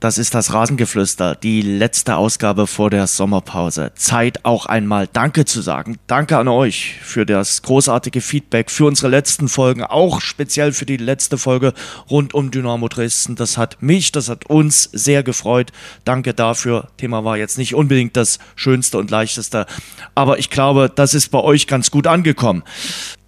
Das 0.00 0.16
ist 0.16 0.32
das 0.32 0.52
Rasengeflüster, 0.52 1.34
die 1.34 1.60
letzte 1.60 2.14
Ausgabe 2.14 2.68
vor 2.68 2.88
der 2.88 3.08
Sommerpause. 3.08 3.90
Zeit 3.96 4.44
auch 4.44 4.66
einmal 4.66 5.08
Danke 5.12 5.44
zu 5.44 5.60
sagen. 5.60 5.98
Danke 6.06 6.38
an 6.38 6.46
euch 6.46 6.94
für 7.02 7.26
das 7.26 7.62
großartige 7.62 8.20
Feedback, 8.20 8.70
für 8.70 8.84
unsere 8.84 9.08
letzten 9.08 9.48
Folgen, 9.48 9.82
auch 9.82 10.20
speziell 10.20 10.72
für 10.72 10.86
die 10.86 10.98
letzte 10.98 11.36
Folge 11.36 11.74
rund 12.08 12.32
um 12.32 12.52
Dynamo 12.52 12.86
Dresden. 12.86 13.34
Das 13.34 13.58
hat 13.58 13.82
mich, 13.82 14.12
das 14.12 14.28
hat 14.28 14.46
uns 14.46 14.84
sehr 14.92 15.24
gefreut. 15.24 15.72
Danke 16.04 16.32
dafür. 16.32 16.86
Thema 16.96 17.24
war 17.24 17.36
jetzt 17.36 17.58
nicht 17.58 17.74
unbedingt 17.74 18.16
das 18.16 18.38
Schönste 18.54 18.98
und 18.98 19.10
Leichteste, 19.10 19.66
aber 20.14 20.38
ich 20.38 20.48
glaube, 20.48 20.92
das 20.94 21.12
ist 21.12 21.30
bei 21.30 21.40
euch 21.40 21.66
ganz 21.66 21.90
gut 21.90 22.06
angekommen. 22.06 22.62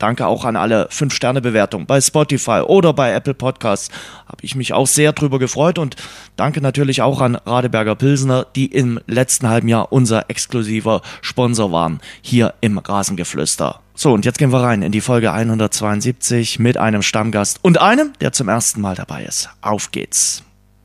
Danke 0.00 0.26
auch 0.26 0.46
an 0.46 0.56
alle 0.56 0.88
5-Sterne-Bewertungen 0.88 1.86
bei 1.86 2.00
Spotify 2.00 2.62
oder 2.66 2.94
bei 2.94 3.12
Apple 3.12 3.34
Podcasts. 3.34 3.90
Habe 4.26 4.42
ich 4.42 4.56
mich 4.56 4.72
auch 4.72 4.86
sehr 4.86 5.12
drüber 5.12 5.38
gefreut 5.38 5.78
und 5.78 5.94
danke 6.36 6.62
natürlich 6.62 7.02
auch 7.02 7.20
an 7.20 7.36
Radeberger 7.36 7.94
Pilsener, 7.94 8.46
die 8.56 8.66
im 8.66 8.98
letzten 9.06 9.48
halben 9.48 9.68
Jahr 9.68 9.92
unser 9.92 10.30
exklusiver 10.30 11.02
Sponsor 11.20 11.70
waren 11.70 12.00
hier 12.22 12.54
im 12.62 12.78
Rasengeflüster. 12.78 13.80
So, 13.94 14.14
und 14.14 14.24
jetzt 14.24 14.38
gehen 14.38 14.52
wir 14.52 14.62
rein 14.62 14.80
in 14.80 14.92
die 14.92 15.02
Folge 15.02 15.32
172 15.32 16.58
mit 16.58 16.78
einem 16.78 17.02
Stammgast 17.02 17.58
und 17.60 17.82
einem, 17.82 18.14
der 18.22 18.32
zum 18.32 18.48
ersten 18.48 18.80
Mal 18.80 18.94
dabei 18.94 19.24
ist. 19.24 19.50
Auf 19.60 19.90
geht's. 19.90 20.42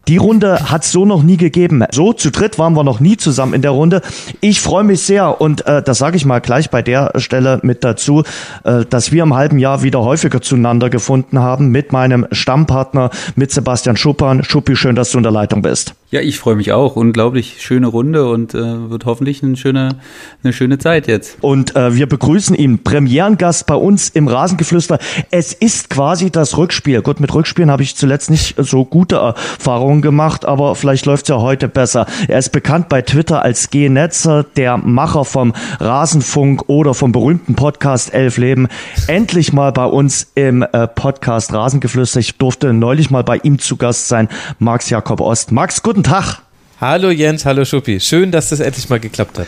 Die 0.07 0.17
Runde 0.17 0.69
hat 0.69 0.83
so 0.83 1.05
noch 1.05 1.23
nie 1.23 1.37
gegeben. 1.37 1.83
So 1.91 2.13
zu 2.13 2.29
dritt 2.29 2.59
waren 2.59 2.73
wir 2.73 2.83
noch 2.83 2.99
nie 2.99 3.17
zusammen 3.17 3.53
in 3.55 3.63
der 3.63 3.71
Runde. 3.71 4.01
Ich 4.39 4.61
freue 4.61 4.83
mich 4.83 5.01
sehr 5.01 5.41
und 5.41 5.65
äh, 5.65 5.81
das 5.81 5.97
sage 5.97 6.15
ich 6.15 6.25
mal 6.25 6.41
gleich 6.41 6.70
bei 6.70 6.84
der 6.84 7.12
Stelle 7.15 7.59
mit 7.63 7.84
dazu, 7.84 8.23
äh, 8.63 8.85
dass 8.85 9.12
wir 9.12 9.23
im 9.23 9.34
halben 9.34 9.57
Jahr 9.57 9.81
wieder 9.81 10.01
häufiger 10.01 10.41
zueinander 10.41 10.91
gefunden 10.91 11.39
haben 11.39 11.70
mit 11.70 11.91
meinem 11.91 12.27
Stammpartner, 12.31 13.09
mit 13.35 13.51
Sebastian 13.51 13.97
Schuppan. 13.97 14.43
Schuppi, 14.43 14.75
schön, 14.75 14.95
dass 14.95 15.09
du 15.09 15.17
in 15.17 15.23
der 15.23 15.31
Leitung 15.31 15.63
bist. 15.63 15.95
Ja, 16.16 16.21
ich 16.21 16.40
freue 16.40 16.55
mich 16.55 16.71
auch. 16.71 16.96
Unglaublich 16.96 17.58
schöne 17.60 17.88
Runde 17.88 18.30
und 18.30 18.54
äh, 18.54 18.90
wird 18.90 19.04
hoffentlich 19.04 19.44
eine 19.44 19.58
schöne, 19.58 19.98
eine 20.46 20.54
schöne 20.54 20.77
Zeit 20.77 21.08
jetzt. 21.08 21.40
Und 21.41 21.76
äh, 21.76 21.94
wir 21.94 22.08
begrüßen 22.08 22.55
ihn, 22.55 22.82
Premierengast 22.85 23.68
bei 23.68 23.76
uns 23.76 24.08
im 24.08 24.30
Rasengeflüster. 24.30 24.98
Es 25.30 25.52
ist 25.52 25.90
quasi 25.90 26.32
das 26.32 26.55
Rückspiel. 26.55 27.02
Gut, 27.02 27.20
mit 27.20 27.34
Rückspielen 27.34 27.70
habe 27.70 27.84
ich 27.84 27.98
zuletzt 27.98 28.30
nicht 28.30 28.55
so 28.58 28.86
gute 28.86 29.18
Erfahrungen 29.18 30.02
gemacht, 30.02 30.46
aber 30.46 30.76
vielleicht 30.76 31.05
läuft 31.05 31.24
es 31.26 31.27
ja 31.27 31.41
heute 31.41 31.68
besser. 31.68 32.05
Er 32.30 32.40
ist 32.40 32.54
bekannt 32.54 32.88
bei 32.88 33.02
Twitter 33.02 33.41
als 33.41 33.70
G. 33.70 33.90
Netzer, 33.90 34.46
der 34.55 34.77
Macher 34.77 35.26
vom 35.26 35.52
Rasenfunk 35.82 36.70
oder 36.70 36.93
vom 36.93 37.12
berühmten 37.12 37.55
Podcast 37.55 38.13
Elf 38.13 38.38
Leben. 38.38 38.70
Endlich 39.08 39.52
mal 39.52 39.74
bei 39.74 39.86
uns 39.86 40.32
im 40.36 40.62
äh, 40.62 40.88
Podcast 40.88 41.52
Rasengeflüster. 41.52 42.21
Ich 42.21 42.38
durfte 42.38 42.71
neulich 42.71 43.12
mal 43.12 43.26
bei 43.26 43.36
ihm 43.36 43.60
zu 43.60 43.76
Gast 43.76 44.08
sein, 44.08 44.30
Max 44.60 44.90
Jakob 44.90 45.20
Ost. 45.20 45.52
Max, 45.52 45.84
guten 45.84 46.04
Tag. 46.05 46.37
Hallo 46.79 47.09
Jens, 47.09 47.45
hallo 47.45 47.65
Schuppi. 47.65 47.99
Schön, 47.99 48.31
dass 48.31 48.49
das 48.49 48.59
endlich 48.59 48.87
mal 48.89 48.99
geklappt 48.99 49.39
hat. 49.39 49.48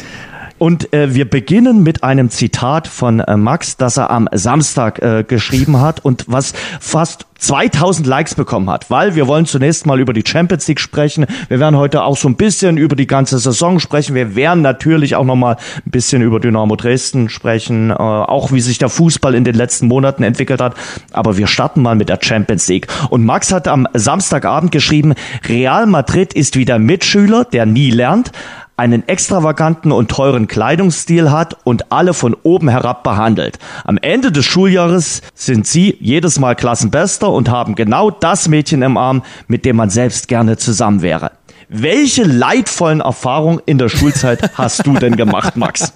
Und 0.57 0.93
äh, 0.93 1.13
wir 1.13 1.29
beginnen 1.29 1.83
mit 1.83 2.03
einem 2.03 2.29
Zitat 2.29 2.87
von 2.87 3.19
äh, 3.19 3.37
Max, 3.37 3.77
das 3.77 3.97
er 3.97 4.09
am 4.09 4.27
Samstag 4.31 4.99
äh, 4.99 5.23
geschrieben 5.27 5.79
hat 5.79 6.03
und 6.03 6.25
was 6.27 6.53
fast 6.79 7.27
2000 7.39 8.07
Likes 8.07 8.33
bekommen 8.33 8.69
hat, 8.69 8.89
weil 8.89 9.15
wir 9.15 9.27
wollen 9.27 9.45
zunächst 9.45 9.85
mal 9.85 9.99
über 9.99 10.13
die 10.13 10.23
Champions 10.25 10.67
League 10.67 10.79
sprechen. 10.79 11.27
Wir 11.49 11.59
werden 11.59 11.75
heute 11.75 12.01
auch 12.01 12.17
so 12.17 12.27
ein 12.27 12.35
bisschen 12.35 12.77
über 12.77 12.95
die 12.95 13.05
ganze 13.05 13.37
Saison 13.37 13.79
sprechen. 13.79 14.15
Wir 14.15 14.35
werden 14.35 14.63
natürlich 14.63 15.15
auch 15.15 15.23
noch 15.23 15.35
mal 15.35 15.57
ein 15.85 15.91
bisschen 15.91 16.23
über 16.23 16.39
Dynamo 16.39 16.75
Dresden 16.75 17.29
sprechen, 17.29 17.91
äh, 17.91 17.93
auch 17.93 18.51
wie 18.51 18.61
sich 18.61 18.79
der 18.79 18.89
Fußball 18.89 19.35
in 19.35 19.43
den 19.43 19.55
letzten 19.55 19.87
Monaten 19.87 20.23
entwickelt 20.23 20.61
hat. 20.61 20.75
Aber 21.11 21.37
wir 21.37 21.45
starten 21.45 21.83
mal 21.83 21.95
mit 21.95 22.09
der 22.09 22.19
Champions 22.21 22.67
League. 22.67 22.87
Und 23.09 23.23
Max 23.23 23.53
hat 23.53 23.67
am 23.67 23.87
Samstagabend 23.93 24.71
geschrieben, 24.71 25.13
Real 25.47 25.85
Madrid 25.85 26.33
ist 26.33 26.55
wieder 26.55 26.79
Mitschüler, 26.79 27.45
der 27.45 27.67
nie 27.67 27.91
lernt, 27.91 28.31
einen 28.77 29.07
extravaganten 29.07 29.91
und 29.91 30.09
teuren 30.09 30.47
Kleidungsstil 30.47 31.31
hat 31.31 31.57
und 31.63 31.91
alle 31.91 32.13
von 32.13 32.35
oben 32.43 32.69
herab 32.69 33.03
behandelt. 33.03 33.57
Am 33.83 33.97
Ende 33.97 34.31
des 34.31 34.45
Schuljahres 34.45 35.23
sind 35.33 35.65
sie 35.65 35.97
jedes 35.99 36.39
Mal 36.39 36.55
Klassenbester 36.55 37.31
und 37.31 37.49
haben 37.49 37.73
genau 37.73 38.11
das 38.11 38.47
Mädchen 38.47 38.83
im 38.83 38.95
Arm, 38.95 39.23
mit 39.47 39.65
dem 39.65 39.75
man 39.75 39.89
selbst 39.89 40.27
gerne 40.27 40.57
zusammen 40.57 41.01
wäre. 41.01 41.31
Welche 41.69 42.23
leidvollen 42.23 43.01
Erfahrungen 43.01 43.61
in 43.65 43.77
der 43.77 43.89
Schulzeit 43.89 44.57
hast 44.57 44.87
du 44.87 44.93
denn 44.93 45.17
gemacht, 45.17 45.57
Max? 45.57 45.93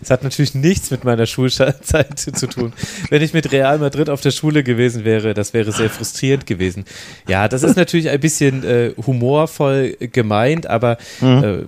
Es 0.00 0.10
hat 0.10 0.22
natürlich 0.22 0.54
nichts 0.54 0.90
mit 0.90 1.04
meiner 1.04 1.26
Schulzeit 1.26 2.18
zu 2.18 2.46
tun. 2.48 2.72
Wenn 3.10 3.20
ich 3.20 3.34
mit 3.34 3.52
Real 3.52 3.78
Madrid 3.78 4.08
auf 4.08 4.22
der 4.22 4.30
Schule 4.30 4.62
gewesen 4.62 5.04
wäre, 5.04 5.34
das 5.34 5.52
wäre 5.52 5.72
sehr 5.72 5.90
frustrierend 5.90 6.46
gewesen. 6.46 6.86
Ja, 7.28 7.48
das 7.48 7.62
ist 7.62 7.76
natürlich 7.76 8.08
ein 8.08 8.20
bisschen 8.20 8.64
äh, 8.64 8.94
humorvoll 9.06 9.96
gemeint, 10.00 10.66
aber 10.66 10.96
mhm. 11.20 11.44
äh, 11.44 11.58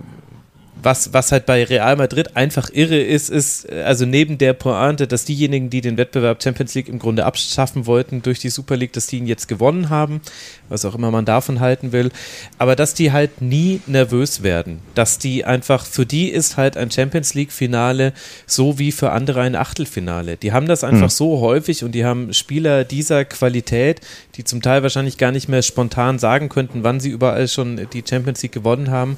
was, 0.85 1.13
was 1.13 1.31
halt 1.31 1.45
bei 1.47 1.63
Real 1.63 1.95
Madrid 1.95 2.35
einfach 2.37 2.69
irre 2.71 2.99
ist, 2.99 3.29
ist, 3.29 3.69
also 3.71 4.05
neben 4.05 4.37
der 4.37 4.53
Pointe, 4.53 5.07
dass 5.07 5.25
diejenigen, 5.25 5.71
die 5.71 5.81
den 5.81 5.97
Wettbewerb 5.97 6.41
Champions 6.41 6.75
League 6.75 6.87
im 6.87 6.99
Grunde 6.99 7.25
abschaffen 7.25 7.87
wollten 7.87 8.21
durch 8.21 8.39
die 8.39 8.49
Super 8.49 8.77
League, 8.77 8.93
dass 8.93 9.07
die 9.07 9.17
ihn 9.17 9.25
jetzt 9.25 9.47
gewonnen 9.47 9.89
haben, 9.89 10.21
was 10.69 10.85
auch 10.85 10.95
immer 10.95 11.09
man 11.09 11.25
davon 11.25 11.59
halten 11.59 11.91
will, 11.91 12.11
aber 12.59 12.75
dass 12.75 12.93
die 12.93 13.11
halt 13.11 13.41
nie 13.41 13.81
nervös 13.87 14.43
werden, 14.43 14.79
dass 14.93 15.17
die 15.17 15.43
einfach, 15.43 15.85
für 15.85 16.05
die 16.05 16.29
ist 16.29 16.55
halt 16.55 16.77
ein 16.77 16.91
Champions 16.91 17.33
League 17.33 17.51
Finale 17.51 18.13
so 18.45 18.77
wie 18.77 18.91
für 18.91 19.11
andere 19.11 19.41
ein 19.41 19.55
Achtelfinale. 19.55 20.37
Die 20.37 20.53
haben 20.53 20.67
das 20.67 20.83
einfach 20.83 21.07
mhm. 21.07 21.09
so 21.09 21.39
häufig 21.39 21.83
und 21.83 21.93
die 21.93 22.05
haben 22.05 22.31
Spieler 22.33 22.83
dieser 22.83 23.25
Qualität, 23.25 24.01
die 24.35 24.43
zum 24.43 24.61
Teil 24.61 24.83
wahrscheinlich 24.83 25.17
gar 25.17 25.31
nicht 25.31 25.49
mehr 25.49 25.63
spontan 25.63 26.19
sagen 26.19 26.49
könnten, 26.49 26.83
wann 26.83 26.99
sie 26.99 27.09
überall 27.09 27.47
schon 27.47 27.87
die 27.91 28.03
Champions 28.07 28.43
League 28.43 28.51
gewonnen 28.51 28.91
haben, 28.91 29.17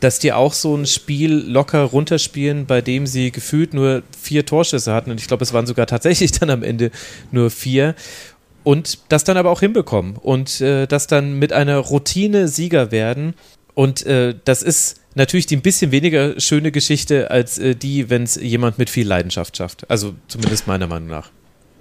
dass 0.00 0.18
die 0.18 0.32
auch 0.32 0.52
so 0.52 0.76
ein 0.76 0.86
Spiel 0.86 1.32
locker 1.32 1.82
runterspielen, 1.82 2.66
bei 2.66 2.80
dem 2.80 3.06
sie 3.06 3.30
gefühlt 3.30 3.74
nur 3.74 4.02
vier 4.20 4.44
Torschüsse 4.44 4.92
hatten. 4.92 5.10
Und 5.10 5.20
ich 5.20 5.26
glaube, 5.26 5.42
es 5.42 5.52
waren 5.52 5.66
sogar 5.66 5.86
tatsächlich 5.86 6.32
dann 6.38 6.50
am 6.50 6.62
Ende 6.62 6.90
nur 7.32 7.50
vier. 7.50 7.94
Und 8.64 8.98
das 9.08 9.24
dann 9.24 9.36
aber 9.36 9.50
auch 9.50 9.60
hinbekommen. 9.60 10.16
Und 10.16 10.60
äh, 10.60 10.86
das 10.86 11.06
dann 11.06 11.38
mit 11.38 11.52
einer 11.52 11.78
Routine 11.78 12.48
Sieger 12.48 12.90
werden. 12.90 13.34
Und 13.74 14.04
äh, 14.06 14.34
das 14.44 14.62
ist 14.62 15.00
natürlich 15.14 15.46
die 15.46 15.56
ein 15.56 15.62
bisschen 15.62 15.92
weniger 15.92 16.38
schöne 16.40 16.72
Geschichte 16.72 17.30
als 17.30 17.58
äh, 17.58 17.74
die, 17.74 18.10
wenn 18.10 18.24
es 18.24 18.36
jemand 18.36 18.78
mit 18.78 18.90
viel 18.90 19.06
Leidenschaft 19.06 19.56
schafft. 19.56 19.88
Also 19.90 20.14
zumindest 20.28 20.66
meiner 20.66 20.86
Meinung 20.86 21.08
nach. 21.08 21.30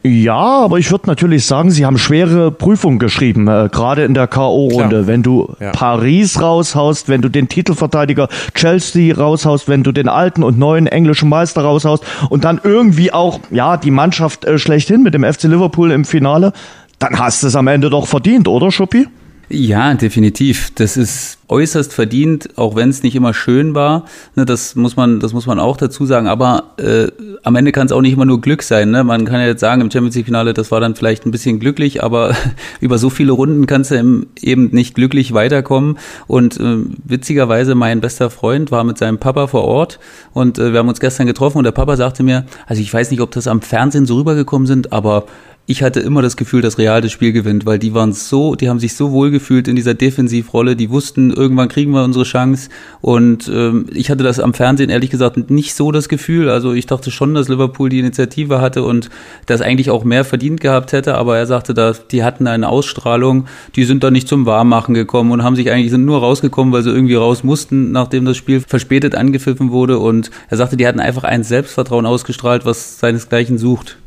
Ja, 0.08 0.36
aber 0.36 0.78
ich 0.78 0.92
würde 0.92 1.08
natürlich 1.08 1.48
sagen, 1.48 1.72
sie 1.72 1.84
haben 1.84 1.98
schwere 1.98 2.52
Prüfungen 2.52 3.00
geschrieben, 3.00 3.48
äh, 3.48 3.70
gerade 3.72 4.04
in 4.04 4.14
der 4.14 4.28
K.O.-Runde. 4.28 5.08
Wenn 5.08 5.24
du 5.24 5.56
ja. 5.60 5.72
Paris 5.72 6.40
raushaust, 6.40 7.10
wenn 7.10 7.24
du 7.24 7.30
den 7.30 7.50
Titelverteidiger 7.50 8.28
Chelsea 8.54 9.16
raushaust, 9.16 9.68
wenn 9.68 9.82
du 9.82 9.92
den 9.92 10.08
alten 10.08 10.44
und 10.44 10.60
neuen 10.60 10.86
englischen 10.86 11.28
Meister 11.28 11.64
raushaust 11.64 12.04
und 12.30 12.44
dann 12.44 12.62
irgendwie 12.64 13.14
auch, 13.14 13.40
ja, 13.50 13.78
die 13.78 13.90
Mannschaft 13.90 14.46
äh, 14.46 14.60
schlechthin 14.60 15.02
mit 15.02 15.16
dem 15.16 15.24
FC 15.24 15.46
Liverpool 15.46 15.90
im 15.90 16.06
Finale, 16.06 16.54
dann 17.00 17.18
hast 17.18 17.42
du 17.42 17.48
es 17.48 17.56
am 17.56 17.66
Ende 17.66 17.90
doch 17.90 18.06
verdient, 18.06 18.48
oder 18.48 18.72
Schuppi? 18.72 19.08
Ja, 19.50 19.94
definitiv. 19.94 20.72
Das 20.76 20.98
ist 20.98 21.38
äußerst 21.48 21.94
verdient, 21.94 22.58
auch 22.58 22.76
wenn 22.76 22.90
es 22.90 23.04
nicht 23.04 23.16
immer 23.16 23.34
schön 23.34 23.76
war. 23.76 24.06
Ne, 24.36 24.46
das 24.46 24.76
muss 24.76 24.96
man, 24.96 25.20
das 25.20 25.34
muss 25.34 25.46
man 25.46 25.60
auch 25.60 25.78
dazu 25.78 26.06
sagen. 26.06 26.28
Aber 26.28 26.74
äh, 26.78 27.12
am 27.44 27.56
Ende 27.56 27.72
kann 27.72 27.86
es 27.86 27.92
auch 27.92 28.02
nicht 28.02 28.14
immer 28.14 28.26
nur 28.26 28.42
Glück 28.42 28.64
sein. 28.64 28.90
Ne? 28.90 29.04
Man 29.04 29.26
kann 29.26 29.40
ja 29.40 29.48
jetzt 29.48 29.60
sagen, 29.60 29.82
im 29.82 29.92
Champions 29.92 30.16
League 30.16 30.26
Finale, 30.26 30.54
das 30.54 30.72
war 30.72 30.80
dann 30.80 30.96
vielleicht 30.96 31.26
ein 31.26 31.32
bisschen 31.32 31.60
glücklich, 31.60 32.04
aber 32.04 32.36
über 32.80 32.98
so 32.98 33.12
viele 33.12 33.34
Runden 33.34 33.68
kannst 33.68 33.92
du 33.92 34.26
eben 34.42 34.70
nicht 34.72 34.96
glücklich 34.96 35.34
weiterkommen. 35.34 36.00
Und 36.26 36.60
äh, 36.60 36.78
witzigerweise, 37.04 37.76
mein 37.76 38.02
bester 38.02 38.32
Freund 38.32 38.72
war 38.72 38.84
mit 38.84 38.98
seinem 38.98 39.20
Papa 39.20 39.48
vor 39.48 39.66
Ort 39.66 40.00
und 40.34 40.58
äh, 40.58 40.72
wir 40.72 40.80
haben 40.80 40.90
uns 40.90 41.00
gestern 41.00 41.28
getroffen 41.28 41.60
und 41.60 41.66
der 41.66 41.72
Papa 41.72 41.96
sagte 41.98 42.24
mir, 42.24 42.46
also 42.66 42.82
ich 42.82 42.92
weiß 42.92 43.12
nicht, 43.12 43.22
ob 43.22 43.32
das 43.32 43.48
am 43.48 43.62
Fernsehen 43.62 44.08
so 44.08 44.16
rübergekommen 44.16 44.66
sind, 44.66 44.92
aber 44.92 45.26
ich 45.68 45.82
hatte 45.82 46.00
immer 46.00 46.22
das 46.22 46.38
Gefühl, 46.38 46.62
dass 46.62 46.78
Real 46.78 47.02
das 47.02 47.12
Spiel 47.12 47.32
gewinnt, 47.32 47.66
weil 47.66 47.80
die 47.80 47.96
waren 47.96 48.14
so, 48.14 48.54
die 48.54 48.70
haben 48.70 48.80
sich 48.80 48.96
so 48.96 49.12
wohl 49.12 49.32
gefühlt 49.32 49.68
in 49.68 49.76
dieser 49.76 49.96
Defensivrolle, 49.96 50.76
die 50.76 50.92
wussten, 50.92 51.32
irgendwann 51.32 51.70
kriegen 51.70 51.92
wir 51.92 52.04
unsere 52.04 52.24
Chance. 52.24 52.70
Und 53.02 53.50
ähm, 53.52 53.88
ich 53.92 54.12
hatte 54.12 54.24
das 54.24 54.40
am 54.40 54.54
Fernsehen 54.54 54.92
ehrlich 54.92 55.10
gesagt 55.10 55.50
nicht 55.50 55.74
so 55.74 55.92
das 55.92 56.08
Gefühl. 56.08 56.50
Also 56.50 56.74
ich 56.74 56.86
dachte 56.86 57.10
schon, 57.10 57.34
dass 57.34 57.50
Liverpool 57.50 57.90
die 57.90 57.98
Initiative 57.98 58.62
hatte 58.62 58.84
und 58.84 59.10
das 59.48 59.62
eigentlich 59.62 59.90
auch 59.90 60.04
mehr 60.04 60.24
verdient 60.24 60.62
gehabt 60.62 60.92
hätte, 60.92 61.16
aber 61.16 61.38
er 61.38 61.48
sagte, 61.48 61.74
da, 61.74 61.94
die 62.12 62.24
hatten 62.24 62.46
eine 62.46 62.70
Ausstrahlung, 62.70 63.46
die 63.76 63.86
sind 63.86 64.04
da 64.04 64.12
nicht 64.12 64.28
zum 64.28 64.46
Warmmachen 64.46 64.94
gekommen 64.94 65.32
und 65.32 65.44
haben 65.44 65.56
sich 65.56 65.72
eigentlich 65.72 65.90
sind 65.90 66.06
nur 66.06 66.20
rausgekommen, 66.20 66.74
weil 66.74 66.84
sie 66.84 66.92
irgendwie 66.92 67.16
raus 67.16 67.44
mussten, 67.44 67.92
nachdem 67.92 68.26
das 68.26 68.38
Spiel 68.38 68.60
verspätet 68.60 69.16
angepfiffen 69.16 69.72
wurde. 69.72 69.98
Und 69.98 70.30
er 70.48 70.58
sagte, 70.58 70.78
die 70.78 70.86
hatten 70.86 71.00
einfach 71.00 71.24
ein 71.24 71.44
Selbstvertrauen 71.44 72.06
ausgestrahlt, 72.06 72.66
was 72.66 73.00
seinesgleichen 73.00 73.58
sucht. 73.58 73.98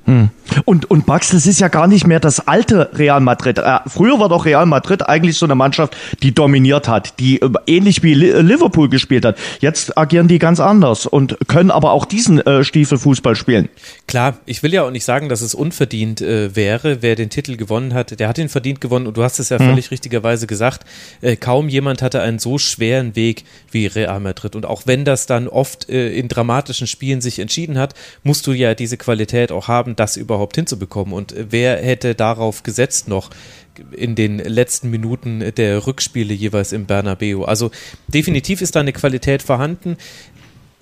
Und, 0.65 0.91
und 0.91 1.07
Max, 1.07 1.31
das 1.31 1.47
ist 1.47 1.61
ja 1.61 1.69
gar 1.69 1.87
nicht 1.87 2.07
mehr 2.07 2.19
das 2.19 2.49
alte 2.49 2.91
Real 2.95 3.21
Madrid. 3.21 3.59
Äh, 3.59 3.81
früher 3.87 4.19
war 4.19 4.31
doch 4.31 4.47
Real 4.47 4.65
Madrid 4.65 5.07
eigentlich 5.07 5.37
so 5.37 5.45
eine 5.45 5.55
Mannschaft, 5.55 5.97
die 6.23 6.35
dominiert 6.35 6.89
hat, 6.89 7.19
die 7.21 7.43
äh, 7.43 7.51
ähnlich 7.67 8.03
wie 8.03 8.15
Li 8.15 8.33
Liverpool 8.41 8.89
gespielt 8.89 9.27
hat. 9.27 9.37
Jetzt 9.61 9.99
agieren 9.99 10.27
die 10.27 10.39
ganz 10.39 10.61
anders 10.61 11.05
und 11.05 11.37
können 11.49 11.71
aber 11.71 11.93
auch 11.93 12.07
diesen 12.07 12.45
äh, 12.47 12.65
Stiefelfußball 12.65 13.37
spielen. 13.37 13.69
Klar, 14.07 14.39
ich 14.47 14.63
will 14.63 14.73
ja 14.73 14.85
auch 14.85 14.91
nicht 14.91 15.05
sagen, 15.05 15.29
dass 15.29 15.43
es 15.43 15.55
unverdient 15.55 16.23
äh, 16.23 16.57
wäre, 16.57 17.03
wer 17.03 17.15
den 17.15 17.29
Titel 17.29 17.57
gewonnen 17.57 17.93
hat. 17.93 18.19
Der 18.19 18.29
hat 18.29 18.39
ihn 18.39 18.49
verdient 18.49 18.81
gewonnen 18.81 19.07
und 19.07 19.17
du 19.17 19.23
hast 19.23 19.39
es 19.39 19.51
ja 19.51 19.59
hm. 19.59 19.67
völlig 19.67 19.91
richtigerweise 19.91 20.47
gesagt. 20.47 20.87
Äh, 21.21 21.37
kaum 21.37 21.69
jemand 21.69 22.01
hatte 22.01 22.23
einen 22.23 22.39
so 22.39 22.57
schweren 22.57 23.15
Weg 23.15 23.45
wie 23.71 23.87
Real 23.87 24.21
Madrid. 24.21 24.57
Und 24.57 24.65
auch 24.65 24.83
wenn 24.87 25.05
das 25.05 25.27
dann 25.27 25.49
oft 25.49 25.91
äh, 25.91 26.11
in 26.11 26.29
dramatischen 26.29 26.87
Spielen 26.87 27.21
sich 27.21 27.39
entschieden 27.39 27.77
hat, 27.77 27.95
musst 28.23 28.47
du 28.47 28.53
ja 28.53 28.75
diese 28.75 28.97
Qualität 28.97 29.53
auch 29.53 29.69
haben, 29.69 29.98
das 29.99 30.17
überhaupt 30.17 30.57
hinzubekommen. 30.57 31.13
Und 31.13 31.35
wer 31.37 31.77
hätte 31.77 32.15
darauf 32.15 32.63
gesetzt 32.63 33.09
noch 33.09 33.31
in 33.93 34.15
den 34.15 34.39
letzten 34.39 34.91
Minuten 34.91 35.53
der 35.57 35.87
Rückspiele 35.87 36.35
jeweils 36.35 36.73
im 36.73 36.87
Bernabeu? 36.87 37.45
Also 37.45 37.71
definitiv 38.09 38.61
ist 38.61 38.77
da 38.77 38.81
eine 38.81 38.93
Qualität 38.93 39.43
vorhanden. 39.43 39.97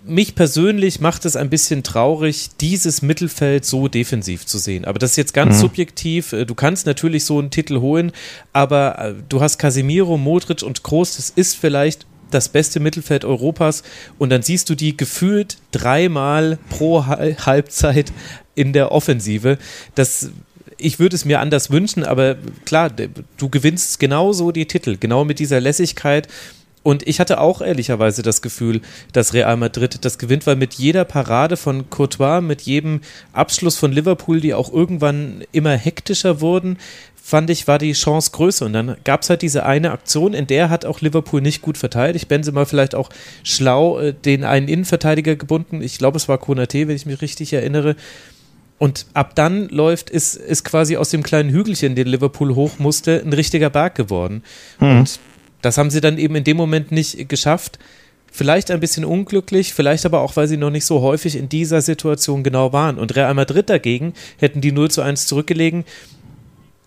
Mich 0.04 0.36
persönlich 0.36 1.00
macht 1.00 1.24
es 1.24 1.34
ein 1.34 1.50
bisschen 1.50 1.82
traurig, 1.82 2.50
dieses 2.60 3.02
Mittelfeld 3.02 3.64
so 3.64 3.88
defensiv 3.88 4.46
zu 4.46 4.58
sehen. 4.58 4.84
Aber 4.84 5.00
das 5.00 5.10
ist 5.10 5.16
jetzt 5.16 5.34
ganz 5.34 5.56
mhm. 5.56 5.60
subjektiv. 5.60 6.34
Du 6.46 6.54
kannst 6.54 6.86
natürlich 6.86 7.24
so 7.24 7.40
einen 7.40 7.50
Titel 7.50 7.80
holen, 7.80 8.12
aber 8.52 8.98
äh, 8.98 9.14
du 9.28 9.40
hast 9.40 9.58
Casemiro, 9.58 10.16
Modric 10.16 10.62
und 10.62 10.84
Kroos. 10.84 11.16
Das 11.16 11.30
ist 11.30 11.56
vielleicht 11.56 12.06
das 12.30 12.48
beste 12.48 12.80
Mittelfeld 12.80 13.24
Europas 13.24 13.82
und 14.18 14.30
dann 14.30 14.42
siehst 14.42 14.68
du 14.70 14.74
die 14.74 14.96
gefühlt 14.96 15.58
dreimal 15.70 16.58
pro 16.70 17.06
Halbzeit 17.06 18.12
in 18.54 18.72
der 18.72 18.92
Offensive. 18.92 19.58
Das 19.94 20.30
ich 20.78 20.98
würde 20.98 21.16
es 21.16 21.24
mir 21.24 21.40
anders 21.40 21.70
wünschen, 21.70 22.04
aber 22.04 22.36
klar, 22.64 22.90
du 22.90 23.48
gewinnst 23.48 23.98
genauso 23.98 24.52
die 24.52 24.66
Titel, 24.66 24.96
genau 24.98 25.24
mit 25.24 25.38
dieser 25.38 25.60
Lässigkeit. 25.60 26.28
Und 26.82 27.04
ich 27.08 27.18
hatte 27.18 27.40
auch 27.40 27.62
ehrlicherweise 27.62 28.22
das 28.22 28.42
Gefühl, 28.42 28.80
dass 29.12 29.34
Real 29.34 29.56
Madrid 29.56 30.04
das 30.04 30.18
gewinnt, 30.18 30.46
weil 30.46 30.54
mit 30.54 30.74
jeder 30.74 31.04
Parade 31.04 31.56
von 31.56 31.90
Courtois, 31.90 32.40
mit 32.40 32.62
jedem 32.62 33.00
Abschluss 33.32 33.76
von 33.76 33.90
Liverpool, 33.90 34.40
die 34.40 34.54
auch 34.54 34.72
irgendwann 34.72 35.42
immer 35.50 35.76
hektischer 35.76 36.40
wurden, 36.40 36.78
fand 37.26 37.50
ich, 37.50 37.66
war 37.66 37.78
die 37.78 37.92
Chance 37.92 38.30
größer. 38.30 38.66
Und 38.66 38.72
dann 38.72 38.96
gab 39.02 39.22
es 39.22 39.30
halt 39.30 39.42
diese 39.42 39.66
eine 39.66 39.90
Aktion, 39.90 40.32
in 40.32 40.46
der 40.46 40.70
hat 40.70 40.84
auch 40.84 41.00
Liverpool 41.00 41.40
nicht 41.40 41.60
gut 41.60 41.76
verteidigt. 41.76 42.28
Benzema 42.28 42.66
vielleicht 42.66 42.94
auch 42.94 43.10
schlau 43.42 43.98
äh, 43.98 44.14
den 44.14 44.44
einen 44.44 44.68
Innenverteidiger 44.68 45.34
gebunden. 45.34 45.82
Ich 45.82 45.98
glaube, 45.98 46.18
es 46.18 46.28
war 46.28 46.38
Konate, 46.38 46.86
wenn 46.86 46.94
ich 46.94 47.04
mich 47.04 47.20
richtig 47.20 47.52
erinnere. 47.52 47.96
Und 48.78 49.06
ab 49.12 49.34
dann 49.34 49.68
läuft, 49.70 50.08
ist, 50.08 50.36
ist 50.36 50.62
quasi 50.62 50.96
aus 50.96 51.10
dem 51.10 51.24
kleinen 51.24 51.50
Hügelchen, 51.50 51.96
den 51.96 52.06
Liverpool 52.06 52.54
hoch 52.54 52.78
musste, 52.78 53.20
ein 53.24 53.32
richtiger 53.32 53.70
Berg 53.70 53.96
geworden. 53.96 54.44
Mhm. 54.78 54.98
Und 54.98 55.18
das 55.62 55.78
haben 55.78 55.90
sie 55.90 56.00
dann 56.00 56.18
eben 56.18 56.36
in 56.36 56.44
dem 56.44 56.56
Moment 56.56 56.92
nicht 56.92 57.28
geschafft. 57.28 57.80
Vielleicht 58.30 58.70
ein 58.70 58.78
bisschen 58.78 59.04
unglücklich, 59.04 59.74
vielleicht 59.74 60.06
aber 60.06 60.20
auch, 60.20 60.36
weil 60.36 60.46
sie 60.46 60.58
noch 60.58 60.70
nicht 60.70 60.84
so 60.84 61.00
häufig 61.00 61.34
in 61.34 61.48
dieser 61.48 61.80
Situation 61.80 62.44
genau 62.44 62.72
waren. 62.72 62.98
Und 62.98 63.16
Real 63.16 63.34
Madrid 63.34 63.68
dagegen 63.68 64.14
hätten 64.38 64.60
die 64.60 64.70
0 64.70 64.92
zu 64.92 65.02
1 65.02 65.26
zurückgelegen 65.26 65.84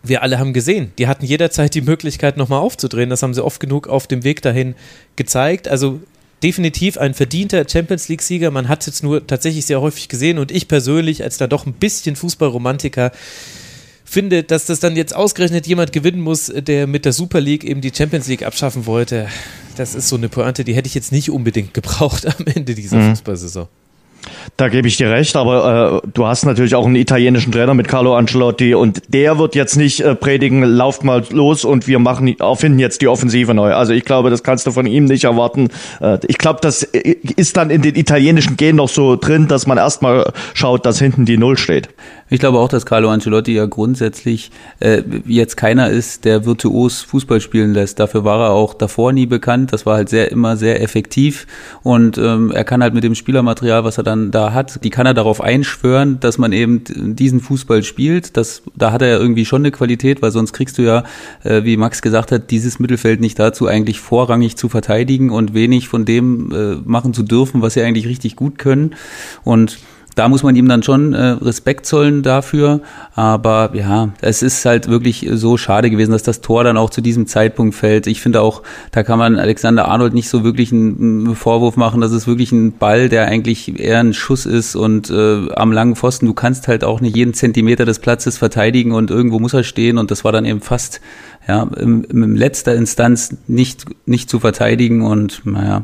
wir 0.02 0.24
alle 0.24 0.40
haben 0.40 0.54
gesehen, 0.54 0.92
die 0.98 1.08
hatten 1.08 1.26
jederzeit 1.26 1.74
die 1.76 1.82
Möglichkeit, 1.82 2.38
nochmal 2.38 2.60
aufzudrehen. 2.60 3.10
Das 3.10 3.22
haben 3.22 3.34
sie 3.34 3.44
oft 3.44 3.60
genug 3.60 3.88
auf 3.88 4.08
dem 4.08 4.24
Weg 4.24 4.42
dahin 4.42 4.76
gezeigt. 5.16 5.68
Also 5.68 6.00
definitiv 6.42 6.98
ein 6.98 7.14
verdienter 7.14 7.68
Champions 7.68 8.08
League-Sieger. 8.08 8.52
Man 8.52 8.70
hat 8.70 8.82
es 8.82 8.86
jetzt 8.88 9.04
nur 9.04 9.26
tatsächlich 9.28 9.66
sehr 9.66 9.82
häufig 9.82 10.08
gesehen 10.08 10.38
und 10.38 10.52
ich 10.52 10.68
persönlich, 10.68 11.24
als 11.24 11.38
da 11.38 11.48
doch 11.48 11.66
ein 11.66 11.74
bisschen 11.74 12.16
Fußballromantiker, 12.16 13.12
finde, 14.06 14.44
dass 14.44 14.66
das 14.66 14.80
dann 14.80 14.96
jetzt 14.96 15.16
ausgerechnet 15.16 15.68
jemand 15.68 15.92
gewinnen 15.92 16.22
muss, 16.22 16.52
der 16.56 16.88
mit 16.88 17.06
der 17.06 17.14
Super 17.14 17.42
League 17.42 17.64
eben 17.64 17.82
die 17.82 17.92
Champions 17.96 18.28
League 18.28 18.44
abschaffen 18.44 18.86
wollte. 18.86 19.28
Das 19.76 19.94
ist 19.96 20.08
so 20.08 20.16
eine 20.16 20.30
Pointe, 20.30 20.64
die 20.64 20.74
hätte 20.74 20.88
ich 20.88 20.96
jetzt 20.96 21.12
nicht 21.12 21.30
unbedingt 21.30 21.74
gebraucht 21.74 22.26
am 22.26 22.46
Ende 22.46 22.74
dieser 22.74 22.98
mhm. 22.98 23.10
Fußballsaison. 23.12 23.68
Da 24.58 24.68
gebe 24.68 24.88
ich 24.88 24.98
dir 24.98 25.10
recht, 25.10 25.36
aber 25.36 26.02
äh, 26.04 26.10
du 26.14 26.26
hast 26.28 26.46
natürlich 26.46 26.76
auch 26.76 26.86
einen 26.86 26.96
italienischen 26.96 27.52
Trainer 27.52 27.74
mit 27.74 27.88
Carlo 27.88 28.16
Ancelotti 28.16 28.74
und 28.74 29.02
der 29.08 29.40
wird 29.40 29.56
jetzt 29.56 29.78
nicht 29.78 30.02
äh, 30.02 30.16
predigen, 30.16 30.64
lauft 30.64 31.04
mal 31.04 31.24
los 31.30 31.64
und 31.64 31.88
wir 31.88 32.00
machen, 32.00 32.38
erfinden 32.40 32.80
jetzt 32.80 33.02
die 33.02 33.08
Offensive 33.08 33.54
neu. 33.54 33.74
Also 33.74 33.94
ich 33.94 34.04
glaube, 34.04 34.30
das 34.30 34.44
kannst 34.44 34.68
du 34.68 34.72
von 34.72 34.86
ihm 34.86 35.06
nicht 35.06 35.24
erwarten. 35.24 35.70
Äh, 36.02 36.20
ich 36.28 36.38
glaube, 36.38 36.60
das 36.62 36.84
äh, 36.84 37.16
ist 37.36 37.58
dann 37.58 37.70
in 37.70 37.82
den 37.82 37.96
italienischen 37.96 38.58
Gen 38.58 38.76
noch 38.76 38.90
so 38.90 39.16
drin, 39.16 39.48
dass 39.48 39.66
man 39.66 39.78
erstmal 39.78 40.32
schaut, 40.54 40.86
dass 40.86 41.00
hinten 41.00 41.26
die 41.26 41.38
Null 41.38 41.58
steht. 41.58 41.90
Ich 42.32 42.40
glaube 42.40 42.60
auch, 42.60 42.70
dass 42.70 42.86
Carlo 42.86 43.10
Ancelotti 43.10 43.54
ja 43.54 43.66
grundsätzlich 43.66 44.52
äh, 44.80 45.02
jetzt 45.26 45.58
keiner 45.58 45.90
ist, 45.90 46.26
der 46.26 46.46
virtuos 46.46 47.02
Fußball 47.02 47.42
spielen 47.42 47.74
lässt. 47.74 48.00
Dafür 48.00 48.24
war 48.24 48.40
er 48.40 48.52
auch 48.52 48.76
davor 48.76 49.14
nie 49.14 49.26
bekannt. 49.26 49.74
Das 49.74 49.86
war 49.86 49.96
halt 49.96 50.10
sehr 50.10 50.32
immer 50.32 50.56
sehr 50.56 50.82
effektiv 50.82 51.48
und 51.82 52.18
ähm, 52.18 52.52
er 52.52 52.64
kann 52.64 52.84
halt 52.84 52.94
mit 52.94 53.04
dem 53.04 53.16
Spielermaterial, 53.16 53.84
was 53.84 53.98
er 53.98 54.04
dann 54.04 54.30
da 54.30 54.54
hat, 54.54 54.84
die 54.84 54.92
kann 54.92 55.08
er 55.08 55.16
darauf 55.16 55.42
einschwören, 55.42 56.20
dass 56.20 56.38
man 56.38 56.52
eben 56.52 56.84
diesen 57.16 57.40
Fußball 57.40 57.84
spielt. 57.84 58.38
Das, 58.38 58.62
da 58.76 58.92
hat 58.92 59.02
er 59.02 59.08
ja 59.08 59.18
irgendwie 59.18 59.46
schon 59.46 59.62
eine 59.62 59.72
Qualität, 59.72 60.22
weil 60.22 60.32
sonst 60.32 60.54
kriegst 60.54 60.78
du 60.78 60.84
ja, 60.84 61.04
äh, 61.44 61.64
wie 61.64 61.78
Max 61.78 62.02
gesagt 62.02 62.32
hat, 62.32 62.52
dieses 62.52 62.80
Mittelfeld 62.80 63.22
nicht 63.22 63.40
dazu, 63.40 63.68
eigentlich 63.68 64.00
vorrangig 64.00 64.56
zu 64.56 64.70
verteidigen 64.70 65.32
und 65.32 65.54
wenig 65.54 65.88
von 65.88 66.06
dem 66.06 66.52
äh, 66.52 66.76
machen 66.88 67.14
zu 67.14 67.24
dürfen, 67.24 67.62
was 67.62 67.74
sie 67.74 67.82
eigentlich 67.82 68.08
richtig 68.08 68.36
gut 68.36 68.60
können. 68.60 68.96
Und 69.44 69.80
da 70.16 70.28
muss 70.28 70.44
man 70.44 70.56
ihm 70.56 70.68
dann 70.68 70.84
schon 70.84 71.14
äh, 71.14 71.30
Respekt 71.42 71.86
zollen 71.86 72.24
dafür. 72.24 72.82
Aber 73.16 73.72
ja, 73.74 74.10
es 74.22 74.42
ist 74.42 74.66
halt 74.66 74.90
wirklich 74.90 75.28
so 75.32 75.58
schade 75.58 75.90
gewesen, 75.90 76.12
dass 76.12 76.24
das 76.24 76.42
Tor 76.42 76.64
dann 76.64 76.78
auch 76.78 76.90
zu 76.90 77.02
diesem 77.02 77.28
Zeitpunkt 77.28 77.76
fällt. 77.76 78.08
Ich 78.08 78.22
finde 78.22 78.42
auch, 78.42 78.64
da 78.92 79.04
kann 79.04 79.20
man 79.20 79.38
Alexander 79.38 79.88
Arnold 79.88 80.14
nicht 80.14 80.30
so 80.30 80.44
wirklich 80.44 80.72
einen 80.72 81.36
Vorwurf 81.36 81.78
machen. 81.78 82.02
Das 82.02 82.12
ist 82.12 82.28
wirklich 82.28 82.52
ein 82.52 82.74
Ball, 82.78 83.10
der 83.10 83.28
eigentlich 83.28 83.80
eher 83.80 84.00
ein 84.00 84.14
Schuss 84.14 84.46
ist 84.46 84.76
und 84.76 85.10
äh, 85.10 85.52
am 85.54 85.72
langen 85.72 85.96
Pfosten. 85.96 86.26
Du 86.26 86.34
kannst 86.34 86.68
halt 86.68 86.84
auch 86.84 87.02
nicht 87.02 87.16
jeden 87.16 87.34
Zentimeter 87.34 87.86
des 87.86 88.00
Platzes 88.00 88.38
verteidigen 88.38 88.92
und 88.92 89.12
irgendwo 89.12 89.40
muss 89.40 89.54
er 89.54 89.64
stehen 89.64 89.98
und 89.98 90.12
das 90.12 90.24
war 90.24 90.32
dann 90.32 90.46
eben 90.46 90.62
fast 90.62 91.02
ja, 91.50 91.64
im, 91.64 92.04
im 92.04 92.36
letzter 92.36 92.76
Instanz 92.76 93.36
nicht, 93.48 93.86
nicht 94.06 94.30
zu 94.30 94.40
verteidigen. 94.40 95.02
Und 95.02 95.42
naja, 95.46 95.84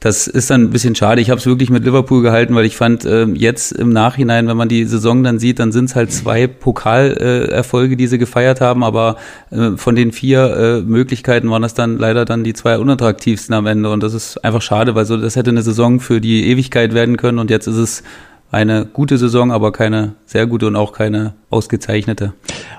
das 0.00 0.26
ist 0.26 0.50
dann 0.50 0.62
ein 0.62 0.70
bisschen 0.70 0.96
schade. 0.96 1.20
Ich 1.20 1.30
habe 1.30 1.38
es 1.38 1.46
wirklich 1.46 1.70
mit 1.70 1.84
Liverpool 1.84 2.22
gehalten, 2.22 2.56
weil 2.56 2.64
ich 2.64 2.76
fand, 2.76 3.04
äh, 3.04 3.24
jetzt 3.26 3.70
im 3.70 3.90
Nachhinein, 3.90 4.48
wenn 4.48 4.56
man 4.56 4.68
die 4.68 4.84
Saison 4.84 5.22
dann 5.22 5.38
sieht, 5.38 5.60
dann 5.60 5.70
sind 5.70 5.84
es 5.84 5.94
halt 5.94 6.10
zwei 6.10 6.48
Pokalerfolge, 6.48 7.94
äh, 7.94 7.96
die 7.96 8.08
sie 8.08 8.18
gefeiert 8.18 8.60
haben, 8.60 8.82
aber 8.82 9.14
äh, 9.52 9.76
von 9.76 9.94
den 9.94 10.10
vier 10.10 10.56
äh, 10.56 10.80
Möglichkeiten 10.80 11.48
waren 11.50 11.62
das 11.62 11.74
dann 11.74 11.98
leider 11.98 12.24
dann 12.24 12.42
die 12.42 12.52
zwei 12.52 12.76
unattraktivsten 12.76 13.54
am 13.54 13.66
Ende. 13.66 13.92
Und 13.92 14.02
das 14.02 14.12
ist 14.12 14.44
einfach 14.44 14.62
schade, 14.62 14.96
weil 14.96 15.04
so 15.04 15.16
das 15.16 15.36
hätte 15.36 15.50
eine 15.50 15.62
Saison 15.62 16.00
für 16.00 16.20
die 16.20 16.48
Ewigkeit 16.48 16.94
werden 16.94 17.16
können 17.16 17.38
und 17.38 17.48
jetzt 17.48 17.68
ist 17.68 17.76
es 17.76 18.02
eine 18.50 18.86
gute 18.86 19.18
Saison, 19.18 19.50
aber 19.50 19.72
keine 19.72 20.14
sehr 20.24 20.46
gute 20.46 20.66
und 20.66 20.76
auch 20.76 20.92
keine 20.92 21.34
ausgezeichnete. 21.50 22.32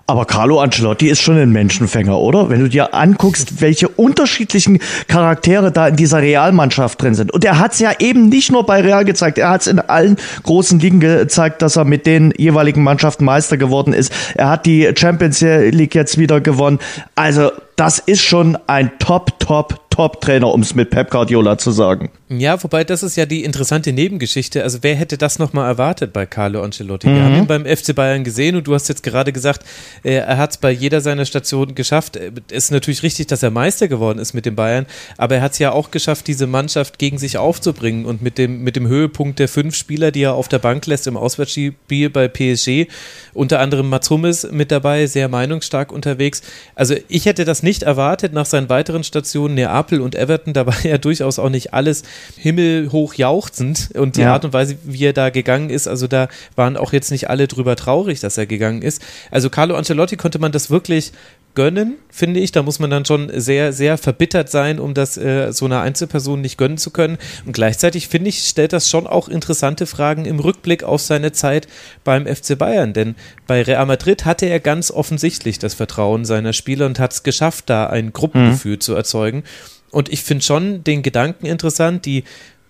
Aber 0.06 0.26
Carlo 0.26 0.60
Ancelotti 0.62 1.10
ist 1.10 1.22
schon 1.22 1.38
ein 1.38 1.52
Menschenfänger, 1.52 2.18
oder? 2.18 2.50
Wenn 2.50 2.62
du 2.62 2.70
dir 2.70 2.94
anguckst, 2.94 3.62
welche 3.62 3.90
unterschiedlichen 3.90 4.80
Charaktere 5.08 5.72
da 5.72 5.90
in 5.90 5.98
dieser 5.98 6.22
Realmannschaft 6.22 7.02
drin 7.02 7.14
sind. 7.14 7.32
Und 7.34 7.44
er 7.44 7.60
hat 7.60 7.74
es 7.74 7.80
ja 7.80 7.92
eben 8.00 8.30
nicht 8.30 8.52
nur 8.52 8.66
bei 8.66 8.82
Real 8.82 9.04
gezeigt, 9.04 9.38
er 9.38 9.50
hat 9.50 9.62
es 9.62 9.68
in 9.68 9.80
allen 9.80 10.18
großen 10.44 10.80
Ligen 10.80 11.00
gezeigt, 11.00 11.62
dass 11.62 11.76
er 11.76 11.86
mit 11.86 12.06
den 12.06 12.34
jeweiligen 12.38 12.84
Mannschaften 12.84 13.26
Meister 13.26 13.58
geworden 13.58 13.94
ist. 13.94 14.14
Er 14.36 14.50
hat 14.50 14.66
die 14.66 14.90
Champions 14.96 15.42
League 15.42 15.96
jetzt 15.96 16.18
wieder 16.18 16.40
gewonnen. 16.40 16.80
Also 17.16 17.52
das 17.76 18.00
ist 18.00 18.22
schon 18.22 18.58
ein 18.68 18.92
Top, 19.00 19.40
Top, 19.40 19.87
Top-Trainer, 19.98 20.54
um 20.54 20.62
es 20.62 20.76
mit 20.76 20.92
Pep 20.92 21.10
Guardiola 21.10 21.58
zu 21.58 21.72
sagen. 21.72 22.12
Ja, 22.30 22.62
wobei 22.62 22.84
das 22.84 23.02
ist 23.02 23.16
ja 23.16 23.26
die 23.26 23.44
interessante 23.44 23.92
Nebengeschichte. 23.92 24.62
Also 24.62 24.80
wer 24.84 24.94
hätte 24.94 25.18
das 25.18 25.40
nochmal 25.40 25.68
erwartet 25.68 26.14
bei 26.14 26.28
Carlo 26.28 26.62
Ancelotti? 26.62 27.08
Mhm. 27.08 27.16
Wir 27.16 27.24
haben 27.24 27.36
ihn 27.36 27.48
beim 27.48 27.66
FC 27.66 27.96
Bayern 27.96 28.24
gesehen 28.24 28.56
und 28.56 28.68
du 28.68 28.76
hast 28.76 28.90
jetzt 28.90 29.02
gerade 29.02 29.34
gesagt, 29.34 29.66
äh, 30.04 30.18
er 30.18 30.38
hat 30.38 30.52
es 30.52 30.58
bei 30.58 30.70
jeder 30.70 31.02
seiner 31.02 31.26
Stationen 31.26 31.74
geschafft. 31.74 32.16
Es 32.16 32.22
äh, 32.22 32.56
ist 32.56 32.72
natürlich 32.72 33.02
richtig, 33.02 33.26
dass 33.26 33.42
er 33.42 33.50
Meister 33.50 33.88
geworden 33.88 34.20
ist 34.20 34.36
mit 34.36 34.46
den 34.46 34.56
Bayern, 34.56 34.86
aber 35.18 35.38
er 35.38 35.42
hat 35.42 35.54
es 35.54 35.60
ja 35.60 35.72
auch 35.72 35.90
geschafft, 35.90 36.28
diese 36.28 36.46
Mannschaft 36.46 37.00
gegen 37.00 37.18
sich 37.18 37.40
aufzubringen 37.40 38.06
und 38.06 38.22
mit 38.22 38.38
dem, 38.38 38.62
mit 38.64 38.76
dem 38.76 38.88
Höhepunkt 38.88 39.40
der 39.40 39.48
fünf 39.48 39.74
Spieler, 39.74 40.12
die 40.12 40.22
er 40.22 40.36
auf 40.36 40.48
der 40.48 40.60
Bank 40.60 40.86
lässt 40.86 41.08
im 41.08 41.18
Auswärtsspiel 41.18 42.10
bei 42.12 42.28
PSG, 42.28 42.86
unter 43.34 43.60
anderem 43.62 43.90
Mats 43.90 44.12
Hummels 44.12 44.48
mit 44.52 44.70
dabei, 44.70 45.08
sehr 45.08 45.28
meinungsstark 45.28 45.92
unterwegs. 45.92 46.44
Also 46.76 46.94
ich 47.08 47.26
hätte 47.26 47.46
das 47.46 47.64
nicht 47.64 47.82
erwartet 47.82 48.32
nach 48.32 48.46
seinen 48.46 48.70
weiteren 48.70 49.04
Stationen 49.04 49.56
Neapel 49.56 49.87
Neapel 49.88 50.02
und 50.02 50.16
Everton, 50.16 50.54
da 50.54 50.66
war 50.66 50.76
ja 50.84 50.98
durchaus 50.98 51.40
auch 51.40 51.50
nicht 51.50 51.74
alles 51.74 52.04
himmelhoch 52.38 53.14
jauchzend 53.16 53.90
und 53.96 54.18
die 54.18 54.22
ja. 54.22 54.34
Art 54.34 54.46
und 54.46 54.54
Weise, 54.54 54.78
wie 54.84 55.06
er 55.06 55.14
da 55.14 55.30
gegangen 55.30 55.70
ist, 55.70 55.88
also 55.88 56.08
da 56.08 56.28
waren 56.56 56.78
auch 56.78 56.94
jetzt 56.94 57.12
nicht 57.12 57.30
alle 57.30 57.48
drüber 57.48 57.76
traurig, 57.76 58.20
dass 58.20 58.38
er 58.38 58.46
gegangen 58.46 58.82
ist. 58.82 59.02
Also 59.32 59.50
Carlo 59.50 59.76
Ancelotti 59.76 60.18
konnte 60.18 60.40
man 60.40 60.52
das 60.52 60.70
wirklich 60.70 61.14
gönnen, 61.58 61.96
finde 62.12 62.40
ich. 62.40 62.52
Da 62.52 62.62
muss 62.62 62.78
man 62.78 62.92
dann 62.92 63.04
schon 63.04 63.32
sehr, 63.34 63.74
sehr 63.74 63.98
verbittert 63.98 64.48
sein, 64.52 64.80
um 64.80 64.94
das 64.94 65.18
äh, 65.18 65.52
so 65.52 65.66
einer 65.66 65.82
Einzelperson 65.82 66.40
nicht 66.40 66.60
gönnen 66.60 66.78
zu 66.78 66.92
können. 66.92 67.18
Und 67.48 67.54
gleichzeitig 67.54 68.10
finde 68.10 68.30
ich, 68.30 68.48
stellt 68.48 68.74
das 68.74 68.92
schon 68.92 69.08
auch 69.08 69.28
interessante 69.28 69.88
Fragen 69.88 70.26
im 70.26 70.40
Rückblick 70.40 70.84
auf 70.84 71.02
seine 71.02 71.32
Zeit 71.32 71.68
beim 72.04 72.28
FC 72.28 72.60
Bayern. 72.60 72.94
Denn 72.94 73.16
bei 73.48 73.64
Real 73.64 73.88
Madrid 73.88 74.24
hatte 74.24 74.46
er 74.46 74.60
ganz 74.60 74.92
offensichtlich 74.92 75.58
das 75.58 75.74
Vertrauen 75.74 76.26
seiner 76.26 76.54
Spieler 76.54 76.86
und 76.86 77.00
hat 77.00 77.14
es 77.14 77.24
geschafft, 77.24 77.72
da 77.72 77.88
ein 77.88 78.14
Gruppengefühl 78.14 78.76
mhm. 78.76 78.82
zu 78.82 78.94
erzeugen. 78.94 79.44
Und 79.92 80.10
ich 80.10 80.24
finde 80.24 80.44
schon 80.44 80.84
den 80.84 81.02
Gedanken 81.02 81.46
interessant, 81.46 82.06
die 82.06 82.24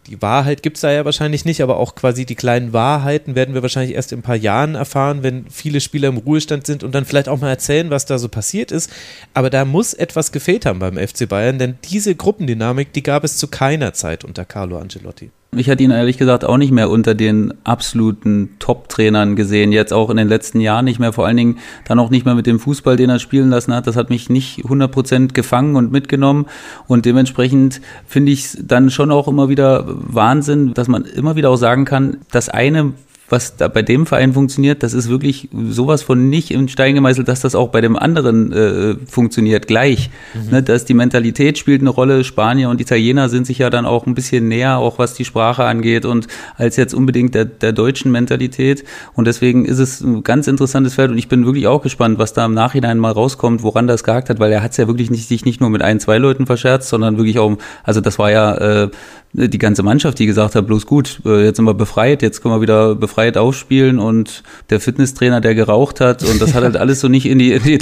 die 0.07 0.21
Wahrheit 0.21 0.63
gibt 0.63 0.77
es 0.77 0.81
da 0.81 0.91
ja 0.91 1.03
wahrscheinlich 1.03 1.43
nicht, 1.43 1.61
aber 1.61 1.77
auch 1.77 1.93
quasi 1.93 2.25
die 2.25 2.35
kleinen 2.35 2.71
Wahrheiten 2.71 3.35
werden 3.35 3.53
wir 3.53 3.61
wahrscheinlich 3.61 3.95
erst 3.95 4.13
in 4.13 4.19
ein 4.19 4.23
paar 4.23 4.37
Jahren 4.37 4.75
erfahren, 4.75 5.21
wenn 5.21 5.45
viele 5.49 5.81
Spieler 5.81 6.07
im 6.07 6.17
Ruhestand 6.17 6.65
sind 6.65 6.83
und 6.83 6.95
dann 6.95 7.03
vielleicht 7.03 7.27
auch 7.27 7.39
mal 7.39 7.49
erzählen, 7.49 7.89
was 7.89 8.05
da 8.05 8.17
so 8.17 8.29
passiert 8.29 8.71
ist. 8.71 8.89
Aber 9.33 9.49
da 9.49 9.65
muss 9.65 9.93
etwas 9.93 10.31
gefehlt 10.31 10.65
haben 10.65 10.79
beim 10.79 10.97
FC 10.97 11.27
Bayern, 11.27 11.59
denn 11.59 11.77
diese 11.83 12.15
Gruppendynamik, 12.15 12.93
die 12.93 13.03
gab 13.03 13.25
es 13.25 13.37
zu 13.37 13.49
keiner 13.49 13.93
Zeit 13.93 14.23
unter 14.23 14.45
Carlo 14.45 14.77
Ancelotti. 14.77 15.31
Ich 15.55 15.69
hatte 15.69 15.81
ihn 15.81 15.91
ehrlich 15.91 16.17
gesagt 16.17 16.43
auch 16.43 16.57
nicht 16.57 16.71
mehr 16.71 16.89
unter 16.89 17.15
den 17.15 17.53
absoluten 17.63 18.49
Top-Trainern 18.59 19.35
gesehen, 19.35 19.71
jetzt 19.71 19.93
auch 19.93 20.09
in 20.09 20.17
den 20.17 20.27
letzten 20.27 20.59
Jahren 20.59 20.85
nicht 20.85 20.99
mehr, 20.99 21.13
vor 21.13 21.25
allen 21.25 21.37
Dingen 21.37 21.59
dann 21.85 21.99
auch 21.99 22.09
nicht 22.09 22.25
mehr 22.25 22.35
mit 22.35 22.45
dem 22.47 22.59
Fußball, 22.59 22.97
den 22.97 23.09
er 23.09 23.19
spielen 23.19 23.49
lassen 23.49 23.73
hat. 23.73 23.87
Das 23.87 23.95
hat 23.95 24.09
mich 24.09 24.29
nicht 24.29 24.65
100% 24.65 25.33
gefangen 25.33 25.77
und 25.77 25.91
mitgenommen. 25.91 26.47
Und 26.87 27.05
dementsprechend 27.05 27.81
finde 28.05 28.33
ich 28.33 28.45
es 28.45 28.57
dann 28.61 28.89
schon 28.89 29.09
auch 29.09 29.27
immer 29.27 29.47
wieder 29.47 29.85
Wahnsinn, 29.87 30.73
dass 30.73 30.89
man 30.89 31.05
immer 31.05 31.37
wieder 31.37 31.49
auch 31.49 31.55
sagen 31.55 31.85
kann, 31.85 32.17
das 32.29 32.49
eine 32.49 32.93
was 33.29 33.57
da 33.57 33.67
bei 33.67 33.81
dem 33.81 34.05
Verein 34.05 34.33
funktioniert, 34.33 34.83
das 34.83 34.93
ist 34.93 35.09
wirklich 35.09 35.49
sowas 35.69 36.01
von 36.01 36.29
nicht 36.29 36.51
im 36.51 36.67
Stein 36.67 36.95
gemeißelt, 36.95 37.27
dass 37.27 37.41
das 37.41 37.55
auch 37.55 37.69
bei 37.69 37.81
dem 37.81 37.97
anderen 37.97 38.53
äh, 38.53 38.95
funktioniert 39.05 39.67
gleich. 39.67 40.09
Mhm. 40.33 40.51
Ne, 40.51 40.63
dass 40.63 40.85
die 40.85 40.93
Mentalität 40.93 41.57
spielt 41.57 41.81
eine 41.81 41.89
Rolle. 41.89 42.23
Spanier 42.23 42.69
und 42.69 42.79
Italiener 42.79 43.27
sind 43.27 43.45
sich 43.45 43.57
ja 43.57 43.69
dann 43.69 43.85
auch 43.85 44.05
ein 44.05 44.15
bisschen 44.15 44.47
näher, 44.47 44.77
auch 44.77 44.97
was 44.97 45.13
die 45.13 45.25
Sprache 45.25 45.65
angeht 45.65 46.05
und 46.05 46.27
als 46.55 46.77
jetzt 46.77 46.93
unbedingt 46.93 47.35
der, 47.35 47.45
der 47.45 47.73
deutschen 47.73 48.11
Mentalität. 48.11 48.85
Und 49.13 49.27
deswegen 49.27 49.65
ist 49.65 49.79
es 49.79 49.99
ein 50.01 50.23
ganz 50.23 50.47
interessantes 50.47 50.93
Feld 50.93 51.11
und 51.11 51.17
ich 51.17 51.27
bin 51.27 51.45
wirklich 51.45 51.67
auch 51.67 51.81
gespannt, 51.81 52.19
was 52.19 52.33
da 52.33 52.45
im 52.45 52.53
Nachhinein 52.53 52.97
mal 52.97 53.11
rauskommt, 53.11 53.61
woran 53.61 53.87
das 53.87 54.03
gehakt 54.03 54.29
hat, 54.29 54.39
weil 54.39 54.51
er 54.51 54.63
hat 54.63 54.71
es 54.71 54.77
ja 54.77 54.87
wirklich 54.87 55.09
nicht, 55.09 55.27
sich 55.27 55.43
nicht 55.43 55.59
nur 55.59 55.69
mit 55.69 55.81
ein, 55.81 55.99
zwei 55.99 56.17
Leuten 56.17 56.45
verscherzt, 56.45 56.87
sondern 56.89 57.17
wirklich 57.17 57.39
auch, 57.39 57.57
also 57.83 57.99
das 57.99 58.17
war 58.19 58.31
ja 58.31 58.83
äh, 58.83 58.89
die 59.37 59.57
ganze 59.59 59.83
Mannschaft, 59.83 60.17
die 60.17 60.25
gesagt 60.25 60.55
hat, 60.55 60.65
bloß 60.65 60.87
gut, 60.87 61.21
äh, 61.23 61.45
jetzt 61.45 61.57
sind 61.57 61.65
wir 61.65 61.75
befreit, 61.75 62.23
jetzt 62.23 62.41
können 62.41 62.55
wir 62.55 62.61
wieder 62.61 62.95
befreit 62.95 63.37
aufspielen 63.37 63.99
und 63.99 64.43
der 64.71 64.79
Fitnesstrainer, 64.79 65.41
der 65.41 65.53
geraucht 65.53 66.01
hat 66.01 66.23
und 66.23 66.41
das 66.41 66.55
hat 66.55 66.63
halt 66.63 66.75
alles 66.77 67.01
so 67.01 67.07
nicht 67.07 67.27
in 67.27 67.37
die, 67.37 67.53
in 67.53 67.63
die, 67.63 67.79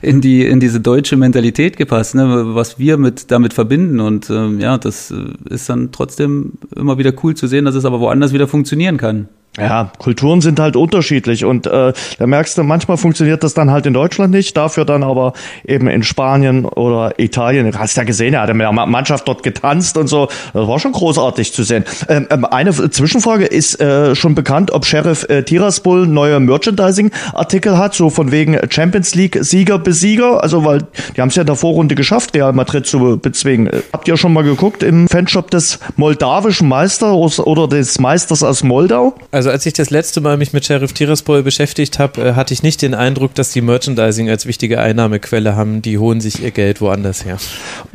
in, 0.00 0.20
die, 0.22 0.46
in 0.46 0.60
diese 0.60 0.80
deutsche 0.80 1.16
Mentalität 1.16 1.76
gepasst, 1.76 2.14
ne, 2.14 2.54
was 2.54 2.78
wir 2.78 2.96
mit 2.96 3.30
damit 3.30 3.52
verbinden 3.52 4.00
und 4.00 4.30
ähm, 4.30 4.60
ja, 4.60 4.78
das 4.78 5.10
äh, 5.10 5.52
ist 5.52 5.68
dann 5.68 5.92
trotzdem 5.92 6.52
immer 6.74 6.96
wieder 6.96 7.12
cool 7.22 7.34
zu 7.34 7.46
sehen, 7.48 7.66
dass 7.66 7.74
es 7.74 7.84
aber 7.84 8.00
woanders 8.00 8.32
wieder 8.32 8.48
funktionieren 8.48 8.96
kann. 8.96 9.28
Ja, 9.56 9.92
Kulturen 9.98 10.40
sind 10.40 10.58
halt 10.58 10.74
unterschiedlich 10.74 11.44
und 11.44 11.68
äh, 11.68 11.92
da 12.18 12.26
merkst 12.26 12.58
du, 12.58 12.64
manchmal 12.64 12.96
funktioniert 12.96 13.44
das 13.44 13.54
dann 13.54 13.70
halt 13.70 13.86
in 13.86 13.94
Deutschland 13.94 14.32
nicht, 14.32 14.56
dafür 14.56 14.84
dann 14.84 15.04
aber 15.04 15.32
eben 15.64 15.86
in 15.86 16.02
Spanien 16.02 16.64
oder 16.64 17.20
Italien. 17.20 17.70
Du 17.70 17.78
hast 17.78 17.96
ja 17.96 18.02
gesehen, 18.02 18.34
er 18.34 18.42
hat 18.42 18.48
mit 18.52 18.62
der 18.62 18.72
Mannschaft 18.72 19.28
dort 19.28 19.44
getanzt 19.44 19.96
und 19.96 20.08
so. 20.08 20.26
Das 20.52 20.66
war 20.66 20.80
schon 20.80 20.90
großartig 20.90 21.52
zu 21.52 21.62
sehen. 21.62 21.84
Ähm, 22.08 22.26
ähm 22.30 22.44
eine 22.44 22.72
Zwischenfrage, 22.72 23.44
ist 23.44 23.80
äh, 23.80 24.16
schon 24.16 24.34
bekannt, 24.34 24.72
ob 24.72 24.86
Sheriff 24.86 25.28
äh, 25.28 25.44
Tiraspol 25.44 26.08
neue 26.08 26.40
Merchandising-Artikel 26.40 27.78
hat, 27.78 27.94
so 27.94 28.10
von 28.10 28.32
wegen 28.32 28.58
Champions 28.70 29.14
League-Sieger, 29.14 29.78
Besieger? 29.78 30.42
Also, 30.42 30.64
weil 30.64 30.80
die 31.16 31.20
haben 31.20 31.28
es 31.28 31.36
ja 31.36 31.42
in 31.42 31.46
der 31.46 31.56
Vorrunde 31.56 31.94
geschafft, 31.94 32.34
Real 32.34 32.52
Madrid 32.52 32.86
zu 32.86 33.18
bezwingen. 33.18 33.70
Habt 33.92 34.08
ihr 34.08 34.16
schon 34.16 34.32
mal 34.32 34.42
geguckt 34.42 34.82
im 34.82 35.06
Fanshop 35.06 35.50
des 35.50 35.78
moldawischen 35.96 36.68
Meisters 36.68 37.38
oder 37.38 37.68
des 37.68 38.00
Meisters 38.00 38.42
aus 38.42 38.64
Moldau? 38.64 39.14
Also 39.30 39.43
also 39.44 39.52
als 39.52 39.66
ich 39.66 39.74
das 39.74 39.90
letzte 39.90 40.22
Mal 40.22 40.38
mich 40.38 40.54
mit 40.54 40.64
Sheriff 40.64 40.94
Tiraspol 40.94 41.42
beschäftigt 41.42 41.98
habe, 41.98 42.28
äh, 42.28 42.32
hatte 42.32 42.54
ich 42.54 42.62
nicht 42.62 42.80
den 42.80 42.94
Eindruck, 42.94 43.34
dass 43.34 43.50
die 43.50 43.60
Merchandising 43.60 44.30
als 44.30 44.46
wichtige 44.46 44.80
Einnahmequelle 44.80 45.54
haben. 45.54 45.82
Die 45.82 45.98
holen 45.98 46.22
sich 46.22 46.42
ihr 46.42 46.50
Geld 46.50 46.80
woanders 46.80 47.26
her. 47.26 47.36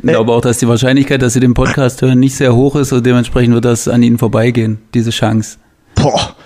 Ich 0.00 0.08
glaube 0.08 0.30
auch, 0.30 0.42
dass 0.42 0.58
die 0.58 0.68
Wahrscheinlichkeit, 0.68 1.20
dass 1.22 1.32
sie 1.32 1.40
den 1.40 1.54
Podcast 1.54 2.02
hören, 2.02 2.20
nicht 2.20 2.36
sehr 2.36 2.54
hoch 2.54 2.76
ist 2.76 2.92
und 2.92 3.04
dementsprechend 3.04 3.54
wird 3.54 3.64
das 3.64 3.88
an 3.88 4.00
ihnen 4.04 4.16
vorbeigehen, 4.16 4.78
diese 4.94 5.10
Chance. 5.10 5.58
Boah. 5.96 6.36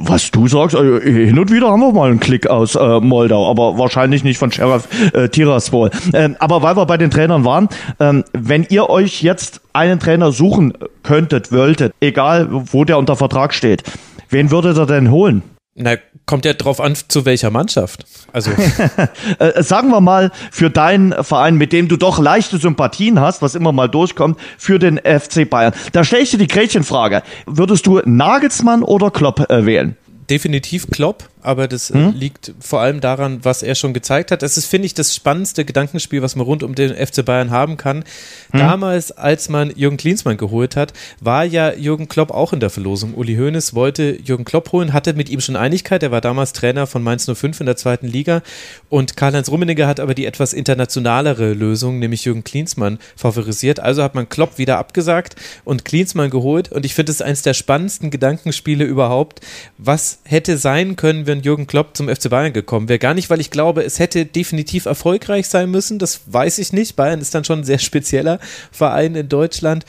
Was 0.00 0.32
du 0.32 0.48
sagst, 0.48 0.74
also 0.74 0.98
hin 0.98 1.38
und 1.38 1.52
wieder 1.52 1.70
haben 1.70 1.78
wir 1.78 1.92
mal 1.92 2.10
einen 2.10 2.18
Klick 2.18 2.48
aus 2.48 2.74
äh, 2.74 2.98
Moldau, 2.98 3.48
aber 3.48 3.78
wahrscheinlich 3.78 4.24
nicht 4.24 4.38
von 4.38 4.50
Sheriff 4.50 4.88
äh, 5.14 5.28
Tiraspol. 5.28 5.92
Ähm, 6.12 6.34
aber 6.40 6.62
weil 6.62 6.76
wir 6.76 6.84
bei 6.84 6.96
den 6.96 7.12
Trainern 7.12 7.44
waren, 7.44 7.68
ähm, 8.00 8.24
wenn 8.32 8.66
ihr 8.70 8.90
euch 8.90 9.22
jetzt 9.22 9.60
einen 9.72 10.00
Trainer 10.00 10.32
suchen 10.32 10.72
könntet, 11.04 11.52
wolltet, 11.52 11.94
egal 12.00 12.48
wo 12.50 12.84
der 12.84 12.98
unter 12.98 13.14
Vertrag 13.14 13.54
steht, 13.54 13.84
Wen 14.28 14.50
würdet 14.50 14.76
ihr 14.76 14.86
denn 14.86 15.10
holen? 15.10 15.42
Na, 15.78 15.96
kommt 16.24 16.46
ja 16.46 16.54
drauf 16.54 16.80
an, 16.80 16.94
zu 16.94 17.26
welcher 17.26 17.50
Mannschaft. 17.50 18.06
Also. 18.32 18.50
äh, 19.38 19.62
sagen 19.62 19.90
wir 19.90 20.00
mal, 20.00 20.30
für 20.50 20.70
deinen 20.70 21.12
Verein, 21.22 21.56
mit 21.56 21.72
dem 21.72 21.88
du 21.88 21.98
doch 21.98 22.18
leichte 22.18 22.56
Sympathien 22.56 23.20
hast, 23.20 23.42
was 23.42 23.54
immer 23.54 23.72
mal 23.72 23.88
durchkommt, 23.88 24.38
für 24.56 24.78
den 24.78 24.98
FC 24.98 25.48
Bayern. 25.48 25.74
Da 25.92 26.02
stelle 26.02 26.22
ich 26.22 26.30
dir 26.30 26.38
die 26.38 26.46
Gretchenfrage. 26.46 27.22
Würdest 27.44 27.86
du 27.86 28.00
Nagelsmann 28.06 28.82
oder 28.82 29.10
Klopp 29.10 29.50
äh, 29.50 29.66
wählen? 29.66 29.96
Definitiv 30.30 30.90
Klopp 30.90 31.28
aber 31.46 31.68
das 31.68 31.90
hm? 31.90 32.12
liegt 32.14 32.52
vor 32.60 32.80
allem 32.80 33.00
daran, 33.00 33.44
was 33.44 33.62
er 33.62 33.74
schon 33.74 33.94
gezeigt 33.94 34.30
hat. 34.30 34.42
Das 34.42 34.56
ist, 34.56 34.66
finde 34.66 34.86
ich, 34.86 34.94
das 34.94 35.14
spannendste 35.14 35.64
Gedankenspiel, 35.64 36.22
was 36.22 36.36
man 36.36 36.44
rund 36.44 36.62
um 36.62 36.74
den 36.74 36.94
FC 36.94 37.24
Bayern 37.24 37.50
haben 37.50 37.76
kann. 37.76 38.04
Hm? 38.50 38.60
Damals, 38.60 39.12
als 39.12 39.48
man 39.48 39.72
Jürgen 39.76 39.96
Klinsmann 39.96 40.36
geholt 40.36 40.76
hat, 40.76 40.92
war 41.20 41.44
ja 41.44 41.72
Jürgen 41.72 42.08
Klopp 42.08 42.30
auch 42.30 42.52
in 42.52 42.60
der 42.60 42.70
Verlosung. 42.70 43.14
Uli 43.14 43.36
Hoeneß 43.36 43.74
wollte 43.74 44.18
Jürgen 44.22 44.44
Klopp 44.44 44.72
holen, 44.72 44.92
hatte 44.92 45.14
mit 45.14 45.28
ihm 45.28 45.40
schon 45.40 45.56
Einigkeit. 45.56 46.02
Er 46.02 46.10
war 46.10 46.20
damals 46.20 46.52
Trainer 46.52 46.86
von 46.86 47.02
Mainz 47.02 47.30
05 47.32 47.60
in 47.60 47.66
der 47.66 47.76
zweiten 47.76 48.06
Liga 48.06 48.42
und 48.88 49.16
Karl-Heinz 49.16 49.48
Rummenigge 49.48 49.86
hat 49.86 50.00
aber 50.00 50.14
die 50.14 50.26
etwas 50.26 50.52
internationalere 50.52 51.52
Lösung, 51.52 51.98
nämlich 51.98 52.24
Jürgen 52.24 52.44
Klinsmann, 52.44 52.98
favorisiert. 53.16 53.80
Also 53.80 54.02
hat 54.02 54.14
man 54.14 54.28
Klopp 54.28 54.58
wieder 54.58 54.78
abgesagt 54.78 55.36
und 55.64 55.84
Klinsmann 55.84 56.30
geholt 56.30 56.72
und 56.72 56.84
ich 56.84 56.94
finde 56.94 57.12
es 57.12 57.22
eines 57.22 57.42
der 57.42 57.54
spannendsten 57.54 58.10
Gedankenspiele 58.10 58.84
überhaupt. 58.84 59.40
Was 59.78 60.20
hätte 60.24 60.58
sein 60.58 60.96
können, 60.96 61.26
wenn 61.26 61.35
wenn 61.36 61.42
Jürgen 61.42 61.66
Klopp 61.66 61.96
zum 61.96 62.08
FC 62.08 62.30
Bayern 62.30 62.52
gekommen 62.52 62.88
wäre. 62.88 62.98
Gar 62.98 63.14
nicht, 63.14 63.30
weil 63.30 63.40
ich 63.40 63.50
glaube, 63.50 63.82
es 63.82 63.98
hätte 63.98 64.24
definitiv 64.24 64.86
erfolgreich 64.86 65.48
sein 65.48 65.70
müssen. 65.70 65.98
Das 65.98 66.20
weiß 66.26 66.58
ich 66.58 66.72
nicht. 66.72 66.96
Bayern 66.96 67.20
ist 67.20 67.34
dann 67.34 67.44
schon 67.44 67.60
ein 67.60 67.64
sehr 67.64 67.78
spezieller 67.78 68.38
Verein 68.72 69.14
in 69.14 69.28
Deutschland. 69.28 69.84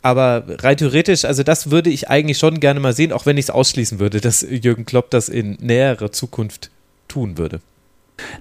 Aber 0.00 0.44
rein 0.48 0.76
theoretisch, 0.76 1.24
also 1.24 1.42
das 1.42 1.70
würde 1.70 1.90
ich 1.90 2.08
eigentlich 2.08 2.38
schon 2.38 2.60
gerne 2.60 2.80
mal 2.80 2.92
sehen, 2.92 3.12
auch 3.12 3.26
wenn 3.26 3.36
ich 3.36 3.46
es 3.46 3.50
ausschließen 3.50 3.98
würde, 3.98 4.20
dass 4.20 4.46
Jürgen 4.48 4.86
Klopp 4.86 5.10
das 5.10 5.28
in 5.28 5.58
näherer 5.60 6.12
Zukunft 6.12 6.70
tun 7.08 7.36
würde. 7.36 7.60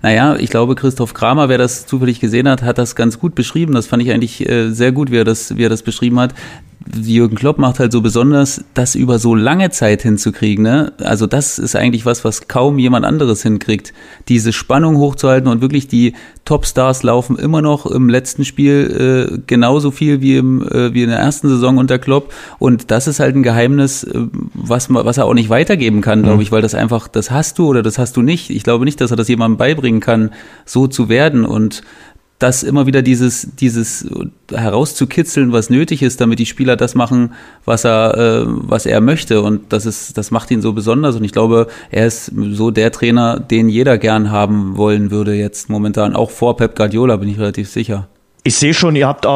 Naja, 0.02 0.36
ich 0.38 0.50
glaube, 0.50 0.76
Christoph 0.76 1.14
Kramer, 1.14 1.50
wer 1.50 1.58
das 1.58 1.86
zufällig 1.86 2.20
gesehen 2.20 2.48
hat, 2.48 2.64
hat 2.64 2.78
das 2.78 2.96
ganz 2.96 3.20
gut 3.20 3.36
beschrieben. 3.36 3.74
Das 3.74 3.88
fand 3.88 4.04
ich 4.04 4.12
eigentlich 4.12 4.48
äh, 4.48 4.72
sehr 4.72 4.92
gut, 4.92 5.12
wie 5.12 5.18
er 5.18 5.26
das, 5.26 5.58
wie 5.58 5.64
er 5.64 5.70
das 5.70 5.84
beschrieben 5.84 6.20
hat. 6.20 6.34
Jürgen 6.96 7.36
Klopp 7.36 7.58
macht 7.58 7.80
halt 7.80 7.92
so 7.92 8.02
besonders, 8.02 8.64
das 8.74 8.96
über 8.96 9.20
so 9.20 9.36
lange 9.36 9.70
Zeit 9.72 10.02
hinzukriegen. 10.02 10.64
Ne? 10.64 10.94
Also 11.00 11.28
das 11.28 11.60
ist 11.60 11.76
eigentlich 11.76 12.06
was, 12.06 12.24
was 12.24 12.48
kaum 12.48 12.80
jemand 12.80 13.06
anderes 13.06 13.44
hinkriegt. 13.44 13.94
Diese 14.28 14.54
Spannung 14.54 14.98
hochzuhalten 14.98 15.50
und 15.50 15.62
wirklich 15.62 15.88
die 15.88 16.14
Topstars 16.46 17.04
laufen 17.04 17.38
immer 17.38 17.62
noch 17.62 17.86
im 17.86 18.10
letzten 18.10 18.46
Spiel 18.46 19.36
äh, 19.36 19.38
genauso 19.48 19.92
viel 19.92 20.22
wie, 20.22 20.38
im, 20.38 20.62
äh, 20.62 20.94
wie 20.94 21.04
in 21.04 21.10
der 21.10 21.20
ersten 21.20 21.50
Saison 21.50 21.78
unter 21.78 22.00
Klopp. 22.00 22.34
Und 22.60 22.90
das 22.92 23.08
ist 23.08 23.20
halt 23.20 23.36
ein 23.36 23.44
Geheimnis, 23.44 24.04
äh, 24.04 24.28
was, 24.58 24.92
was 24.92 25.18
er 25.18 25.26
auch 25.26 25.34
nicht 25.34 25.50
weitergeben 25.50 26.02
kann, 26.02 26.24
glaube 26.24 26.38
mhm. 26.38 26.42
ich, 26.42 26.52
weil 26.52 26.62
das 26.62 26.76
einfach, 26.76 27.08
das 27.08 27.32
hast 27.32 27.60
du 27.60 27.68
oder 27.68 27.84
das 27.84 27.98
hast 27.98 28.18
du 28.18 28.22
nicht. 28.22 28.50
Ich 28.50 28.64
glaube 28.64 28.86
nicht, 28.86 29.00
dass 29.00 29.12
er 29.12 29.18
das 29.18 29.28
jemandem 29.28 29.58
beibringen 29.58 30.02
kann, 30.02 30.32
so 30.66 30.88
zu 30.88 31.08
werden. 31.08 31.46
Und 31.46 31.84
das 32.40 32.64
immer 32.64 32.86
wieder 32.86 33.02
dieses, 33.02 33.56
dieses 33.56 34.08
herauszukitzeln, 34.52 35.52
was 35.52 35.70
nötig 35.70 36.02
ist, 36.02 36.22
damit 36.22 36.40
die 36.40 36.46
Spieler 36.46 36.76
das 36.76 36.94
machen, 36.96 37.34
was 37.66 37.84
er, 37.84 38.18
äh, 38.18 38.44
was 38.46 38.86
er 38.86 39.00
möchte. 39.00 39.42
Und 39.42 39.74
das 39.74 39.86
ist, 39.86 40.18
das 40.18 40.32
macht 40.32 40.52
ihn 40.52 40.62
so 40.62 40.74
besonders. 40.74 41.16
Und 41.16 41.24
ich 41.24 41.32
glaube, 41.32 41.68
er 41.92 42.08
ist 42.08 42.32
so 42.52 42.72
der 42.72 42.92
Trainer, 42.92 43.40
den 43.40 43.70
jeder 43.70 43.98
gern 43.98 44.32
haben 44.32 44.78
wollen 44.78 45.12
würde 45.12 45.34
jetzt 45.34 45.70
momentan. 45.70 46.16
Auch 46.16 46.32
vor 46.32 46.58
Pep 46.58 46.76
Guardiola 46.76 47.18
bin 47.18 47.30
ich 47.30 47.40
relativ 47.40 47.70
sicher. 47.70 48.08
Ich 48.48 48.56
sehe 48.56 48.74
schon, 48.74 48.96
ihr 48.96 49.10
habt, 49.10 49.26
äh, 49.26 49.30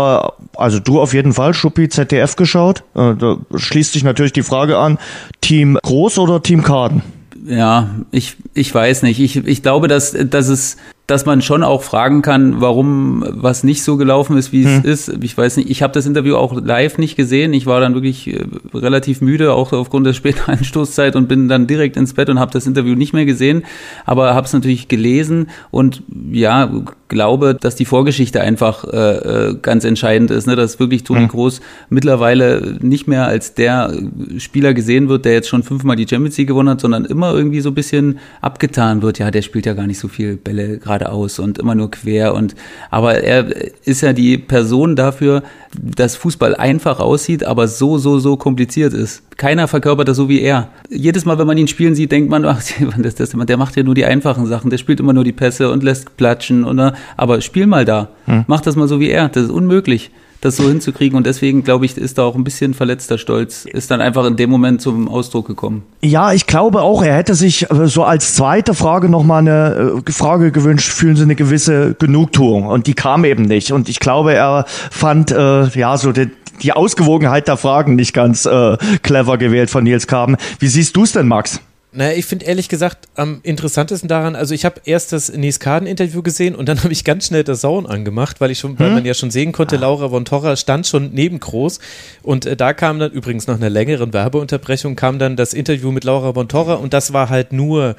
also 0.55 0.79
du 0.79 1.01
auf 1.01 1.13
jeden 1.13 1.33
Fall, 1.33 1.53
Schuppi 1.53 1.89
ZDF 1.89 2.37
geschaut. 2.37 2.85
Äh, 2.95 3.13
da 3.15 3.35
schließt 3.53 3.91
sich 3.91 4.05
natürlich 4.05 4.31
die 4.31 4.41
Frage 4.41 4.77
an, 4.77 4.99
Team 5.41 5.77
Groß 5.83 6.17
oder 6.17 6.41
Team 6.41 6.63
Karten? 6.63 7.01
Ja, 7.45 7.89
ich, 8.11 8.37
ich 8.53 8.73
weiß 8.73 9.03
nicht. 9.03 9.19
Ich, 9.19 9.35
ich 9.35 9.61
glaube, 9.63 9.89
dass, 9.89 10.15
dass 10.17 10.47
es 10.47 10.77
dass 11.07 11.25
man 11.25 11.41
schon 11.41 11.63
auch 11.63 11.83
fragen 11.83 12.21
kann, 12.21 12.61
warum 12.61 13.25
was 13.27 13.63
nicht 13.63 13.83
so 13.83 13.97
gelaufen 13.97 14.37
ist, 14.37 14.53
wie 14.53 14.63
es 14.63 14.83
hm. 14.83 14.89
ist. 14.89 15.23
Ich 15.23 15.37
weiß 15.37 15.57
nicht, 15.57 15.69
ich 15.69 15.83
habe 15.83 15.93
das 15.93 16.05
Interview 16.05 16.35
auch 16.35 16.53
live 16.53 16.97
nicht 16.97 17.17
gesehen. 17.17 17.53
Ich 17.53 17.65
war 17.65 17.81
dann 17.81 17.93
wirklich 17.93 18.27
äh, 18.27 18.45
relativ 18.73 19.19
müde, 19.21 19.53
auch 19.53 19.73
aufgrund 19.73 20.07
der 20.07 20.13
späten 20.13 20.41
Einstoßzeit 20.49 21.15
und 21.15 21.27
bin 21.27 21.49
dann 21.49 21.67
direkt 21.67 21.97
ins 21.97 22.13
Bett 22.13 22.29
und 22.29 22.39
habe 22.39 22.51
das 22.51 22.65
Interview 22.65 22.95
nicht 22.95 23.13
mehr 23.13 23.25
gesehen, 23.25 23.63
aber 24.05 24.33
habe 24.33 24.47
es 24.47 24.53
natürlich 24.53 24.87
gelesen 24.87 25.49
und 25.69 26.03
ja, 26.31 26.69
glaube, 27.11 27.55
dass 27.59 27.75
die 27.75 27.83
Vorgeschichte 27.83 28.39
einfach 28.39 28.85
äh, 28.85 29.49
äh, 29.49 29.57
ganz 29.61 29.83
entscheidend 29.83 30.31
ist, 30.31 30.47
ne? 30.47 30.55
dass 30.55 30.79
wirklich 30.79 31.03
Toni 31.03 31.23
mhm. 31.23 31.27
Groß 31.27 31.59
mittlerweile 31.89 32.77
nicht 32.79 33.07
mehr 33.07 33.27
als 33.27 33.53
der 33.53 33.93
Spieler 34.37 34.73
gesehen 34.73 35.09
wird, 35.09 35.25
der 35.25 35.33
jetzt 35.33 35.49
schon 35.49 35.61
fünfmal 35.61 35.97
die 35.97 36.07
Champions 36.07 36.37
League 36.37 36.47
gewonnen 36.47 36.69
hat, 36.69 36.79
sondern 36.79 37.03
immer 37.03 37.33
irgendwie 37.33 37.59
so 37.59 37.69
ein 37.71 37.75
bisschen 37.75 38.19
abgetan 38.39 39.01
wird. 39.01 39.19
Ja, 39.19 39.29
der 39.29 39.41
spielt 39.41 39.65
ja 39.65 39.73
gar 39.73 39.87
nicht 39.87 39.99
so 39.99 40.07
viel 40.07 40.37
Bälle 40.37 40.77
geradeaus 40.91 41.39
und 41.39 41.57
immer 41.57 41.75
nur 41.75 41.91
quer 41.91 42.33
und 42.33 42.55
aber 42.89 43.23
er 43.23 43.47
ist 43.85 44.01
ja 44.01 44.13
die 44.13 44.37
Person 44.37 44.95
dafür, 44.95 45.43
dass 45.79 46.15
Fußball 46.15 46.55
einfach 46.55 46.99
aussieht, 46.99 47.45
aber 47.45 47.67
so, 47.67 47.97
so, 47.97 48.19
so 48.19 48.35
kompliziert 48.35 48.93
ist. 48.93 49.23
Keiner 49.37 49.67
verkörpert 49.67 50.07
das 50.07 50.17
so 50.17 50.27
wie 50.27 50.41
er. 50.41 50.67
Jedes 50.89 51.25
Mal, 51.25 51.37
wenn 51.39 51.47
man 51.47 51.57
ihn 51.57 51.67
spielen 51.67 51.95
sieht, 51.95 52.11
denkt 52.11 52.29
man, 52.29 52.45
ach, 52.45 52.61
das, 52.97 53.15
das, 53.15 53.29
der 53.31 53.57
macht 53.57 53.77
ja 53.77 53.83
nur 53.83 53.95
die 53.95 54.05
einfachen 54.05 54.45
Sachen, 54.45 54.69
der 54.69 54.77
spielt 54.77 54.99
immer 54.99 55.13
nur 55.13 55.23
die 55.23 55.31
Pässe 55.31 55.71
und 55.71 55.83
lässt 55.83 56.17
platschen. 56.17 56.65
Oder, 56.65 56.93
aber 57.15 57.39
spiel 57.41 57.67
mal 57.67 57.85
da. 57.85 58.09
Hm. 58.25 58.43
Mach 58.47 58.61
das 58.61 58.75
mal 58.75 58.87
so 58.87 58.99
wie 58.99 59.09
er. 59.09 59.29
Das 59.29 59.45
ist 59.45 59.51
unmöglich 59.51 60.11
das 60.41 60.57
so 60.57 60.67
hinzukriegen. 60.67 61.15
Und 61.15 61.25
deswegen, 61.25 61.63
glaube 61.63 61.85
ich, 61.85 61.95
ist 61.97 62.17
da 62.17 62.23
auch 62.23 62.35
ein 62.35 62.43
bisschen 62.43 62.73
verletzter 62.73 63.17
Stolz, 63.17 63.65
ist 63.65 63.91
dann 63.91 64.01
einfach 64.01 64.25
in 64.25 64.35
dem 64.35 64.49
Moment 64.49 64.81
zum 64.81 65.07
Ausdruck 65.07 65.47
gekommen. 65.47 65.83
Ja, 66.01 66.33
ich 66.33 66.47
glaube 66.47 66.81
auch, 66.81 67.03
er 67.03 67.15
hätte 67.15 67.35
sich 67.35 67.69
äh, 67.69 67.87
so 67.87 68.03
als 68.03 68.35
zweite 68.35 68.73
Frage 68.73 69.07
nochmal 69.07 69.39
eine 69.39 70.01
äh, 70.05 70.11
Frage 70.11 70.51
gewünscht, 70.51 70.89
fühlen 70.89 71.15
Sie 71.15 71.23
eine 71.23 71.35
gewisse 71.35 71.95
Genugtuung? 71.97 72.67
Und 72.67 72.87
die 72.87 72.95
kam 72.95 73.23
eben 73.23 73.43
nicht. 73.43 73.71
Und 73.71 73.87
ich 73.87 73.99
glaube, 73.99 74.33
er 74.33 74.65
fand, 74.67 75.31
äh, 75.31 75.67
ja, 75.69 75.95
so 75.97 76.11
die, 76.11 76.29
die 76.61 76.73
Ausgewogenheit 76.73 77.47
der 77.47 77.57
Fragen 77.57 77.95
nicht 77.95 78.13
ganz 78.13 78.45
äh, 78.45 78.77
clever 79.03 79.37
gewählt 79.37 79.69
von 79.69 79.83
Nils 79.83 80.07
Kaben. 80.07 80.37
Wie 80.59 80.67
siehst 80.67 80.95
du 80.95 81.03
es 81.03 81.11
denn, 81.11 81.27
Max? 81.27 81.61
Naja, 81.93 82.17
ich 82.17 82.25
finde 82.25 82.45
ehrlich 82.45 82.69
gesagt 82.69 83.09
am 83.15 83.41
interessantesten 83.43 84.07
daran, 84.07 84.37
also 84.37 84.53
ich 84.53 84.63
habe 84.63 84.79
erst 84.85 85.11
das 85.11 85.29
Niskaden-Interview 85.33 86.21
gesehen 86.21 86.55
und 86.55 86.69
dann 86.69 86.79
habe 86.83 86.93
ich 86.93 87.03
ganz 87.03 87.27
schnell 87.27 87.43
das 87.43 87.61
Sauen 87.61 87.85
angemacht, 87.85 88.39
weil 88.39 88.49
ich 88.49 88.59
schon, 88.59 88.71
hm? 88.71 88.79
weil 88.79 88.91
man 88.91 89.05
ja 89.05 89.13
schon 89.13 89.29
sehen 89.29 89.51
konnte, 89.51 89.75
ah. 89.75 89.81
Laura 89.81 90.07
von 90.09 90.23
Torra 90.23 90.55
stand 90.55 90.87
schon 90.87 91.11
neben 91.11 91.41
Groß 91.41 91.79
und 92.23 92.45
äh, 92.45 92.55
da 92.55 92.71
kam 92.71 92.97
dann 92.99 93.11
übrigens 93.11 93.47
nach 93.47 93.55
einer 93.55 93.69
längeren 93.69 94.13
Werbeunterbrechung 94.13 94.95
kam 94.95 95.19
dann 95.19 95.35
das 95.35 95.53
Interview 95.53 95.91
mit 95.91 96.05
Laura 96.05 96.33
von 96.33 96.47
Torra 96.47 96.75
und 96.75 96.93
das 96.93 97.11
war 97.11 97.29
halt 97.29 97.51
nur 97.51 97.97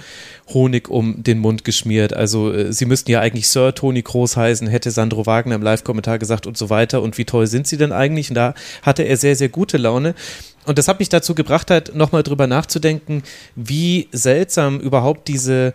Honig 0.48 0.88
um 0.88 1.22
den 1.22 1.38
Mund 1.38 1.64
geschmiert. 1.64 2.14
Also 2.14 2.50
äh, 2.50 2.72
sie 2.72 2.86
müssten 2.86 3.10
ja 3.10 3.20
eigentlich 3.20 3.48
Sir 3.48 3.74
Toni 3.74 4.00
Groß 4.00 4.38
heißen, 4.38 4.68
hätte 4.68 4.90
Sandro 4.90 5.26
Wagner 5.26 5.54
im 5.54 5.62
Live-Kommentar 5.62 6.18
gesagt 6.18 6.46
und 6.46 6.56
so 6.56 6.70
weiter 6.70 7.02
und 7.02 7.18
wie 7.18 7.26
toll 7.26 7.46
sind 7.46 7.66
sie 7.66 7.76
denn 7.76 7.92
eigentlich? 7.92 8.30
Und 8.30 8.36
da 8.36 8.54
hatte 8.80 9.02
er 9.02 9.18
sehr, 9.18 9.36
sehr 9.36 9.50
gute 9.50 9.76
Laune 9.76 10.14
und 10.64 10.78
das 10.78 10.88
hat 10.88 10.98
mich 10.98 11.08
dazu 11.08 11.34
gebracht, 11.34 11.70
halt 11.70 11.94
nochmal 11.94 12.22
drüber 12.22 12.46
nachzudenken, 12.46 13.22
wie 13.56 14.08
seltsam 14.12 14.78
überhaupt 14.78 15.28
diese, 15.28 15.74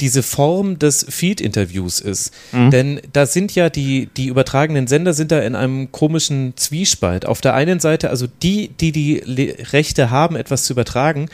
diese 0.00 0.22
Form 0.22 0.78
des 0.78 1.06
Feed-Interviews 1.08 2.00
ist. 2.00 2.32
Mhm. 2.52 2.70
Denn 2.70 3.00
da 3.12 3.26
sind 3.26 3.54
ja 3.54 3.70
die, 3.70 4.08
die 4.16 4.26
übertragenen 4.26 4.86
Sender 4.86 5.14
sind 5.14 5.32
da 5.32 5.40
in 5.40 5.54
einem 5.54 5.92
komischen 5.92 6.56
Zwiespalt. 6.56 7.26
Auf 7.26 7.40
der 7.40 7.54
einen 7.54 7.80
Seite, 7.80 8.10
also 8.10 8.26
die, 8.42 8.68
die 8.68 8.92
die 8.92 9.18
Rechte 9.72 10.10
haben, 10.10 10.36
etwas 10.36 10.64
zu 10.64 10.72
übertragen, 10.72 11.28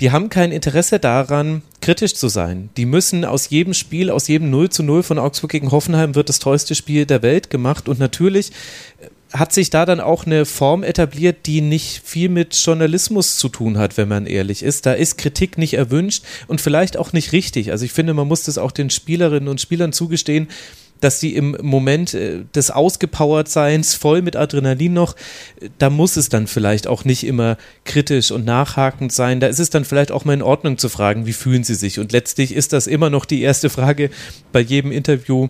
die 0.00 0.12
haben 0.12 0.30
kein 0.30 0.50
Interesse 0.50 0.98
daran, 0.98 1.60
kritisch 1.82 2.14
zu 2.14 2.28
sein. 2.28 2.70
Die 2.78 2.86
müssen 2.86 3.26
aus 3.26 3.50
jedem 3.50 3.74
Spiel, 3.74 4.10
aus 4.10 4.28
jedem 4.28 4.48
0 4.48 4.70
zu 4.70 4.82
0 4.82 5.02
von 5.02 5.18
Augsburg 5.18 5.50
gegen 5.50 5.70
Hoffenheim 5.70 6.14
wird 6.14 6.30
das 6.30 6.38
tollste 6.38 6.74
Spiel 6.74 7.04
der 7.04 7.20
Welt 7.22 7.50
gemacht 7.50 7.86
und 7.86 7.98
natürlich 7.98 8.52
hat 9.32 9.52
sich 9.52 9.70
da 9.70 9.86
dann 9.86 10.00
auch 10.00 10.26
eine 10.26 10.44
Form 10.44 10.82
etabliert, 10.82 11.46
die 11.46 11.60
nicht 11.60 12.02
viel 12.04 12.28
mit 12.28 12.54
Journalismus 12.54 13.36
zu 13.36 13.48
tun 13.48 13.78
hat, 13.78 13.96
wenn 13.96 14.08
man 14.08 14.26
ehrlich 14.26 14.62
ist. 14.62 14.86
Da 14.86 14.92
ist 14.92 15.18
Kritik 15.18 15.56
nicht 15.56 15.74
erwünscht 15.74 16.24
und 16.48 16.60
vielleicht 16.60 16.96
auch 16.96 17.12
nicht 17.12 17.32
richtig. 17.32 17.70
Also 17.70 17.84
ich 17.84 17.92
finde, 17.92 18.14
man 18.14 18.28
muss 18.28 18.42
das 18.42 18.58
auch 18.58 18.72
den 18.72 18.90
Spielerinnen 18.90 19.48
und 19.48 19.60
Spielern 19.60 19.92
zugestehen, 19.92 20.48
dass 21.00 21.20
sie 21.20 21.34
im 21.34 21.56
Moment 21.62 22.14
äh, 22.14 22.44
des 22.54 22.70
Ausgepowertseins 22.70 23.94
voll 23.94 24.22
mit 24.22 24.36
Adrenalin 24.36 24.92
noch, 24.92 25.16
da 25.78 25.90
muss 25.90 26.16
es 26.16 26.28
dann 26.28 26.46
vielleicht 26.46 26.86
auch 26.86 27.04
nicht 27.04 27.24
immer 27.24 27.56
kritisch 27.84 28.30
und 28.30 28.44
nachhakend 28.44 29.12
sein. 29.12 29.40
Da 29.40 29.46
ist 29.46 29.58
es 29.58 29.70
dann 29.70 29.84
vielleicht 29.84 30.12
auch 30.12 30.24
mal 30.24 30.34
in 30.34 30.42
Ordnung 30.42 30.78
zu 30.78 30.88
fragen, 30.88 31.26
wie 31.26 31.32
fühlen 31.32 31.64
sie 31.64 31.74
sich? 31.74 31.98
Und 31.98 32.12
letztlich 32.12 32.54
ist 32.54 32.72
das 32.72 32.86
immer 32.86 33.10
noch 33.10 33.24
die 33.24 33.42
erste 33.42 33.70
Frage 33.70 34.10
bei 34.52 34.60
jedem 34.60 34.92
Interview 34.92 35.48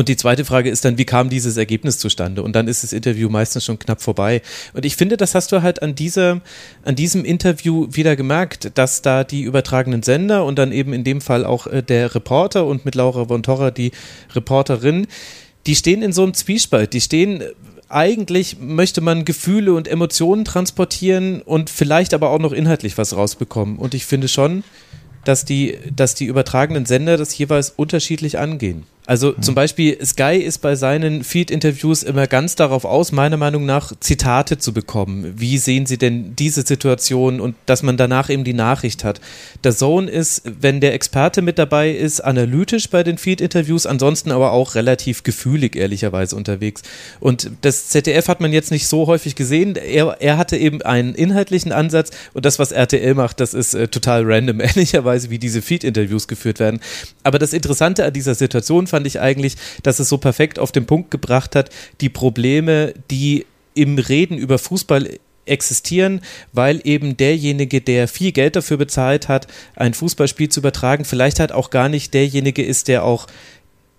und 0.00 0.08
die 0.08 0.16
zweite 0.16 0.46
Frage 0.46 0.70
ist 0.70 0.86
dann, 0.86 0.96
wie 0.96 1.04
kam 1.04 1.28
dieses 1.28 1.58
Ergebnis 1.58 1.98
zustande? 1.98 2.42
Und 2.42 2.56
dann 2.56 2.68
ist 2.68 2.82
das 2.82 2.94
Interview 2.94 3.28
meistens 3.28 3.66
schon 3.66 3.78
knapp 3.78 4.00
vorbei. 4.00 4.40
Und 4.72 4.86
ich 4.86 4.96
finde, 4.96 5.18
das 5.18 5.34
hast 5.34 5.52
du 5.52 5.60
halt 5.60 5.82
an, 5.82 5.94
dieser, 5.94 6.40
an 6.86 6.94
diesem 6.96 7.22
Interview 7.22 7.86
wieder 7.90 8.16
gemerkt, 8.16 8.78
dass 8.78 9.02
da 9.02 9.24
die 9.24 9.42
übertragenen 9.42 10.02
Sender 10.02 10.46
und 10.46 10.58
dann 10.58 10.72
eben 10.72 10.94
in 10.94 11.04
dem 11.04 11.20
Fall 11.20 11.44
auch 11.44 11.66
äh, 11.66 11.82
der 11.82 12.14
Reporter 12.14 12.64
und 12.64 12.86
mit 12.86 12.94
Laura 12.94 13.26
von 13.26 13.42
Torra 13.42 13.70
die 13.70 13.92
Reporterin, 14.34 15.06
die 15.66 15.76
stehen 15.76 16.00
in 16.00 16.14
so 16.14 16.22
einem 16.22 16.32
Zwiespalt. 16.32 16.94
Die 16.94 17.02
stehen 17.02 17.44
eigentlich 17.90 18.58
möchte 18.58 19.02
man 19.02 19.26
Gefühle 19.26 19.74
und 19.74 19.86
Emotionen 19.86 20.46
transportieren 20.46 21.42
und 21.42 21.68
vielleicht 21.68 22.14
aber 22.14 22.30
auch 22.30 22.38
noch 22.38 22.52
inhaltlich 22.52 22.96
was 22.96 23.14
rausbekommen. 23.14 23.76
Und 23.76 23.92
ich 23.92 24.06
finde 24.06 24.28
schon, 24.28 24.64
dass 25.24 25.44
die, 25.44 25.76
dass 25.94 26.14
die 26.14 26.24
übertragenen 26.24 26.86
Sender 26.86 27.18
das 27.18 27.36
jeweils 27.36 27.68
unterschiedlich 27.68 28.38
angehen. 28.38 28.84
Also 29.06 29.34
mhm. 29.36 29.42
zum 29.42 29.54
Beispiel 29.54 30.04
Sky 30.04 30.36
ist 30.36 30.58
bei 30.58 30.76
seinen 30.76 31.24
Feed-Interviews 31.24 32.02
immer 32.02 32.26
ganz 32.26 32.54
darauf 32.54 32.84
aus, 32.84 33.12
meiner 33.12 33.36
Meinung 33.36 33.66
nach 33.66 33.92
Zitate 34.00 34.58
zu 34.58 34.72
bekommen. 34.72 35.34
Wie 35.36 35.58
sehen 35.58 35.86
Sie 35.86 35.98
denn 35.98 36.36
diese 36.36 36.62
Situation 36.66 37.40
und 37.40 37.54
dass 37.66 37.82
man 37.82 37.96
danach 37.96 38.30
eben 38.30 38.44
die 38.44 38.52
Nachricht 38.52 39.04
hat. 39.04 39.20
Der 39.64 39.74
Zone 39.74 40.10
ist, 40.10 40.42
wenn 40.44 40.80
der 40.80 40.94
Experte 40.94 41.42
mit 41.42 41.58
dabei 41.58 41.90
ist, 41.90 42.20
analytisch 42.20 42.90
bei 42.90 43.02
den 43.02 43.18
Feed-Interviews, 43.18 43.86
ansonsten 43.86 44.30
aber 44.30 44.52
auch 44.52 44.74
relativ 44.74 45.22
gefühlig 45.22 45.76
ehrlicherweise 45.76 46.36
unterwegs. 46.36 46.82
Und 47.20 47.50
das 47.62 47.88
ZDF 47.88 48.28
hat 48.28 48.40
man 48.40 48.52
jetzt 48.52 48.70
nicht 48.70 48.86
so 48.86 49.06
häufig 49.06 49.34
gesehen. 49.34 49.76
Er, 49.76 50.16
er 50.20 50.36
hatte 50.36 50.56
eben 50.56 50.82
einen 50.82 51.14
inhaltlichen 51.14 51.72
Ansatz 51.72 52.10
und 52.34 52.44
das, 52.44 52.58
was 52.58 52.72
RTL 52.72 53.14
macht, 53.14 53.40
das 53.40 53.54
ist 53.54 53.74
äh, 53.74 53.88
total 53.88 54.24
random, 54.24 54.60
ehrlicherweise, 54.60 55.30
wie 55.30 55.38
diese 55.38 55.62
Feed-Interviews 55.62 56.28
geführt 56.28 56.60
werden. 56.60 56.80
Aber 57.22 57.38
das 57.38 57.52
Interessante 57.52 58.04
an 58.04 58.12
dieser 58.12 58.34
Situation 58.34 58.86
fand 58.90 59.06
ich 59.06 59.20
eigentlich, 59.20 59.56
dass 59.82 59.98
es 59.98 60.08
so 60.08 60.18
perfekt 60.18 60.58
auf 60.58 60.72
den 60.72 60.86
Punkt 60.86 61.10
gebracht 61.10 61.56
hat, 61.56 61.70
die 62.00 62.08
Probleme, 62.08 62.94
die 63.10 63.46
im 63.74 63.98
Reden 63.98 64.36
über 64.36 64.58
Fußball 64.58 65.18
existieren, 65.46 66.20
weil 66.52 66.80
eben 66.84 67.16
derjenige, 67.16 67.80
der 67.80 68.08
viel 68.08 68.32
Geld 68.32 68.56
dafür 68.56 68.76
bezahlt 68.76 69.28
hat, 69.28 69.46
ein 69.74 69.94
Fußballspiel 69.94 70.48
zu 70.48 70.60
übertragen, 70.60 71.04
vielleicht 71.04 71.40
halt 71.40 71.52
auch 71.52 71.70
gar 71.70 71.88
nicht 71.88 72.14
derjenige 72.14 72.64
ist, 72.64 72.88
der 72.88 73.04
auch 73.04 73.26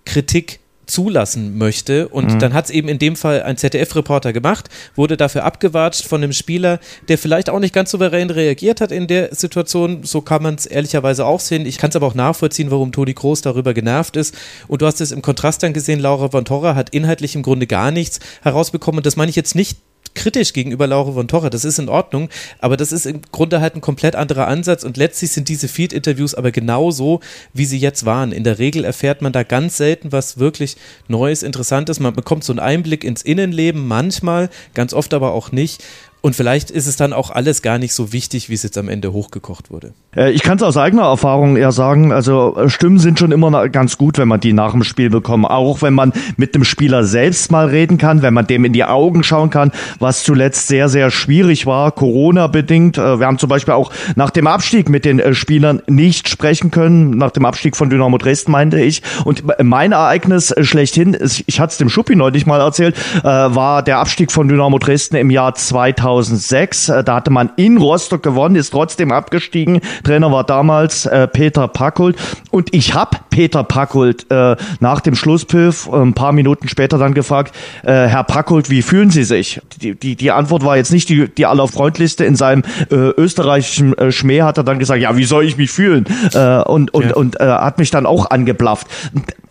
Kritik 0.06 0.61
zulassen 0.92 1.58
möchte. 1.58 2.08
Und 2.10 2.34
mhm. 2.34 2.40
dann 2.40 2.54
hat 2.54 2.66
es 2.66 2.72
eben 2.72 2.88
in 2.88 3.00
dem 3.00 3.16
Fall 3.16 3.44
ein 3.44 3.58
ZDF-Reporter 3.58 4.34
gemacht, 4.34 4.70
wurde 4.96 5.18
dafür 5.18 5.44
abgewatscht 5.44 6.06
von 6.06 6.22
einem 6.22 6.34
Spieler, 6.34 6.80
der 7.08 7.18
vielleicht 7.18 7.50
auch 7.50 7.60
nicht 7.60 7.74
ganz 7.74 7.92
souverän 7.92 8.30
reagiert 8.30 8.82
hat 8.82 8.92
in 8.92 9.08
der 9.08 9.34
Situation. 9.34 10.04
So 10.04 10.22
kann 10.22 10.44
man 10.44 10.56
es 10.56 10.66
ehrlicherweise 10.66 11.26
auch 11.26 11.40
sehen. 11.40 11.66
Ich 11.66 11.78
kann 11.78 11.90
es 11.90 11.96
aber 11.96 12.08
auch 12.08 12.16
nachvollziehen, 12.16 12.72
warum 12.72 12.92
Toni 12.92 13.14
Groß 13.14 13.42
darüber 13.42 13.74
genervt 13.74 14.18
ist. 14.18 14.36
Und 14.68 14.82
du 14.82 14.86
hast 14.86 15.02
es 15.02 15.12
im 15.12 15.22
Kontrast 15.22 15.64
dann 15.64 15.74
gesehen, 15.74 16.00
Laura 16.00 16.30
von 16.30 16.46
Torra 16.46 16.76
hat 16.76 16.90
inhaltlich 16.90 17.36
im 17.36 17.42
Grunde 17.42 17.68
gar 17.68 17.92
nichts 17.92 18.20
herausbekommen. 18.42 19.00
Und 19.00 19.06
das 19.06 19.16
meine 19.16 19.30
ich 19.30 19.36
jetzt 19.36 19.56
nicht 19.56 19.78
kritisch 20.16 20.54
gegenüber 20.54 20.88
Laura 20.88 21.12
von 21.12 21.28
Torra, 21.28 21.50
das 21.50 21.66
ist 21.66 21.80
in 21.80 21.90
Ordnung, 21.90 22.30
aber 22.60 22.78
das 22.78 22.92
ist 22.92 23.06
im 23.06 23.22
Grunde 23.32 23.62
halt 23.62 23.76
ein 23.76 23.82
komplett 23.82 24.16
anderer 24.16 24.48
Ansatz 24.48 24.84
und 24.84 24.98
letztlich 24.98 25.32
sind 25.32 25.50
diese 25.50 25.68
Field-Interviews 25.68 26.36
aber 26.36 26.52
genauso, 26.52 27.22
wie 27.54 27.66
sie 27.66 27.78
jetzt 27.78 28.06
waren. 28.06 28.32
In 28.32 28.44
der 28.44 28.60
Regel 28.60 28.84
erfährt 28.84 29.22
man 29.22 29.32
da 29.32 29.44
ganz 29.44 29.78
selten 29.78 30.12
was 30.12 30.38
wirklich 30.38 30.78
Neues, 31.08 31.44
Interessantes. 31.44 32.00
Man 32.00 32.14
bekommt 32.14 32.44
so 32.44 32.54
einen 32.54 32.60
Einblick 32.60 33.04
ins 33.04 33.22
Innenleben, 33.22 33.88
manchmal, 33.88 34.50
ganz 34.74 34.94
oft 34.94 35.14
aber 35.14 35.34
auch 35.34 35.52
nicht 35.52 35.84
und 36.22 36.36
vielleicht 36.36 36.70
ist 36.70 36.86
es 36.86 36.98
dann 36.98 37.14
auch 37.14 37.32
alles 37.32 37.64
gar 37.64 37.80
nicht 37.80 37.94
so 37.94 38.14
wichtig, 38.14 38.48
wie 38.48 38.54
es 38.54 38.62
jetzt 38.62 38.78
am 38.78 38.90
Ende 38.90 39.12
hochgekocht 39.12 39.72
wurde. 39.72 39.94
Äh, 40.16 40.32
ich 40.32 40.44
kann 40.44 40.58
es 40.58 40.64
aus 40.64 40.78
eigener 40.78 41.04
Erfahrung 41.04 41.58
eher 41.58 41.72
sagen, 41.72 42.12
also 42.12 42.56
äh, 42.58 42.70
Stimmen 42.70 43.00
sind 43.00 43.18
schon 43.18 43.32
immer 43.32 43.70
ganz 43.70 43.98
gut, 43.98 44.20
wenn 44.20 44.28
man 44.28 44.40
die 44.40 44.54
nach 44.54 44.72
dem 44.72 44.84
Spiel 44.84 45.10
bekommt. 45.10 45.46
Auch 45.46 45.82
wenn 45.82 45.96
man 45.96 46.14
mit 46.38 46.54
dem 46.54 46.64
Spieler 46.64 47.06
selbst 47.06 47.52
mal 47.52 47.68
reden 47.68 47.98
kann, 47.98 48.22
wenn 48.22 48.36
man 48.36 48.46
dem 48.46 48.66
in 48.66 48.74
die 48.74 48.84
Augen 48.84 49.24
schauen 49.24 49.50
kann, 49.50 49.72
was 49.98 50.24
zuletzt 50.24 50.68
sehr, 50.68 50.90
sehr 50.90 51.10
schwierig 51.10 51.66
war, 51.66 51.92
Corona-bedingt. 51.92 53.00
Äh, 53.00 53.20
wir 53.20 53.26
haben 53.26 53.40
zum 53.40 53.50
Beispiel 53.50 53.74
auch 53.74 53.92
nach 54.16 54.30
dem 54.30 54.46
Abstieg 54.46 54.90
mit 54.90 55.06
den 55.06 55.34
Spielern 55.34 55.82
nicht 55.88 56.30
sprechen 56.30 56.70
können, 56.70 57.18
nach 57.18 57.32
dem 57.32 57.46
Abstieg 57.46 57.76
von 57.76 57.90
Dynamo 57.90 58.20
Dresden 58.20 58.52
meinte 58.52 58.80
ich. 58.80 59.02
Und 59.26 59.44
mein 59.64 59.92
Ereignis 59.92 60.54
schlechthin, 60.62 61.18
ich 61.48 61.60
hatte 61.60 61.72
es 61.72 61.78
dem 61.80 61.90
Schuppi 61.90 62.16
neulich 62.16 62.46
mal 62.46 62.60
erzählt, 62.60 62.96
war 63.24 63.82
der 63.82 63.98
Abstieg 63.98 64.32
von 64.32 64.48
Dynamo 64.48 64.78
Dresden 64.78 65.16
im 65.16 65.32
Jahr 65.32 65.56
2000 65.56 66.11
2006. 66.12 66.90
Äh, 66.90 67.04
da 67.04 67.16
hatte 67.16 67.32
man 67.32 67.52
in 67.56 67.78
Rostock 67.78 68.24
gewonnen, 68.24 68.56
ist 68.56 68.72
trotzdem 68.72 69.12
abgestiegen. 69.12 69.82
Trainer 70.04 70.32
war 70.32 70.44
damals 70.44 71.06
äh, 71.06 71.28
Peter 71.28 71.68
Packult. 71.68 72.18
Und 72.52 72.74
ich 72.74 72.94
habe 72.94 73.18
Peter 73.30 73.64
Packult 73.64 74.30
äh, 74.30 74.56
nach 74.80 75.02
dem 75.02 75.16
Schlusspfiff 75.16 75.88
äh, 75.88 75.96
ein 75.96 76.14
paar 76.14 76.32
Minuten 76.32 76.68
später 76.68 76.98
dann 76.98 77.14
gefragt, 77.14 77.56
äh, 77.84 77.92
Herr 77.92 78.24
Packult, 78.24 78.70
wie 78.70 78.82
fühlen 78.82 79.10
Sie 79.10 79.24
sich? 79.24 79.62
Die, 79.82 79.96
die, 79.96 80.16
die 80.16 80.32
Antwort 80.32 80.66
war 80.66 80.78
jetzt 80.78 80.92
nicht 80.92 81.10
die, 81.10 81.28
die 81.28 81.46
allerfreundlichste. 81.46 82.26
In 82.26 82.36
seinem 82.36 82.64
äh, 82.90 82.96
österreichischen 82.96 83.98
äh, 83.98 84.12
Schmäh 84.12 84.42
hat 84.42 84.58
er 84.58 84.64
dann 84.64 84.80
gesagt, 84.80 85.02
ja, 85.02 85.16
wie 85.18 85.24
soll 85.24 85.46
ich 85.46 85.58
mich 85.58 85.72
fühlen? 85.72 86.06
Äh, 86.34 86.62
und 86.64 86.94
und, 86.94 87.06
ja. 87.06 87.16
und 87.16 87.40
äh, 87.40 87.46
hat 87.46 87.78
mich 87.78 87.92
dann 87.92 88.06
auch 88.06 88.30
angeblafft. 88.30 88.88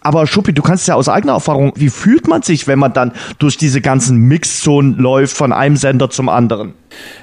Aber 0.00 0.26
Schuppi, 0.26 0.52
du 0.52 0.62
kannst 0.62 0.88
ja 0.88 0.94
aus 0.94 1.08
eigener 1.08 1.34
Erfahrung, 1.34 1.72
wie 1.76 1.90
fühlt 1.90 2.26
man 2.26 2.42
sich, 2.42 2.66
wenn 2.66 2.78
man 2.78 2.92
dann 2.92 3.12
durch 3.38 3.56
diese 3.56 3.80
ganzen 3.80 4.16
Mixzonen 4.16 4.96
läuft 4.96 5.36
von 5.36 5.52
einem 5.52 5.76
Sender 5.76 6.10
zum 6.10 6.28
anderen? 6.28 6.74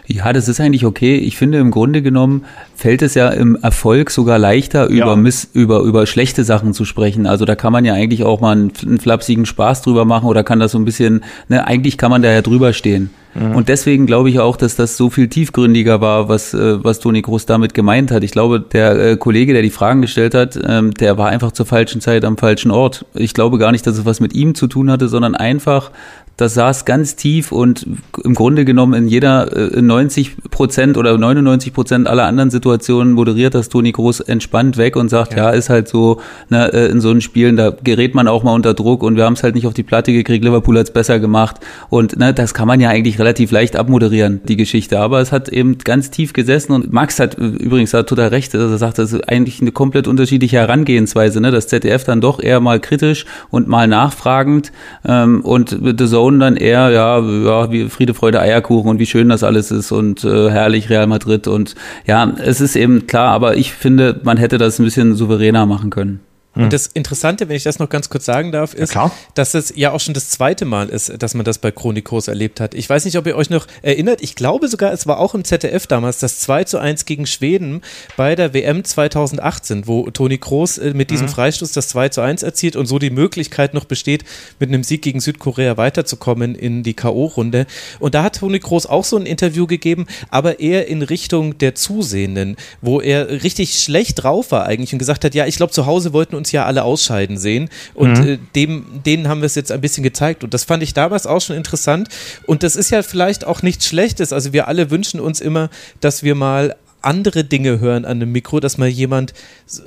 Ja, 0.06 0.34
das 0.34 0.48
ist 0.48 0.60
eigentlich 0.60 0.86
okay. 0.86 1.18
Ich 1.18 1.38
finde, 1.38 1.60
im 1.60 1.72
Grunde 1.72 2.02
genommen 2.02 2.46
fällt 2.76 3.02
es 3.02 3.16
ja 3.16 3.30
im 3.30 3.56
Erfolg 3.56 4.12
sogar 4.12 4.40
leichter, 4.40 4.88
über, 4.88 5.08
ja. 5.08 5.16
Miss, 5.16 5.50
über, 5.54 5.82
über 5.82 6.06
schlechte 6.06 6.44
Sachen 6.44 6.74
zu 6.74 6.86
sprechen. 6.86 7.26
Also 7.26 7.46
da 7.46 7.56
kann 7.56 7.74
man 7.74 7.86
ja 7.86 7.94
eigentlich 7.94 8.24
auch 8.24 8.40
mal 8.40 8.52
einen, 8.52 8.72
einen 8.82 9.00
flapsigen 9.00 9.46
Spaß 9.46 9.82
drüber 9.82 10.06
machen 10.06 10.28
oder 10.28 10.44
kann 10.44 10.60
das 10.60 10.72
so 10.72 10.80
ein 10.80 10.86
bisschen, 10.86 11.24
ne, 11.50 11.66
eigentlich 11.66 11.98
kann 11.98 12.12
man 12.12 12.22
da 12.22 12.32
ja 12.32 12.42
drüber 12.42 12.74
stehen. 12.74 13.10
Mhm. 13.38 13.56
Und 13.56 13.70
deswegen 13.70 14.06
glaube 14.06 14.30
ich 14.30 14.40
auch, 14.40 14.58
dass 14.58 14.76
das 14.76 14.98
so 14.98 15.10
viel 15.10 15.28
tiefgründiger 15.28 16.02
war, 16.02 16.30
was, 16.30 16.54
äh, 16.54 16.84
was 16.84 17.00
Toni 17.00 17.22
Groß 17.22 17.46
damit 17.46 17.74
gemeint 17.74 18.12
hat. 18.12 18.24
Ich 18.24 18.32
glaube, 18.32 18.60
der 18.60 19.12
äh, 19.12 19.18
Kollege, 19.18 19.54
der 19.54 19.62
die 19.62 19.70
Fragen 19.70 20.02
gestellt 20.02 20.34
hat, 20.34 20.60
ähm, 20.68 20.94
der 20.94 21.18
war 21.18 21.30
einfach 21.30 21.52
zur 21.52 21.66
falschen 21.66 22.02
Zeit 22.02 22.26
am 22.26 22.38
falschen 22.38 22.72
Ort. 22.72 23.06
Ich 23.14 23.34
glaube 23.34 23.58
gar 23.58 23.72
nicht, 23.72 23.86
dass 23.86 23.98
es 23.98 24.06
was 24.06 24.20
mit 24.20 24.34
ihm 24.34 24.56
zu 24.56 24.68
tun 24.68 24.90
hatte, 24.90 25.08
sondern 25.08 25.36
einfach 25.36 25.92
das 26.38 26.54
saß 26.54 26.86
ganz 26.86 27.16
tief 27.16 27.52
und 27.52 27.88
im 28.24 28.36
Grunde 28.36 28.64
genommen 28.64 28.94
in 28.94 29.08
jeder 29.08 29.74
in 29.74 29.88
90 29.88 30.50
Prozent 30.52 30.96
oder 30.96 31.18
99 31.18 31.74
Prozent 31.74 32.08
aller 32.08 32.26
anderen 32.26 32.52
Situationen 32.52 33.14
moderiert 33.14 33.56
das 33.56 33.70
Toni 33.70 33.92
Groß 33.92 34.20
entspannt 34.22 34.78
weg 34.78 34.96
und 34.96 35.10
sagt, 35.10 35.34
ja, 35.34 35.46
ja 35.46 35.50
ist 35.50 35.70
halt 35.70 35.88
so, 35.88 36.22
ne, 36.50 36.72
äh, 36.72 36.92
in 36.92 37.02
so 37.02 37.10
einen 37.10 37.22
Spielen, 37.22 37.58
da 37.58 37.72
gerät 37.84 38.14
man 38.14 38.28
auch 38.28 38.44
mal 38.44 38.54
unter 38.54 38.76
Druck 38.76 39.02
und 39.02 39.16
wir 39.16 39.26
haben 39.26 39.34
es 39.34 39.42
halt 39.42 39.56
nicht 39.56 39.66
auf 39.66 39.74
die 39.74 39.82
Platte 39.82 40.14
gekriegt, 40.14 40.46
Liverpool 40.46 40.78
hat's 40.78 40.92
besser 40.92 41.20
gemacht. 41.20 41.58
Und 41.90 42.18
ne, 42.20 42.36
das 42.36 42.54
kann 42.54 42.68
man 42.68 42.80
ja 42.80 42.90
eigentlich 42.90 43.18
relativ 43.18 43.50
leicht 43.50 43.76
abmoderieren, 43.76 44.42
die 44.48 44.58
Geschichte, 44.58 45.00
aber 45.00 45.20
es 45.22 45.32
hat 45.32 45.50
eben 45.50 45.80
ganz 45.80 46.12
tief 46.12 46.34
gesessen 46.34 46.72
und 46.72 46.94
Max 46.94 47.20
hat 47.20 47.34
übrigens 47.36 47.96
hat 47.96 48.08
total 48.08 48.28
recht, 48.28 48.54
dass 48.54 48.70
er 48.70 48.78
sagt, 48.78 49.00
das 49.00 49.12
ist 49.12 49.28
eigentlich 49.28 49.60
eine 49.60 49.72
komplett 49.72 50.08
unterschiedliche 50.08 50.58
Herangehensweise, 50.58 51.42
ne, 51.42 51.50
das 51.50 51.68
ZDF 51.68 52.04
dann 52.04 52.22
doch 52.22 52.40
eher 52.40 52.60
mal 52.60 52.80
kritisch 52.80 53.26
und 53.50 53.68
mal 53.68 53.88
nachfragend 53.88 54.72
ähm, 55.04 55.42
und 55.42 55.76
The 55.82 56.06
Zone 56.06 56.27
Emotionen 56.28 56.40
dann 56.40 56.58
eher, 56.58 56.90
ja, 56.90 57.20
ja, 57.20 57.72
wie 57.72 57.90
Friede, 57.90 58.14
Freude, 58.14 58.42
Eierkuchen 58.42 58.90
und 58.90 59.00
wie 59.00 59.06
schön 59.06 59.30
das 59.30 59.44
alles 59.44 59.72
ist 59.72 59.92
und 59.92 60.24
äh, 60.24 60.50
herrlich 60.50 60.90
Real 60.90 61.08
Madrid 61.08 61.48
und 61.48 61.76
ja, 62.06 62.34
es 62.44 62.60
ist 62.60 62.76
eben 62.76 63.08
klar, 63.08 63.32
aber 63.32 63.56
ich 63.56 63.74
finde, 63.74 64.20
man 64.24 64.38
hätte 64.38 64.58
das 64.58 64.80
ein 64.80 64.84
bisschen 64.84 65.16
souveräner 65.16 65.66
machen 65.66 65.90
können. 65.90 66.20
Und 66.58 66.64
hm. 66.64 66.70
das 66.72 66.88
Interessante, 66.88 67.50
wenn 67.50 67.56
ich 67.56 67.64
das 67.64 67.78
noch 67.78 67.90
ganz 67.90 68.10
kurz 68.10 68.26
sagen 68.26 68.52
darf, 68.52 68.74
ist, 68.74 68.96
ja, 68.96 69.12
dass 69.36 69.54
es 69.54 69.74
ja 69.76 69.92
auch 69.92 70.00
schon 70.00 70.16
das 70.16 70.30
zweite 70.30 70.66
Mal 70.66 70.90
ist, 70.90 71.22
dass 71.22 71.36
man 71.36 71.46
das 71.46 71.60
bei 71.60 71.72
Chronikos 71.72 72.28
erlebt 72.28 72.60
hat. 72.60 72.74
Ich 72.74 72.90
weiß 72.90 73.06
nicht, 73.06 73.18
ob 73.18 73.28
ihr 73.28 73.36
euch 73.36 73.52
noch 73.52 73.68
erinnert. 73.84 74.22
Ich 74.22 74.36
glaube 74.36 74.68
sogar, 74.68 74.92
es 74.92 75.06
war 75.06 75.20
auch 75.20 75.36
im 75.36 75.44
ZDF 75.44 75.86
damals 75.86 76.18
das 76.18 76.40
2 76.40 76.64
zu 76.64 76.80
1 76.80 77.06
gegen 77.06 77.28
Schweden 77.28 77.82
bei 78.16 78.36
der 78.36 78.56
WM 78.56 78.84
2018, 78.84 79.86
wo 79.86 80.10
Toni 80.10 80.40
Kroos 80.40 80.80
äh, 80.80 80.94
mit 80.96 81.12
diesem 81.12 81.28
mhm. 81.28 81.32
Freistoß 81.32 81.72
das 81.74 81.90
2 81.90 82.10
zu 82.10 82.22
1 82.22 82.42
erzielt 82.42 82.76
und 82.76 82.88
so 82.88 82.98
die 82.98 83.12
Möglichkeit 83.12 83.76
noch 83.76 83.86
besteht, 83.86 84.24
mit 84.60 84.70
einem 84.70 84.84
Sieg 84.84 85.04
gegen 85.04 85.20
Südkorea 85.20 85.78
weiterzukommen 85.78 86.56
in 86.56 86.82
die 86.82 86.96
K.O.-Runde. 86.96 87.68
Und 88.00 88.16
da 88.16 88.24
hat 88.24 88.40
Toni 88.40 88.60
Kroos 88.60 88.88
auch 88.88 89.04
so 89.04 89.18
ein 89.18 89.28
Interview 89.28 89.68
gegeben, 89.68 90.08
aber 90.30 90.60
eher 90.60 90.88
in 90.88 91.04
Richtung 91.04 91.58
der 91.60 91.76
Zusehenden, 91.76 92.56
wo 92.82 93.00
er 93.00 93.44
richtig 93.44 93.80
schlecht 93.80 94.24
drauf 94.24 94.52
war 94.52 94.66
eigentlich 94.66 94.94
und 94.94 95.00
gesagt 95.00 95.24
hat, 95.24 95.36
ja, 95.36 95.46
ich 95.46 95.58
glaube, 95.58 95.72
zu 95.72 95.86
Hause 95.86 96.14
wollten 96.14 96.36
uns 96.36 96.47
uns 96.48 96.52
ja 96.54 96.66
alle 96.66 96.84
ausscheiden 96.84 97.38
sehen. 97.38 97.70
Und 97.94 98.20
mhm. 98.20 98.28
äh, 98.28 98.38
dem, 98.56 98.86
denen 99.06 99.28
haben 99.28 99.42
wir 99.42 99.46
es 99.46 99.56
jetzt 99.56 99.72
ein 99.72 99.82
bisschen 99.82 100.04
gezeigt. 100.04 100.44
Und 100.44 100.54
das 100.54 100.64
fand 100.64 100.82
ich 100.82 100.94
damals 100.94 101.28
auch 101.28 101.42
schon 101.42 101.56
interessant. 101.56 102.10
Und 102.46 102.64
das 102.64 102.76
ist 102.76 102.90
ja 102.90 103.04
vielleicht 103.04 103.46
auch 103.46 103.62
nichts 103.62 103.88
Schlechtes. 103.88 104.32
Also 104.32 104.54
wir 104.54 104.68
alle 104.68 104.90
wünschen 104.90 105.20
uns 105.20 105.42
immer, 105.42 105.70
dass 106.00 106.24
wir 106.24 106.36
mal 106.36 106.76
andere 107.02 107.44
Dinge 107.44 107.80
hören 107.80 108.06
an 108.06 108.18
einem 108.18 108.32
Mikro, 108.32 108.60
dass 108.60 108.78
mal 108.78 108.88
jemand 108.88 109.34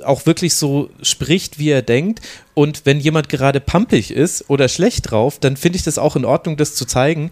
auch 0.05 0.25
wirklich 0.25 0.55
so 0.55 0.89
spricht, 1.01 1.59
wie 1.59 1.69
er 1.69 1.81
denkt. 1.81 2.21
Und 2.53 2.85
wenn 2.85 2.99
jemand 2.99 3.29
gerade 3.29 3.59
pampig 3.59 4.11
ist 4.11 4.49
oder 4.49 4.69
schlecht 4.69 5.11
drauf, 5.11 5.37
dann 5.39 5.57
finde 5.57 5.77
ich 5.77 5.83
das 5.83 5.97
auch 5.97 6.15
in 6.15 6.25
Ordnung, 6.25 6.57
das 6.57 6.75
zu 6.75 6.85
zeigen. 6.85 7.31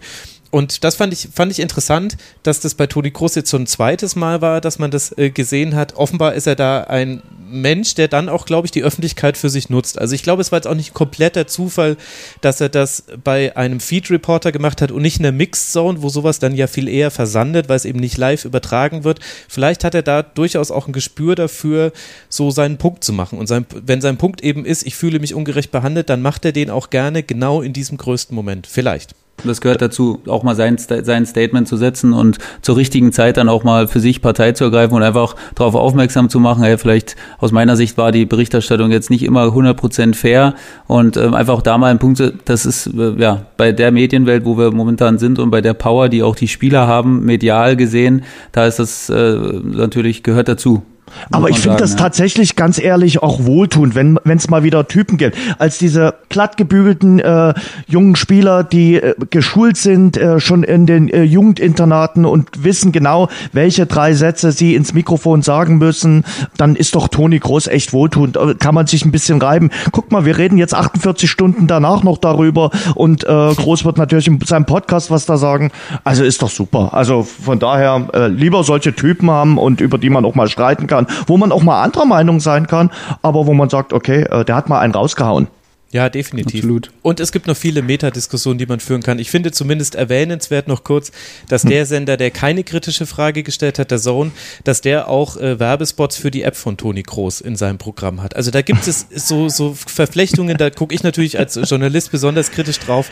Und 0.50 0.82
das 0.82 0.96
fand 0.96 1.12
ich, 1.12 1.28
fand 1.32 1.52
ich 1.52 1.60
interessant, 1.60 2.16
dass 2.42 2.60
das 2.60 2.74
bei 2.74 2.86
Toni 2.86 3.12
Kroos 3.12 3.36
jetzt 3.36 3.50
so 3.50 3.56
ein 3.56 3.68
zweites 3.68 4.16
Mal 4.16 4.40
war, 4.40 4.60
dass 4.60 4.78
man 4.80 4.90
das 4.90 5.16
äh, 5.16 5.30
gesehen 5.30 5.76
hat. 5.76 5.94
Offenbar 5.94 6.34
ist 6.34 6.48
er 6.48 6.56
da 6.56 6.82
ein 6.84 7.22
Mensch, 7.50 7.94
der 7.94 8.08
dann 8.08 8.28
auch, 8.28 8.46
glaube 8.46 8.66
ich, 8.66 8.70
die 8.70 8.82
Öffentlichkeit 8.82 9.36
für 9.36 9.48
sich 9.48 9.70
nutzt. 9.70 9.98
Also 9.98 10.14
ich 10.14 10.22
glaube, 10.22 10.40
es 10.40 10.50
war 10.50 10.58
jetzt 10.58 10.66
auch 10.66 10.74
nicht 10.74 10.94
kompletter 10.94 11.46
Zufall, 11.46 11.96
dass 12.40 12.60
er 12.60 12.68
das 12.68 13.04
bei 13.22 13.56
einem 13.56 13.80
Feed-Reporter 13.80 14.52
gemacht 14.52 14.82
hat 14.82 14.90
und 14.90 15.02
nicht 15.02 15.18
in 15.18 15.22
der 15.22 15.32
Mixed 15.32 15.72
Zone, 15.72 16.02
wo 16.02 16.08
sowas 16.08 16.38
dann 16.38 16.54
ja 16.54 16.66
viel 16.66 16.88
eher 16.88 17.10
versandet, 17.10 17.68
weil 17.68 17.76
es 17.76 17.84
eben 17.84 18.00
nicht 18.00 18.16
live 18.16 18.44
übertragen 18.44 19.04
wird. 19.04 19.20
Vielleicht 19.48 19.84
hat 19.84 19.94
er 19.94 20.02
da 20.02 20.22
durchaus 20.22 20.70
auch 20.70 20.86
ein 20.86 20.92
Gespür 20.92 21.34
dafür, 21.34 21.92
so 22.28 22.50
seinen 22.50 22.78
Punkt 22.78 23.04
zu 23.04 23.12
machen. 23.12 23.38
Und 23.38 23.46
sein, 23.46 23.66
wenn 23.70 24.00
sein 24.00 24.16
Punkt 24.16 24.42
eben 24.42 24.64
ist, 24.64 24.86
ich 24.86 24.96
fühle 24.96 25.20
mich 25.20 25.34
ungerecht 25.34 25.70
behandelt, 25.70 26.10
dann 26.10 26.22
macht 26.22 26.44
er 26.44 26.52
den 26.52 26.70
auch 26.70 26.90
gerne 26.90 27.22
genau 27.22 27.62
in 27.62 27.72
diesem 27.72 27.98
größten 27.98 28.34
Moment. 28.34 28.66
Vielleicht. 28.66 29.14
Das 29.44 29.60
gehört 29.60 29.82
dazu, 29.82 30.20
auch 30.26 30.42
mal 30.42 30.54
sein, 30.54 30.76
sein 30.78 31.26
Statement 31.26 31.68
zu 31.68 31.76
setzen 31.76 32.12
und 32.12 32.38
zur 32.62 32.76
richtigen 32.76 33.12
Zeit 33.12 33.36
dann 33.36 33.48
auch 33.48 33.64
mal 33.64 33.88
für 33.88 34.00
sich 34.00 34.22
Partei 34.22 34.52
zu 34.52 34.64
ergreifen 34.64 34.94
und 34.94 35.02
einfach 35.02 35.36
darauf 35.54 35.74
aufmerksam 35.74 36.28
zu 36.28 36.40
machen, 36.40 36.62
hey, 36.62 36.78
vielleicht 36.78 37.16
aus 37.38 37.52
meiner 37.52 37.76
Sicht 37.76 37.98
war 37.98 38.12
die 38.12 38.26
Berichterstattung 38.26 38.90
jetzt 38.90 39.10
nicht 39.10 39.22
immer 39.22 39.44
100% 39.44 40.14
fair 40.14 40.54
und 40.86 41.16
äh, 41.16 41.28
einfach 41.28 41.62
da 41.62 41.78
mal 41.78 41.90
ein 41.90 41.98
Punkt, 41.98 42.22
das 42.44 42.66
ist 42.66 42.88
äh, 42.88 43.14
ja 43.16 43.46
bei 43.56 43.72
der 43.72 43.92
Medienwelt, 43.92 44.44
wo 44.44 44.58
wir 44.58 44.70
momentan 44.72 45.18
sind 45.18 45.38
und 45.38 45.50
bei 45.50 45.60
der 45.60 45.74
Power, 45.74 46.08
die 46.08 46.22
auch 46.22 46.36
die 46.36 46.48
Spieler 46.48 46.86
haben, 46.86 47.24
medial 47.24 47.76
gesehen, 47.76 48.22
da 48.52 48.66
ist 48.66 48.78
das 48.78 49.08
äh, 49.10 49.34
natürlich 49.34 50.22
gehört 50.22 50.48
dazu. 50.48 50.82
Aber 51.30 51.50
ich 51.50 51.58
finde 51.58 51.78
das 51.78 51.92
ja. 51.92 51.98
tatsächlich 51.98 52.56
ganz 52.56 52.78
ehrlich 52.78 53.22
auch 53.22 53.44
wohltuend, 53.44 53.94
wenn 53.94 54.18
es 54.24 54.48
mal 54.48 54.62
wieder 54.62 54.86
Typen 54.88 55.16
gibt. 55.16 55.36
Als 55.58 55.78
diese 55.78 56.14
plattgebügelten 56.28 57.18
äh, 57.18 57.54
jungen 57.86 58.16
Spieler, 58.16 58.64
die 58.64 58.96
äh, 58.96 59.14
geschult 59.30 59.76
sind, 59.76 60.16
äh, 60.16 60.40
schon 60.40 60.62
in 60.62 60.86
den 60.86 61.08
äh, 61.08 61.22
Jugendinternaten 61.22 62.24
und 62.24 62.64
wissen 62.64 62.92
genau, 62.92 63.28
welche 63.52 63.86
drei 63.86 64.14
Sätze 64.14 64.52
sie 64.52 64.74
ins 64.74 64.94
Mikrofon 64.94 65.42
sagen 65.42 65.78
müssen, 65.78 66.24
dann 66.56 66.76
ist 66.76 66.94
doch 66.94 67.08
Toni 67.08 67.38
Groß 67.38 67.66
echt 67.68 67.92
wohltuend. 67.92 68.36
Äh, 68.36 68.54
kann 68.54 68.74
man 68.74 68.86
sich 68.86 69.04
ein 69.04 69.12
bisschen 69.12 69.40
reiben. 69.40 69.70
Guck 69.92 70.12
mal, 70.12 70.24
wir 70.24 70.38
reden 70.38 70.58
jetzt 70.58 70.74
48 70.74 71.30
Stunden 71.30 71.66
danach 71.66 72.02
noch 72.02 72.18
darüber 72.18 72.70
und 72.94 73.24
äh, 73.24 73.54
Groß 73.54 73.84
wird 73.84 73.98
natürlich 73.98 74.28
in 74.28 74.40
seinem 74.40 74.66
Podcast 74.66 75.10
was 75.10 75.26
da 75.26 75.36
sagen. 75.36 75.70
Also 76.04 76.24
ist 76.24 76.42
doch 76.42 76.50
super. 76.50 76.90
Also 76.92 77.22
von 77.22 77.58
daher 77.58 78.08
äh, 78.14 78.28
lieber 78.28 78.64
solche 78.64 78.94
Typen 78.94 79.30
haben 79.30 79.58
und 79.58 79.80
über 79.80 79.98
die 79.98 80.10
man 80.10 80.24
auch 80.24 80.34
mal 80.34 80.48
streiten 80.48 80.86
kann 80.86 80.99
kann, 81.06 81.16
wo 81.26 81.36
man 81.36 81.52
auch 81.52 81.62
mal 81.62 81.82
anderer 81.82 82.06
Meinung 82.06 82.40
sein 82.40 82.66
kann, 82.66 82.90
aber 83.22 83.46
wo 83.46 83.54
man 83.54 83.68
sagt, 83.68 83.92
okay, 83.92 84.22
äh, 84.22 84.44
der 84.44 84.56
hat 84.56 84.68
mal 84.68 84.80
einen 84.80 84.94
rausgehauen. 84.94 85.48
Ja, 85.92 86.08
definitiv. 86.08 86.60
Absolut. 86.60 86.92
Und 87.02 87.18
es 87.18 87.32
gibt 87.32 87.48
noch 87.48 87.56
viele 87.56 87.82
Metadiskussionen, 87.82 88.58
die 88.58 88.66
man 88.66 88.78
führen 88.78 89.02
kann. 89.02 89.18
Ich 89.18 89.28
finde 89.28 89.50
zumindest 89.50 89.96
erwähnenswert 89.96 90.68
noch 90.68 90.84
kurz, 90.84 91.10
dass 91.48 91.64
hm. 91.64 91.70
der 91.70 91.86
Sender, 91.86 92.16
der 92.16 92.30
keine 92.30 92.62
kritische 92.62 93.06
Frage 93.06 93.42
gestellt 93.42 93.80
hat, 93.80 93.90
der 93.90 93.98
Zone, 93.98 94.30
dass 94.62 94.82
der 94.82 95.08
auch 95.08 95.36
äh, 95.36 95.58
Werbespots 95.58 96.16
für 96.16 96.30
die 96.30 96.42
App 96.42 96.54
von 96.54 96.76
Toni 96.76 97.02
Kroos 97.02 97.40
in 97.40 97.56
seinem 97.56 97.78
Programm 97.78 98.22
hat. 98.22 98.36
Also 98.36 98.52
da 98.52 98.62
gibt 98.62 98.86
es 98.86 99.06
so, 99.12 99.48
so 99.48 99.74
Verflechtungen, 99.74 100.56
da 100.56 100.70
gucke 100.70 100.94
ich 100.94 101.02
natürlich 101.02 101.40
als 101.40 101.58
Journalist 101.68 102.12
besonders 102.12 102.52
kritisch 102.52 102.78
drauf. 102.78 103.10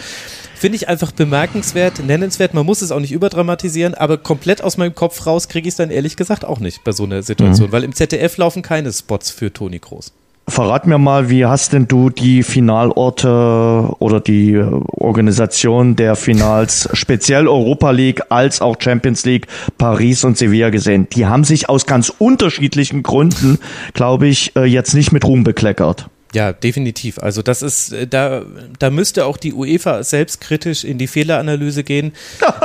Finde 0.58 0.74
ich 0.74 0.88
einfach 0.88 1.12
bemerkenswert, 1.12 2.04
nennenswert. 2.04 2.52
Man 2.52 2.66
muss 2.66 2.82
es 2.82 2.90
auch 2.90 2.98
nicht 2.98 3.12
überdramatisieren, 3.12 3.94
aber 3.94 4.18
komplett 4.18 4.60
aus 4.64 4.76
meinem 4.76 4.92
Kopf 4.92 5.24
raus 5.24 5.48
kriege 5.48 5.68
ich 5.68 5.72
es 5.72 5.76
dann 5.76 5.90
ehrlich 5.90 6.16
gesagt 6.16 6.44
auch 6.44 6.58
nicht 6.58 6.82
bei 6.82 6.90
so 6.90 7.04
einer 7.04 7.22
Situation, 7.22 7.68
mhm. 7.68 7.72
weil 7.72 7.84
im 7.84 7.94
ZDF 7.94 8.36
laufen 8.38 8.62
keine 8.62 8.92
Spots 8.92 9.30
für 9.30 9.52
Toni 9.52 9.78
Kroos. 9.78 10.12
Verrat 10.48 10.86
mir 10.88 10.98
mal, 10.98 11.30
wie 11.30 11.44
hast 11.44 11.74
denn 11.74 11.86
du 11.86 12.10
die 12.10 12.42
Finalorte 12.42 13.94
oder 14.00 14.18
die 14.18 14.58
Organisation 14.58 15.94
der 15.94 16.16
Finals, 16.16 16.88
speziell 16.92 17.46
Europa 17.46 17.92
League 17.92 18.22
als 18.30 18.60
auch 18.60 18.76
Champions 18.80 19.24
League, 19.26 19.46
Paris 19.76 20.24
und 20.24 20.38
Sevilla 20.38 20.70
gesehen? 20.70 21.06
Die 21.12 21.26
haben 21.26 21.44
sich 21.44 21.68
aus 21.68 21.86
ganz 21.86 22.12
unterschiedlichen 22.18 23.04
Gründen, 23.04 23.58
glaube 23.92 24.26
ich, 24.26 24.56
äh, 24.56 24.64
jetzt 24.64 24.94
nicht 24.94 25.12
mit 25.12 25.24
Ruhm 25.24 25.44
bekleckert. 25.44 26.08
Ja, 26.34 26.52
definitiv. 26.52 27.18
Also 27.18 27.42
das 27.42 27.62
ist, 27.62 27.92
äh, 27.92 28.06
da, 28.06 28.42
da 28.78 28.90
müsste 28.90 29.24
auch 29.24 29.36
die 29.36 29.54
UEFA 29.54 30.02
selbstkritisch 30.02 30.84
in 30.84 30.98
die 30.98 31.06
Fehleranalyse 31.06 31.84
gehen. 31.84 32.12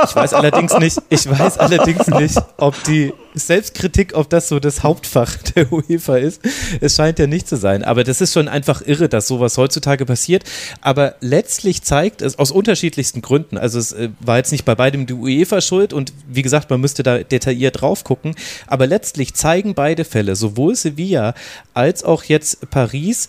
Ich 0.06 0.14
weiß 0.14 0.34
allerdings 0.34 0.78
nicht, 0.78 1.00
ich 1.08 1.28
weiß 1.28 1.58
allerdings 1.58 2.06
nicht, 2.08 2.38
ob 2.58 2.82
die 2.84 3.12
Selbstkritik, 3.34 4.14
ob 4.14 4.30
das 4.30 4.48
so 4.48 4.60
das 4.60 4.82
Hauptfach 4.82 5.36
der 5.54 5.72
UEFA 5.72 6.16
ist. 6.16 6.40
Es 6.80 6.94
scheint 6.94 7.18
ja 7.18 7.26
nicht 7.26 7.48
zu 7.48 7.56
sein. 7.56 7.82
Aber 7.84 8.04
das 8.04 8.20
ist 8.20 8.32
schon 8.32 8.48
einfach 8.48 8.82
irre, 8.86 9.08
dass 9.08 9.26
sowas 9.26 9.58
heutzutage 9.58 10.06
passiert. 10.06 10.44
Aber 10.80 11.16
letztlich 11.20 11.82
zeigt 11.82 12.22
es 12.22 12.38
aus 12.38 12.50
unterschiedlichsten 12.50 13.22
Gründen. 13.22 13.58
Also 13.58 13.78
es 13.78 13.92
äh, 13.92 14.10
war 14.20 14.36
jetzt 14.36 14.52
nicht 14.52 14.64
bei 14.64 14.74
beidem 14.74 15.06
die 15.06 15.14
UEFA 15.14 15.60
schuld 15.60 15.92
und 15.92 16.12
wie 16.28 16.42
gesagt, 16.42 16.70
man 16.70 16.80
müsste 16.80 17.02
da 17.02 17.18
detailliert 17.18 17.80
drauf 17.80 18.04
gucken. 18.04 18.34
Aber 18.66 18.86
letztlich 18.86 19.34
zeigen 19.34 19.74
beide 19.74 20.04
Fälle, 20.04 20.36
sowohl 20.36 20.76
Sevilla 20.76 21.34
als 21.74 22.04
auch 22.04 22.24
jetzt 22.24 22.70
Paris, 22.70 23.26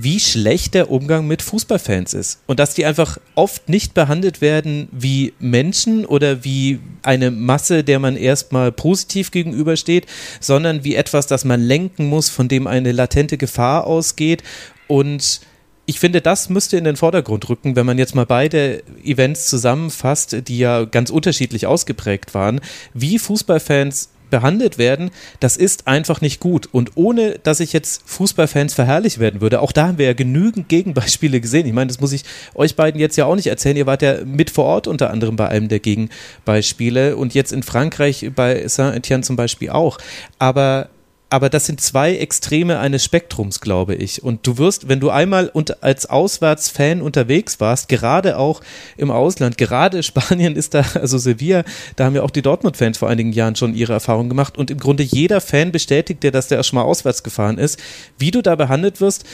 wie 0.00 0.20
schlecht 0.20 0.74
der 0.74 0.90
Umgang 0.90 1.26
mit 1.26 1.42
Fußballfans 1.42 2.14
ist. 2.14 2.40
Und 2.46 2.60
dass 2.60 2.74
die 2.74 2.86
einfach 2.86 3.18
oft 3.34 3.68
nicht 3.68 3.94
behandelt 3.94 4.40
werden 4.40 4.88
wie 4.92 5.32
Menschen 5.40 6.06
oder 6.06 6.44
wie 6.44 6.78
eine 7.02 7.30
Masse, 7.30 7.82
der 7.82 7.98
man 7.98 8.16
erstmal 8.16 8.70
positiv 8.70 9.30
gegenübersteht, 9.30 10.06
sondern 10.40 10.84
wie 10.84 10.94
etwas, 10.94 11.26
das 11.26 11.44
man 11.44 11.60
lenken 11.60 12.06
muss, 12.06 12.28
von 12.28 12.48
dem 12.48 12.66
eine 12.66 12.92
latente 12.92 13.38
Gefahr 13.38 13.86
ausgeht. 13.86 14.42
Und 14.86 15.40
ich 15.86 15.98
finde, 15.98 16.20
das 16.20 16.48
müsste 16.50 16.76
in 16.76 16.84
den 16.84 16.96
Vordergrund 16.96 17.48
rücken, 17.48 17.74
wenn 17.74 17.86
man 17.86 17.98
jetzt 17.98 18.14
mal 18.14 18.26
beide 18.26 18.82
Events 19.02 19.46
zusammenfasst, 19.46 20.36
die 20.46 20.58
ja 20.58 20.84
ganz 20.84 21.10
unterschiedlich 21.10 21.66
ausgeprägt 21.66 22.34
waren, 22.34 22.60
wie 22.92 23.18
Fußballfans 23.18 24.10
behandelt 24.30 24.78
werden, 24.78 25.10
das 25.40 25.56
ist 25.56 25.86
einfach 25.86 26.20
nicht 26.20 26.40
gut. 26.40 26.68
Und 26.70 26.92
ohne, 26.96 27.38
dass 27.42 27.60
ich 27.60 27.72
jetzt 27.72 28.02
Fußballfans 28.06 28.74
verherrlich 28.74 29.18
werden 29.18 29.40
würde, 29.40 29.60
auch 29.60 29.72
da 29.72 29.88
haben 29.88 29.98
wir 29.98 30.06
ja 30.06 30.12
genügend 30.12 30.68
Gegenbeispiele 30.68 31.40
gesehen. 31.40 31.66
Ich 31.66 31.72
meine, 31.72 31.88
das 31.88 32.00
muss 32.00 32.12
ich 32.12 32.24
euch 32.54 32.76
beiden 32.76 33.00
jetzt 33.00 33.16
ja 33.16 33.24
auch 33.24 33.36
nicht 33.36 33.46
erzählen. 33.46 33.76
Ihr 33.76 33.86
wart 33.86 34.02
ja 34.02 34.24
mit 34.24 34.50
vor 34.50 34.64
Ort 34.64 34.86
unter 34.86 35.10
anderem 35.10 35.36
bei 35.36 35.48
einem 35.48 35.68
der 35.68 35.80
Gegenbeispiele 35.80 37.16
und 37.16 37.34
jetzt 37.34 37.52
in 37.52 37.62
Frankreich 37.62 38.30
bei 38.34 38.66
Saint-Etienne 38.66 39.22
zum 39.22 39.36
Beispiel 39.36 39.70
auch. 39.70 39.98
Aber 40.38 40.88
aber 41.30 41.50
das 41.50 41.66
sind 41.66 41.80
zwei 41.80 42.16
Extreme 42.16 42.78
eines 42.78 43.04
Spektrums, 43.04 43.60
glaube 43.60 43.94
ich. 43.94 44.22
Und 44.22 44.46
du 44.46 44.56
wirst, 44.56 44.88
wenn 44.88 45.00
du 45.00 45.10
einmal 45.10 45.48
und 45.48 45.82
als 45.82 46.08
Auswärtsfan 46.08 47.02
unterwegs 47.02 47.60
warst, 47.60 47.88
gerade 47.88 48.38
auch 48.38 48.62
im 48.96 49.10
Ausland, 49.10 49.58
gerade 49.58 50.02
Spanien 50.02 50.56
ist 50.56 50.74
da, 50.74 50.84
also 50.94 51.18
Sevilla, 51.18 51.64
da 51.96 52.06
haben 52.06 52.14
ja 52.14 52.22
auch 52.22 52.30
die 52.30 52.42
Dortmund-Fans 52.42 52.98
vor 52.98 53.08
einigen 53.08 53.32
Jahren 53.32 53.56
schon 53.56 53.74
ihre 53.74 53.92
Erfahrungen 53.92 54.30
gemacht. 54.30 54.56
Und 54.56 54.70
im 54.70 54.78
Grunde 54.78 55.02
jeder 55.02 55.40
Fan 55.40 55.70
bestätigt 55.70 56.22
dir, 56.22 56.30
dass 56.30 56.48
der 56.48 56.58
erst 56.58 56.72
mal 56.72 56.82
auswärts 56.82 57.22
gefahren 57.22 57.58
ist. 57.58 57.78
Wie 58.18 58.30
du 58.30 58.42
da 58.42 58.56
behandelt 58.56 59.00
wirst, 59.00 59.24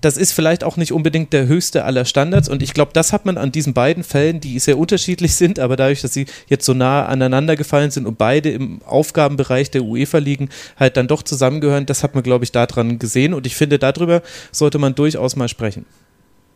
das 0.00 0.16
ist 0.16 0.32
vielleicht 0.32 0.64
auch 0.64 0.76
nicht 0.76 0.92
unbedingt 0.92 1.32
der 1.32 1.46
höchste 1.46 1.84
aller 1.84 2.04
Standards 2.04 2.48
und 2.48 2.62
ich 2.62 2.74
glaube, 2.74 2.92
das 2.92 3.12
hat 3.12 3.24
man 3.24 3.38
an 3.38 3.52
diesen 3.52 3.74
beiden 3.74 4.04
Fällen, 4.04 4.40
die 4.40 4.58
sehr 4.58 4.78
unterschiedlich 4.78 5.34
sind, 5.34 5.58
aber 5.58 5.76
dadurch, 5.76 6.02
dass 6.02 6.12
sie 6.12 6.26
jetzt 6.48 6.64
so 6.64 6.74
nah 6.74 7.06
aneinander 7.06 7.56
gefallen 7.56 7.90
sind 7.90 8.06
und 8.06 8.18
beide 8.18 8.50
im 8.50 8.82
Aufgabenbereich 8.82 9.70
der 9.70 9.84
UEFA 9.84 10.18
liegen, 10.18 10.48
halt 10.78 10.96
dann 10.96 11.08
doch 11.08 11.22
zusammengehören, 11.22 11.86
das 11.86 12.02
hat 12.02 12.14
man, 12.14 12.22
glaube 12.22 12.44
ich, 12.44 12.52
daran 12.52 12.98
gesehen 12.98 13.34
und 13.34 13.46
ich 13.46 13.56
finde, 13.56 13.78
darüber 13.78 14.22
sollte 14.50 14.78
man 14.78 14.94
durchaus 14.94 15.36
mal 15.36 15.48
sprechen. 15.48 15.86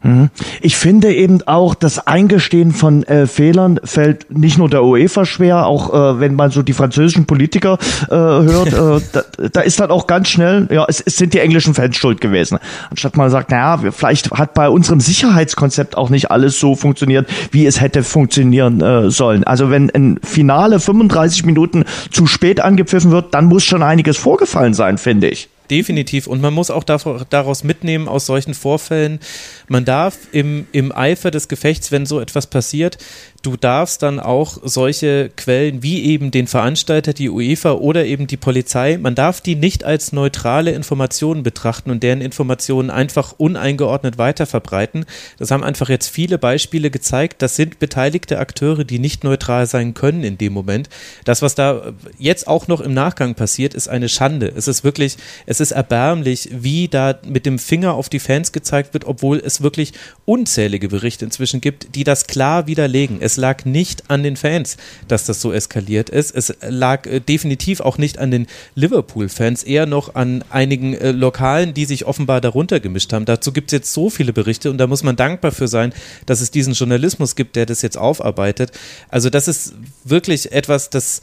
Mhm. 0.07 0.31
Ich 0.61 0.77
finde 0.77 1.13
eben 1.13 1.43
auch, 1.47 1.75
das 1.75 2.07
Eingestehen 2.07 2.73
von 2.73 3.03
äh, 3.05 3.27
Fehlern 3.27 3.81
fällt 3.83 4.31
nicht 4.31 4.57
nur 4.57 4.69
der 4.69 4.85
UEFA 4.85 5.25
schwer, 5.25 5.67
auch 5.67 5.93
äh, 5.93 6.21
wenn 6.21 6.37
man 6.37 6.51
so 6.51 6.63
die 6.63 6.73
französischen 6.73 7.27
Politiker 7.27 7.79
äh, 8.09 8.15
hört, 8.15 8.69
äh, 8.73 9.05
da, 9.13 9.49
da, 9.53 9.61
ist 9.63 9.81
dann 9.81 9.91
auch 9.91 10.07
ganz 10.07 10.29
schnell, 10.29 10.69
ja, 10.71 10.85
es, 10.89 11.01
es, 11.01 11.17
sind 11.17 11.35
die 11.35 11.41
englischen 11.41 11.75
Fans 11.75 11.97
schuld 11.97 12.21
gewesen. 12.21 12.59
Anstatt 12.91 13.17
man 13.17 13.31
sagt, 13.31 13.51
naja, 13.51 13.79
vielleicht 13.91 14.31
hat 14.31 14.55
bei 14.55 14.69
unserem 14.69 15.01
Sicherheitskonzept 15.01 15.97
auch 15.97 16.09
nicht 16.09 16.31
alles 16.31 16.61
so 16.61 16.77
funktioniert, 16.77 17.29
wie 17.51 17.67
es 17.67 17.81
hätte 17.81 18.05
funktionieren 18.05 18.81
äh, 18.81 19.11
sollen. 19.11 19.43
Also 19.45 19.71
wenn 19.71 19.91
ein 19.91 20.21
Finale 20.23 20.79
35 20.79 21.45
Minuten 21.45 21.85
zu 22.13 22.27
spät 22.27 22.61
angepfiffen 22.61 23.11
wird, 23.11 23.35
dann 23.35 23.47
muss 23.47 23.65
schon 23.65 23.83
einiges 23.83 24.17
vorgefallen 24.17 24.75
sein, 24.75 24.99
finde 24.99 25.29
ich. 25.29 25.49
Definitiv. 25.71 26.27
Und 26.27 26.41
man 26.41 26.55
muss 26.55 26.71
auch 26.71 26.85
daraus 26.85 27.65
mitnehmen 27.65 28.09
aus 28.09 28.27
solchen 28.27 28.55
Vorfällen, 28.55 29.21
man 29.69 29.85
darf 29.85 30.17
im, 30.33 30.67
im 30.73 30.93
Eifer 30.93 31.31
des 31.31 31.49
Gefechts, 31.49 31.91
wenn 31.93 32.07
so 32.07 32.21
etwas 32.21 32.47
passiert, 32.47 32.99
du 33.47 33.57
darfst 33.57 34.03
dann 34.03 34.19
auch 34.19 34.59
solche 34.65 35.31
Quellen 35.37 35.83
wie 35.83 36.03
eben 36.05 36.33
den 36.33 36.49
Veranstalter, 36.49 37.13
die 37.13 37.31
UEFA 37.31 37.75
oder 37.75 38.05
eben 38.05 38.27
die 38.27 38.37
Polizei, 38.37 38.99
man 39.01 39.15
darf 39.15 39.41
die 39.41 39.55
nicht 39.55 39.85
als 39.85 40.13
neutrale 40.13 40.73
Informationen 40.73 41.45
betrachten 41.45 41.91
und 41.91 42.03
deren 42.03 42.21
Informationen 42.21 42.91
einfach 42.91 43.35
uneingeordnet 43.39 44.19
weiterverbreiten. 44.19 45.05
Das 45.39 45.53
haben 45.53 45.63
einfach 45.63 45.89
jetzt 45.89 46.09
viele 46.09 46.39
Beispiele 46.39 46.91
gezeigt. 46.91 47.41
Das 47.41 47.55
sind 47.55 47.79
beteiligte 47.79 48.41
Akteure, 48.41 48.83
die 48.83 48.99
nicht 48.99 49.23
neutral 49.23 49.67
sein 49.67 49.95
können 49.95 50.25
in 50.25 50.39
dem 50.39 50.53
Moment. 50.53 50.89
Das, 51.25 51.41
was 51.41 51.55
da 51.55 51.93
jetzt 52.19 52.49
auch 52.49 52.67
noch 52.67 52.81
im 52.81 52.95
Nachgang 52.95 53.37
passiert, 53.37 53.75
ist 53.75 53.89
eine 53.89 54.09
Schande. 54.09 54.53
Es 54.57 54.67
ist 54.67 54.83
wirklich, 54.83 55.19
es 55.47 55.61
ist 55.61 55.71
erbärmlich, 55.71 56.49
wie 56.53 56.89
da 56.89 57.17
mit 57.25 57.47
dem 57.47 57.61
Finger 57.61 57.95
auf 57.95 58.09
die 58.09 58.19
Fans 58.19 58.51
gezeigt 58.51 58.93
wird, 58.93 59.05
obwohl 59.05 59.39
es 59.39 59.63
wirklich 59.63 59.93
unzählige 60.25 60.89
Berichte 60.89 61.25
inzwischen 61.25 61.61
gibt, 61.61 61.95
die 61.95 62.03
das 62.03 62.27
klar 62.27 62.67
widerlegen. 62.67 63.19
Es 63.21 63.36
lag 63.37 63.65
nicht 63.65 64.11
an 64.11 64.23
den 64.23 64.37
Fans, 64.37 64.77
dass 65.09 65.25
das 65.25 65.41
so 65.41 65.53
eskaliert 65.53 66.11
ist. 66.11 66.35
Es 66.35 66.55
lag 66.69 67.07
äh, 67.07 67.21
definitiv 67.21 67.81
auch 67.81 67.99
nicht 67.99 68.19
an 68.19 68.31
den 68.31 68.47
Liverpool-Fans, 68.75 69.63
eher 69.63 69.87
noch 69.87 70.15
an 70.15 70.45
einigen 70.51 70.95
äh, 70.95 71.13
Lokalen, 71.13 71.75
die 71.75 71.85
sich 71.85 72.07
offenbar 72.07 72.41
darunter 72.41 72.81
gemischt 72.81 73.13
haben. 73.13 73.25
Dazu 73.25 73.53
gibt 73.53 73.69
es 73.69 73.73
jetzt 73.73 73.93
so 73.93 74.11
viele 74.11 74.33
Berichte 74.33 74.71
und 74.71 74.79
da 74.79 74.87
muss 74.87 75.03
man 75.03 75.17
dankbar 75.17 75.53
für 75.53 75.69
sein, 75.69 75.93
dass 76.27 76.41
es 76.41 76.51
diesen 76.51 76.75
Journalismus 76.75 77.37
gibt, 77.37 77.57
der 77.57 77.67
das 77.67 77.83
jetzt 77.83 77.99
aufarbeitet. 77.99 78.73
Also 79.09 79.31
das 79.31 79.49
ist 79.49 79.75
wirklich 80.05 80.53
etwas, 80.53 80.91
das 80.91 81.23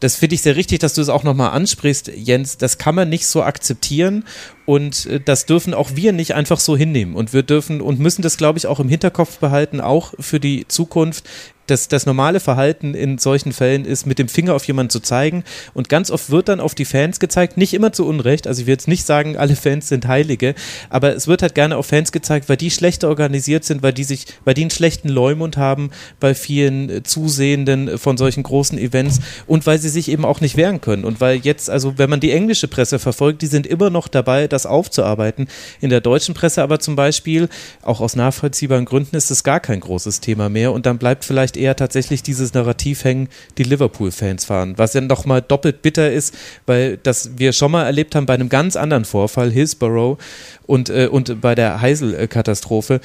das 0.00 0.16
finde 0.16 0.34
ich 0.34 0.42
sehr 0.42 0.56
richtig, 0.56 0.78
dass 0.78 0.94
du 0.94 1.02
es 1.02 1.08
auch 1.08 1.22
nochmal 1.22 1.50
ansprichst, 1.50 2.10
Jens. 2.14 2.56
Das 2.56 2.78
kann 2.78 2.94
man 2.94 3.08
nicht 3.08 3.26
so 3.26 3.42
akzeptieren 3.42 4.24
und 4.64 5.06
äh, 5.06 5.20
das 5.20 5.46
dürfen 5.46 5.74
auch 5.74 5.90
wir 5.94 6.12
nicht 6.12 6.34
einfach 6.34 6.60
so 6.60 6.76
hinnehmen. 6.76 7.14
Und 7.14 7.32
wir 7.32 7.42
dürfen 7.42 7.80
und 7.80 8.00
müssen 8.00 8.22
das, 8.22 8.36
glaube 8.36 8.58
ich, 8.58 8.66
auch 8.66 8.80
im 8.80 8.88
Hinterkopf 8.88 9.38
behalten, 9.38 9.80
auch 9.80 10.14
für 10.18 10.40
die 10.40 10.66
Zukunft 10.68 11.28
das, 11.66 11.88
das 11.88 12.06
normale 12.06 12.40
Verhalten 12.40 12.94
in 12.94 13.18
solchen 13.18 13.52
Fällen 13.52 13.84
ist, 13.84 14.06
mit 14.06 14.18
dem 14.18 14.28
Finger 14.28 14.54
auf 14.54 14.64
jemanden 14.66 14.90
zu 14.90 15.00
zeigen. 15.00 15.44
Und 15.74 15.88
ganz 15.88 16.10
oft 16.10 16.30
wird 16.30 16.48
dann 16.48 16.60
auf 16.60 16.74
die 16.74 16.84
Fans 16.84 17.20
gezeigt, 17.20 17.56
nicht 17.56 17.74
immer 17.74 17.92
zu 17.92 18.06
Unrecht. 18.06 18.46
Also 18.46 18.60
ich 18.60 18.66
will 18.66 18.74
jetzt 18.74 18.88
nicht 18.88 19.06
sagen, 19.06 19.36
alle 19.36 19.56
Fans 19.56 19.88
sind 19.88 20.06
Heilige, 20.06 20.54
aber 20.90 21.14
es 21.14 21.26
wird 21.26 21.42
halt 21.42 21.54
gerne 21.54 21.76
auf 21.76 21.86
Fans 21.86 22.12
gezeigt, 22.12 22.48
weil 22.48 22.56
die 22.56 22.70
schlechter 22.70 23.08
organisiert 23.08 23.64
sind, 23.64 23.82
weil 23.82 23.92
die 23.92 24.04
sich, 24.04 24.26
weil 24.44 24.54
die 24.54 24.62
einen 24.62 24.70
schlechten 24.70 25.08
Leumund 25.08 25.56
haben 25.56 25.90
bei 26.20 26.34
vielen 26.34 26.90
äh, 26.90 27.02
Zusehenden 27.02 27.98
von 27.98 28.16
solchen 28.16 28.42
großen 28.42 28.78
Events 28.78 29.20
und 29.46 29.66
weil 29.66 29.78
sie 29.78 29.88
sich 29.88 30.10
eben 30.10 30.24
auch 30.24 30.40
nicht 30.40 30.56
wehren 30.56 30.80
können. 30.80 31.04
Und 31.04 31.20
weil 31.20 31.38
jetzt, 31.38 31.70
also 31.70 31.98
wenn 31.98 32.10
man 32.10 32.20
die 32.20 32.32
englische 32.32 32.68
Presse 32.68 32.98
verfolgt, 32.98 33.42
die 33.42 33.46
sind 33.46 33.66
immer 33.66 33.90
noch 33.90 34.08
dabei, 34.08 34.48
das 34.48 34.66
aufzuarbeiten. 34.66 35.48
In 35.80 35.90
der 35.90 36.00
deutschen 36.00 36.34
Presse 36.34 36.62
aber 36.62 36.78
zum 36.78 36.96
Beispiel, 36.96 37.48
auch 37.82 38.00
aus 38.00 38.16
nachvollziehbaren 38.16 38.84
Gründen, 38.84 39.16
ist 39.16 39.30
es 39.30 39.42
gar 39.42 39.60
kein 39.60 39.80
großes 39.80 40.20
Thema 40.20 40.48
mehr. 40.48 40.72
Und 40.72 40.86
dann 40.86 40.98
bleibt 40.98 41.24
vielleicht 41.24 41.55
eher 41.56 41.76
tatsächlich 41.76 42.22
dieses 42.22 42.54
Narrativ 42.54 43.04
hängen, 43.04 43.28
die 43.58 43.64
Liverpool-Fans 43.64 44.44
fahren. 44.44 44.74
Was 44.76 44.94
ja 44.94 45.00
nochmal 45.00 45.42
doppelt 45.42 45.82
bitter 45.82 46.12
ist, 46.12 46.34
weil 46.66 46.98
das 46.98 47.38
wir 47.38 47.52
schon 47.52 47.72
mal 47.72 47.84
erlebt 47.84 48.14
haben 48.14 48.26
bei 48.26 48.34
einem 48.34 48.48
ganz 48.48 48.76
anderen 48.76 49.04
Vorfall, 49.04 49.50
Hillsborough 49.50 50.18
und, 50.66 50.90
äh, 50.90 51.08
und 51.10 51.40
bei 51.40 51.54
der 51.54 51.80
Heisel-Katastrophe. 51.80 53.00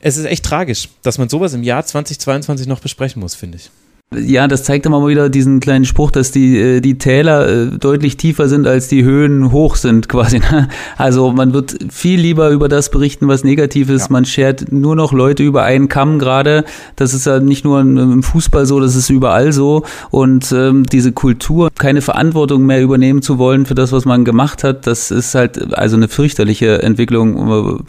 Es 0.00 0.16
ist 0.16 0.24
echt 0.24 0.44
tragisch, 0.44 0.88
dass 1.02 1.18
man 1.18 1.28
sowas 1.28 1.54
im 1.54 1.62
Jahr 1.62 1.84
2022 1.84 2.66
noch 2.66 2.80
besprechen 2.80 3.20
muss, 3.20 3.34
finde 3.34 3.58
ich. 3.58 3.70
Ja, 4.16 4.48
das 4.48 4.64
zeigt 4.64 4.86
immer 4.86 5.00
mal 5.00 5.08
wieder 5.08 5.28
diesen 5.28 5.60
kleinen 5.60 5.84
Spruch, 5.84 6.10
dass 6.10 6.30
die, 6.30 6.58
äh, 6.58 6.80
die 6.80 6.98
Täler 6.98 7.48
äh, 7.48 7.66
deutlich 7.78 8.16
tiefer 8.16 8.48
sind, 8.48 8.66
als 8.66 8.88
die 8.88 9.04
Höhen 9.04 9.52
hoch 9.52 9.76
sind, 9.76 10.08
quasi. 10.08 10.38
Ne? 10.38 10.68
Also 10.96 11.32
man 11.32 11.52
wird 11.52 11.76
viel 11.90 12.20
lieber 12.20 12.50
über 12.50 12.68
das 12.68 12.90
berichten, 12.90 13.28
was 13.28 13.44
negativ 13.44 13.90
ist. 13.90 14.02
Ja. 14.02 14.12
Man 14.12 14.24
schert 14.24 14.72
nur 14.72 14.96
noch 14.96 15.12
Leute 15.12 15.42
über 15.42 15.62
einen 15.62 15.88
Kamm 15.88 16.18
gerade. 16.18 16.64
Das 16.96 17.14
ist 17.14 17.26
ja 17.26 17.40
nicht 17.40 17.64
nur 17.64 17.80
im 17.80 18.22
Fußball 18.22 18.66
so, 18.66 18.80
das 18.80 18.96
ist 18.96 19.10
überall 19.10 19.52
so. 19.52 19.84
Und 20.10 20.52
ähm, 20.52 20.84
diese 20.84 21.12
Kultur, 21.12 21.70
keine 21.76 22.02
Verantwortung 22.02 22.66
mehr 22.66 22.82
übernehmen 22.82 23.22
zu 23.22 23.38
wollen 23.38 23.66
für 23.66 23.74
das, 23.74 23.92
was 23.92 24.04
man 24.04 24.24
gemacht 24.24 24.64
hat, 24.64 24.86
das 24.86 25.10
ist 25.10 25.34
halt 25.34 25.74
also 25.74 25.96
eine 25.96 26.08
fürchterliche 26.08 26.82
Entwicklung 26.82 27.84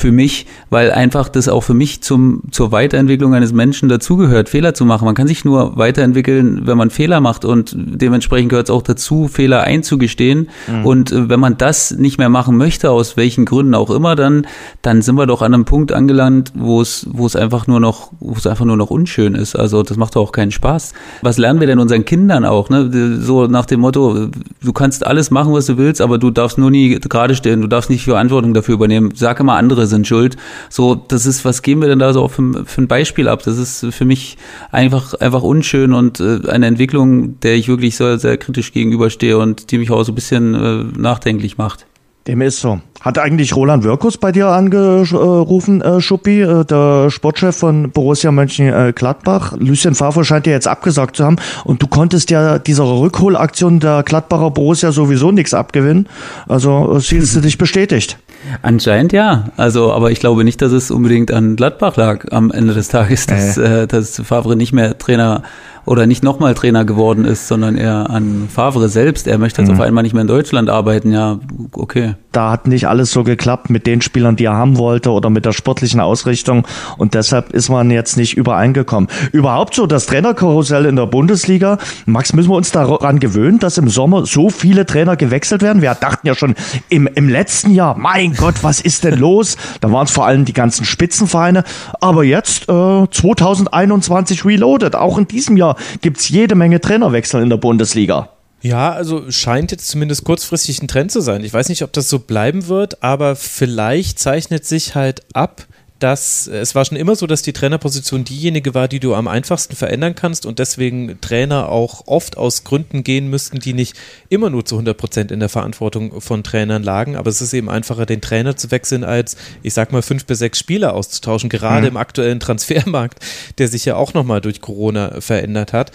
für 0.00 0.12
mich, 0.12 0.46
weil 0.70 0.90
einfach 0.90 1.28
das 1.28 1.46
auch 1.48 1.60
für 1.60 1.74
mich 1.74 2.02
zum, 2.02 2.42
zur 2.50 2.72
Weiterentwicklung 2.72 3.34
eines 3.34 3.52
Menschen 3.52 3.90
dazugehört, 3.90 4.48
Fehler 4.48 4.72
zu 4.72 4.86
machen. 4.86 5.04
Man 5.04 5.14
kann 5.14 5.26
sich 5.26 5.44
nur 5.44 5.76
weiterentwickeln, 5.76 6.66
wenn 6.66 6.78
man 6.78 6.88
Fehler 6.88 7.20
macht 7.20 7.44
und 7.44 7.74
dementsprechend 7.76 8.48
gehört 8.48 8.68
es 8.68 8.70
auch 8.74 8.80
dazu, 8.80 9.28
Fehler 9.28 9.62
einzugestehen. 9.62 10.48
Mhm. 10.66 10.86
Und 10.86 11.12
äh, 11.12 11.28
wenn 11.28 11.38
man 11.38 11.58
das 11.58 11.90
nicht 11.90 12.16
mehr 12.16 12.30
machen 12.30 12.56
möchte, 12.56 12.90
aus 12.90 13.18
welchen 13.18 13.44
Gründen 13.44 13.74
auch 13.74 13.90
immer, 13.90 14.16
dann, 14.16 14.46
dann 14.80 15.02
sind 15.02 15.16
wir 15.16 15.26
doch 15.26 15.42
an 15.42 15.52
einem 15.52 15.66
Punkt 15.66 15.92
angelangt, 15.92 16.52
wo 16.54 16.80
es, 16.80 17.06
wo 17.10 17.26
es 17.26 17.36
einfach 17.36 17.66
nur 17.66 17.78
noch, 17.78 18.10
wo 18.20 18.32
es 18.32 18.46
einfach 18.46 18.64
nur 18.64 18.78
noch 18.78 18.88
unschön 18.88 19.34
ist. 19.34 19.54
Also 19.54 19.82
das 19.82 19.98
macht 19.98 20.16
doch 20.16 20.22
auch 20.22 20.32
keinen 20.32 20.50
Spaß. 20.50 20.94
Was 21.20 21.36
lernen 21.36 21.60
wir 21.60 21.66
denn 21.66 21.78
unseren 21.78 22.06
Kindern 22.06 22.46
auch? 22.46 22.70
Ne? 22.70 23.20
So 23.20 23.46
nach 23.46 23.66
dem 23.66 23.80
Motto, 23.80 24.28
du 24.62 24.72
kannst 24.72 25.06
alles 25.06 25.30
machen, 25.30 25.52
was 25.52 25.66
du 25.66 25.76
willst, 25.76 26.00
aber 26.00 26.16
du 26.16 26.30
darfst 26.30 26.56
nur 26.56 26.70
nie 26.70 26.98
gerade 27.00 27.34
stehen, 27.34 27.60
du 27.60 27.68
darfst 27.68 27.90
nicht 27.90 28.04
Verantwortung 28.04 28.54
dafür 28.54 28.76
übernehmen. 28.76 29.10
Sag 29.14 29.40
immer 29.40 29.56
andere 29.56 29.89
sind 29.90 30.06
schuld. 30.06 30.38
So, 30.70 30.94
das 30.94 31.26
ist, 31.26 31.44
was 31.44 31.60
geben 31.60 31.82
wir 31.82 31.88
denn 31.88 31.98
da 31.98 32.14
so 32.14 32.26
für, 32.28 32.64
für 32.64 32.80
ein 32.80 32.88
Beispiel 32.88 33.28
ab? 33.28 33.42
Das 33.44 33.58
ist 33.58 33.86
für 33.90 34.06
mich 34.06 34.38
einfach, 34.70 35.12
einfach 35.14 35.42
unschön 35.42 35.92
und 35.92 36.20
äh, 36.20 36.48
eine 36.48 36.66
Entwicklung, 36.66 37.38
der 37.40 37.56
ich 37.56 37.68
wirklich 37.68 37.96
sehr, 37.96 38.18
sehr 38.18 38.38
kritisch 38.38 38.72
gegenüberstehe 38.72 39.36
und 39.36 39.70
die 39.70 39.78
mich 39.78 39.90
auch 39.90 40.02
so 40.04 40.12
ein 40.12 40.14
bisschen 40.14 40.54
äh, 40.54 40.98
nachdenklich 40.98 41.58
macht. 41.58 41.86
Dem 42.26 42.42
ist 42.42 42.60
so. 42.60 42.80
Hat 43.00 43.18
eigentlich 43.18 43.56
Roland 43.56 43.82
Wirkus 43.82 44.18
bei 44.18 44.30
dir 44.30 44.48
angerufen, 44.48 45.80
äh, 45.80 46.02
Schuppi, 46.02 46.42
äh, 46.42 46.66
der 46.66 47.08
Sportchef 47.08 47.56
von 47.56 47.90
Borussia 47.92 48.30
Mönchengladbach? 48.30 49.54
Lucien 49.58 49.94
Favre 49.94 50.22
scheint 50.22 50.46
ja 50.46 50.52
jetzt 50.52 50.68
abgesagt 50.68 51.16
zu 51.16 51.24
haben 51.24 51.36
und 51.64 51.80
du 51.80 51.86
konntest 51.86 52.30
ja 52.30 52.58
dieser 52.58 52.84
Rückholaktion 52.84 53.80
der 53.80 54.02
Gladbacher 54.02 54.50
Borussia 54.50 54.92
sowieso 54.92 55.32
nichts 55.32 55.54
abgewinnen. 55.54 56.10
Also 56.46 56.96
äh, 56.96 57.00
siehst 57.00 57.34
du 57.36 57.40
dich 57.40 57.56
bestätigt. 57.56 58.18
Anscheinend 58.62 59.12
ja. 59.12 59.44
Also, 59.56 59.92
aber 59.92 60.10
ich 60.10 60.20
glaube 60.20 60.44
nicht, 60.44 60.62
dass 60.62 60.72
es 60.72 60.90
unbedingt 60.90 61.32
an 61.32 61.56
Gladbach 61.56 61.96
lag 61.96 62.30
am 62.30 62.50
Ende 62.50 62.74
des 62.74 62.88
Tages, 62.88 63.26
dass, 63.26 63.56
äh. 63.56 63.82
äh, 63.82 63.86
dass 63.86 64.20
Favre 64.24 64.56
nicht 64.56 64.72
mehr 64.72 64.98
Trainer 64.98 65.42
oder 65.86 66.06
nicht 66.06 66.22
nochmal 66.22 66.54
Trainer 66.54 66.84
geworden 66.84 67.24
ist, 67.24 67.48
sondern 67.48 67.76
er 67.76 68.10
an 68.10 68.48
Favre 68.52 68.88
selbst. 68.88 69.26
Er 69.26 69.38
möchte 69.38 69.62
jetzt 69.62 69.70
mhm. 69.70 69.76
auf 69.76 69.80
einmal 69.80 70.02
nicht 70.02 70.12
mehr 70.12 70.22
in 70.22 70.28
Deutschland 70.28 70.68
arbeiten. 70.70 71.12
Ja, 71.12 71.38
okay. 71.72 72.14
Da 72.32 72.50
hat 72.50 72.68
nicht 72.68 72.86
alles 72.86 73.10
so 73.10 73.24
geklappt 73.24 73.70
mit 73.70 73.86
den 73.86 74.02
Spielern, 74.02 74.36
die 74.36 74.44
er 74.44 74.54
haben 74.54 74.78
wollte 74.78 75.10
oder 75.10 75.30
mit 75.30 75.44
der 75.44 75.52
sportlichen 75.52 76.00
Ausrichtung. 76.00 76.66
Und 76.96 77.14
deshalb 77.14 77.52
ist 77.52 77.68
man 77.68 77.90
jetzt 77.90 78.16
nicht 78.16 78.36
übereingekommen. 78.36 79.08
Überhaupt 79.32 79.74
so 79.74 79.86
das 79.86 80.06
Trainerkarussell 80.06 80.86
in 80.86 80.96
der 80.96 81.06
Bundesliga. 81.06 81.78
Max, 82.06 82.32
müssen 82.32 82.50
wir 82.50 82.56
uns 82.56 82.70
daran 82.70 83.18
gewöhnen, 83.18 83.58
dass 83.58 83.78
im 83.78 83.88
Sommer 83.88 84.26
so 84.26 84.50
viele 84.50 84.86
Trainer 84.86 85.16
gewechselt 85.16 85.62
werden? 85.62 85.82
Wir 85.82 85.94
dachten 85.94 86.26
ja 86.26 86.34
schon 86.34 86.54
im, 86.88 87.08
im 87.08 87.28
letzten 87.28 87.72
Jahr, 87.72 87.96
mein 87.98 88.34
Gott, 88.34 88.62
was 88.62 88.80
ist 88.80 89.04
denn 89.04 89.18
los? 89.18 89.56
Da 89.80 89.90
waren 89.90 90.06
es 90.06 90.12
vor 90.12 90.26
allem 90.26 90.44
die 90.44 90.52
ganzen 90.52 90.84
Spitzenvereine. 90.84 91.64
Aber 92.00 92.22
jetzt 92.22 92.68
äh, 92.68 93.06
2021 93.10 94.44
reloaded. 94.44 94.94
Auch 94.94 95.18
in 95.18 95.26
diesem 95.26 95.56
Jahr 95.56 95.69
gibt 96.00 96.18
es 96.18 96.28
jede 96.28 96.54
Menge 96.54 96.80
Trainerwechsel 96.80 97.42
in 97.42 97.50
der 97.50 97.56
Bundesliga. 97.56 98.30
Ja, 98.62 98.92
also 98.92 99.30
scheint 99.30 99.70
jetzt 99.70 99.88
zumindest 99.88 100.24
kurzfristig 100.24 100.82
ein 100.82 100.88
Trend 100.88 101.10
zu 101.10 101.20
sein. 101.20 101.42
Ich 101.44 101.52
weiß 101.52 101.70
nicht, 101.70 101.82
ob 101.82 101.92
das 101.92 102.08
so 102.08 102.18
bleiben 102.18 102.68
wird, 102.68 103.02
aber 103.02 103.36
vielleicht 103.36 104.18
zeichnet 104.18 104.66
sich 104.66 104.94
halt 104.94 105.22
ab, 105.34 105.66
dass 106.00 106.46
es 106.46 106.74
war 106.74 106.84
schon 106.84 106.96
immer 106.96 107.14
so, 107.14 107.26
dass 107.26 107.42
die 107.42 107.52
Trainerposition 107.52 108.24
diejenige 108.24 108.74
war, 108.74 108.88
die 108.88 109.00
du 109.00 109.14
am 109.14 109.28
einfachsten 109.28 109.76
verändern 109.76 110.14
kannst 110.14 110.46
und 110.46 110.58
deswegen 110.58 111.20
Trainer 111.20 111.68
auch 111.68 112.06
oft 112.06 112.36
aus 112.36 112.64
Gründen 112.64 113.04
gehen 113.04 113.28
müssten, 113.28 113.60
die 113.60 113.74
nicht 113.74 113.96
immer 114.28 114.50
nur 114.50 114.64
zu 114.64 114.76
100 114.76 114.96
Prozent 114.96 115.30
in 115.30 115.40
der 115.40 115.48
Verantwortung 115.48 116.20
von 116.20 116.42
Trainern 116.42 116.82
lagen. 116.82 117.16
Aber 117.16 117.30
es 117.30 117.40
ist 117.40 117.52
eben 117.52 117.70
einfacher, 117.70 118.06
den 118.06 118.20
Trainer 118.20 118.56
zu 118.56 118.70
wechseln, 118.70 119.04
als 119.04 119.36
ich 119.62 119.74
sag 119.74 119.92
mal 119.92 120.02
fünf 120.02 120.24
bis 120.24 120.38
sechs 120.38 120.58
Spieler 120.58 120.94
auszutauschen, 120.94 121.50
gerade 121.50 121.82
mhm. 121.82 121.88
im 121.88 121.96
aktuellen 121.98 122.40
Transfermarkt, 122.40 123.22
der 123.58 123.68
sich 123.68 123.84
ja 123.84 123.96
auch 123.96 124.14
nochmal 124.14 124.40
durch 124.40 124.60
Corona 124.60 125.20
verändert 125.20 125.72
hat. 125.72 125.92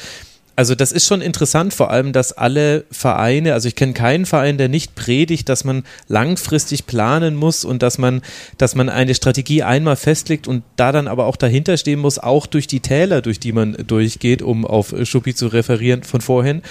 Also 0.58 0.74
das 0.74 0.94
ist 0.94 1.06
schon 1.06 1.22
interessant, 1.22 1.74
vor 1.74 1.92
allem, 1.92 2.14
dass 2.14 2.32
alle 2.32 2.86
Vereine, 2.90 3.54
also 3.54 3.68
ich 3.68 3.76
kenne 3.76 3.94
keinen 3.94 4.26
Verein, 4.26 4.58
der 4.58 4.70
nicht 4.70 4.96
predigt, 4.96 5.50
dass 5.50 5.66
man 5.66 5.84
langfristig 6.08 6.86
planen 6.86 7.36
muss 7.36 7.66
und 7.66 7.84
dass 7.84 7.98
man, 7.98 8.22
dass 8.58 8.74
man 8.74 8.88
eine 8.88 9.16
Strategie 9.16 9.64
einmal 9.64 9.98
festlegt 9.98 10.48
und 10.48 10.64
da 10.78 10.94
dann 10.94 11.10
aber 11.10 11.26
auch 11.26 11.36
dahinter 11.36 11.76
stehen 11.76 12.00
muss, 12.00 12.20
auch 12.20 12.46
durch 12.46 12.68
die 12.68 12.80
Täler, 12.80 13.22
durch 13.22 13.40
die 13.40 13.52
man 13.52 13.74
durchgeht, 13.86 14.42
um 14.42 14.66
auf 14.66 14.96
Schuppi 15.04 15.36
zu 15.36 15.48
referieren 15.48 16.04
von 16.04 16.22
vorhin. 16.22 16.62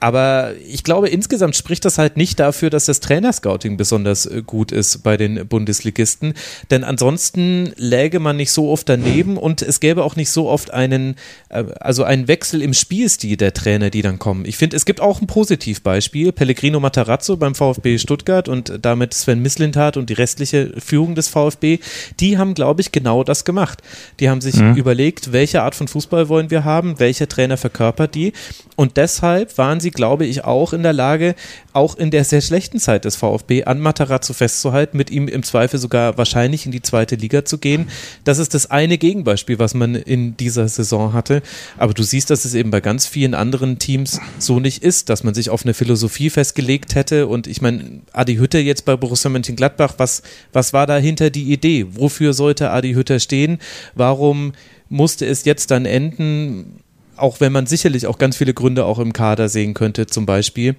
Aber 0.00 0.54
ich 0.66 0.82
glaube, 0.82 1.08
insgesamt 1.08 1.54
spricht 1.54 1.84
das 1.84 1.98
halt 1.98 2.16
nicht 2.16 2.40
dafür, 2.40 2.70
dass 2.70 2.86
das 2.86 3.00
Trainerscouting 3.00 3.76
besonders 3.76 4.26
äh, 4.26 4.42
gut 4.44 4.72
ist 4.72 5.02
bei 5.02 5.16
den 5.16 5.46
Bundesligisten. 5.46 6.34
Denn 6.70 6.84
ansonsten 6.84 7.72
läge 7.76 8.18
man 8.18 8.36
nicht 8.36 8.50
so 8.50 8.70
oft 8.70 8.88
daneben 8.88 9.36
und 9.36 9.60
es 9.60 9.78
gäbe 9.78 10.02
auch 10.02 10.16
nicht 10.16 10.30
so 10.30 10.48
oft 10.48 10.72
einen, 10.72 11.16
äh, 11.50 11.64
also 11.80 12.02
einen 12.04 12.28
Wechsel 12.28 12.62
im 12.62 12.72
Spielstil 12.72 13.36
der 13.36 13.52
Trainer, 13.52 13.90
die 13.90 14.00
dann 14.00 14.18
kommen. 14.18 14.46
Ich 14.46 14.56
finde, 14.56 14.76
es 14.76 14.86
gibt 14.86 15.00
auch 15.00 15.20
ein 15.20 15.26
Positivbeispiel. 15.26 16.32
Pellegrino 16.32 16.80
Matarazzo 16.80 17.36
beim 17.36 17.54
VfB 17.54 17.98
Stuttgart 17.98 18.48
und 18.48 18.78
damit 18.80 19.12
Sven 19.12 19.40
Mislintat 19.40 19.98
und 19.98 20.08
die 20.08 20.14
restliche 20.14 20.72
Führung 20.78 21.14
des 21.14 21.28
VfB, 21.28 21.78
die 22.20 22.38
haben, 22.38 22.54
glaube 22.54 22.80
ich, 22.80 22.90
genau 22.90 23.22
das 23.22 23.44
gemacht. 23.44 23.82
Die 24.18 24.30
haben 24.30 24.40
sich 24.40 24.56
mhm. 24.56 24.76
überlegt, 24.76 25.32
welche 25.32 25.62
Art 25.62 25.74
von 25.74 25.88
Fußball 25.88 26.28
wollen 26.30 26.50
wir 26.50 26.64
haben, 26.64 26.98
welcher 26.98 27.28
Trainer 27.28 27.58
verkörpert 27.58 28.14
die 28.14 28.32
und 28.80 28.96
deshalb 28.96 29.58
waren 29.58 29.78
sie, 29.78 29.89
glaube 29.90 30.26
ich, 30.26 30.44
auch 30.44 30.72
in 30.72 30.82
der 30.82 30.92
Lage, 30.92 31.34
auch 31.72 31.96
in 31.96 32.10
der 32.10 32.24
sehr 32.24 32.40
schlechten 32.40 32.78
Zeit 32.78 33.04
des 33.04 33.16
VfB 33.16 33.64
an 33.64 33.80
Matarazzo 33.80 34.32
festzuhalten, 34.32 34.96
mit 34.96 35.10
ihm 35.10 35.28
im 35.28 35.42
Zweifel 35.42 35.78
sogar 35.78 36.18
wahrscheinlich 36.18 36.66
in 36.66 36.72
die 36.72 36.82
zweite 36.82 37.16
Liga 37.16 37.44
zu 37.44 37.58
gehen. 37.58 37.88
Das 38.24 38.38
ist 38.38 38.54
das 38.54 38.70
eine 38.70 38.98
Gegenbeispiel, 38.98 39.58
was 39.58 39.74
man 39.74 39.94
in 39.94 40.36
dieser 40.36 40.68
Saison 40.68 41.12
hatte. 41.12 41.42
Aber 41.78 41.94
du 41.94 42.02
siehst, 42.02 42.30
dass 42.30 42.44
es 42.44 42.54
eben 42.54 42.70
bei 42.70 42.80
ganz 42.80 43.06
vielen 43.06 43.34
anderen 43.34 43.78
Teams 43.78 44.20
so 44.38 44.60
nicht 44.60 44.82
ist, 44.82 45.08
dass 45.08 45.24
man 45.24 45.34
sich 45.34 45.50
auf 45.50 45.64
eine 45.64 45.74
Philosophie 45.74 46.30
festgelegt 46.30 46.94
hätte. 46.94 47.26
Und 47.26 47.46
ich 47.46 47.62
meine, 47.62 48.00
Adi 48.12 48.36
Hütter 48.36 48.60
jetzt 48.60 48.84
bei 48.84 48.96
Borussia 48.96 49.30
Mönchengladbach, 49.30 49.94
was, 49.98 50.22
was 50.52 50.72
war 50.72 50.86
dahinter 50.86 51.30
die 51.30 51.52
Idee? 51.52 51.86
Wofür 51.90 52.32
sollte 52.32 52.70
Adi 52.70 52.92
Hütter 52.92 53.20
stehen? 53.20 53.58
Warum 53.94 54.52
musste 54.88 55.26
es 55.26 55.44
jetzt 55.44 55.70
dann 55.70 55.86
enden? 55.86 56.80
Auch 57.20 57.40
wenn 57.40 57.52
man 57.52 57.66
sicherlich 57.66 58.06
auch 58.06 58.18
ganz 58.18 58.36
viele 58.36 58.54
Gründe 58.54 58.84
auch 58.84 58.98
im 58.98 59.12
Kader 59.12 59.48
sehen 59.48 59.74
könnte, 59.74 60.06
zum 60.06 60.26
Beispiel. 60.26 60.76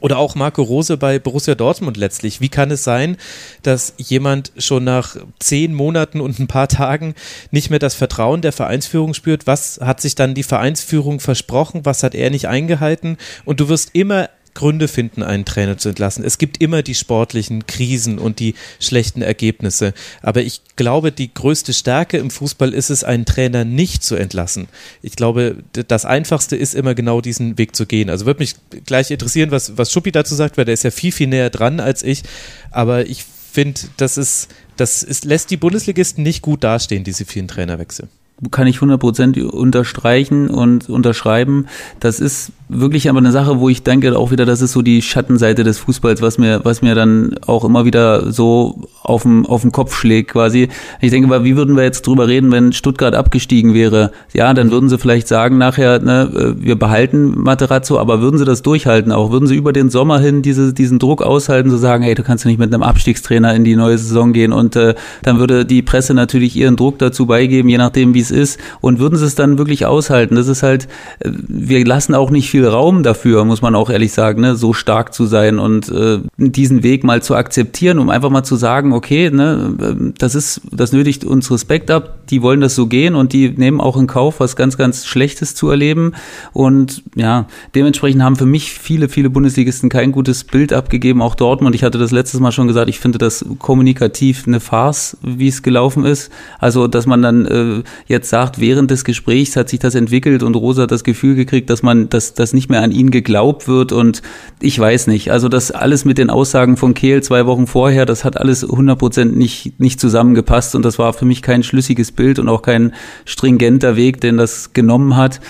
Oder 0.00 0.16
auch 0.18 0.34
Marco 0.34 0.62
Rose 0.62 0.96
bei 0.96 1.18
Borussia 1.18 1.54
Dortmund 1.54 1.96
letztlich. 1.96 2.40
Wie 2.40 2.48
kann 2.48 2.70
es 2.70 2.84
sein, 2.84 3.18
dass 3.62 3.92
jemand 3.98 4.52
schon 4.56 4.82
nach 4.84 5.16
zehn 5.38 5.74
Monaten 5.74 6.20
und 6.20 6.38
ein 6.38 6.46
paar 6.46 6.68
Tagen 6.68 7.14
nicht 7.50 7.68
mehr 7.68 7.78
das 7.78 7.94
Vertrauen 7.94 8.40
der 8.40 8.52
Vereinsführung 8.52 9.12
spürt? 9.12 9.46
Was 9.46 9.78
hat 9.82 10.00
sich 10.00 10.14
dann 10.14 10.34
die 10.34 10.42
Vereinsführung 10.42 11.20
versprochen? 11.20 11.84
Was 11.84 12.02
hat 12.02 12.14
er 12.14 12.30
nicht 12.30 12.48
eingehalten? 12.48 13.18
Und 13.44 13.60
du 13.60 13.68
wirst 13.68 13.90
immer 13.92 14.30
Gründe 14.54 14.88
finden, 14.88 15.22
einen 15.22 15.44
Trainer 15.44 15.78
zu 15.78 15.88
entlassen. 15.88 16.24
Es 16.24 16.38
gibt 16.38 16.60
immer 16.62 16.82
die 16.82 16.94
sportlichen 16.94 17.66
Krisen 17.66 18.18
und 18.18 18.38
die 18.38 18.54
schlechten 18.78 19.22
Ergebnisse. 19.22 19.94
Aber 20.22 20.42
ich 20.42 20.60
glaube, 20.76 21.12
die 21.12 21.32
größte 21.32 21.72
Stärke 21.72 22.18
im 22.18 22.30
Fußball 22.30 22.74
ist 22.74 22.90
es, 22.90 23.04
einen 23.04 23.24
Trainer 23.24 23.64
nicht 23.64 24.02
zu 24.02 24.16
entlassen. 24.16 24.68
Ich 25.02 25.16
glaube, 25.16 25.56
das 25.72 26.04
Einfachste 26.04 26.56
ist 26.56 26.74
immer 26.74 26.94
genau 26.94 27.20
diesen 27.20 27.58
Weg 27.58 27.76
zu 27.76 27.86
gehen. 27.86 28.10
Also 28.10 28.26
würde 28.26 28.40
mich 28.40 28.54
gleich 28.86 29.10
interessieren, 29.10 29.50
was, 29.50 29.76
was 29.78 29.92
Schuppi 29.92 30.12
dazu 30.12 30.34
sagt, 30.34 30.58
weil 30.58 30.64
der 30.64 30.74
ist 30.74 30.84
ja 30.84 30.90
viel, 30.90 31.12
viel 31.12 31.28
näher 31.28 31.50
dran 31.50 31.80
als 31.80 32.02
ich. 32.02 32.22
Aber 32.70 33.06
ich 33.06 33.24
finde, 33.24 33.80
das 33.96 34.16
ist, 34.16 34.48
das 34.76 35.02
ist, 35.02 35.24
lässt 35.24 35.50
die 35.50 35.56
Bundesligisten 35.56 36.22
nicht 36.22 36.42
gut 36.42 36.64
dastehen, 36.64 37.04
diese 37.04 37.24
vielen 37.24 37.48
Trainerwechsel 37.48 38.08
kann 38.50 38.66
ich 38.66 38.78
100% 38.78 39.42
unterstreichen 39.44 40.48
und 40.48 40.88
unterschreiben. 40.88 41.66
Das 42.00 42.20
ist 42.20 42.52
wirklich 42.70 43.10
aber 43.10 43.18
eine 43.18 43.32
Sache, 43.32 43.58
wo 43.58 43.68
ich 43.68 43.82
denke 43.82 44.16
auch 44.16 44.30
wieder, 44.30 44.46
das 44.46 44.62
ist 44.62 44.72
so 44.72 44.80
die 44.80 45.02
Schattenseite 45.02 45.64
des 45.64 45.78
Fußballs, 45.78 46.22
was 46.22 46.38
mir, 46.38 46.64
was 46.64 46.82
mir 46.82 46.94
dann 46.94 47.34
auch 47.46 47.64
immer 47.64 47.84
wieder 47.84 48.32
so 48.32 48.88
auf 49.02 49.22
den, 49.22 49.44
auf 49.44 49.62
den 49.62 49.72
Kopf 49.72 49.94
schlägt 49.94 50.30
quasi. 50.30 50.68
Ich 51.00 51.10
denke 51.10 51.44
wie 51.44 51.56
würden 51.56 51.76
wir 51.76 51.82
jetzt 51.82 52.06
drüber 52.06 52.28
reden, 52.28 52.52
wenn 52.52 52.72
Stuttgart 52.72 53.14
abgestiegen 53.14 53.74
wäre? 53.74 54.12
Ja, 54.32 54.54
dann 54.54 54.70
würden 54.70 54.88
sie 54.88 54.98
vielleicht 54.98 55.28
sagen 55.28 55.58
nachher, 55.58 55.98
ne, 56.00 56.30
äh, 56.34 56.64
wir 56.64 56.78
behalten 56.78 57.38
Materazzo, 57.38 57.98
aber 57.98 58.20
würden 58.20 58.38
sie 58.38 58.44
das 58.44 58.62
durchhalten 58.62 59.12
auch? 59.12 59.32
Würden 59.32 59.48
sie 59.48 59.56
über 59.56 59.72
den 59.72 59.90
Sommer 59.90 60.18
hin 60.20 60.42
diese, 60.42 60.72
diesen 60.72 60.98
Druck 60.98 61.22
aushalten, 61.22 61.70
zu 61.70 61.76
sagen, 61.76 62.04
hey, 62.04 62.14
du 62.14 62.22
kannst 62.22 62.44
ja 62.44 62.50
nicht 62.50 62.60
mit 62.60 62.72
einem 62.72 62.82
Abstiegstrainer 62.82 63.54
in 63.54 63.64
die 63.64 63.76
neue 63.76 63.98
Saison 63.98 64.32
gehen 64.32 64.52
und 64.52 64.76
äh, 64.76 64.94
dann 65.22 65.38
würde 65.38 65.64
die 65.64 65.82
Presse 65.82 66.14
natürlich 66.14 66.56
ihren 66.56 66.76
Druck 66.76 66.98
dazu 66.98 67.26
beigeben, 67.26 67.68
je 67.68 67.78
nachdem, 67.78 68.14
wie 68.14 68.20
es 68.20 68.29
ist 68.30 68.60
und 68.80 69.00
würden 69.00 69.16
sie 69.16 69.26
es 69.26 69.34
dann 69.34 69.58
wirklich 69.58 69.86
aushalten? 69.86 70.36
Das 70.36 70.46
ist 70.46 70.62
halt, 70.62 70.86
äh, 71.18 71.30
wir 71.48 71.84
lassen 71.84 72.14
auch 72.14 72.30
nicht 72.30 72.48
viel 72.48 72.60
viel 72.60 72.68
Raum 72.68 73.02
dafür, 73.02 73.44
muss 73.46 73.62
man 73.62 73.74
auch 73.74 73.88
ehrlich 73.88 74.12
sagen, 74.12 74.42
ne, 74.42 74.54
so 74.54 74.74
stark 74.74 75.14
zu 75.14 75.24
sein 75.24 75.58
und 75.58 75.88
äh, 75.88 76.18
diesen 76.36 76.82
Weg 76.82 77.04
mal 77.04 77.22
zu 77.22 77.34
akzeptieren, 77.34 77.98
um 77.98 78.10
einfach 78.10 78.28
mal 78.28 78.42
zu 78.42 78.56
sagen, 78.56 78.92
okay, 78.92 79.30
ne, 79.30 79.74
ähm, 79.80 80.14
das 80.18 80.34
ist, 80.34 80.60
das 80.70 80.92
nötigt 80.92 81.24
uns 81.24 81.50
Respekt 81.50 81.90
ab, 81.90 82.26
die 82.28 82.42
wollen 82.42 82.60
das 82.60 82.74
so 82.74 82.86
gehen 82.86 83.14
und 83.14 83.32
die 83.32 83.48
nehmen 83.48 83.80
auch 83.80 83.96
in 83.96 84.06
Kauf, 84.06 84.40
was 84.40 84.56
ganz, 84.56 84.76
ganz 84.76 85.06
Schlechtes 85.06 85.54
zu 85.54 85.70
erleben. 85.70 86.12
Und 86.52 87.02
ja, 87.14 87.46
dementsprechend 87.74 88.22
haben 88.22 88.36
für 88.36 88.46
mich 88.46 88.72
viele, 88.72 89.08
viele 89.08 89.30
Bundesligisten 89.30 89.88
kein 89.88 90.12
gutes 90.12 90.44
Bild 90.44 90.72
abgegeben, 90.74 91.22
auch 91.22 91.34
Dortmund. 91.34 91.74
Ich 91.74 91.82
hatte 91.82 91.98
das 91.98 92.10
letztes 92.10 92.40
Mal 92.40 92.52
schon 92.52 92.68
gesagt, 92.68 92.90
ich 92.90 93.00
finde 93.00 93.18
das 93.18 93.44
kommunikativ 93.58 94.46
eine 94.46 94.60
Farce, 94.60 95.16
wie 95.22 95.48
es 95.48 95.62
gelaufen 95.62 96.04
ist. 96.04 96.30
Also, 96.58 96.88
dass 96.88 97.06
man 97.06 97.22
dann 97.22 97.46
äh, 97.46 97.82
jetzt 98.06 98.19
jetzt 98.20 98.30
sagt, 98.30 98.60
während 98.60 98.90
des 98.90 99.04
Gesprächs 99.04 99.56
hat 99.56 99.70
sich 99.70 99.78
das 99.78 99.94
entwickelt 99.94 100.42
und 100.42 100.54
Rosa 100.54 100.82
hat 100.82 100.90
das 100.90 101.04
Gefühl 101.04 101.34
gekriegt, 101.34 101.70
dass 101.70 101.82
man, 101.82 102.10
dass, 102.10 102.34
dass 102.34 102.52
nicht 102.52 102.68
mehr 102.68 102.82
an 102.82 102.92
ihn 102.92 103.10
geglaubt 103.10 103.66
wird 103.66 103.92
und 103.92 104.20
ich 104.60 104.78
weiß 104.78 105.06
nicht. 105.06 105.32
Also 105.32 105.48
das 105.48 105.70
alles 105.70 106.04
mit 106.04 106.18
den 106.18 106.28
Aussagen 106.28 106.76
von 106.76 106.92
Kehl 106.92 107.22
zwei 107.22 107.46
Wochen 107.46 107.66
vorher, 107.66 108.04
das 108.04 108.24
hat 108.24 108.38
alles 108.38 108.62
100 108.62 108.98
Prozent 108.98 109.36
nicht, 109.36 109.80
nicht 109.80 109.98
zusammengepasst 109.98 110.74
und 110.74 110.84
das 110.84 110.98
war 110.98 111.14
für 111.14 111.24
mich 111.24 111.40
kein 111.40 111.62
schlüssiges 111.62 112.12
Bild 112.12 112.38
und 112.38 112.48
auch 112.48 112.62
kein 112.62 112.92
stringenter 113.24 113.96
Weg, 113.96 114.20
den 114.20 114.36
das 114.36 114.74
genommen 114.74 115.16
hat. 115.16 115.40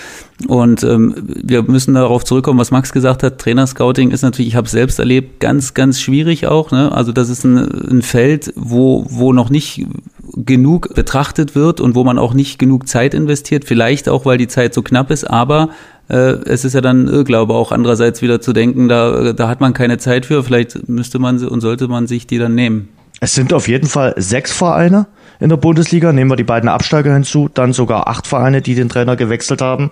Und 0.47 0.83
ähm, 0.83 1.13
wir 1.43 1.63
müssen 1.63 1.93
darauf 1.93 2.23
zurückkommen, 2.23 2.59
was 2.59 2.71
Max 2.71 2.91
gesagt 2.91 3.21
hat. 3.21 3.37
Trainerscouting 3.39 4.11
ist 4.11 4.21
natürlich, 4.21 4.49
ich 4.49 4.55
habe 4.55 4.65
es 4.65 4.71
selbst 4.71 4.97
erlebt, 4.97 5.39
ganz, 5.39 5.73
ganz 5.73 6.01
schwierig 6.01 6.47
auch. 6.47 6.71
Ne? 6.71 6.91
Also 6.91 7.11
das 7.11 7.29
ist 7.29 7.43
ein, 7.43 7.57
ein 7.57 8.01
Feld, 8.01 8.53
wo, 8.55 9.05
wo 9.09 9.33
noch 9.33 9.49
nicht 9.49 9.85
genug 10.35 10.93
betrachtet 10.95 11.55
wird 11.55 11.79
und 11.81 11.95
wo 11.95 12.03
man 12.03 12.17
auch 12.17 12.33
nicht 12.33 12.59
genug 12.59 12.87
Zeit 12.87 13.13
investiert. 13.13 13.65
Vielleicht 13.65 14.09
auch, 14.09 14.25
weil 14.25 14.37
die 14.37 14.47
Zeit 14.47 14.73
so 14.73 14.81
knapp 14.81 15.11
ist, 15.11 15.23
aber 15.23 15.69
äh, 16.09 16.15
es 16.45 16.65
ist 16.65 16.73
ja 16.73 16.81
dann 16.81 17.07
Irrglaube 17.07 17.53
auch 17.53 17.71
andererseits 17.71 18.21
wieder 18.21 18.41
zu 18.41 18.53
denken, 18.53 18.89
da, 18.89 19.33
da 19.33 19.47
hat 19.47 19.61
man 19.61 19.73
keine 19.73 19.97
Zeit 19.97 20.25
für. 20.25 20.43
Vielleicht 20.43 20.87
müsste 20.87 21.19
man 21.19 21.39
sie 21.39 21.49
und 21.49 21.61
sollte 21.61 21.87
man 21.87 22.07
sich 22.07 22.27
die 22.27 22.37
dann 22.37 22.55
nehmen. 22.55 22.89
Es 23.19 23.35
sind 23.35 23.53
auf 23.53 23.67
jeden 23.67 23.87
Fall 23.87 24.15
sechs 24.17 24.51
Vereine 24.51 25.05
in 25.39 25.49
der 25.49 25.57
Bundesliga. 25.57 26.11
Nehmen 26.11 26.31
wir 26.31 26.35
die 26.35 26.43
beiden 26.43 26.67
Absteiger 26.67 27.13
hinzu, 27.13 27.49
dann 27.53 27.71
sogar 27.71 28.07
acht 28.07 28.25
Vereine, 28.25 28.61
die 28.61 28.73
den 28.73 28.89
Trainer 28.89 29.15
gewechselt 29.15 29.61
haben. 29.61 29.91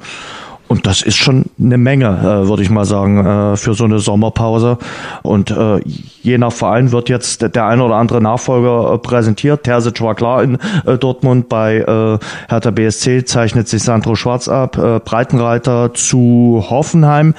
Und 0.70 0.86
das 0.86 1.02
ist 1.02 1.18
schon 1.18 1.46
eine 1.60 1.80
Menge, 1.80 2.06
äh, 2.06 2.48
würde 2.48 2.62
ich 2.62 2.70
mal 2.70 2.86
sagen, 2.86 3.26
äh, 3.26 3.58
für 3.58 3.74
so 3.74 3.86
eine 3.86 3.98
Sommerpause. 3.98 4.78
Und 5.24 5.50
äh, 5.50 5.80
je 6.22 6.38
nach 6.38 6.52
Verein 6.52 6.92
wird 6.92 7.10
jetzt 7.10 7.42
der 7.56 7.66
ein 7.66 7.82
oder 7.82 7.96
andere 7.96 8.22
Nachfolger 8.22 8.94
äh, 8.94 8.98
präsentiert. 9.00 9.64
Terzic 9.64 10.00
war 10.02 10.14
klar 10.14 10.44
in 10.44 10.60
äh, 10.86 11.00
Dortmund. 11.00 11.50
Bei 11.50 11.78
äh, 11.78 12.20
Hertha 12.50 12.70
BSC 12.70 13.26
zeichnet 13.26 13.68
sich 13.68 13.82
Sandro 13.82 14.14
Schwarz 14.14 14.48
ab. 14.48 14.78
Äh, 14.78 15.00
Breitenreiter 15.00 15.96
zu 15.96 16.64
Hoffenheim. 16.70 17.34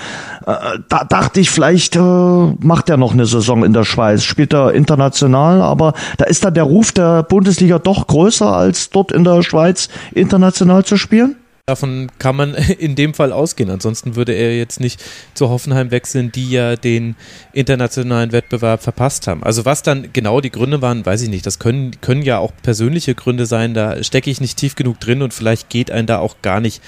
Äh, 0.44 0.54
da 0.88 1.04
dachte 1.04 1.38
ich, 1.38 1.50
vielleicht 1.50 1.94
äh, 1.94 2.00
macht 2.00 2.90
er 2.90 2.96
noch 2.96 3.12
eine 3.12 3.26
Saison 3.26 3.62
in 3.62 3.72
der 3.72 3.84
Schweiz. 3.84 4.24
Spielt 4.24 4.52
er 4.52 4.72
international, 4.72 5.62
aber 5.62 5.92
da 6.18 6.24
ist 6.24 6.44
dann 6.44 6.54
der 6.54 6.64
Ruf 6.64 6.90
der 6.90 7.22
Bundesliga 7.22 7.78
doch 7.78 8.08
größer, 8.08 8.52
als 8.52 8.90
dort 8.90 9.12
in 9.12 9.22
der 9.22 9.44
Schweiz 9.44 9.88
international 10.12 10.84
zu 10.84 10.96
spielen. 10.96 11.36
Davon 11.66 12.10
kann 12.18 12.36
man 12.36 12.54
in 12.78 12.94
dem 12.96 13.14
Fall 13.14 13.32
ausgehen. 13.32 13.70
Ansonsten 13.70 14.16
würde 14.16 14.32
er 14.32 14.56
jetzt 14.56 14.80
nicht 14.80 15.02
zu 15.34 15.48
Hoffenheim 15.48 15.90
wechseln, 15.90 16.32
die 16.32 16.50
ja 16.50 16.76
den 16.76 17.16
internationalen 17.52 18.32
Wettbewerb 18.32 18.82
verpasst 18.82 19.26
haben. 19.26 19.42
Also 19.42 19.64
was 19.64 19.82
dann 19.82 20.12
genau 20.12 20.40
die 20.40 20.50
Gründe 20.50 20.82
waren, 20.82 21.04
weiß 21.04 21.22
ich 21.22 21.28
nicht. 21.28 21.46
Das 21.46 21.58
können, 21.58 22.00
können 22.00 22.22
ja 22.22 22.38
auch 22.38 22.52
persönliche 22.62 23.14
Gründe 23.14 23.46
sein. 23.46 23.74
Da 23.74 24.02
stecke 24.02 24.30
ich 24.30 24.40
nicht 24.40 24.58
tief 24.58 24.74
genug 24.74 25.00
drin 25.00 25.22
und 25.22 25.34
vielleicht 25.34 25.68
geht 25.68 25.90
ein 25.90 26.06
da 26.06 26.18
auch 26.18 26.36
gar 26.42 26.60
nicht 26.60 26.82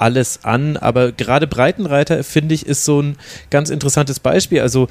alles 0.00 0.44
an. 0.44 0.76
Aber 0.76 1.12
gerade 1.12 1.46
Breitenreiter, 1.46 2.24
finde 2.24 2.54
ich, 2.54 2.66
ist 2.66 2.84
so 2.84 3.00
ein 3.02 3.16
ganz 3.50 3.70
interessantes 3.70 4.20
Beispiel. 4.20 4.60
Also 4.60 4.88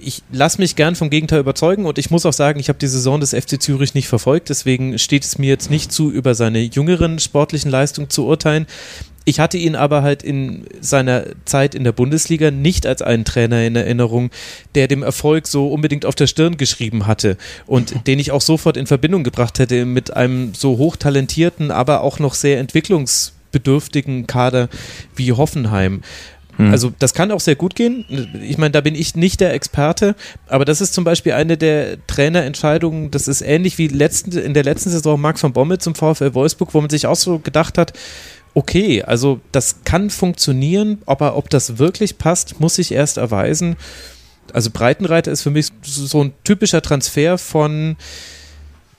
ich 0.00 0.22
lasse 0.30 0.60
mich 0.60 0.76
gern 0.76 0.94
vom 0.94 1.10
Gegenteil 1.10 1.40
überzeugen 1.40 1.86
und 1.86 1.98
ich 1.98 2.10
muss 2.10 2.26
auch 2.26 2.32
sagen, 2.32 2.60
ich 2.60 2.68
habe 2.68 2.78
die 2.78 2.86
Saison 2.86 3.20
des 3.20 3.30
FC 3.30 3.60
Zürich 3.60 3.94
nicht 3.94 4.08
verfolgt. 4.08 4.50
Deswegen 4.50 4.98
steht 4.98 5.24
es 5.24 5.38
mir 5.38 5.48
jetzt 5.48 5.70
nicht 5.70 5.92
zu, 5.92 6.10
über 6.10 6.34
seine 6.34 6.60
jüngeren 6.60 7.18
sportlichen 7.18 7.70
Leistungen 7.70 8.10
zu 8.10 8.26
urteilen. 8.26 8.66
Ich 9.24 9.38
hatte 9.38 9.56
ihn 9.56 9.76
aber 9.76 10.02
halt 10.02 10.22
in 10.22 10.64
seiner 10.80 11.24
Zeit 11.44 11.74
in 11.74 11.84
der 11.84 11.92
Bundesliga 11.92 12.50
nicht 12.50 12.86
als 12.86 13.02
einen 13.02 13.24
Trainer 13.24 13.64
in 13.64 13.76
Erinnerung, 13.76 14.30
der 14.74 14.88
dem 14.88 15.02
Erfolg 15.02 15.46
so 15.46 15.68
unbedingt 15.68 16.04
auf 16.06 16.16
der 16.16 16.26
Stirn 16.26 16.56
geschrieben 16.56 17.06
hatte 17.06 17.36
und 17.66 17.94
den 18.06 18.18
ich 18.18 18.32
auch 18.32 18.40
sofort 18.40 18.76
in 18.76 18.86
Verbindung 18.86 19.22
gebracht 19.22 19.58
hätte 19.58 19.84
mit 19.84 20.14
einem 20.14 20.54
so 20.54 20.76
hochtalentierten, 20.76 21.70
aber 21.70 22.00
auch 22.00 22.18
noch 22.18 22.34
sehr 22.34 22.58
entwicklungs 22.58 23.34
bedürftigen 23.52 24.26
Kader 24.26 24.68
wie 25.14 25.32
Hoffenheim. 25.32 26.02
Hm. 26.56 26.70
Also 26.70 26.92
das 26.98 27.14
kann 27.14 27.30
auch 27.30 27.40
sehr 27.40 27.56
gut 27.56 27.74
gehen. 27.74 28.04
Ich 28.42 28.58
meine, 28.58 28.72
da 28.72 28.80
bin 28.80 28.94
ich 28.94 29.14
nicht 29.14 29.40
der 29.40 29.54
Experte, 29.54 30.14
aber 30.48 30.64
das 30.64 30.80
ist 30.80 30.92
zum 30.92 31.04
Beispiel 31.04 31.32
eine 31.32 31.56
der 31.56 32.04
Trainerentscheidungen, 32.06 33.10
das 33.10 33.28
ist 33.28 33.40
ähnlich 33.40 33.78
wie 33.78 33.88
letzten, 33.88 34.36
in 34.36 34.54
der 34.54 34.64
letzten 34.64 34.90
Saison 34.90 35.20
Max 35.20 35.40
von 35.40 35.52
Bommel 35.52 35.78
zum 35.78 35.94
VfL 35.94 36.34
Wolfsburg, 36.34 36.74
wo 36.74 36.80
man 36.80 36.90
sich 36.90 37.06
auch 37.06 37.16
so 37.16 37.38
gedacht 37.38 37.78
hat, 37.78 37.92
okay, 38.54 39.02
also 39.02 39.40
das 39.50 39.84
kann 39.84 40.10
funktionieren, 40.10 41.00
aber 41.06 41.36
ob 41.36 41.48
das 41.48 41.78
wirklich 41.78 42.18
passt, 42.18 42.60
muss 42.60 42.74
sich 42.74 42.92
erst 42.92 43.16
erweisen. 43.16 43.76
Also 44.52 44.70
Breitenreiter 44.70 45.32
ist 45.32 45.42
für 45.42 45.50
mich 45.50 45.68
so 45.82 46.22
ein 46.22 46.32
typischer 46.44 46.82
Transfer 46.82 47.38
von 47.38 47.96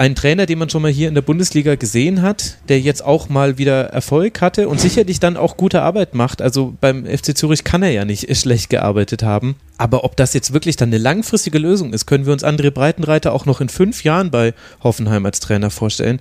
ein 0.03 0.15
Trainer, 0.15 0.45
den 0.45 0.59
man 0.59 0.69
schon 0.69 0.81
mal 0.81 0.91
hier 0.91 1.07
in 1.07 1.15
der 1.15 1.21
Bundesliga 1.21 1.75
gesehen 1.75 2.21
hat, 2.21 2.57
der 2.67 2.81
jetzt 2.81 3.05
auch 3.05 3.29
mal 3.29 3.57
wieder 3.57 3.85
Erfolg 3.85 4.41
hatte 4.41 4.67
und 4.67 4.81
sicherlich 4.81 5.21
dann 5.21 5.37
auch 5.37 5.55
gute 5.55 5.81
Arbeit 5.81 6.13
macht. 6.13 6.41
Also 6.41 6.75
beim 6.81 7.05
FC 7.05 7.37
Zürich 7.37 7.63
kann 7.63 7.83
er 7.83 7.91
ja 7.91 8.03
nicht 8.03 8.35
schlecht 8.35 8.69
gearbeitet 8.69 9.23
haben. 9.23 9.55
Aber 9.77 10.03
ob 10.03 10.17
das 10.17 10.33
jetzt 10.33 10.51
wirklich 10.51 10.75
dann 10.75 10.89
eine 10.89 10.97
langfristige 10.97 11.57
Lösung 11.57 11.93
ist, 11.93 12.05
können 12.05 12.25
wir 12.25 12.33
uns 12.33 12.43
André 12.43 12.69
Breitenreiter 12.69 13.31
auch 13.31 13.45
noch 13.45 13.61
in 13.61 13.69
fünf 13.69 14.03
Jahren 14.03 14.29
bei 14.29 14.53
Hoffenheim 14.83 15.25
als 15.25 15.39
Trainer 15.39 15.69
vorstellen. 15.69 16.19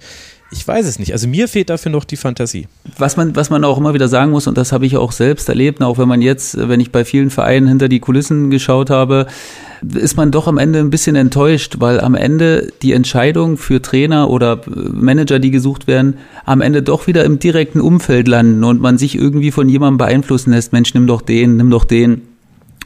Ich 0.53 0.69
weiß 0.69 0.87
es 0.87 0.99
nicht. 0.99 1.13
Also 1.13 1.29
mir 1.29 1.49
fehlt 1.49 1.71
dafür 1.71 1.91
noch 1.91 2.05
die 2.05 2.17
Fantasie. 2.17 2.69
Was 2.99 3.17
man, 3.17 3.35
was 3.35 3.49
man 3.49 3.65
auch 3.65 3.79
immer 3.79 3.95
wieder 3.95 4.09
sagen 4.09 4.31
muss, 4.31 4.47
und 4.47 4.59
das 4.59 4.71
habe 4.71 4.85
ich 4.85 4.99
auch 4.99 5.11
selbst 5.11 5.49
erlebt, 5.49 5.83
auch 5.83 5.97
wenn 5.97 6.09
man 6.09 6.21
jetzt, 6.21 6.69
wenn 6.69 6.79
ich 6.79 6.93
bei 6.93 7.07
vielen 7.07 7.31
Vereinen 7.31 7.67
hinter 7.67 7.89
die 7.89 8.01
Kulissen 8.01 8.51
geschaut 8.51 8.91
habe, 8.91 9.27
ist 9.95 10.17
man 10.17 10.31
doch 10.31 10.47
am 10.47 10.59
Ende 10.59 10.81
ein 10.81 10.91
bisschen 10.91 11.17
enttäuscht, 11.17 11.77
weil 11.79 12.01
am 12.01 12.15
Ende 12.15 12.71
die 12.83 12.93
Entscheidung 12.93 13.57
für 13.57 13.81
Trainer 13.81 14.29
oder 14.29 14.61
Manager, 14.67 15.39
die 15.39 15.51
gesucht 15.51 15.87
werden, 15.87 16.19
am 16.45 16.61
Ende 16.61 16.83
doch 16.83 17.07
wieder 17.07 17.25
im 17.25 17.39
direkten 17.39 17.81
Umfeld 17.81 18.29
landen 18.29 18.63
und 18.63 18.81
man 18.81 18.99
sich 18.99 19.17
irgendwie 19.17 19.53
von 19.53 19.71
jemandem 19.71 19.99
beeinflussen 19.99 20.51
lässt. 20.51 20.73
Mensch, 20.75 20.93
nimm 20.93 21.07
doch 21.07 21.23
den, 21.23 21.57
nimm 21.57 21.71
doch 21.71 21.85
den 21.85 22.23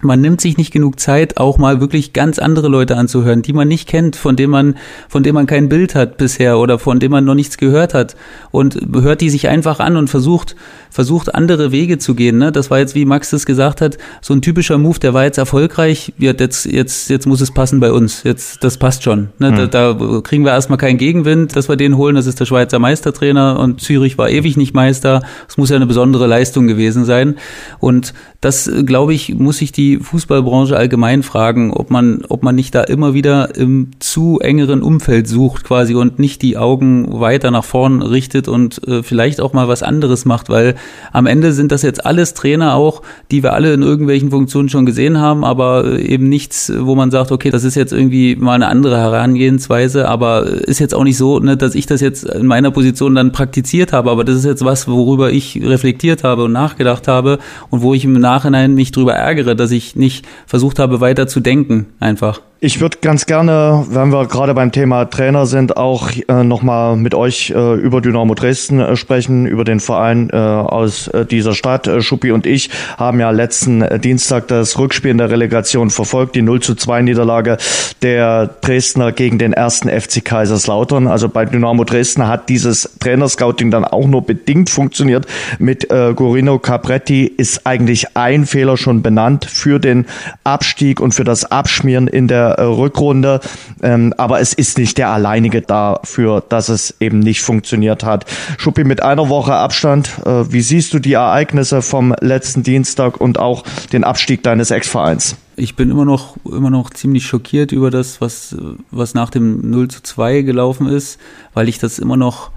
man 0.03 0.21
nimmt 0.21 0.41
sich 0.41 0.57
nicht 0.57 0.73
genug 0.73 1.01
Zeit, 1.01 1.39
auch 1.39 1.59
mal 1.59 1.81
wirklich 1.81 2.13
ganz 2.13 2.39
andere 2.39 2.69
Leute 2.69 2.97
anzuhören, 2.97 3.43
die 3.43 3.53
man 3.53 3.69
nicht 3.69 3.89
kennt, 3.89 4.17
von 4.17 4.37
denen 4.37 4.51
man, 4.51 4.77
von 5.09 5.23
denen 5.23 5.35
man 5.35 5.47
kein 5.47 5.69
Bild 5.69 5.95
hat 5.95 6.17
bisher 6.17 6.59
oder 6.59 6.79
von 6.79 6.99
denen 6.99 7.13
man 7.13 7.25
noch 7.25 7.35
nichts 7.35 7.59
gehört 7.59 7.95
hat 7.95 8.17
und 8.51 8.79
hört 8.95 9.21
die 9.21 9.31
sich 9.31 9.49
einfach 9.49 9.81
an 9.81 9.97
und 9.97 10.09
versucht, 10.09 10.57
versucht 10.91 11.35
andere 11.35 11.73
Wege 11.73 11.99
zu 11.99 12.15
gehen. 12.15 12.39
Ne? 12.39 12.53
Das 12.53 12.71
war 12.71 12.79
jetzt, 12.79 12.95
wie 12.95 13.05
Max 13.05 13.31
das 13.31 13.47
gesagt 13.47 13.81
hat, 13.81 13.99
so 14.21 14.35
ein 14.35 14.43
typischer 14.43 14.79
Move, 14.79 14.99
der 14.99 15.15
war 15.15 15.25
jetzt 15.25 15.39
erfolgreich. 15.39 16.13
Jetzt, 16.19 16.65
jetzt, 16.67 17.11
jetzt 17.11 17.27
muss 17.27 17.41
es 17.41 17.53
passen 17.53 17.81
bei 17.81 17.93
uns. 17.93 18.23
Jetzt, 18.23 18.65
das 18.65 18.79
passt 18.79 19.03
schon. 19.03 19.29
Ne? 19.39 19.51
Mhm. 19.51 19.57
Da, 19.71 19.93
da 19.93 20.21
kriegen 20.23 20.45
wir 20.45 20.53
erstmal 20.53 20.79
keinen 20.79 20.99
Gegenwind, 20.99 21.57
dass 21.57 21.69
wir 21.69 21.77
den 21.77 21.97
holen. 21.97 22.17
Das 22.17 22.27
ist 22.27 22.41
der 22.41 22.47
Schweizer 22.47 22.79
Meistertrainer 22.79 23.59
und 23.61 23.81
Zürich 23.81 24.19
war 24.19 24.31
ewig 24.31 24.57
nicht 24.57 24.75
Meister. 24.75 25.23
Es 25.49 25.57
muss 25.57 25.71
ja 25.71 25.77
eine 25.77 25.87
besondere 25.87 26.27
Leistung 26.27 26.67
gewesen 26.67 27.05
sein. 27.05 27.37
Und 27.79 28.15
das, 28.41 28.71
glaube 28.85 29.15
ich, 29.15 29.35
muss 29.35 29.59
sich 29.59 29.73
die 29.73 29.86
Fußballbranche 29.95 30.77
allgemein 30.77 31.23
fragen, 31.23 31.73
ob 31.73 31.91
man, 31.91 32.25
ob 32.29 32.43
man 32.43 32.55
nicht 32.55 32.75
da 32.75 32.83
immer 32.83 33.15
wieder 33.15 33.57
im 33.57 33.91
zu 34.01 34.41
engeren 34.41 34.83
Umfeld 34.83 35.29
sucht 35.29 35.65
quasi 35.65 35.95
und 35.95 36.19
nicht 36.19 36.43
die 36.43 36.57
Augen 36.57 37.21
weiter 37.21 37.51
nach 37.51 37.65
vorn 37.65 38.03
richtet 38.03 38.49
und 38.49 38.87
äh, 38.89 39.03
vielleicht 39.03 39.41
auch 39.41 39.53
mal 39.53 39.69
was 39.69 39.83
anderes 39.83 40.25
macht, 40.25 40.49
weil 40.49 40.75
am 41.13 41.27
Ende 41.27 41.53
sind 41.53 41.73
das 41.73 41.83
jetzt 41.83 42.05
alles 42.05 42.35
Trainer 42.35 42.75
auch, 42.75 43.03
die 43.31 43.43
wir 43.43 43.53
alle 43.53 43.73
in 43.73 43.83
irgendwelchen 43.83 44.31
Funktionen 44.31 44.69
schon 44.69 44.87
gesehen 44.87 45.19
haben, 45.21 45.45
aber 45.45 45.85
äh, 45.85 46.03
eben 46.03 46.29
nichts, 46.29 46.73
wo 46.77 46.95
man 46.95 47.11
sagt, 47.11 47.31
okay, 47.31 47.51
das 47.51 47.65
ist 47.65 47.77
jetzt 47.77 47.93
irgendwie 47.93 48.37
mal 48.37 48.55
eine 48.55 48.69
andere 48.69 48.99
Herangehensweise, 48.99 50.09
aber 50.09 50.47
ist 50.47 50.81
jetzt 50.81 50.95
auch 50.95 51.05
nicht 51.05 51.17
so, 51.17 51.39
ne, 51.39 51.57
dass 51.57 51.75
ich 51.75 51.87
das 51.87 52.01
jetzt 52.01 52.25
in 52.25 52.47
meiner 52.47 52.71
Position 52.71 53.15
dann 53.15 53.33
praktiziert 53.33 53.93
habe, 53.93 54.11
aber 54.11 54.25
das 54.25 54.37
ist 54.37 54.45
jetzt 54.45 54.65
was, 54.65 54.89
worüber 54.89 55.31
ich 55.31 55.61
reflektiert 55.63 56.25
habe 56.25 56.45
und 56.45 56.53
nachgedacht 56.53 57.09
habe 57.09 57.39
und 57.71 57.83
wo 57.83 57.95
ich 57.95 58.05
im 58.05 58.15
Nachhinein 58.15 58.75
mich 58.75 58.93
drüber 58.93 59.15
ärgere, 59.15 59.55
dass 59.55 59.71
ich 59.71 59.76
nicht 59.97 60.27
versucht 60.47 60.79
habe, 60.79 61.01
weiter 61.01 61.27
zu 61.27 61.41
denken, 61.41 61.87
einfach. 62.01 62.41
Ich 62.59 62.81
würde 62.81 62.97
ganz 63.03 63.27
gerne, 63.27 63.85
wenn 63.91 64.11
wir 64.11 64.25
gerade 64.25 64.55
beim 64.55 64.73
Thema 64.73 65.05
Trainer 65.05 65.45
sind, 65.45 65.77
auch 65.77 66.11
äh, 66.27 66.43
nochmal 66.43 66.97
mit 66.97 67.15
euch 67.15 67.51
äh, 67.51 67.75
über 67.75 68.01
Dynamo 68.01 68.35
Dresden 68.35 68.81
äh, 68.81 68.97
sprechen, 68.97 69.45
über 69.45 69.63
den 69.63 69.79
Verein 69.79 70.31
äh, 70.33 70.37
aus 70.37 71.07
äh, 71.09 71.27
dieser 71.27 71.53
Stadt. 71.53 71.87
Äh, 71.87 72.01
Schuppi 72.01 72.33
und 72.33 72.47
ich 72.47 72.71
haben 72.97 73.21
ja 73.21 73.31
letzten 73.31 73.83
äh, 73.83 73.99
Dienstag 73.99 74.49
das 74.49 74.79
Rückspiel 74.79 75.11
in 75.11 75.19
der 75.19 75.29
Relegation 75.29 75.91
verfolgt, 75.91 76.35
die 76.35 76.41
0 76.41 76.63
zu 76.63 76.75
2 76.75 77.03
Niederlage 77.03 77.59
der 78.01 78.47
Dresdner 78.63 79.13
gegen 79.13 79.39
den 79.39 79.53
ersten 79.53 79.91
FC 79.91 80.25
Kaiserslautern. 80.25 81.09
Also 81.09 81.29
bei 81.29 81.45
Dynamo 81.45 81.85
Dresden 81.85 82.27
hat 82.27 82.49
dieses 82.49 82.97
Trainerscouting 83.01 83.71
dann 83.71 83.85
auch 83.85 84.07
nur 84.07 84.23
bedingt 84.23 84.71
funktioniert. 84.71 85.27
Mit 85.59 85.91
äh, 85.91 86.15
Gorino 86.15 86.59
Capretti 86.59 87.27
ist 87.27 87.67
eigentlich 87.67 88.17
ein 88.17 88.47
Fehler 88.47 88.79
schon 88.79 89.03
benannt 89.03 89.45
für 89.45 89.79
den 89.79 90.07
Abstieg 90.43 91.01
und 91.01 91.13
für 91.13 91.25
das 91.25 91.45
Abschmieren 91.53 92.09
in 92.09 92.29
der 92.29 92.47
äh, 92.57 92.63
Rückrunde. 92.63 93.41
Ähm, 93.83 94.15
aber 94.17 94.41
es 94.41 94.53
ist 94.53 94.79
nicht 94.79 94.99
der 94.99 95.11
alleinige 95.11 95.63
dafür, 95.63 96.43
dass 96.49 96.69
es 96.69 96.97
eben 97.01 97.19
nicht 97.19 97.43
funktioniert 97.43 98.05
hat. 98.05 98.27
Schuppi, 98.59 98.85
mit 98.85 99.03
einer 99.03 99.29
Woche 99.29 99.55
Abstand, 99.55 100.11
äh, 100.25 100.51
wie 100.53 100.61
siehst 100.61 100.93
du 100.95 100.99
die 100.99 101.15
Ereignisse 101.15 101.83
vom 101.83 102.15
letzten 102.21 102.63
Dienstag 102.63 103.21
und 103.21 103.39
auch 103.39 103.65
den 103.93 104.05
Abstieg 104.05 104.43
deines 104.43 104.71
Ex-Vereins? 104.71 105.37
Ich 105.57 105.75
bin 105.75 105.91
immer 105.91 106.05
noch, 106.05 106.37
immer 106.45 106.71
noch 106.71 106.91
ziemlich 106.91 107.27
schockiert 107.27 107.73
über 107.73 107.91
das, 107.91 108.21
was, 108.21 108.55
was 108.91 109.15
nach 109.15 109.31
dem 109.31 109.71
0 109.71 109.89
zu 109.89 110.03
2 110.03 110.43
gelaufen 110.43 110.87
ist, 110.87 111.19
weil 111.55 111.69
ich 111.69 111.79
das 111.79 111.99
immer 111.99 112.19
noch 112.19 112.51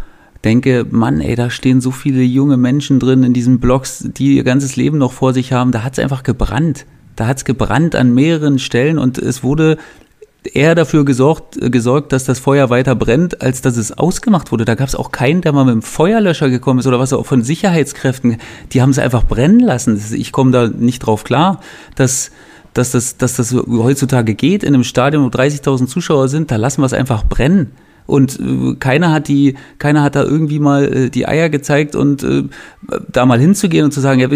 denke, 0.43 0.85
Mann, 0.89 1.21
ey, 1.21 1.35
da 1.35 1.49
stehen 1.49 1.81
so 1.81 1.91
viele 1.91 2.21
junge 2.21 2.57
Menschen 2.57 2.99
drin 2.99 3.23
in 3.23 3.33
diesen 3.33 3.59
Blogs, 3.59 4.07
die 4.17 4.35
ihr 4.35 4.43
ganzes 4.43 4.75
Leben 4.75 4.97
noch 4.97 5.13
vor 5.13 5.33
sich 5.33 5.53
haben. 5.53 5.71
Da 5.71 5.83
hat 5.83 5.93
es 5.93 5.99
einfach 5.99 6.23
gebrannt. 6.23 6.85
Da 7.19 7.27
hat 7.27 7.37
es 7.37 7.43
gebrannt 7.43 7.95
an 7.95 8.13
mehreren 8.13 8.59
Stellen 8.59 8.97
und 8.97 9.17
es 9.17 9.43
wurde 9.43 9.77
eher 10.53 10.73
dafür 10.73 11.03
gesorgt, 11.03 11.59
gesorgt, 11.59 12.13
dass 12.13 12.23
das 12.23 12.39
Feuer 12.39 12.69
weiter 12.69 12.95
brennt, 12.95 13.41
als 13.41 13.61
dass 13.61 13.75
es 13.75 13.91
ausgemacht 13.91 14.53
wurde. 14.53 14.63
Da 14.63 14.75
gab 14.75 14.87
es 14.87 14.95
auch 14.95 15.11
keinen, 15.11 15.41
der 15.41 15.51
mal 15.51 15.65
mit 15.65 15.73
dem 15.73 15.81
Feuerlöscher 15.81 16.49
gekommen 16.49 16.79
ist 16.79 16.87
oder 16.87 16.97
was 16.97 17.11
auch 17.11 17.25
von 17.25 17.43
Sicherheitskräften. 17.43 18.37
Die 18.71 18.81
haben 18.81 18.91
es 18.91 18.99
einfach 18.99 19.25
brennen 19.25 19.59
lassen. 19.59 20.01
Ich 20.13 20.31
komme 20.31 20.51
da 20.51 20.69
nicht 20.69 20.99
drauf 20.99 21.25
klar, 21.25 21.59
dass 21.95 22.31
dass 22.73 22.91
das, 22.91 23.17
dass 23.17 23.35
das 23.35 23.53
heutzutage 23.53 24.35
geht 24.35 24.63
in 24.63 24.75
einem 24.75 24.83
Stadion, 24.83 25.23
wo 25.25 25.27
30.000 25.27 25.87
Zuschauer 25.87 26.29
sind, 26.29 26.51
da 26.51 26.55
lassen 26.55 26.81
wir 26.81 26.85
es 26.85 26.93
einfach 26.93 27.25
brennen 27.25 27.71
und 28.09 28.39
äh, 28.39 28.75
keiner 28.79 29.11
hat 29.11 29.27
die, 29.27 29.55
keiner 29.77 30.03
hat 30.03 30.15
da 30.15 30.23
irgendwie 30.23 30.59
mal 30.59 30.85
äh, 30.85 31.09
die 31.09 31.27
Eier 31.27 31.49
gezeigt 31.49 31.95
und 31.95 32.23
äh, 32.23 32.43
da 33.07 33.25
mal 33.25 33.39
hinzugehen 33.39 33.85
und 33.85 33.91
zu 33.91 34.01
sagen, 34.01 34.19
ja, 34.19 34.27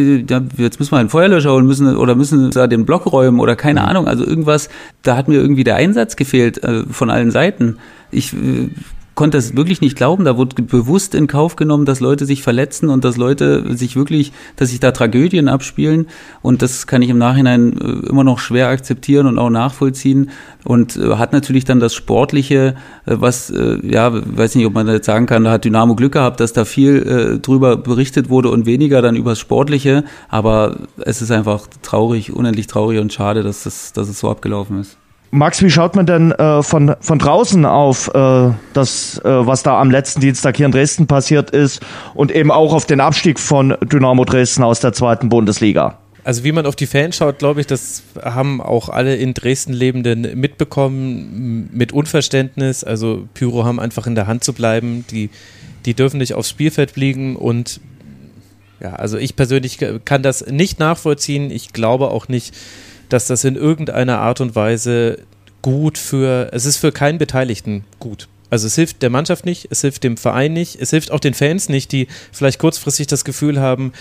jetzt 0.58 0.80
müssen 0.80 0.92
wir 0.92 1.00
einen 1.00 1.10
Feuerlöscher 1.10 1.52
holen 1.52 1.66
müssen 1.66 1.98
oder 1.98 2.16
müssen 2.16 2.52
da 2.52 2.68
den 2.68 2.86
Block 2.86 3.12
räumen 3.12 3.40
oder 3.40 3.56
keine 3.56 3.82
mhm. 3.82 3.88
Ahnung, 3.88 4.08
also 4.08 4.26
irgendwas, 4.26 4.70
da 5.02 5.18
hat 5.18 5.28
mir 5.28 5.42
irgendwie 5.42 5.64
der 5.64 5.76
Einsatz 5.76 6.16
gefehlt 6.16 6.64
äh, 6.64 6.84
von 6.90 7.10
allen 7.10 7.32
Seiten. 7.32 7.78
Ich 8.12 8.34
äh, 8.34 8.70
konnte 9.16 9.38
es 9.38 9.56
wirklich 9.56 9.82
nicht 9.82 9.96
glauben. 9.96 10.26
Da 10.26 10.38
wurde 10.38 10.62
bewusst 10.64 11.16
in 11.16 11.28
Kauf 11.28 11.56
genommen, 11.56 11.86
dass 11.86 12.00
Leute 12.00 12.26
sich 12.26 12.42
verletzen 12.42 12.90
und 12.90 13.04
dass 13.04 13.18
Leute 13.18 13.76
sich 13.76 13.96
wirklich, 13.96 14.32
dass 14.56 14.70
sich 14.70 14.80
da 14.80 14.92
Tragödien 14.92 15.48
abspielen. 15.48 16.08
Und 16.42 16.62
das 16.62 16.88
kann 16.88 17.02
ich 17.02 17.10
im 17.10 17.18
Nachhinein 17.18 17.74
äh, 17.74 18.08
immer 18.08 18.24
noch 18.24 18.40
schwer 18.40 18.70
akzeptieren 18.70 19.28
und 19.28 19.38
auch 19.38 19.50
nachvollziehen. 19.50 20.32
Und 20.64 20.98
äh, 20.98 21.16
hat 21.16 21.34
natürlich 21.34 21.66
dann 21.66 21.80
das 21.80 21.94
Sportliche, 21.94 22.76
äh, 23.06 23.16
was, 23.20 23.54
ja, 23.84 24.12
weiß 24.14 24.56
nicht, 24.56 24.66
ob 24.66 24.74
man 24.74 24.88
jetzt 24.88 25.06
sagen 25.06 25.26
kann, 25.26 25.44
da 25.44 25.52
hat 25.52 25.66
Dynamo 25.66 25.96
Glück 25.96 26.14
gehabt, 26.14 26.40
dass 26.40 26.54
da 26.54 26.66
viel 26.66 27.40
drüber 27.42 27.78
berichtet 27.78 28.30
wurde 28.30 28.50
und 28.50 28.66
weniger 28.66 29.02
dann 29.02 29.16
übers 29.16 29.40
Sportliche. 29.40 30.04
Aber 30.30 30.78
es 30.98 31.22
ist 31.22 31.32
einfach 31.32 31.68
traurig, 31.82 32.34
unendlich 32.34 32.68
traurig 32.68 33.00
und 33.00 33.14
schade, 33.14 33.44
dass, 33.44 33.64
das, 33.64 33.94
dass 33.94 34.10
es 34.10 34.20
so 34.20 34.30
abgelaufen 34.30 34.80
ist. 34.80 34.98
Max, 35.34 35.64
wie 35.64 35.72
schaut 35.72 35.96
man 35.96 36.06
denn 36.06 36.32
äh, 36.32 36.62
von, 36.62 36.96
von 37.00 37.18
draußen 37.18 37.66
auf 37.66 38.08
äh, 38.14 38.52
das, 38.74 39.18
äh, 39.18 39.24
was 39.24 39.64
da 39.64 39.82
am 39.82 39.90
letzten 39.90 40.22
Dienstag 40.22 40.58
hier 40.58 40.68
in 40.68 40.72
Dresden 40.72 41.08
passiert 41.08 41.50
ist 41.50 41.82
und 42.14 42.32
eben 42.32 42.52
auch 42.52 42.72
auf 42.72 42.86
den 42.86 43.00
Abstieg 43.00 43.40
von 43.40 43.76
Dynamo 43.82 44.26
Dresden 44.26 44.62
aus 44.62 44.80
der 44.80 44.94
zweiten 44.94 45.30
Bundesliga? 45.30 45.98
Also 46.24 46.44
wie 46.44 46.52
man 46.52 46.68
auf 46.68 46.76
die 46.76 46.86
Fans 46.86 47.18
schaut, 47.18 47.40
glaube 47.40 47.62
ich, 47.62 47.66
das 47.66 48.04
haben 48.22 48.62
auch 48.62 48.90
alle 48.90 49.16
in 49.16 49.34
Dresden 49.34 49.74
Lebenden 49.74 50.40
mitbekommen, 50.40 51.68
mit 51.74 51.94
Unverständnis. 51.94 52.84
Also 52.84 53.28
Pyro 53.34 53.66
haben 53.66 53.80
einfach 53.80 54.06
in 54.06 54.14
der 54.14 54.28
Hand 54.28 54.44
zu 54.44 54.54
bleiben. 54.54 55.04
Die, 55.10 55.32
die 55.88 55.96
dürfen 55.96 56.20
nicht 56.20 56.36
aufs 56.36 56.52
Spielfeld 56.52 56.92
fliegen 56.92 57.38
und 57.38 57.82
ja, 58.80 58.94
also 58.94 59.18
ich 59.18 59.36
persönlich 59.36 59.80
kann 60.06 60.22
das 60.22 60.46
nicht 60.46 60.80
nachvollziehen. 60.80 61.50
Ich 61.50 61.74
glaube 61.74 62.10
auch 62.12 62.28
nicht, 62.28 62.54
dass 63.10 63.28
das 63.28 63.44
in 63.44 63.56
irgendeiner 63.56 64.20
Art 64.20 64.42
und 64.42 64.56
Weise 64.56 65.20
gut 65.62 65.98
für, 65.98 66.50
es 66.52 66.66
ist 66.66 66.78
für 66.78 66.92
keinen 66.92 67.18
Beteiligten 67.18 67.86
gut. 68.00 68.28
Also 68.54 68.68
es 68.68 68.76
hilft 68.76 69.02
der 69.02 69.10
Mannschaft 69.10 69.48
nicht, 69.48 69.70
es 69.72 69.82
hilft 69.82 70.04
dem 70.04 70.16
Verein 70.16 70.54
nicht, 70.54 70.80
es 70.80 70.92
hilft 70.92 71.10
auch 71.10 71.20
den 71.20 71.34
Fans 71.34 71.70
nicht, 71.70 71.92
die 71.92 72.08
vielleicht 72.32 72.60
kurzfristig 72.60 73.08
das 73.08 73.26
Gefühl 73.26 73.60
haben, 73.60 73.94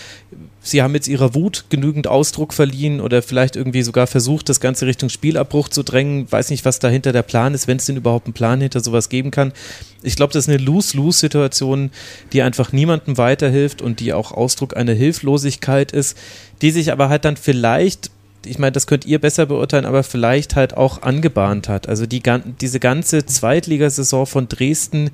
sie 0.61 0.83
haben 0.83 0.95
jetzt 0.95 1.09
ihrer 1.09 1.35
Wut 1.35 1.65
genügend 1.71 2.07
Ausdruck 2.07 2.53
verliehen 2.53 3.01
oder 3.01 3.23
vielleicht 3.23 3.57
irgendwie 3.57 3.83
sogar 3.83 4.07
versucht, 4.07 4.51
das 4.51 4.61
Ganze 4.61 4.85
Richtung 4.85 5.09
Spielabbruch 5.09 5.71
zu 5.71 5.83
drängen. 5.83 6.31
Weiß 6.31 6.51
nicht, 6.51 6.67
was 6.67 6.81
dahinter 6.81 7.13
der 7.13 7.23
Plan 7.23 7.55
ist, 7.55 7.67
wenn 7.67 7.79
es 7.79 7.87
denn 7.87 7.97
überhaupt 7.97 8.27
einen 8.27 8.35
Plan 8.35 8.61
hinter 8.61 8.81
sowas 8.81 9.09
geben 9.09 9.31
kann. 9.31 9.55
Ich 10.03 10.17
glaube, 10.17 10.35
das 10.35 10.45
ist 10.45 10.49
eine 10.51 10.63
Lose-Lose-Situation, 10.63 11.91
die 12.35 12.43
einfach 12.43 12.73
niemandem 12.73 13.17
weiterhilft 13.17 13.81
und 13.81 14.01
die 14.01 14.13
auch 14.13 14.33
Ausdruck 14.33 14.77
einer 14.77 14.93
Hilflosigkeit 14.93 15.93
ist, 15.93 16.19
die 16.61 16.73
sich 16.73 16.93
aber 16.93 17.09
halt 17.09 17.25
dann 17.25 17.39
vielleicht 17.39 18.11
ich 18.47 18.59
meine, 18.59 18.73
das 18.73 18.87
könnt 18.87 19.05
ihr 19.05 19.21
besser 19.21 19.47
beurteilen, 19.47 19.85
aber 19.85 20.03
vielleicht 20.03 20.57
halt 20.57 20.77
auch 20.77 21.03
angebahnt 21.03 21.69
hat. 21.69 21.89
Also 21.89 22.07
die, 22.07 22.23
diese 22.61 22.81
ganze 22.81 23.27
Zweitligasaison 23.27 24.27
von 24.27 24.49
Dresden, 24.49 25.11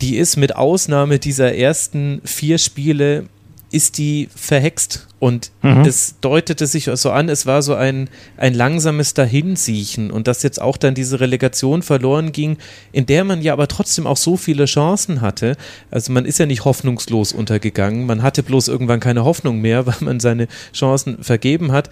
die 0.00 0.16
ist 0.16 0.36
mit 0.36 0.56
Ausnahme 0.56 1.18
dieser 1.18 1.54
ersten 1.54 2.20
vier 2.24 2.58
Spiele, 2.58 3.26
ist 3.72 3.98
die 3.98 4.28
verhext. 4.34 5.06
Und 5.20 5.52
mhm. 5.62 5.82
es 5.82 6.16
deutete 6.20 6.66
sich 6.66 6.88
so 6.94 7.10
an, 7.10 7.28
es 7.28 7.44
war 7.44 7.62
so 7.62 7.74
ein, 7.74 8.08
ein 8.36 8.54
langsames 8.54 9.12
Dahinsiechen 9.14 10.10
und 10.10 10.26
dass 10.26 10.42
jetzt 10.42 10.60
auch 10.60 10.78
dann 10.78 10.94
diese 10.94 11.20
Relegation 11.20 11.82
verloren 11.82 12.32
ging, 12.32 12.56
in 12.90 13.04
der 13.06 13.24
man 13.24 13.42
ja 13.42 13.52
aber 13.52 13.68
trotzdem 13.68 14.06
auch 14.06 14.16
so 14.16 14.38
viele 14.38 14.64
Chancen 14.64 15.20
hatte. 15.20 15.56
Also 15.90 16.10
man 16.12 16.24
ist 16.24 16.38
ja 16.38 16.46
nicht 16.46 16.64
hoffnungslos 16.64 17.32
untergegangen, 17.32 18.06
man 18.06 18.22
hatte 18.22 18.42
bloß 18.42 18.68
irgendwann 18.68 19.00
keine 19.00 19.24
Hoffnung 19.24 19.60
mehr, 19.60 19.86
weil 19.86 19.96
man 20.00 20.20
seine 20.20 20.48
Chancen 20.72 21.22
vergeben 21.22 21.70
hat. 21.70 21.90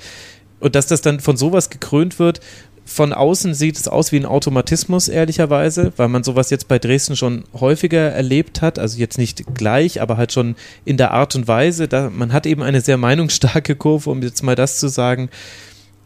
Und 0.60 0.74
dass 0.74 0.86
das 0.86 1.00
dann 1.00 1.20
von 1.20 1.36
sowas 1.36 1.70
gekrönt 1.70 2.18
wird, 2.18 2.40
von 2.88 3.12
außen 3.12 3.52
sieht 3.52 3.76
es 3.76 3.86
aus 3.86 4.12
wie 4.12 4.16
ein 4.16 4.24
Automatismus, 4.24 5.08
ehrlicherweise, 5.08 5.92
weil 5.96 6.08
man 6.08 6.24
sowas 6.24 6.48
jetzt 6.48 6.68
bei 6.68 6.78
Dresden 6.78 7.16
schon 7.16 7.44
häufiger 7.52 8.10
erlebt 8.10 8.62
hat. 8.62 8.78
Also 8.78 8.98
jetzt 8.98 9.18
nicht 9.18 9.44
gleich, 9.54 10.00
aber 10.00 10.16
halt 10.16 10.32
schon 10.32 10.56
in 10.86 10.96
der 10.96 11.10
Art 11.10 11.36
und 11.36 11.46
Weise. 11.46 11.86
Da, 11.86 12.08
man 12.08 12.32
hat 12.32 12.46
eben 12.46 12.62
eine 12.62 12.80
sehr 12.80 12.96
meinungsstarke 12.96 13.76
Kurve, 13.76 14.08
um 14.08 14.22
jetzt 14.22 14.42
mal 14.42 14.54
das 14.54 14.80
zu 14.80 14.88
sagen. 14.88 15.28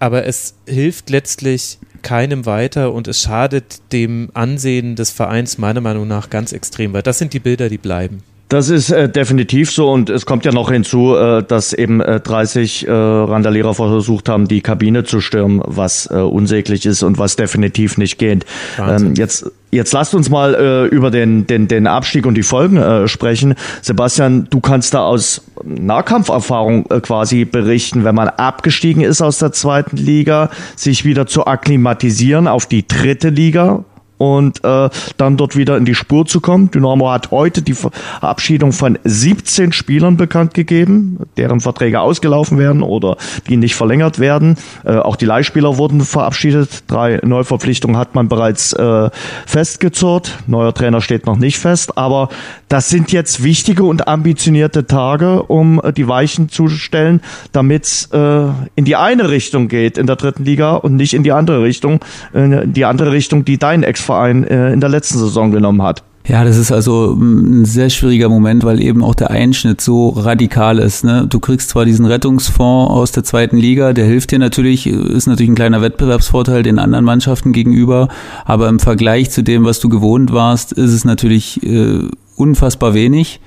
Aber 0.01 0.27
es 0.27 0.55
hilft 0.67 1.09
letztlich 1.09 1.79
keinem 2.03 2.47
weiter 2.47 2.93
und 2.93 3.07
es 3.07 3.21
schadet 3.21 3.81
dem 3.93 4.31
Ansehen 4.35 4.97
des 4.97 5.11
Vereins 5.11 5.59
meiner 5.59 5.81
Meinung 5.81 6.09
nach 6.09 6.31
ganz 6.31 6.53
extrem, 6.53 6.93
weil 6.93 7.03
das 7.03 7.19
sind 7.19 7.33
die 7.33 7.39
Bilder, 7.39 7.69
die 7.69 7.79
bleiben. 7.79 8.25
Das 8.53 8.69
ist 8.69 8.91
äh, 8.91 9.09
definitiv 9.09 9.71
so 9.71 9.91
und 9.91 10.11
es 10.11 10.27
kommt 10.27 10.45
ja 10.45 10.53
noch 10.53 10.71
hinzu, 10.71 11.17
äh, 11.17 11.43
dass 11.43 11.73
eben 11.73 12.03
äh, 12.03 12.21
30 12.21 12.87
äh, 12.87 12.93
Randalierer 12.93 13.73
versucht 13.73 14.29
haben, 14.29 14.47
die 14.47 14.61
Kabine 14.61 15.05
zu 15.05 15.23
stürmen, 15.23 15.63
was 15.65 16.11
äh, 16.11 16.17
unsäglich 16.17 16.85
ist 16.85 17.03
und 17.03 17.17
was 17.17 17.37
definitiv 17.37 17.97
nicht 17.97 18.19
geht. 18.19 18.45
Ähm, 18.79 19.15
jetzt 19.15 19.51
Jetzt 19.75 19.95
lasst 19.95 20.15
uns 20.15 20.29
mal 20.29 20.55
äh, 20.55 20.95
über 20.95 21.11
den, 21.11 21.47
den, 21.47 21.67
den 21.67 21.87
Abstieg 21.87 22.27
und 22.27 22.35
die 22.35 22.43
Folgen 22.43 22.77
äh, 22.77 23.09
sprechen. 23.09 23.55
Sebastian, 23.81 24.47
du 24.51 24.61
kannst 24.61 24.93
da 24.93 25.01
aus 25.01 25.47
Nahkampferfahrung 25.65 26.85
äh, 26.91 27.01
quasi 27.01 27.47
berichten, 27.47 28.05
wenn 28.05 28.15
man 28.15 28.29
abgestiegen 28.29 29.01
ist 29.01 29.23
aus 29.23 29.39
der 29.39 29.53
zweiten 29.53 29.97
Liga, 29.97 30.51
sich 30.77 31.07
wieder 31.07 31.27
zu 31.27 31.47
akklimatisieren 31.47 32.49
auf 32.49 32.67
die 32.67 32.87
dritte 32.87 33.31
Liga, 33.31 33.83
und 34.23 34.63
äh, 34.63 34.89
dann 35.17 35.37
dort 35.37 35.57
wieder 35.57 35.77
in 35.77 35.85
die 35.85 35.97
Spur 35.97 36.27
zu 36.27 36.41
kommen. 36.41 36.71
Dynamo 36.71 37.11
hat 37.11 37.33
heute 37.33 37.61
die 37.61 37.75
Verabschiedung 37.75 38.71
von 38.71 38.97
17 39.03 39.73
Spielern 39.73 40.17
bekannt 40.17 40.55
gegeben, 40.55 41.19
deren 41.37 41.59
Verträge 41.59 42.01
ausgelaufen 42.01 42.57
werden 42.57 42.85
oder 42.85 43.17
die 43.49 43.57
nicht 43.57 43.75
verlängert 43.75 44.21
werden. 44.21 44.59
Äh, 44.85 44.99
auch 44.99 45.17
die 45.17 45.25
Leihspieler 45.25 45.77
wurden 45.77 46.03
verabschiedet. 46.03 46.85
Drei 46.87 47.19
Neuverpflichtungen 47.25 47.97
hat 47.97 48.15
man 48.15 48.29
bereits 48.29 48.73
äh, 48.75 49.11
festgezurrt. 49.45 50.39
Neuer 50.47 50.73
Trainer 50.73 51.01
steht 51.01 51.27
noch 51.27 51.37
nicht 51.37 51.59
fest, 51.59 51.99
aber 51.99 52.29
das 52.69 52.91
sind 52.91 53.11
jetzt 53.11 53.43
wichtige 53.43 53.83
und 53.83 54.07
ambitionierte 54.07 54.87
Tage, 54.87 55.43
um 55.43 55.81
äh, 55.83 55.93
die 55.93 56.07
Weichen 56.07 56.49
zu 56.49 56.69
stellen, 56.69 57.23
damit 57.51 57.87
es 57.87 58.09
äh, 58.13 58.47
in 58.77 58.85
die 58.85 58.95
eine 58.95 59.31
Richtung 59.31 59.67
geht 59.67 59.99
in 59.99 60.07
der 60.07 60.15
dritten 60.15 60.45
Liga 60.45 60.77
und 60.77 60.95
nicht 60.95 61.13
in 61.13 61.25
die 61.25 61.33
andere 61.33 61.65
Richtung, 61.65 61.99
in 62.33 62.73
die 62.73 62.85
andere 62.85 63.11
Richtung, 63.11 63.45
die 63.45 63.59
dein 63.59 63.83
ex 63.83 64.12
Verein 64.13 64.45
äh, 64.45 64.73
in 64.73 64.81
der 64.81 64.91
letzten 64.91 65.19
Saison 65.19 65.51
genommen 65.51 65.83
hat. 65.83 66.03
Ja, 66.25 66.45
das 66.45 66.57
ist 66.57 66.71
also 66.71 67.15
ein 67.15 67.65
sehr 67.65 67.91
schwieriger 67.91 68.29
Moment, 68.29 68.63
weil 68.63 68.81
eben 68.81 69.03
auch 69.03 69.17
der 69.17 69.33
Einschnitt 69.33 69.81
so 69.81 70.11
radikal 70.11 70.79
ist. 70.79 71.03
Ne? 71.03 71.27
Du 71.29 71.41
kriegst 71.41 71.71
zwar 71.71 71.85
diesen 71.85 72.07
Rettungsfonds 72.07 72.93
aus 72.93 73.11
der 73.11 73.25
zweiten 73.25 73.57
Liga, 73.57 73.93
der 73.93 74.05
hilft 74.05 74.31
dir 74.31 74.39
natürlich, 74.39 74.87
ist 74.87 75.27
natürlich 75.27 75.51
ein 75.51 75.57
kleiner 75.57 75.83
Wettbewerbsvorteil 75.83 76.63
den 76.63 76.79
anderen 76.79 77.05
Mannschaften 77.05 77.53
gegenüber, 77.53 78.07
aber 78.45 78.69
im 78.69 78.79
Vergleich 78.79 79.31
zu 79.31 79.43
dem, 79.43 79.65
was 79.65 79.81
du 79.81 79.89
gewohnt 79.89 80.33
warst, 80.33 80.73
ist 80.73 80.93
es 80.93 81.05
natürlich 81.05 81.61
äh, 81.65 82.09
unfassbar 82.37 82.95
wenig. 82.95 83.41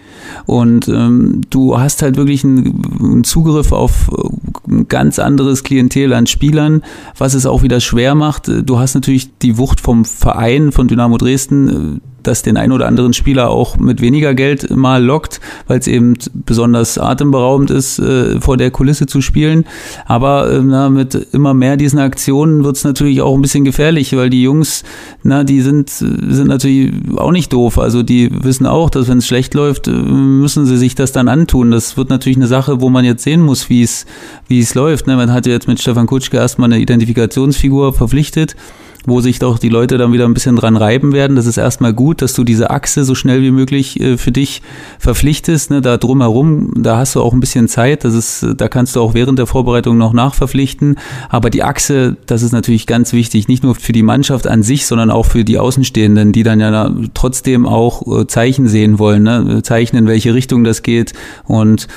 Und 0.46 0.88
ähm, 0.88 1.42
du 1.50 1.78
hast 1.78 2.02
halt 2.02 2.18
wirklich 2.18 2.44
einen, 2.44 2.82
einen 3.00 3.24
Zugriff 3.24 3.72
auf 3.72 4.10
ein 4.68 4.88
ganz 4.88 5.20
anderes 5.20 5.64
Klientel 5.64 6.14
an 6.14 6.28
Spielern, 6.28 6.84
was 7.18 7.34
es 7.34 7.46
auch 7.46 7.64
wieder 7.64 7.80
schwer 7.80 8.16
macht. 8.16 8.48
Du 8.48 8.80
hast 8.80 8.96
natürlich 8.96 9.38
die 9.40 9.58
Wucht 9.58 9.82
vom 9.82 10.06
Verein 10.06 10.72
von 10.72 10.88
Dynamo 10.88 11.18
Dresden 11.18 12.02
das 12.26 12.42
den 12.42 12.58
ein 12.58 12.72
oder 12.72 12.88
anderen 12.88 13.14
Spieler 13.14 13.50
auch 13.50 13.78
mit 13.78 14.02
weniger 14.02 14.34
Geld 14.34 14.76
mal 14.76 15.04
lockt, 15.04 15.40
weil 15.68 15.80
es 15.80 15.88
eben 15.88 16.16
besonders 16.34 16.98
atemberaubend 16.98 17.72
ist, 17.72 18.00
äh, 18.00 18.40
vor 18.42 18.58
der 18.58 18.72
Kulisse 18.72 19.06
zu 19.06 19.22
spielen. 19.22 19.66
Aber 20.06 20.52
äh, 20.52 20.62
na, 20.62 20.90
mit 20.90 21.16
immer 21.32 21.54
mehr 21.54 21.78
diesen 21.78 22.00
Aktionen 22.00 22.64
wird 22.64 22.78
es 22.78 22.84
natürlich 22.84 23.22
auch 23.22 23.36
ein 23.36 23.42
bisschen 23.42 23.64
gefährlich, 23.64 24.16
weil 24.16 24.30
die 24.30 24.44
Jungs, 24.44 24.84
na, 25.24 25.44
die 25.44 25.62
sind, 25.62 25.90
sind 25.90 26.48
natürlich 26.48 26.94
auch 27.18 27.32
nicht 27.32 27.54
doof. 27.54 27.78
Also 27.78 28.04
die 28.04 28.30
wissen 28.44 28.66
auch, 28.66 28.90
dass 28.90 29.08
wenn 29.08 29.20
es 29.20 29.28
schlecht 29.28 29.54
läuft, 29.54 29.88
äh, 29.88 29.92
müssen 30.16 30.66
sie 30.66 30.78
sich 30.78 30.96
das 30.96 31.12
dann 31.12 31.28
antun. 31.28 31.72
Das 31.72 31.98
wird 31.98 32.10
natürlich 32.10 32.38
eine 32.38 32.48
Sache, 32.48 32.82
wo 32.82 32.90
man 32.90 33.06
jetzt 33.06 33.24
sehen 33.24 33.42
muss, 33.42 33.70
wie 33.70 33.84
es 33.84 34.74
läuft. 34.74 35.08
Ne? 35.08 35.16
Man 35.16 35.32
hat 35.32 35.46
ja 35.46 35.54
jetzt 35.54 35.68
mit 35.68 35.80
Stefan 35.80 36.08
Kutschke 36.08 36.38
erstmal 36.38 36.72
eine 36.72 36.82
Identifikationsfigur 36.82 37.94
verpflichtet 37.94 38.56
wo 39.06 39.22
sich 39.22 39.40
doch 39.40 39.60
die 39.60 39.70
Leute 39.70 39.98
dann 39.98 40.14
wieder 40.14 40.26
ein 40.26 40.34
bisschen 40.34 40.56
dran 40.56 40.78
reiben 40.78 41.14
werden. 41.14 41.36
Das 41.36 41.46
ist 41.46 41.58
erstmal 41.58 41.94
gut, 41.94 42.22
dass 42.22 42.34
du 42.34 42.44
diese 42.44 42.70
Achse 42.70 43.04
so 43.04 43.16
schnell 43.16 43.42
wie 43.42 43.52
möglich 43.52 44.00
äh, 44.00 44.18
für 44.18 44.32
dich 44.32 44.62
verpflichtest. 45.00 45.72
Ne? 45.72 45.82
Da 45.82 45.98
drumherum, 45.98 46.72
da 46.76 46.98
hast 46.98 47.16
du 47.16 47.22
auch 47.22 47.34
ein 47.34 47.40
bisschen 47.40 47.68
Zeit. 47.68 48.04
Das 48.04 48.14
ist, 48.14 48.46
da 48.58 48.68
kannst 48.68 48.96
du 48.96 49.02
auch 49.02 49.14
während 49.14 49.40
der 49.40 49.48
Vorbereitung 49.48 49.98
noch 49.98 50.14
nachverpflichten. 50.14 50.98
Aber 51.30 51.50
die 51.50 51.64
Achse, 51.64 52.18
das 52.26 52.42
ist 52.42 52.52
natürlich 52.52 52.88
ganz 52.88 53.14
wichtig, 53.14 53.48
nicht 53.48 53.64
nur 53.64 53.76
für 53.76 53.94
die 53.94 54.04
Mannschaft 54.04 54.48
an 54.48 54.64
sich, 54.64 54.86
sondern 54.86 55.10
auch 55.10 55.26
für 55.26 55.44
die 55.44 55.58
Außenstehenden, 55.58 56.32
die 56.32 56.44
dann 56.44 56.60
ja 56.60 56.94
trotzdem 57.14 57.66
auch 57.66 58.22
äh, 58.22 58.28
Zeichen 58.28 58.68
sehen 58.68 59.00
wollen, 59.00 59.24
ne? 59.24 59.62
Zeichen 59.64 59.98
in 59.98 60.08
welche 60.08 60.34
Richtung 60.34 60.64
das 60.64 60.84
geht 60.84 61.14
und 61.46 61.88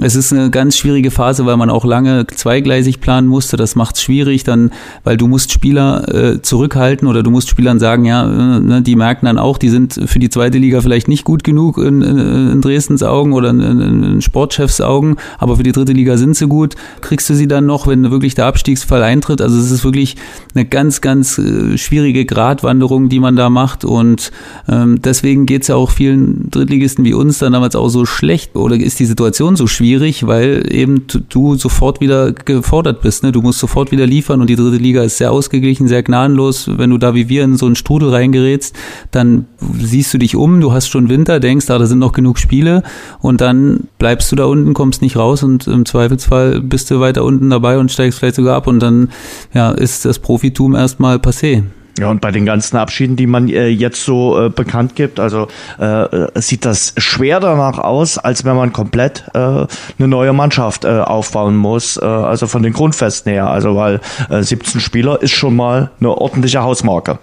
es 0.00 0.14
ist 0.14 0.32
eine 0.32 0.50
ganz 0.50 0.76
schwierige 0.76 1.10
Phase, 1.10 1.44
weil 1.46 1.56
man 1.56 1.70
auch 1.70 1.84
lange 1.84 2.26
zweigleisig 2.26 3.00
planen 3.00 3.26
musste. 3.26 3.56
Das 3.56 3.74
macht 3.74 3.96
es 3.96 4.02
schwierig, 4.02 4.44
dann, 4.44 4.70
weil 5.02 5.16
du 5.16 5.26
musst 5.26 5.52
Spieler 5.52 6.14
äh, 6.14 6.42
zurückhalten 6.42 7.08
oder 7.08 7.22
du 7.22 7.30
musst 7.30 7.48
Spielern 7.48 7.78
sagen, 7.78 8.04
ja, 8.04 8.24
äh, 8.24 8.60
ne, 8.60 8.82
die 8.82 8.94
merken 8.94 9.26
dann 9.26 9.38
auch, 9.38 9.58
die 9.58 9.68
sind 9.68 10.00
für 10.06 10.18
die 10.18 10.30
zweite 10.30 10.58
Liga 10.58 10.80
vielleicht 10.80 11.08
nicht 11.08 11.24
gut 11.24 11.42
genug 11.42 11.78
in, 11.78 12.02
in, 12.02 12.18
in 12.52 12.60
Dresdens 12.60 13.02
Augen 13.02 13.32
oder 13.32 13.50
in, 13.50 13.60
in, 13.60 14.22
Sportchefs 14.22 14.80
Augen, 14.80 15.16
aber 15.38 15.56
für 15.56 15.62
die 15.62 15.72
dritte 15.72 15.92
Liga 15.92 16.16
sind 16.16 16.36
sie 16.36 16.46
gut. 16.46 16.74
Kriegst 17.00 17.28
du 17.30 17.34
sie 17.34 17.48
dann 17.48 17.66
noch, 17.66 17.86
wenn 17.86 18.10
wirklich 18.10 18.34
der 18.34 18.46
Abstiegsfall 18.46 19.02
eintritt? 19.02 19.40
Also 19.40 19.58
es 19.58 19.70
ist 19.70 19.84
wirklich 19.84 20.16
eine 20.54 20.64
ganz, 20.64 21.00
ganz 21.00 21.38
äh, 21.38 21.76
schwierige 21.76 22.24
Gratwanderung, 22.24 23.08
die 23.08 23.20
man 23.20 23.36
da 23.36 23.50
macht 23.50 23.84
und 23.84 24.30
ähm, 24.68 25.00
deswegen 25.02 25.46
geht 25.46 25.62
es 25.62 25.68
ja 25.68 25.76
auch 25.76 25.90
vielen 25.90 26.50
Drittligisten 26.50 27.04
wie 27.04 27.14
uns 27.14 27.38
dann 27.38 27.52
damals 27.52 27.74
auch 27.74 27.88
so 27.88 28.06
schlecht 28.06 28.54
oder 28.54 28.76
ist 28.76 29.00
die 29.00 29.06
Situation 29.06 29.56
so 29.56 29.66
schwierig 29.66 29.87
schwierig, 29.88 30.26
weil 30.26 30.70
eben 30.70 31.06
du 31.30 31.54
sofort 31.54 32.02
wieder 32.02 32.32
gefordert 32.32 33.00
bist. 33.00 33.22
Ne? 33.22 33.32
Du 33.32 33.40
musst 33.40 33.58
sofort 33.58 33.90
wieder 33.90 34.06
liefern 34.06 34.42
und 34.42 34.50
die 34.50 34.56
dritte 34.56 34.76
Liga 34.76 35.02
ist 35.02 35.16
sehr 35.16 35.32
ausgeglichen, 35.32 35.88
sehr 35.88 36.02
gnadenlos. 36.02 36.68
Wenn 36.76 36.90
du 36.90 36.98
da 36.98 37.14
wie 37.14 37.30
wir 37.30 37.42
in 37.44 37.56
so 37.56 37.64
einen 37.64 37.74
Strudel 37.74 38.10
reingerätst, 38.10 38.76
dann 39.10 39.46
siehst 39.78 40.12
du 40.12 40.18
dich 40.18 40.36
um, 40.36 40.60
du 40.60 40.72
hast 40.72 40.88
schon 40.88 41.08
Winter, 41.08 41.40
denkst, 41.40 41.70
ah, 41.70 41.78
da 41.78 41.86
sind 41.86 42.00
noch 42.00 42.12
genug 42.12 42.38
Spiele 42.38 42.82
und 43.20 43.40
dann 43.40 43.84
bleibst 43.98 44.30
du 44.30 44.36
da 44.36 44.44
unten, 44.44 44.74
kommst 44.74 45.00
nicht 45.00 45.16
raus 45.16 45.42
und 45.42 45.66
im 45.66 45.86
Zweifelsfall 45.86 46.60
bist 46.60 46.90
du 46.90 47.00
weiter 47.00 47.24
unten 47.24 47.48
dabei 47.48 47.78
und 47.78 47.90
steigst 47.90 48.18
vielleicht 48.18 48.36
sogar 48.36 48.56
ab 48.56 48.66
und 48.66 48.80
dann 48.80 49.08
ja, 49.54 49.70
ist 49.70 50.04
das 50.04 50.18
Profitum 50.18 50.74
erstmal 50.74 51.16
passé. 51.16 51.62
Ja, 51.98 52.08
und 52.10 52.20
bei 52.20 52.30
den 52.30 52.46
ganzen 52.46 52.76
Abschieden, 52.76 53.16
die 53.16 53.26
man 53.26 53.48
äh, 53.48 53.66
jetzt 53.66 54.04
so 54.04 54.46
äh, 54.46 54.50
bekannt 54.50 54.94
gibt, 54.94 55.18
also 55.18 55.48
äh, 55.78 56.06
sieht 56.40 56.64
das 56.64 56.94
schwer 56.96 57.40
danach 57.40 57.78
aus, 57.78 58.18
als 58.18 58.44
wenn 58.44 58.56
man 58.56 58.72
komplett 58.72 59.24
äh, 59.34 59.38
eine 59.38 59.68
neue 59.98 60.32
Mannschaft 60.32 60.84
äh, 60.84 60.88
aufbauen 60.88 61.56
muss, 61.56 61.96
äh, 61.96 62.04
also 62.04 62.46
von 62.46 62.62
den 62.62 62.72
Grundfesten 62.72 63.32
her. 63.32 63.48
Also 63.48 63.74
weil 63.74 64.00
äh, 64.30 64.42
17 64.42 64.80
Spieler 64.80 65.20
ist 65.20 65.32
schon 65.32 65.56
mal 65.56 65.90
eine 66.00 66.10
ordentliche 66.10 66.62
Hausmarke. 66.62 67.18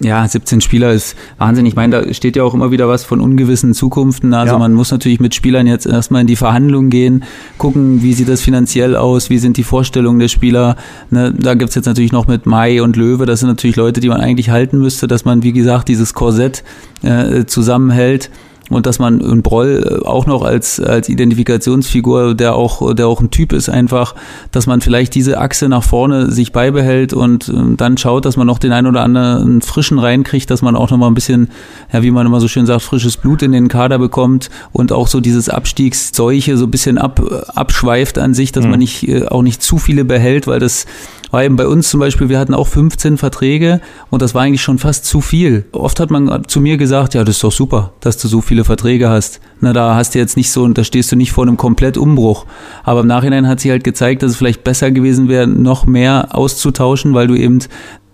Ja, 0.00 0.26
17 0.26 0.60
Spieler 0.60 0.92
ist 0.92 1.16
Wahnsinn. 1.38 1.66
Ich 1.66 1.74
meine, 1.74 2.02
da 2.02 2.14
steht 2.14 2.36
ja 2.36 2.44
auch 2.44 2.54
immer 2.54 2.70
wieder 2.70 2.88
was 2.88 3.04
von 3.04 3.20
ungewissen 3.20 3.74
Zukunften. 3.74 4.32
Also 4.32 4.54
ja. 4.54 4.58
man 4.58 4.72
muss 4.72 4.92
natürlich 4.92 5.18
mit 5.18 5.34
Spielern 5.34 5.66
jetzt 5.66 5.86
erstmal 5.86 6.20
in 6.20 6.28
die 6.28 6.36
Verhandlungen 6.36 6.88
gehen, 6.88 7.24
gucken, 7.56 8.00
wie 8.00 8.12
sieht 8.12 8.28
das 8.28 8.40
finanziell 8.40 8.94
aus, 8.94 9.28
wie 9.28 9.38
sind 9.38 9.56
die 9.56 9.64
Vorstellungen 9.64 10.20
der 10.20 10.28
Spieler. 10.28 10.76
Ne, 11.10 11.34
da 11.36 11.54
gibt's 11.54 11.74
jetzt 11.74 11.86
natürlich 11.86 12.12
noch 12.12 12.28
mit 12.28 12.46
Mai 12.46 12.80
und 12.80 12.94
Löwe, 12.94 13.26
das 13.26 13.40
sind 13.40 13.48
natürlich 13.48 13.74
Leute, 13.74 14.00
die 14.00 14.08
man 14.08 14.20
eigentlich 14.20 14.50
halten 14.50 14.78
müsste, 14.78 15.08
dass 15.08 15.24
man, 15.24 15.42
wie 15.42 15.52
gesagt, 15.52 15.88
dieses 15.88 16.14
Korsett 16.14 16.62
äh, 17.02 17.44
zusammenhält 17.46 18.30
und 18.70 18.86
dass 18.86 18.98
man 18.98 19.20
in 19.20 19.42
Broll 19.42 20.00
äh, 20.02 20.06
auch 20.06 20.26
noch 20.26 20.42
als, 20.42 20.80
als 20.80 21.08
Identifikationsfigur, 21.08 22.34
der 22.34 22.54
auch, 22.54 22.94
der 22.94 23.06
auch 23.06 23.20
ein 23.20 23.30
Typ 23.30 23.52
ist, 23.52 23.68
einfach, 23.68 24.14
dass 24.52 24.66
man 24.66 24.80
vielleicht 24.80 25.14
diese 25.14 25.38
Achse 25.38 25.68
nach 25.68 25.82
vorne 25.82 26.30
sich 26.30 26.52
beibehält 26.52 27.12
und 27.12 27.48
ähm, 27.48 27.76
dann 27.76 27.96
schaut, 27.96 28.24
dass 28.24 28.36
man 28.36 28.46
noch 28.46 28.58
den 28.58 28.72
einen 28.72 28.86
oder 28.86 29.02
anderen 29.02 29.62
frischen 29.62 29.98
reinkriegt, 29.98 30.50
dass 30.50 30.62
man 30.62 30.76
auch 30.76 30.90
noch 30.90 30.98
mal 30.98 31.08
ein 31.08 31.14
bisschen, 31.14 31.48
ja, 31.92 32.02
wie 32.02 32.10
man 32.10 32.26
immer 32.26 32.40
so 32.40 32.48
schön 32.48 32.66
sagt, 32.66 32.82
frisches 32.82 33.16
Blut 33.16 33.42
in 33.42 33.52
den 33.52 33.68
Kader 33.68 33.98
bekommt 33.98 34.50
und 34.72 34.92
auch 34.92 35.08
so 35.08 35.20
dieses 35.20 35.48
Abstiegsseuche 35.48 36.56
so 36.56 36.66
ein 36.66 36.70
bisschen 36.70 36.98
ab, 36.98 37.20
abschweift 37.54 38.18
an 38.18 38.34
sich, 38.34 38.52
dass 38.52 38.64
mhm. 38.64 38.70
man 38.70 38.78
nicht, 38.80 39.08
äh, 39.08 39.26
auch 39.26 39.42
nicht 39.42 39.62
zu 39.62 39.78
viele 39.78 40.04
behält, 40.04 40.46
weil 40.46 40.60
das 40.60 40.86
war 41.30 41.44
eben 41.44 41.56
bei 41.56 41.66
uns 41.66 41.90
zum 41.90 42.00
Beispiel, 42.00 42.28
wir 42.28 42.38
hatten 42.38 42.54
auch 42.54 42.66
15 42.66 43.18
Verträge 43.18 43.80
und 44.10 44.22
das 44.22 44.34
war 44.34 44.42
eigentlich 44.42 44.62
schon 44.62 44.78
fast 44.78 45.04
zu 45.04 45.20
viel. 45.20 45.66
Oft 45.72 46.00
hat 46.00 46.10
man 46.10 46.44
zu 46.46 46.60
mir 46.60 46.76
gesagt, 46.76 47.14
ja, 47.14 47.24
das 47.24 47.36
ist 47.36 47.44
doch 47.44 47.52
super, 47.52 47.92
dass 48.00 48.18
du 48.18 48.28
so 48.28 48.40
viele 48.40 48.64
Verträge 48.64 49.08
hast. 49.08 49.40
Na, 49.60 49.72
da 49.72 49.94
hast 49.94 50.14
du 50.14 50.18
jetzt 50.18 50.36
nicht 50.36 50.50
so, 50.50 50.66
da 50.68 50.84
stehst 50.84 51.12
du 51.12 51.16
nicht 51.16 51.32
vor 51.32 51.44
einem 51.44 51.56
Komplettumbruch. 51.56 52.46
Aber 52.84 53.00
im 53.00 53.06
Nachhinein 53.06 53.46
hat 53.46 53.60
sich 53.60 53.70
halt 53.70 53.84
gezeigt, 53.84 54.22
dass 54.22 54.32
es 54.32 54.36
vielleicht 54.36 54.64
besser 54.64 54.90
gewesen 54.90 55.28
wäre, 55.28 55.46
noch 55.46 55.86
mehr 55.86 56.28
auszutauschen, 56.32 57.14
weil 57.14 57.26
du 57.26 57.34
eben 57.34 57.60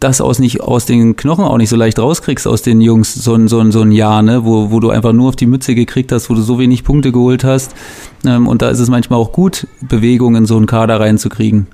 das 0.00 0.20
aus 0.20 0.38
nicht 0.38 0.60
aus 0.60 0.84
den 0.84 1.16
Knochen 1.16 1.44
auch 1.44 1.56
nicht 1.56 1.70
so 1.70 1.76
leicht 1.76 1.98
rauskriegst 1.98 2.46
aus 2.46 2.60
den 2.60 2.80
Jungs 2.82 3.14
so 3.14 3.34
ein 3.34 3.48
so 3.48 3.60
ein 3.60 3.72
so 3.72 3.80
ein 3.80 3.90
Jahr 3.90 4.22
ne 4.22 4.44
wo 4.44 4.70
wo 4.70 4.78
du 4.78 4.90
einfach 4.90 5.14
nur 5.14 5.30
auf 5.30 5.36
die 5.36 5.46
Mütze 5.46 5.74
gekriegt 5.74 6.12
hast 6.12 6.28
wo 6.28 6.34
du 6.34 6.42
so 6.42 6.58
wenig 6.58 6.84
Punkte 6.84 7.10
geholt 7.10 7.42
hast 7.42 7.74
ähm, 8.26 8.46
und 8.46 8.60
da 8.60 8.68
ist 8.68 8.80
es 8.80 8.90
manchmal 8.90 9.18
auch 9.18 9.32
gut 9.32 9.66
Bewegung 9.80 10.36
in 10.36 10.44
so 10.44 10.58
einen 10.58 10.66
Kader 10.66 11.00
reinzukriegen 11.00 11.68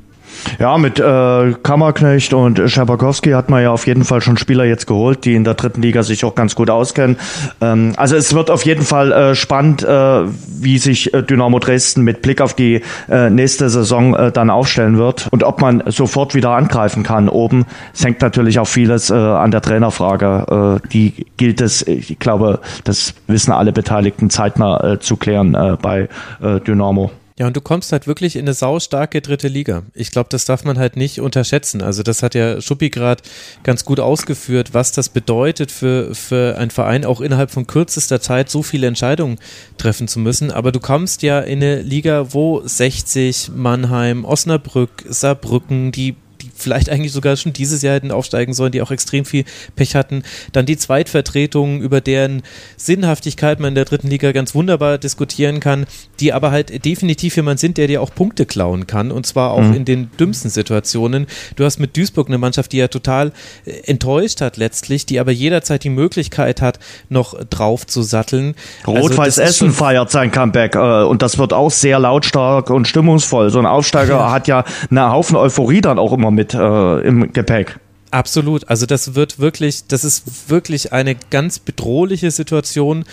ja, 0.59 0.79
mit 0.79 0.99
äh, 0.99 1.53
Kammerknecht 1.63 2.33
und 2.35 2.61
Scherbakowski 2.71 3.31
hat 3.31 3.51
man 3.51 3.63
ja 3.63 3.71
auf 3.71 3.87
jeden 3.87 4.05
Fall 4.05 4.21
schon 4.21 4.37
Spieler 4.37 4.65
jetzt 4.65 4.87
geholt, 4.87 5.25
die 5.25 5.35
in 5.35 5.45
der 5.45 5.55
dritten 5.55 5.83
Liga 5.83 6.03
sich 6.03 6.25
auch 6.25 6.35
ganz 6.35 6.55
gut 6.55 6.71
auskennen. 6.71 7.17
Ähm, 7.61 7.93
also 7.97 8.17
es 8.17 8.35
wird 8.35 8.51
auf 8.51 8.65
jeden 8.65 8.85
Fall 8.85 9.13
äh, 9.13 9.35
spannend, 9.35 9.83
äh, 9.83 10.23
wie 10.61 10.79
sich 10.79 11.15
äh, 11.15 11.23
Dynamo 11.23 11.59
Dresden 11.59 12.03
mit 12.03 12.23
Blick 12.23 12.41
auf 12.41 12.55
die 12.55 12.83
äh, 13.09 13.31
nächste 13.31 13.71
Saison 13.71 14.15
äh, 14.15 14.33
dann 14.33 14.51
aufstellen 14.51 14.99
wird 14.99 15.29
und 15.31 15.45
ob 15.45 15.61
man 15.61 15.83
sofort 15.87 16.35
wieder 16.35 16.51
angreifen 16.51 17.03
kann. 17.03 17.29
Oben 17.29 17.67
es 17.93 18.05
hängt 18.05 18.21
natürlich 18.21 18.59
auch 18.59 18.69
vieles 18.69 19.11
äh, 19.11 19.15
an 19.15 19.51
der 19.51 19.63
Trainerfrage. 19.63 20.81
Äh, 20.85 20.89
die 20.89 21.27
gilt 21.37 21.61
es, 21.61 21.87
ich 21.87 22.19
glaube, 22.19 22.61
das 22.85 23.15
wissen 23.27 23.53
alle 23.53 23.73
Beteiligten 23.73 24.31
zeitnah 24.31 24.93
äh, 24.93 25.01
zu 25.01 25.17
klären 25.17 25.55
äh, 25.55 25.77
bei 25.81 26.09
äh, 26.43 26.61
Dynamo. 26.61 27.11
Ja, 27.41 27.47
und 27.47 27.57
du 27.57 27.63
kommst 27.63 27.91
halt 27.93 28.07
wirklich 28.07 28.37
in 28.37 28.43
eine 28.43 28.53
saustarke 28.53 29.23
dritte 29.23 29.49
Liga. 29.49 29.85
Ich 29.95 30.11
glaube, 30.11 30.29
das 30.29 30.45
darf 30.45 30.65
man 30.65 30.79
halt 30.79 30.97
nicht 30.97 31.23
unterschätzen. 31.23 31.81
Also 31.81 32.03
das 32.03 32.23
hat 32.23 32.35
ja 32.35 32.61
Schuppi 32.61 32.91
gerade 32.91 33.23
ganz 33.63 33.87
gut 33.87 33.99
ausgeführt, 33.99 34.75
was 34.75 34.93
das 34.93 35.09
bedeutet 35.09 35.73
für, 35.73 36.15
für 36.15 36.59
einen 36.59 36.71
Verein, 36.71 37.07
auch 37.07 37.23
innerhalb 37.23 37.51
von 37.51 37.67
kürzester 37.67 38.21
Zeit 38.21 38.51
so 38.51 38.63
viele 38.63 38.89
Entscheidungen 38.89 39.39
treffen 39.79 40.07
zu 40.07 40.19
müssen. 40.19 40.51
Aber 40.51 40.71
du 40.71 40.81
kommst 40.81 41.23
ja 41.23 41.41
in 41.41 41.63
eine 41.63 41.81
Liga, 41.81 42.35
wo 42.35 42.61
60, 42.63 43.53
Mannheim, 43.55 44.27
Osnabrück, 44.27 44.91
Saarbrücken, 45.09 45.93
die 45.93 46.17
vielleicht 46.61 46.91
eigentlich 46.91 47.13
sogar 47.13 47.37
schon 47.37 47.53
dieses 47.53 47.83
Jahr 47.83 47.95
hätten 47.95 48.11
aufsteigen 48.11 48.55
sollen, 48.55 48.73
die 48.73 48.83
auch 48.83 48.91
extrem 48.91 49.25
viel 49.25 49.45
Pech 49.77 49.95
hatten. 49.95 50.23
Dann 50.53 50.67
die 50.67 50.77
Zweitvertretungen, 50.77 51.81
über 51.81 52.01
deren 52.01 52.43
Sinnhaftigkeit 52.77 53.61
man 53.61 53.71
in 53.71 53.75
der 53.75 53.85
dritten 53.85 54.09
Liga 54.09 54.33
ganz 54.33 54.55
wunderbar 54.55 54.99
diskutieren 54.99 55.61
kann, 55.61 55.87
die 56.21 56.33
aber 56.33 56.51
halt 56.51 56.85
definitiv 56.85 57.37
jemand 57.37 57.61
sind, 57.61 57.79
der 57.79 57.87
dir 57.87 58.03
auch 58.03 58.15
Punkte 58.15 58.47
klauen 58.47 58.87
kann 58.87 59.11
und 59.11 59.27
zwar 59.27 59.53
auch 59.53 59.63
mhm. 59.63 59.75
in 59.75 59.85
den 59.85 60.11
dümmsten 60.19 60.51
Situationen. 60.51 61.27
Du 61.57 61.65
hast 61.65 61.79
mit 61.79 61.97
Duisburg 61.97 62.29
eine 62.29 62.39
Mannschaft, 62.39 62.73
die 62.73 62.79
ja 62.79 62.89
total 62.89 63.33
äh, 63.65 63.73
enttäuscht 63.87 64.41
hat 64.41 64.57
letztlich, 64.57 65.07
die 65.07 65.21
aber 65.21 65.33
jederzeit 65.33 65.85
die 65.85 65.91
Möglichkeit 65.91 66.61
hat, 66.63 66.79
noch 67.09 67.35
drauf 67.49 67.87
zu 67.87 68.03
satteln. 68.03 68.55
Rot-Weiß 68.87 69.39
also 69.39 69.43
Essen 69.43 69.73
feiert 69.73 70.11
sein 70.11 70.31
Comeback 70.31 70.75
äh, 70.75 70.79
und 71.05 71.23
das 71.23 71.39
wird 71.39 71.53
auch 71.53 71.71
sehr 71.71 71.99
lautstark 71.99 72.71
und 72.71 72.87
stimmungsvoll. 72.87 73.51
So 73.51 73.59
ein 73.59 73.67
Aufsteiger 73.67 74.17
ja. 74.17 74.31
hat 74.31 74.49
ja 74.49 74.65
einen 74.91 75.11
Haufen 75.11 75.37
Euphorie 75.37 75.81
dann 75.81 75.99
auch 75.99 76.13
immer 76.13 76.31
mit 76.31 76.50
mit 76.53 76.61
äh, 76.61 77.07
im 77.07 77.33
Gepäck. 77.33 77.79
Absolut. 78.11 78.69
Also 78.69 78.87
das 78.87 79.15
wird 79.15 79.39
wirklich, 79.39 79.87
das 79.87 80.05
ist 80.05 80.51
wirklich 80.51 80.93
eine 80.93 81.15
ganz 81.31 81.59
bedrohliche 81.59 82.31
Situation. 82.31 83.05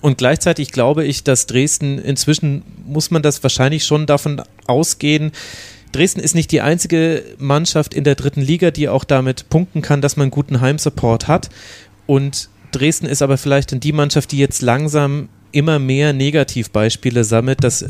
Und 0.00 0.18
gleichzeitig 0.18 0.70
glaube 0.70 1.04
ich, 1.04 1.24
dass 1.24 1.46
Dresden 1.46 1.98
inzwischen 1.98 2.62
muss 2.86 3.10
man 3.10 3.22
das 3.22 3.42
wahrscheinlich 3.42 3.84
schon 3.84 4.06
davon 4.06 4.42
ausgehen. 4.66 5.32
Dresden 5.90 6.20
ist 6.20 6.34
nicht 6.34 6.52
die 6.52 6.60
einzige 6.60 7.24
Mannschaft 7.38 7.94
in 7.94 8.04
der 8.04 8.14
dritten 8.14 8.40
Liga, 8.40 8.70
die 8.70 8.88
auch 8.88 9.04
damit 9.04 9.48
punkten 9.48 9.82
kann, 9.82 10.00
dass 10.00 10.16
man 10.16 10.30
guten 10.30 10.60
Heimsupport 10.60 11.26
hat. 11.26 11.48
Und 12.06 12.50
Dresden 12.70 13.06
ist 13.06 13.22
aber 13.22 13.38
vielleicht 13.38 13.72
dann 13.72 13.80
die 13.80 13.92
Mannschaft, 13.92 14.32
die 14.32 14.38
jetzt 14.38 14.62
langsam 14.62 15.28
immer 15.50 15.78
mehr 15.78 16.12
Negativbeispiele 16.12 17.24
sammelt, 17.24 17.64
dass 17.64 17.84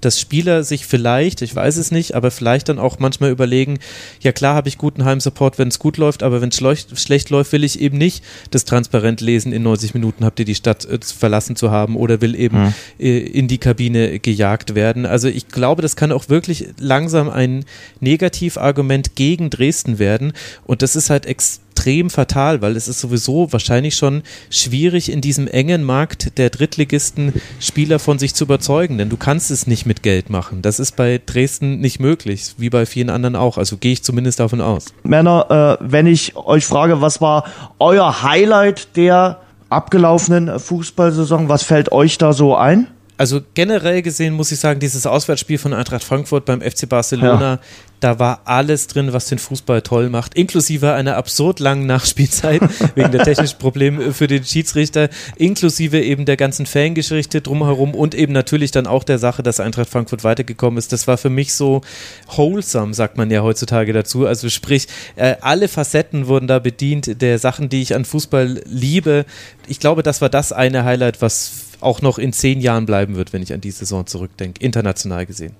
dass 0.00 0.20
Spieler 0.20 0.64
sich 0.64 0.86
vielleicht, 0.86 1.42
ich 1.42 1.54
weiß 1.54 1.76
es 1.76 1.90
nicht, 1.90 2.14
aber 2.14 2.30
vielleicht 2.30 2.68
dann 2.68 2.78
auch 2.78 2.98
manchmal 2.98 3.30
überlegen, 3.30 3.78
ja 4.20 4.32
klar 4.32 4.54
habe 4.54 4.68
ich 4.68 4.78
guten 4.78 5.04
Heimsupport, 5.04 5.58
wenn 5.58 5.68
es 5.68 5.78
gut 5.78 5.96
läuft, 5.96 6.22
aber 6.22 6.40
wenn 6.40 6.50
es 6.50 6.56
schlecht 6.56 7.30
läuft, 7.30 7.52
will 7.52 7.64
ich 7.64 7.80
eben 7.80 7.98
nicht 7.98 8.24
das 8.50 8.64
transparent 8.64 9.20
lesen, 9.20 9.52
in 9.52 9.62
90 9.62 9.94
Minuten 9.94 10.24
habt 10.24 10.38
ihr 10.38 10.44
die 10.44 10.54
Stadt 10.54 10.84
äh, 10.84 10.98
verlassen 11.02 11.56
zu 11.56 11.70
haben 11.70 11.96
oder 11.96 12.20
will 12.20 12.34
eben 12.34 12.58
mhm. 12.58 12.74
äh, 12.98 13.18
in 13.18 13.48
die 13.48 13.58
Kabine 13.58 14.18
gejagt 14.18 14.74
werden. 14.74 15.06
Also 15.06 15.28
ich 15.28 15.48
glaube, 15.48 15.82
das 15.82 15.96
kann 15.96 16.12
auch 16.12 16.28
wirklich 16.28 16.68
langsam 16.78 17.28
ein 17.28 17.64
Negativargument 18.00 19.16
gegen 19.16 19.50
Dresden 19.50 19.98
werden 19.98 20.32
und 20.64 20.82
das 20.82 20.96
ist 20.96 21.10
halt 21.10 21.26
extrem 21.26 21.67
extrem 21.88 22.10
fatal, 22.10 22.60
weil 22.60 22.76
es 22.76 22.86
ist 22.86 23.00
sowieso 23.00 23.50
wahrscheinlich 23.50 23.96
schon 23.96 24.22
schwierig 24.50 25.10
in 25.10 25.22
diesem 25.22 25.48
engen 25.48 25.84
Markt 25.84 26.36
der 26.36 26.50
Drittligisten 26.50 27.32
Spieler 27.60 27.98
von 27.98 28.18
sich 28.18 28.34
zu 28.34 28.44
überzeugen, 28.44 28.98
denn 28.98 29.08
du 29.08 29.16
kannst 29.16 29.50
es 29.50 29.66
nicht 29.66 29.86
mit 29.86 30.02
Geld 30.02 30.28
machen. 30.28 30.60
Das 30.60 30.80
ist 30.80 30.96
bei 30.96 31.18
Dresden 31.24 31.80
nicht 31.80 31.98
möglich, 31.98 32.54
wie 32.58 32.68
bei 32.68 32.84
vielen 32.84 33.08
anderen 33.08 33.36
auch. 33.36 33.56
Also 33.56 33.78
gehe 33.78 33.92
ich 33.92 34.04
zumindest 34.04 34.38
davon 34.38 34.60
aus. 34.60 34.86
Männer, 35.02 35.78
äh, 35.80 35.84
wenn 35.90 36.06
ich 36.06 36.36
euch 36.36 36.66
frage, 36.66 37.00
was 37.00 37.22
war 37.22 37.44
euer 37.78 38.22
Highlight 38.22 38.94
der 38.96 39.40
abgelaufenen 39.70 40.60
Fußballsaison, 40.60 41.48
was 41.48 41.62
fällt 41.62 41.90
euch 41.90 42.18
da 42.18 42.34
so 42.34 42.54
ein? 42.54 42.88
Also 43.16 43.40
generell 43.54 44.02
gesehen 44.02 44.34
muss 44.34 44.52
ich 44.52 44.60
sagen, 44.60 44.78
dieses 44.78 45.06
Auswärtsspiel 45.06 45.58
von 45.58 45.72
Eintracht 45.72 46.04
Frankfurt 46.04 46.44
beim 46.44 46.60
FC 46.60 46.88
Barcelona, 46.88 47.54
ja 47.54 47.58
da 48.00 48.18
war 48.18 48.42
alles 48.44 48.86
drin, 48.86 49.12
was 49.12 49.26
den 49.26 49.38
Fußball 49.38 49.82
toll 49.82 50.08
macht, 50.08 50.34
inklusive 50.34 50.92
einer 50.92 51.16
absurd 51.16 51.60
langen 51.60 51.86
Nachspielzeit 51.86 52.62
wegen 52.94 53.12
der 53.12 53.24
technischen 53.24 53.58
Probleme 53.58 54.12
für 54.12 54.26
den 54.26 54.44
Schiedsrichter, 54.44 55.08
inklusive 55.36 56.00
eben 56.00 56.24
der 56.24 56.36
ganzen 56.36 56.66
Fangeschichte 56.66 57.40
drumherum 57.40 57.94
und 57.94 58.14
eben 58.14 58.32
natürlich 58.32 58.70
dann 58.70 58.86
auch 58.86 59.04
der 59.04 59.18
Sache, 59.18 59.42
dass 59.42 59.60
Eintracht 59.60 59.90
Frankfurt 59.90 60.24
weitergekommen 60.24 60.78
ist. 60.78 60.92
Das 60.92 61.06
war 61.06 61.18
für 61.18 61.30
mich 61.30 61.54
so 61.54 61.80
wholesome, 62.28 62.94
sagt 62.94 63.16
man 63.16 63.30
ja 63.30 63.42
heutzutage 63.42 63.92
dazu. 63.92 64.26
Also 64.26 64.48
sprich, 64.48 64.86
äh, 65.16 65.36
alle 65.40 65.68
Facetten 65.68 66.26
wurden 66.28 66.46
da 66.46 66.58
bedient 66.58 67.20
der 67.20 67.38
Sachen, 67.38 67.68
die 67.68 67.82
ich 67.82 67.94
an 67.94 68.04
Fußball 68.04 68.62
liebe. 68.66 69.24
Ich 69.66 69.80
glaube, 69.80 70.02
das 70.02 70.20
war 70.20 70.28
das 70.28 70.52
eine 70.52 70.84
Highlight, 70.84 71.20
was 71.20 71.68
auch 71.80 72.02
noch 72.02 72.18
in 72.18 72.32
zehn 72.32 72.60
Jahren 72.60 72.86
bleiben 72.86 73.16
wird, 73.16 73.32
wenn 73.32 73.42
ich 73.42 73.52
an 73.52 73.60
die 73.60 73.70
Saison 73.70 74.06
zurückdenke, 74.06 74.62
international 74.62 75.26
gesehen. 75.26 75.54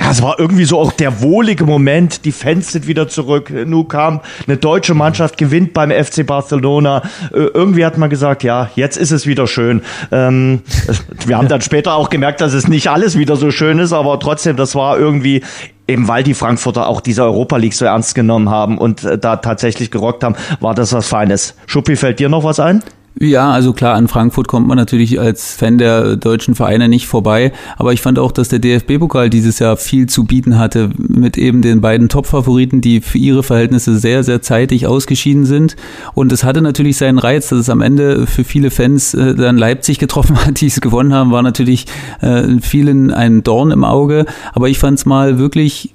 Ja, 0.00 0.10
es 0.10 0.22
war 0.22 0.40
irgendwie 0.40 0.64
so 0.64 0.80
auch 0.80 0.90
der 0.92 1.22
wohlige 1.22 1.64
Moment. 1.64 2.24
Die 2.24 2.32
Fans 2.32 2.72
sind 2.72 2.88
wieder 2.88 3.06
zurück. 3.06 3.50
Nu 3.50 3.84
kam 3.84 4.20
eine 4.46 4.56
deutsche 4.56 4.92
Mannschaft, 4.92 5.38
gewinnt 5.38 5.72
beim 5.72 5.92
FC 5.92 6.26
Barcelona. 6.26 7.02
Äh, 7.32 7.44
irgendwie 7.54 7.84
hat 7.84 7.96
man 7.96 8.10
gesagt, 8.10 8.42
ja, 8.42 8.70
jetzt 8.74 8.96
ist 8.96 9.12
es 9.12 9.26
wieder 9.26 9.46
schön. 9.46 9.82
Ähm, 10.10 10.62
wir 11.26 11.38
haben 11.38 11.46
dann 11.46 11.60
später 11.60 11.94
auch 11.94 12.10
gemerkt, 12.10 12.40
dass 12.40 12.54
es 12.54 12.66
nicht 12.66 12.88
alles 12.88 13.16
wieder 13.16 13.36
so 13.36 13.52
schön 13.52 13.78
ist, 13.78 13.92
aber 13.92 14.18
trotzdem, 14.18 14.56
das 14.56 14.74
war 14.74 14.98
irgendwie 14.98 15.42
eben 15.86 16.08
weil 16.08 16.22
die 16.22 16.34
Frankfurter 16.34 16.88
auch 16.88 17.00
diese 17.02 17.22
Europa 17.22 17.58
League 17.58 17.74
so 17.74 17.84
ernst 17.84 18.14
genommen 18.14 18.48
haben 18.48 18.78
und 18.78 19.04
äh, 19.04 19.18
da 19.18 19.36
tatsächlich 19.36 19.90
gerockt 19.90 20.24
haben, 20.24 20.34
war 20.60 20.74
das 20.74 20.92
was 20.92 21.06
Feines. 21.06 21.54
Schuppi, 21.66 21.94
fällt 21.94 22.18
dir 22.18 22.28
noch 22.28 22.42
was 22.42 22.58
ein? 22.58 22.82
Ja, 23.20 23.52
also 23.52 23.72
klar, 23.72 23.94
an 23.94 24.08
Frankfurt 24.08 24.48
kommt 24.48 24.66
man 24.66 24.76
natürlich 24.76 25.20
als 25.20 25.54
Fan 25.54 25.78
der 25.78 26.16
deutschen 26.16 26.56
Vereine 26.56 26.88
nicht 26.88 27.06
vorbei. 27.06 27.52
Aber 27.76 27.92
ich 27.92 28.00
fand 28.00 28.18
auch, 28.18 28.32
dass 28.32 28.48
der 28.48 28.58
DFB-Pokal 28.58 29.30
dieses 29.30 29.60
Jahr 29.60 29.76
viel 29.76 30.08
zu 30.08 30.24
bieten 30.24 30.58
hatte 30.58 30.90
mit 30.98 31.38
eben 31.38 31.62
den 31.62 31.80
beiden 31.80 32.08
Top-Favoriten, 32.08 32.80
die 32.80 33.00
für 33.00 33.18
ihre 33.18 33.44
Verhältnisse 33.44 33.96
sehr, 33.98 34.24
sehr 34.24 34.42
zeitig 34.42 34.88
ausgeschieden 34.88 35.46
sind. 35.46 35.76
Und 36.14 36.32
es 36.32 36.42
hatte 36.42 36.60
natürlich 36.60 36.96
seinen 36.96 37.18
Reiz, 37.18 37.50
dass 37.50 37.60
es 37.60 37.70
am 37.70 37.82
Ende 37.82 38.26
für 38.26 38.42
viele 38.42 38.72
Fans 38.72 39.14
äh, 39.14 39.36
dann 39.36 39.58
Leipzig 39.58 40.00
getroffen 40.00 40.36
hat, 40.44 40.60
die 40.60 40.66
es 40.66 40.80
gewonnen 40.80 41.14
haben, 41.14 41.30
war 41.30 41.42
natürlich 41.42 41.86
äh, 42.20 42.58
vielen 42.60 43.12
ein 43.12 43.44
Dorn 43.44 43.70
im 43.70 43.84
Auge. 43.84 44.26
Aber 44.54 44.68
ich 44.68 44.80
fand 44.80 44.98
es 44.98 45.06
mal 45.06 45.38
wirklich 45.38 45.93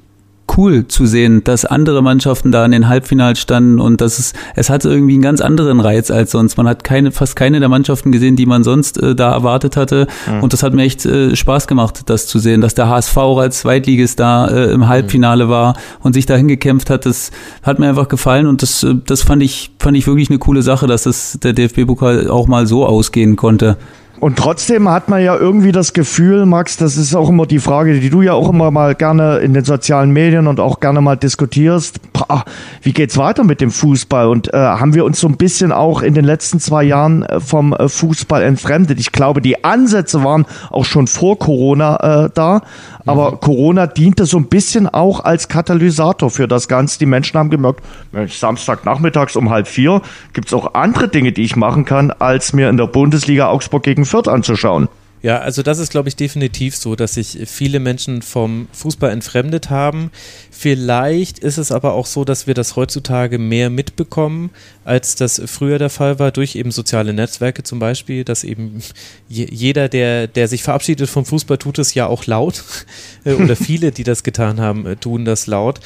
cool 0.58 0.88
zu 0.88 1.06
sehen, 1.06 1.44
dass 1.44 1.66
andere 1.66 2.02
Mannschaften 2.02 2.52
da 2.52 2.66
in 2.66 2.72
den 2.72 2.88
Halbfinals 2.88 3.40
standen 3.40 3.80
und 3.80 4.02
dass 4.02 4.20
es, 4.20 4.34
es 4.56 4.70
hatte 4.70 4.90
irgendwie 4.90 5.14
einen 5.14 5.22
ganz 5.22 5.42
anderen 5.42 5.80
Reiz 5.80 6.12
als 6.12 6.32
sonst. 6.32 6.58
Man 6.58 6.68
hat 6.68 6.84
keine, 6.84 7.12
fast 7.12 7.36
keine 7.36 7.60
der 7.60 7.70
Mannschaften 7.70 8.12
gesehen, 8.12 8.36
die 8.36 8.46
man 8.46 8.64
sonst 8.64 9.02
äh, 9.02 9.16
da 9.16 9.32
erwartet 9.32 9.78
hatte. 9.78 10.08
Mhm. 10.28 10.44
Und 10.44 10.54
das 10.54 10.64
hat 10.64 10.74
mir 10.74 10.84
echt 10.84 11.06
äh, 11.06 11.36
Spaß 11.36 11.68
gemacht, 11.68 12.04
das 12.06 12.28
zu 12.28 12.40
sehen, 12.40 12.62
dass 12.62 12.74
der 12.76 12.90
HSV 12.90 13.18
als 13.18 13.60
Zweitligist 13.60 14.20
da 14.20 14.48
äh, 14.48 14.72
im 14.72 14.88
Halbfinale 14.88 15.46
mhm. 15.46 15.50
war 15.50 15.74
und 16.02 16.14
sich 16.14 16.26
dahin 16.26 16.48
gekämpft 16.48 16.90
hat. 16.90 17.06
Das 17.06 17.32
hat 17.64 17.80
mir 17.80 17.90
einfach 17.90 18.08
gefallen 18.08 18.48
und 18.48 18.62
das, 18.62 18.84
äh, 18.84 18.96
das 19.06 19.22
fand 19.22 19.44
ich, 19.44 19.72
fand 19.80 19.98
ich 19.98 20.08
wirklich 20.08 20.30
eine 20.30 20.40
coole 20.40 20.62
Sache, 20.62 20.88
dass 20.88 21.04
das 21.04 21.40
der 21.42 21.54
DFB-Pokal 21.54 22.30
auch 22.30 22.48
mal 22.48 22.68
so 22.68 22.86
ausgehen 22.86 23.36
konnte. 23.36 23.78
Und 24.20 24.38
trotzdem 24.38 24.90
hat 24.90 25.08
man 25.08 25.24
ja 25.24 25.36
irgendwie 25.36 25.72
das 25.72 25.94
Gefühl, 25.94 26.46
Max, 26.46 26.76
das 26.76 26.98
ist 26.98 27.16
auch 27.16 27.30
immer 27.30 27.46
die 27.46 27.60
Frage, 27.60 28.00
die 28.00 28.10
du 28.10 28.22
ja 28.22 28.34
auch 28.34 28.50
immer 28.50 28.70
mal 28.70 28.94
gerne 28.94 29.38
in 29.38 29.54
den 29.54 29.64
sozialen 29.64 30.12
Medien 30.12 30.48
und 30.48 30.60
auch 30.60 30.82
gerne 30.82 31.00
mal 31.00 31.16
diskutierst. 31.16 32.00
Boah, 32.12 32.44
wie 32.82 32.92
geht's 32.92 33.18
weiter 33.18 33.46
mit 33.46 33.62
dem 33.62 33.72
Fußball? 33.72 34.28
Und 34.28 34.54
äh, 34.54 34.58
haben 34.58 34.94
wir 34.94 35.06
uns 35.06 35.22
so 35.22 35.28
ein 35.28 35.38
bisschen 35.38 35.72
auch 35.72 36.02
in 36.02 36.14
den 36.14 36.26
letzten 36.26 36.60
zwei 36.60 36.84
Jahren 36.84 37.24
äh, 37.24 37.40
vom 37.40 37.74
äh, 37.74 37.88
Fußball 37.88 38.44
entfremdet? 38.44 39.00
Ich 39.00 39.14
glaube, 39.14 39.42
die 39.42 39.64
Ansätze 39.64 40.24
waren 40.24 40.46
auch 40.70 40.86
schon 40.86 41.08
vor 41.08 41.40
Corona 41.40 42.26
äh, 42.26 42.30
da, 42.34 42.62
aber 43.10 43.32
mhm. 43.32 43.40
Corona 43.40 43.88
diente 43.88 44.26
so 44.26 44.38
ein 44.38 44.46
bisschen 44.46 44.88
auch 44.88 45.20
als 45.22 45.48
Katalysator 45.48 46.30
für 46.30 46.48
das 46.48 46.68
Ganze. 46.68 47.00
Die 47.00 47.06
Menschen 47.06 47.38
haben 47.38 47.50
gemerkt, 47.50 47.82
Mensch, 48.12 48.36
Samstagnachmittags 48.36 49.36
um 49.36 49.50
halb 49.50 49.68
vier 49.68 50.02
gibt's 50.34 50.54
auch 50.54 50.74
andere 50.76 51.08
Dinge, 51.08 51.32
die 51.32 51.44
ich 51.44 51.56
machen 51.56 51.86
kann, 51.86 52.12
als 52.12 52.54
mir 52.54 52.70
in 52.70 52.78
der 52.78 52.88
Bundesliga 52.88 53.48
Augsburg 53.50 53.84
gegen 53.84 54.06
Fürth 54.06 54.28
anzuschauen. 54.28 54.90
Ja, 55.22 55.40
also 55.40 55.64
das 55.64 55.80
ist, 55.80 55.92
glaube 55.92 56.08
ich, 56.08 56.16
definitiv 56.16 56.78
so, 56.78 56.96
dass 56.96 57.16
sich 57.16 57.38
viele 57.46 57.80
Menschen 57.80 58.22
vom 58.22 58.70
Fußball 58.72 59.12
entfremdet 59.12 59.70
haben. 59.70 60.12
Vielleicht 60.50 61.40
ist 61.40 61.58
es 61.58 61.74
aber 61.74 61.94
auch 61.94 62.06
so, 62.06 62.24
dass 62.24 62.48
wir 62.48 62.54
das 62.54 62.78
heutzutage 62.78 63.38
mehr 63.38 63.70
mitbekommen, 63.70 64.52
als 64.86 65.16
das 65.16 65.42
früher 65.46 65.78
der 65.78 65.90
Fall 65.90 66.20
war, 66.20 66.32
durch 66.32 66.56
eben 66.56 66.72
soziale 66.72 67.14
Netzwerke 67.14 67.64
zum 67.64 67.80
Beispiel, 67.80 68.24
dass 68.24 68.46
eben 68.46 68.82
jeder, 69.28 69.90
der, 69.90 70.28
der 70.28 70.48
sich 70.48 70.64
verabschiedet 70.64 71.10
vom 71.10 71.26
Fußball, 71.26 71.58
tut 71.58 71.80
es 71.80 71.94
ja 71.94 72.08
auch 72.08 72.26
laut. 72.26 72.64
Oder 73.26 73.58
viele, 73.58 73.92
die 73.92 74.06
das 74.06 74.24
getan 74.24 74.62
haben, 74.62 75.00
tun 75.02 75.26
das 75.26 75.48
laut. 75.48 75.82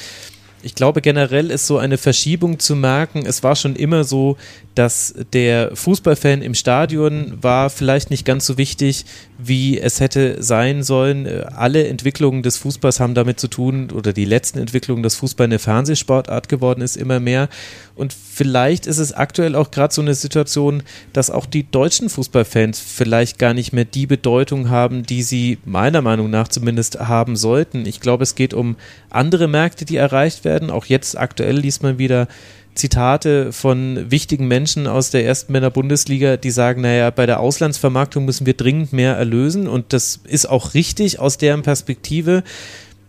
Ich 0.64 0.76
glaube, 0.76 1.02
generell 1.02 1.52
ist 1.52 1.68
so 1.68 1.78
eine 1.78 1.98
Verschiebung 1.98 2.58
zu 2.58 2.76
merken. 2.76 3.26
Es 3.26 3.44
war 3.44 3.56
schon 3.56 3.76
immer 3.76 4.06
so, 4.06 4.38
dass 4.76 5.14
der 5.34 5.76
Fußballfan 5.76 6.42
im 6.42 6.56
Stadion 6.56 7.38
war 7.42 7.70
vielleicht 7.70 8.10
nicht 8.10 8.26
ganz 8.26 8.46
so 8.46 8.58
wichtig, 8.58 9.06
wie 9.48 9.80
es 9.80 10.00
hätte 10.00 10.42
sein 10.42 10.84
sollen. 10.84 11.28
Alle 11.56 11.88
Entwicklungen 11.88 12.44
des 12.44 12.58
Fußballs 12.58 13.00
haben 13.00 13.14
damit 13.14 13.40
zu 13.40 13.48
tun, 13.48 13.92
oder 13.92 14.14
die 14.14 14.26
letzten 14.26 14.60
Entwicklungen, 14.60 15.04
dass 15.04 15.16
Fußball 15.16 15.46
eine 15.46 15.60
Fernsehsportart 15.60 16.50
geworden 16.50 16.82
ist, 16.82 16.98
immer 16.98 17.20
mehr. 17.20 17.50
Und 17.96 18.14
vielleicht 18.14 18.88
ist 18.88 18.98
es 18.98 19.14
aktuell 19.14 19.56
auch 19.56 19.72
gerade 19.72 19.94
so 19.94 20.02
eine 20.02 20.16
Situation, 20.16 20.84
dass 21.14 21.30
auch 21.30 21.46
die 21.46 21.70
deutschen 21.70 22.10
Fußballfans 22.10 22.80
vielleicht 22.80 23.38
gar 23.40 23.54
nicht 23.54 23.74
mehr 23.74 23.86
die 23.86 24.08
Bedeutung 24.08 24.70
haben, 24.70 25.04
die 25.04 25.24
sie 25.24 25.60
meiner 25.66 26.02
Meinung 26.02 26.30
nach 26.30 26.48
zumindest 26.48 27.00
haben 27.00 27.36
sollten. 27.36 27.86
Ich 27.86 28.00
glaube, 28.00 28.24
es 28.24 28.36
geht 28.36 28.54
um 28.54 28.78
andere 29.10 29.48
Märkte, 29.48 29.86
die 29.86 29.98
erreicht 29.98 30.44
werden. 30.44 30.70
Auch 30.72 30.86
jetzt 30.86 31.18
aktuell 31.18 31.58
liest 31.58 31.84
man 31.84 31.98
wieder 31.98 32.28
Zitate 32.76 33.52
von 33.52 34.10
wichtigen 34.10 34.48
Menschen 34.48 34.88
aus 34.88 35.12
der 35.12 35.26
ersten 35.26 35.52
Männer 35.52 35.70
Bundesliga, 35.70 36.38
die 36.38 36.52
sagen, 36.52 36.82
naja, 36.82 37.10
bei 37.10 37.26
der 37.26 37.40
Auslandsvermarktung 37.40 38.26
müssen 38.26 38.46
wir 38.46 38.56
dringend 38.56 38.94
mehr 38.94 39.16
erlösen 39.16 39.68
und 39.68 39.94
das 39.94 40.20
ist 40.24 40.50
auch 40.50 40.74
richtig 40.74 41.20
aus 41.20 41.38
deren 41.38 41.62
Perspektive 41.62 42.44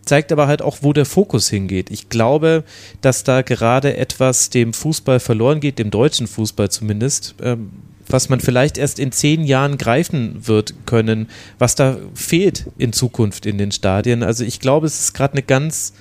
zeigt 0.04 0.32
aber 0.32 0.46
halt 0.46 0.62
auch, 0.62 0.78
wo 0.82 0.92
der 0.92 1.06
Fokus 1.06 1.48
hingeht. 1.48 1.90
Ich 1.90 2.08
glaube, 2.08 2.64
dass 3.00 3.24
da 3.24 3.42
gerade 3.42 3.96
etwas 3.96 4.50
dem 4.50 4.72
Fußball 4.72 5.20
verloren 5.20 5.60
geht, 5.60 5.78
dem 5.78 5.90
deutschen 5.90 6.26
Fußball 6.26 6.70
zumindest, 6.70 7.34
ähm, 7.42 7.70
was 8.06 8.28
man 8.28 8.40
vielleicht 8.40 8.76
erst 8.76 8.98
in 8.98 9.12
zehn 9.12 9.44
Jahren 9.44 9.78
greifen 9.78 10.46
wird 10.46 10.74
können, 10.86 11.28
was 11.58 11.74
da 11.74 11.96
fehlt 12.14 12.66
in 12.76 12.92
Zukunft 12.92 13.46
in 13.46 13.56
den 13.56 13.72
Stadien. 13.72 14.22
Also 14.22 14.44
ich 14.44 14.60
glaube, 14.60 14.86
es 14.86 15.00
ist 15.00 15.14
gerade 15.14 15.34
eine 15.34 15.42
ganz 15.42 15.94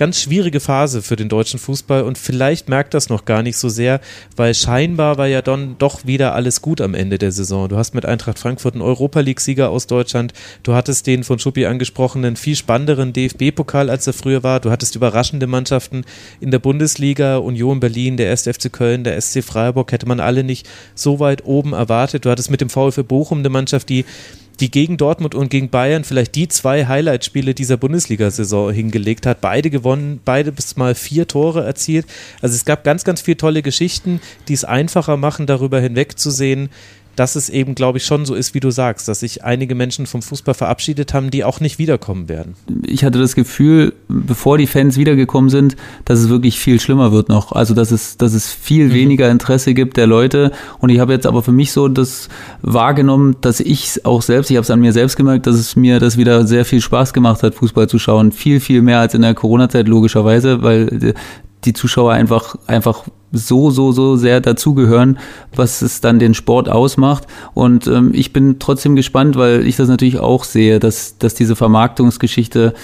ganz 0.00 0.18
schwierige 0.18 0.60
Phase 0.60 1.02
für 1.02 1.14
den 1.14 1.28
deutschen 1.28 1.60
Fußball 1.60 2.04
und 2.04 2.16
vielleicht 2.16 2.70
merkt 2.70 2.94
das 2.94 3.10
noch 3.10 3.26
gar 3.26 3.42
nicht 3.42 3.58
so 3.58 3.68
sehr, 3.68 4.00
weil 4.34 4.54
scheinbar 4.54 5.18
war 5.18 5.26
ja 5.26 5.42
dann 5.42 5.76
doch 5.76 6.06
wieder 6.06 6.34
alles 6.34 6.62
gut 6.62 6.80
am 6.80 6.94
Ende 6.94 7.18
der 7.18 7.32
Saison. 7.32 7.68
Du 7.68 7.76
hast 7.76 7.94
mit 7.94 8.06
Eintracht 8.06 8.38
Frankfurt 8.38 8.72
einen 8.72 8.82
Europa 8.82 9.20
League-Sieger 9.20 9.68
aus 9.68 9.86
Deutschland, 9.86 10.32
du 10.62 10.72
hattest 10.72 11.06
den 11.06 11.22
von 11.22 11.38
Schuppi 11.38 11.66
angesprochenen 11.66 12.36
viel 12.36 12.56
spannenderen 12.56 13.12
DFB-Pokal, 13.12 13.90
als 13.90 14.06
er 14.06 14.14
früher 14.14 14.42
war, 14.42 14.60
du 14.60 14.70
hattest 14.70 14.96
überraschende 14.96 15.46
Mannschaften 15.46 16.04
in 16.40 16.50
der 16.50 16.60
Bundesliga, 16.60 17.36
Union 17.36 17.78
Berlin, 17.78 18.16
der 18.16 18.30
1. 18.30 18.44
FC 18.44 18.72
Köln, 18.72 19.04
der 19.04 19.20
SC 19.20 19.44
Freiburg, 19.44 19.92
hätte 19.92 20.08
man 20.08 20.18
alle 20.18 20.44
nicht 20.44 20.66
so 20.94 21.20
weit 21.20 21.44
oben 21.44 21.74
erwartet. 21.74 22.24
Du 22.24 22.30
hattest 22.30 22.50
mit 22.50 22.62
dem 22.62 22.70
VfB 22.70 23.02
Bochum 23.02 23.40
eine 23.40 23.50
Mannschaft, 23.50 23.90
die 23.90 24.06
die 24.60 24.70
gegen 24.70 24.96
Dortmund 24.96 25.34
und 25.34 25.48
gegen 25.48 25.70
Bayern 25.70 26.04
vielleicht 26.04 26.34
die 26.34 26.48
zwei 26.48 26.86
Highlight-Spiele 26.86 27.54
dieser 27.54 27.76
Bundesliga-Saison 27.78 28.72
hingelegt 28.72 29.26
hat. 29.26 29.40
Beide 29.40 29.70
gewonnen, 29.70 30.20
beide 30.24 30.52
bis 30.52 30.76
mal 30.76 30.94
vier 30.94 31.26
Tore 31.26 31.64
erzielt. 31.64 32.06
Also 32.42 32.54
es 32.54 32.64
gab 32.64 32.84
ganz, 32.84 33.04
ganz 33.04 33.22
viele 33.22 33.38
tolle 33.38 33.62
Geschichten, 33.62 34.20
die 34.48 34.54
es 34.54 34.64
einfacher 34.64 35.16
machen, 35.16 35.46
darüber 35.46 35.80
hinwegzusehen, 35.80 36.68
dass 37.20 37.36
es 37.36 37.50
eben, 37.50 37.74
glaube 37.74 37.98
ich, 37.98 38.06
schon 38.06 38.24
so 38.24 38.34
ist, 38.34 38.54
wie 38.54 38.60
du 38.60 38.70
sagst, 38.70 39.06
dass 39.06 39.20
sich 39.20 39.44
einige 39.44 39.74
Menschen 39.74 40.06
vom 40.06 40.22
Fußball 40.22 40.54
verabschiedet 40.54 41.12
haben, 41.12 41.30
die 41.30 41.44
auch 41.44 41.60
nicht 41.60 41.78
wiederkommen 41.78 42.30
werden. 42.30 42.54
Ich 42.82 43.04
hatte 43.04 43.18
das 43.18 43.34
Gefühl, 43.34 43.92
bevor 44.08 44.56
die 44.56 44.66
Fans 44.66 44.96
wiedergekommen 44.96 45.50
sind, 45.50 45.76
dass 46.06 46.18
es 46.18 46.30
wirklich 46.30 46.58
viel 46.58 46.80
schlimmer 46.80 47.12
wird 47.12 47.28
noch. 47.28 47.52
Also, 47.52 47.74
dass 47.74 47.90
es, 47.90 48.16
dass 48.16 48.32
es 48.32 48.50
viel 48.50 48.86
mhm. 48.86 48.94
weniger 48.94 49.30
Interesse 49.30 49.74
gibt 49.74 49.98
der 49.98 50.06
Leute. 50.06 50.52
Und 50.78 50.88
ich 50.88 50.98
habe 50.98 51.12
jetzt 51.12 51.26
aber 51.26 51.42
für 51.42 51.52
mich 51.52 51.72
so 51.72 51.88
das 51.88 52.30
wahrgenommen, 52.62 53.36
dass 53.42 53.60
ich 53.60 54.06
auch 54.06 54.22
selbst, 54.22 54.50
ich 54.50 54.56
habe 54.56 54.64
es 54.64 54.70
an 54.70 54.80
mir 54.80 54.94
selbst 54.94 55.16
gemerkt, 55.16 55.46
dass 55.46 55.56
es 55.56 55.76
mir 55.76 56.00
das 56.00 56.16
wieder 56.16 56.46
sehr 56.46 56.64
viel 56.64 56.80
Spaß 56.80 57.12
gemacht 57.12 57.42
hat, 57.42 57.54
Fußball 57.54 57.86
zu 57.86 57.98
schauen. 57.98 58.32
Viel, 58.32 58.60
viel 58.60 58.80
mehr 58.80 59.00
als 59.00 59.12
in 59.12 59.20
der 59.20 59.34
Corona-Zeit, 59.34 59.88
logischerweise, 59.88 60.62
weil 60.62 61.12
die 61.64 61.72
Zuschauer 61.72 62.12
einfach, 62.12 62.56
einfach 62.66 63.04
so, 63.32 63.70
so, 63.70 63.92
so 63.92 64.16
sehr 64.16 64.40
dazugehören, 64.40 65.18
was 65.54 65.82
es 65.82 66.00
dann 66.00 66.18
den 66.18 66.34
Sport 66.34 66.68
ausmacht. 66.68 67.26
Und 67.54 67.86
ähm, 67.86 68.10
ich 68.12 68.32
bin 68.32 68.58
trotzdem 68.58 68.96
gespannt, 68.96 69.36
weil 69.36 69.66
ich 69.66 69.76
das 69.76 69.88
natürlich 69.88 70.18
auch 70.18 70.44
sehe, 70.44 70.80
dass, 70.80 71.18
dass 71.18 71.34
diese 71.34 71.56
Vermarktungsgeschichte 71.56 72.74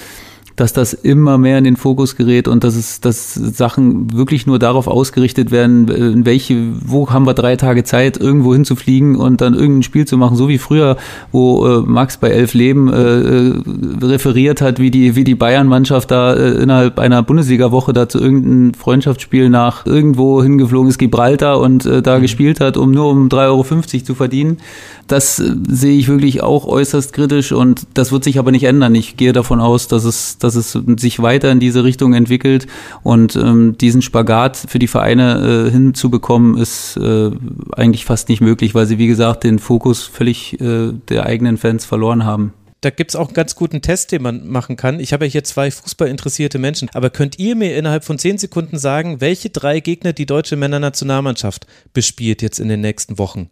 dass 0.57 0.73
das 0.73 0.95
immer 0.95 1.37
mehr 1.37 1.59
in 1.59 1.65
den 1.65 1.77
Fokus 1.77 2.17
gerät 2.17 2.49
und 2.49 2.65
dass 2.65 2.77
es, 2.77 3.01
dass 3.01 3.35
Sachen 3.35 4.13
wirklich 4.15 4.47
nur 4.47 4.59
darauf 4.59 4.89
ausgerichtet 4.89 5.51
werden, 5.51 5.89
in 5.89 6.25
welche, 6.25 6.73
wo 6.85 7.11
haben 7.11 7.27
wir 7.27 7.35
drei 7.35 7.57
Tage 7.57 7.85
Zeit, 7.85 8.17
irgendwo 8.17 8.55
hinzufliegen 8.55 9.17
und 9.17 9.43
dann 9.43 9.53
irgendein 9.53 9.83
Spiel 9.83 10.07
zu 10.07 10.17
machen, 10.17 10.37
so 10.37 10.49
wie 10.49 10.57
früher, 10.57 10.97
wo 11.31 11.67
äh, 11.67 11.83
Max 11.83 12.17
bei 12.17 12.31
Elf 12.31 12.55
Leben 12.55 12.93
äh, 12.93 12.97
äh 12.97 13.55
referiert 14.03 14.63
hat, 14.63 14.79
wie 14.79 14.91
die, 14.91 15.15
wie 15.15 15.25
die 15.25 15.35
Bayern-Mannschaft 15.35 16.11
da 16.11 16.35
äh, 16.35 16.63
innerhalb 16.63 16.99
einer 16.99 17.23
Bundesliga-Woche 17.23 17.93
da 17.93 18.09
zu 18.09 18.19
irgendeinem 18.19 18.73
Freundschaftsspiel 18.75 19.51
nach 19.51 19.85
irgendwo 19.85 20.43
hingeflogen 20.43 20.89
ist, 20.89 20.99
Gibraltar 20.99 21.61
und 21.61 21.85
äh, 21.85 22.01
da 22.01 22.17
mhm. 22.17 22.23
gespielt 22.23 22.61
hat, 22.61 22.79
um 22.79 22.93
nur 22.93 23.11
um 23.11 23.29
3,50 23.29 23.37
Euro 23.47 24.05
zu 24.05 24.15
verdienen. 24.15 24.59
Das 25.07 25.39
äh, 25.39 25.55
sehe 25.69 25.99
ich 25.99 26.09
wirklich 26.09 26.43
auch 26.43 26.67
äußerst 26.67 27.13
kritisch 27.13 27.53
und 27.53 27.87
das 27.95 28.13
wird 28.13 28.25
sich 28.25 28.39
aber 28.39 28.51
nicht 28.51 28.65
ändern. 28.65 28.95
Ich 28.95 29.17
gehe 29.17 29.33
davon 29.33 29.61
aus, 29.61 29.89
dass 29.89 30.05
es, 30.05 30.39
dass 30.39 30.55
es 30.55 30.79
sich 30.97 31.21
weiter 31.21 31.51
in 31.51 31.61
diese 31.61 31.85
Richtung 31.85 32.15
entwickelt 32.15 32.67
und 33.03 33.37
ähm, 33.37 33.77
diesen 33.79 34.03
Spagat 34.03 34.57
für 34.57 34.79
die 34.79 34.89
Vereine 34.89 35.67
äh, 35.67 35.71
hinzubekommen, 35.71 36.57
ist 36.57 36.97
äh, 36.97 37.31
eigentlich 37.73 38.05
fast 38.05 38.29
nicht 38.29 38.41
möglich, 38.41 38.75
weil 38.75 38.87
sie, 38.87 38.99
wie 38.99 39.07
gesagt, 39.07 39.45
den 39.45 39.59
Fokus 39.59 40.03
völlig 40.05 40.61
äh, 40.61 40.93
der 41.09 41.27
eigenen 41.27 41.57
Fans 41.57 41.85
verloren 41.85 42.25
haben 42.25 42.53
da 42.87 42.91
gibt 42.91 43.11
es 43.11 43.17
auch 43.17 43.27
einen 43.27 43.35
ganz 43.35 43.57
guten 43.57 43.83
Test, 43.83 44.13
den 44.13 44.23
man 44.23 44.47
machen 44.47 44.77
kann. 44.77 45.01
Ich 45.01 45.13
habe 45.13 45.25
ja 45.25 45.33
hier 45.33 45.43
zwei 45.43 45.73
fußballinteressierte 45.73 46.59
Menschen, 46.59 46.89
aber 46.93 47.11
könnt 47.11 47.37
ihr 47.37 47.57
mir 47.57 47.77
innerhalb 47.77 48.05
von 48.05 48.17
zehn 48.17 48.39
Sekunden 48.39 48.79
sagen, 48.79 49.21
welche 49.21 49.51
drei 49.51 49.81
Gegner 49.81 50.13
die 50.13 50.25
deutsche 50.25 50.55
Männernationalmannschaft 50.55 51.67
bespielt 51.93 52.43
jetzt 52.43 52.61
in 52.61 52.69
den 52.69 52.81
nächsten 52.81 53.19
Wochen? 53.19 53.51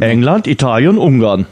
England, 0.00 0.46
Italien, 0.46 0.98
Ungarn. 0.98 1.46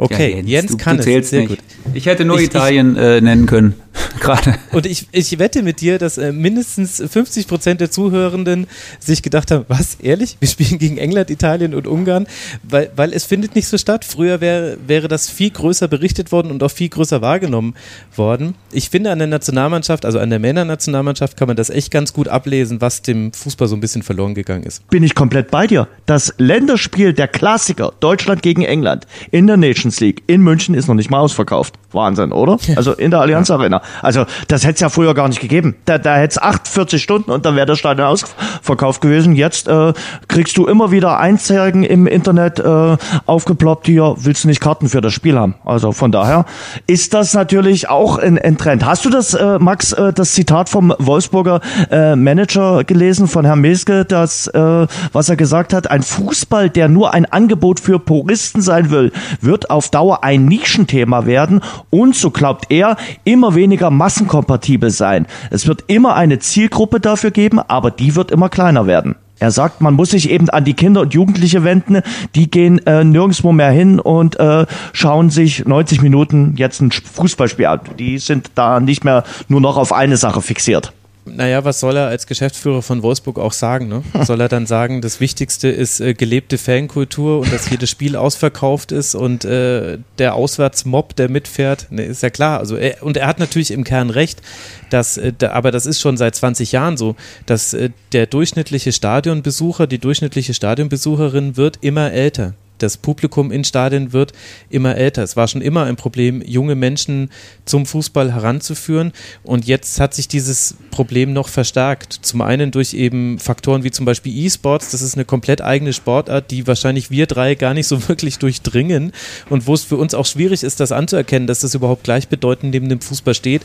Okay, 0.00 0.30
ja, 0.30 0.36
Jens, 0.36 0.48
Jens 0.48 0.70
du, 0.70 0.76
kann 0.76 0.96
du 0.96 1.12
es. 1.12 1.30
Sehr 1.30 1.40
nicht. 1.40 1.48
gut. 1.48 1.58
Ich 1.92 2.06
hätte 2.06 2.24
nur 2.24 2.38
ich, 2.38 2.44
Italien 2.44 2.94
ich, 2.94 3.02
äh, 3.02 3.20
nennen 3.20 3.46
können, 3.46 3.74
gerade. 4.20 4.54
Und 4.70 4.86
ich, 4.86 5.08
ich 5.10 5.40
wette 5.40 5.64
mit 5.64 5.80
dir, 5.80 5.98
dass 5.98 6.18
äh, 6.18 6.30
mindestens 6.30 7.02
50 7.04 7.48
Prozent 7.48 7.80
der 7.80 7.90
Zuhörenden 7.90 8.68
sich 9.00 9.22
gedacht 9.22 9.50
haben, 9.50 9.64
was, 9.66 9.96
ehrlich? 9.96 10.36
Wir 10.38 10.46
spielen 10.46 10.78
gegen 10.78 10.98
England, 10.98 11.30
Italien 11.30 11.74
und 11.74 11.88
Ungarn, 11.88 12.28
weil, 12.62 12.92
weil 12.94 13.12
es 13.12 13.24
findet 13.24 13.56
nicht 13.56 13.66
so 13.66 13.76
statt. 13.76 14.04
Früher 14.04 14.40
wär, 14.40 14.76
wäre 14.86 15.08
das 15.08 15.28
viel 15.28 15.50
größer 15.50 15.88
berichtet 15.88 16.30
worden 16.30 16.52
und 16.52 16.62
auch 16.62 16.70
viel 16.70 16.90
größer 16.90 17.20
wahrgenommen 17.20 17.74
worden. 18.14 18.54
Ich 18.70 18.90
finde 18.90 19.10
an 19.10 19.18
der 19.18 19.26
Nationalmannschaft, 19.26 20.04
also 20.04 20.20
an 20.20 20.30
der 20.30 20.38
Männernationalmannschaft 20.38 21.36
kann 21.36 21.48
man 21.48 21.56
das 21.56 21.70
echt 21.70 21.90
ganz 21.90 22.12
gut 22.12 22.28
ablesen, 22.28 22.80
was 22.80 23.02
dem 23.02 23.32
Fußball 23.32 23.66
so 23.66 23.74
ein 23.74 23.80
bisschen 23.80 24.04
verloren 24.04 24.34
gegangen 24.34 24.62
ist. 24.62 24.88
Bin 24.90 25.02
ich 25.02 25.16
komplett 25.16 25.50
bei 25.50 25.66
dir. 25.66 25.88
Das 26.06 26.34
Länderspiel 26.38 27.14
der 27.14 27.26
Klassiker, 27.26 27.92
Deutschland 27.98 28.42
gegen 28.42 28.62
England, 28.62 29.06
in 29.32 29.48
der 29.48 29.56
Nation 29.56 29.87
Nations 29.88 30.00
League 30.00 30.22
in 30.26 30.42
München 30.42 30.74
ist 30.74 30.88
noch 30.88 30.94
nicht 30.94 31.10
mal 31.10 31.20
ausverkauft. 31.20 31.74
Wahnsinn, 31.92 32.32
oder? 32.32 32.58
Also 32.76 32.92
in 32.92 33.10
der 33.10 33.20
Allianz 33.20 33.50
Arena. 33.50 33.80
Also 34.02 34.26
das 34.48 34.64
hätte 34.64 34.74
es 34.74 34.80
ja 34.80 34.88
früher 34.90 35.14
gar 35.14 35.28
nicht 35.28 35.40
gegeben. 35.40 35.74
Da, 35.86 35.96
da 35.96 36.16
hätte 36.16 36.32
es 36.32 36.38
48 36.38 37.02
Stunden 37.02 37.30
und 37.30 37.46
dann 37.46 37.56
wäre 37.56 37.64
das 37.64 37.78
Stadion 37.78 38.08
ausverkauft 38.08 39.00
gewesen. 39.00 39.34
Jetzt 39.34 39.68
äh, 39.68 39.94
kriegst 40.28 40.56
du 40.58 40.66
immer 40.66 40.90
wieder 40.90 41.18
Einzeigen 41.18 41.82
im 41.84 42.06
Internet 42.06 42.58
äh, 42.58 42.96
aufgeploppt, 43.24 43.86
hier 43.86 44.16
willst 44.18 44.44
du 44.44 44.48
nicht 44.48 44.60
Karten 44.60 44.88
für 44.88 45.00
das 45.00 45.14
Spiel 45.14 45.38
haben. 45.38 45.54
Also 45.64 45.92
von 45.92 46.12
daher 46.12 46.44
ist 46.86 47.14
das 47.14 47.32
natürlich 47.32 47.88
auch 47.88 48.18
ein, 48.18 48.38
ein 48.38 48.58
Trend. 48.58 48.84
Hast 48.84 49.06
du 49.06 49.10
das, 49.10 49.32
äh, 49.32 49.58
Max, 49.58 49.92
äh, 49.92 50.12
das 50.12 50.32
Zitat 50.32 50.68
vom 50.68 50.94
Wolfsburger 50.98 51.60
äh, 51.90 52.16
Manager 52.16 52.84
gelesen 52.84 53.28
von 53.28 53.46
Herrn 53.46 53.60
Meske, 53.60 54.04
das, 54.04 54.46
äh, 54.48 54.86
was 55.12 55.28
er 55.30 55.36
gesagt 55.36 55.72
hat, 55.72 55.90
ein 55.90 56.02
Fußball, 56.02 56.68
der 56.68 56.88
nur 56.88 57.14
ein 57.14 57.24
Angebot 57.24 57.80
für 57.80 57.98
Puristen 57.98 58.60
sein 58.60 58.90
will, 58.90 59.12
wird 59.40 59.70
auf 59.78 59.90
Dauer 59.90 60.24
ein 60.24 60.44
Nischenthema 60.44 61.24
werden 61.24 61.60
und, 61.88 62.16
so 62.16 62.30
glaubt 62.30 62.66
er, 62.68 62.96
immer 63.22 63.54
weniger 63.54 63.90
massenkompatibel 63.90 64.90
sein. 64.90 65.26
Es 65.50 65.68
wird 65.68 65.84
immer 65.86 66.16
eine 66.16 66.40
Zielgruppe 66.40 66.98
dafür 66.98 67.30
geben, 67.30 67.60
aber 67.60 67.92
die 67.92 68.16
wird 68.16 68.32
immer 68.32 68.48
kleiner 68.48 68.88
werden. 68.88 69.14
Er 69.38 69.52
sagt, 69.52 69.80
man 69.80 69.94
muss 69.94 70.10
sich 70.10 70.30
eben 70.30 70.50
an 70.50 70.64
die 70.64 70.74
Kinder 70.74 71.02
und 71.02 71.14
Jugendliche 71.14 71.62
wenden. 71.62 72.02
Die 72.34 72.50
gehen 72.50 72.84
äh, 72.88 73.04
nirgendwo 73.04 73.52
mehr 73.52 73.70
hin 73.70 74.00
und 74.00 74.38
äh, 74.40 74.66
schauen 74.92 75.30
sich 75.30 75.64
90 75.64 76.02
Minuten 76.02 76.54
jetzt 76.56 76.80
ein 76.80 76.90
Fußballspiel 76.90 77.66
an. 77.66 77.80
Die 78.00 78.18
sind 78.18 78.50
da 78.56 78.80
nicht 78.80 79.04
mehr 79.04 79.22
nur 79.46 79.60
noch 79.60 79.76
auf 79.76 79.92
eine 79.92 80.16
Sache 80.16 80.42
fixiert. 80.42 80.92
Naja, 81.34 81.64
was 81.64 81.80
soll 81.80 81.96
er 81.96 82.08
als 82.08 82.26
Geschäftsführer 82.26 82.82
von 82.82 83.02
Wolfsburg 83.02 83.38
auch 83.38 83.52
sagen? 83.52 83.88
Ne? 83.88 84.02
Soll 84.24 84.40
er 84.40 84.48
dann 84.48 84.66
sagen, 84.66 85.00
das 85.00 85.20
Wichtigste 85.20 85.68
ist 85.68 86.00
äh, 86.00 86.14
gelebte 86.14 86.58
Fankultur 86.58 87.40
und 87.40 87.52
dass 87.52 87.70
jedes 87.70 87.90
Spiel 87.90 88.16
ausverkauft 88.16 88.92
ist 88.92 89.14
und 89.14 89.44
äh, 89.44 89.98
der 90.18 90.34
Auswärtsmob, 90.34 91.16
der 91.16 91.28
mitfährt? 91.28 91.86
Ne, 91.90 92.04
ist 92.04 92.22
ja 92.22 92.30
klar. 92.30 92.58
Also 92.58 92.76
er, 92.76 93.02
und 93.02 93.16
er 93.16 93.26
hat 93.26 93.38
natürlich 93.38 93.70
im 93.70 93.84
Kern 93.84 94.10
recht, 94.10 94.42
dass, 94.90 95.16
äh, 95.16 95.32
da, 95.36 95.52
aber 95.52 95.70
das 95.70 95.86
ist 95.86 96.00
schon 96.00 96.16
seit 96.16 96.34
20 96.34 96.72
Jahren 96.72 96.96
so, 96.96 97.16
dass 97.46 97.74
äh, 97.74 97.90
der 98.12 98.26
durchschnittliche 98.26 98.92
Stadionbesucher, 98.92 99.86
die 99.86 99.98
durchschnittliche 99.98 100.54
Stadionbesucherin 100.54 101.56
wird 101.56 101.78
immer 101.80 102.12
älter 102.12 102.54
das 102.78 102.96
Publikum 102.96 103.50
in 103.50 103.64
Stadien 103.64 104.12
wird 104.12 104.32
immer 104.70 104.96
älter. 104.96 105.22
Es 105.22 105.36
war 105.36 105.48
schon 105.48 105.62
immer 105.62 105.84
ein 105.84 105.96
Problem, 105.96 106.42
junge 106.44 106.74
Menschen 106.74 107.30
zum 107.64 107.86
Fußball 107.86 108.32
heranzuführen. 108.32 109.12
Und 109.42 109.66
jetzt 109.66 110.00
hat 110.00 110.14
sich 110.14 110.28
dieses 110.28 110.76
Problem 110.90 111.32
noch 111.32 111.48
verstärkt. 111.48 112.18
Zum 112.22 112.40
einen 112.40 112.70
durch 112.70 112.94
eben 112.94 113.38
Faktoren 113.38 113.84
wie 113.84 113.90
zum 113.90 114.06
Beispiel 114.06 114.36
E-Sports. 114.36 114.90
Das 114.90 115.02
ist 115.02 115.14
eine 115.14 115.24
komplett 115.24 115.60
eigene 115.60 115.92
Sportart, 115.92 116.50
die 116.50 116.66
wahrscheinlich 116.66 117.10
wir 117.10 117.26
drei 117.26 117.54
gar 117.54 117.74
nicht 117.74 117.86
so 117.86 118.08
wirklich 118.08 118.38
durchdringen 118.38 119.12
und 119.50 119.66
wo 119.66 119.74
es 119.74 119.84
für 119.84 119.96
uns 119.96 120.14
auch 120.14 120.26
schwierig 120.26 120.62
ist, 120.62 120.80
das 120.80 120.92
anzuerkennen, 120.92 121.46
dass 121.46 121.60
das 121.60 121.74
überhaupt 121.74 122.04
gleichbedeutend 122.04 122.72
neben 122.72 122.88
dem 122.88 123.00
Fußball 123.00 123.34
steht. 123.34 123.62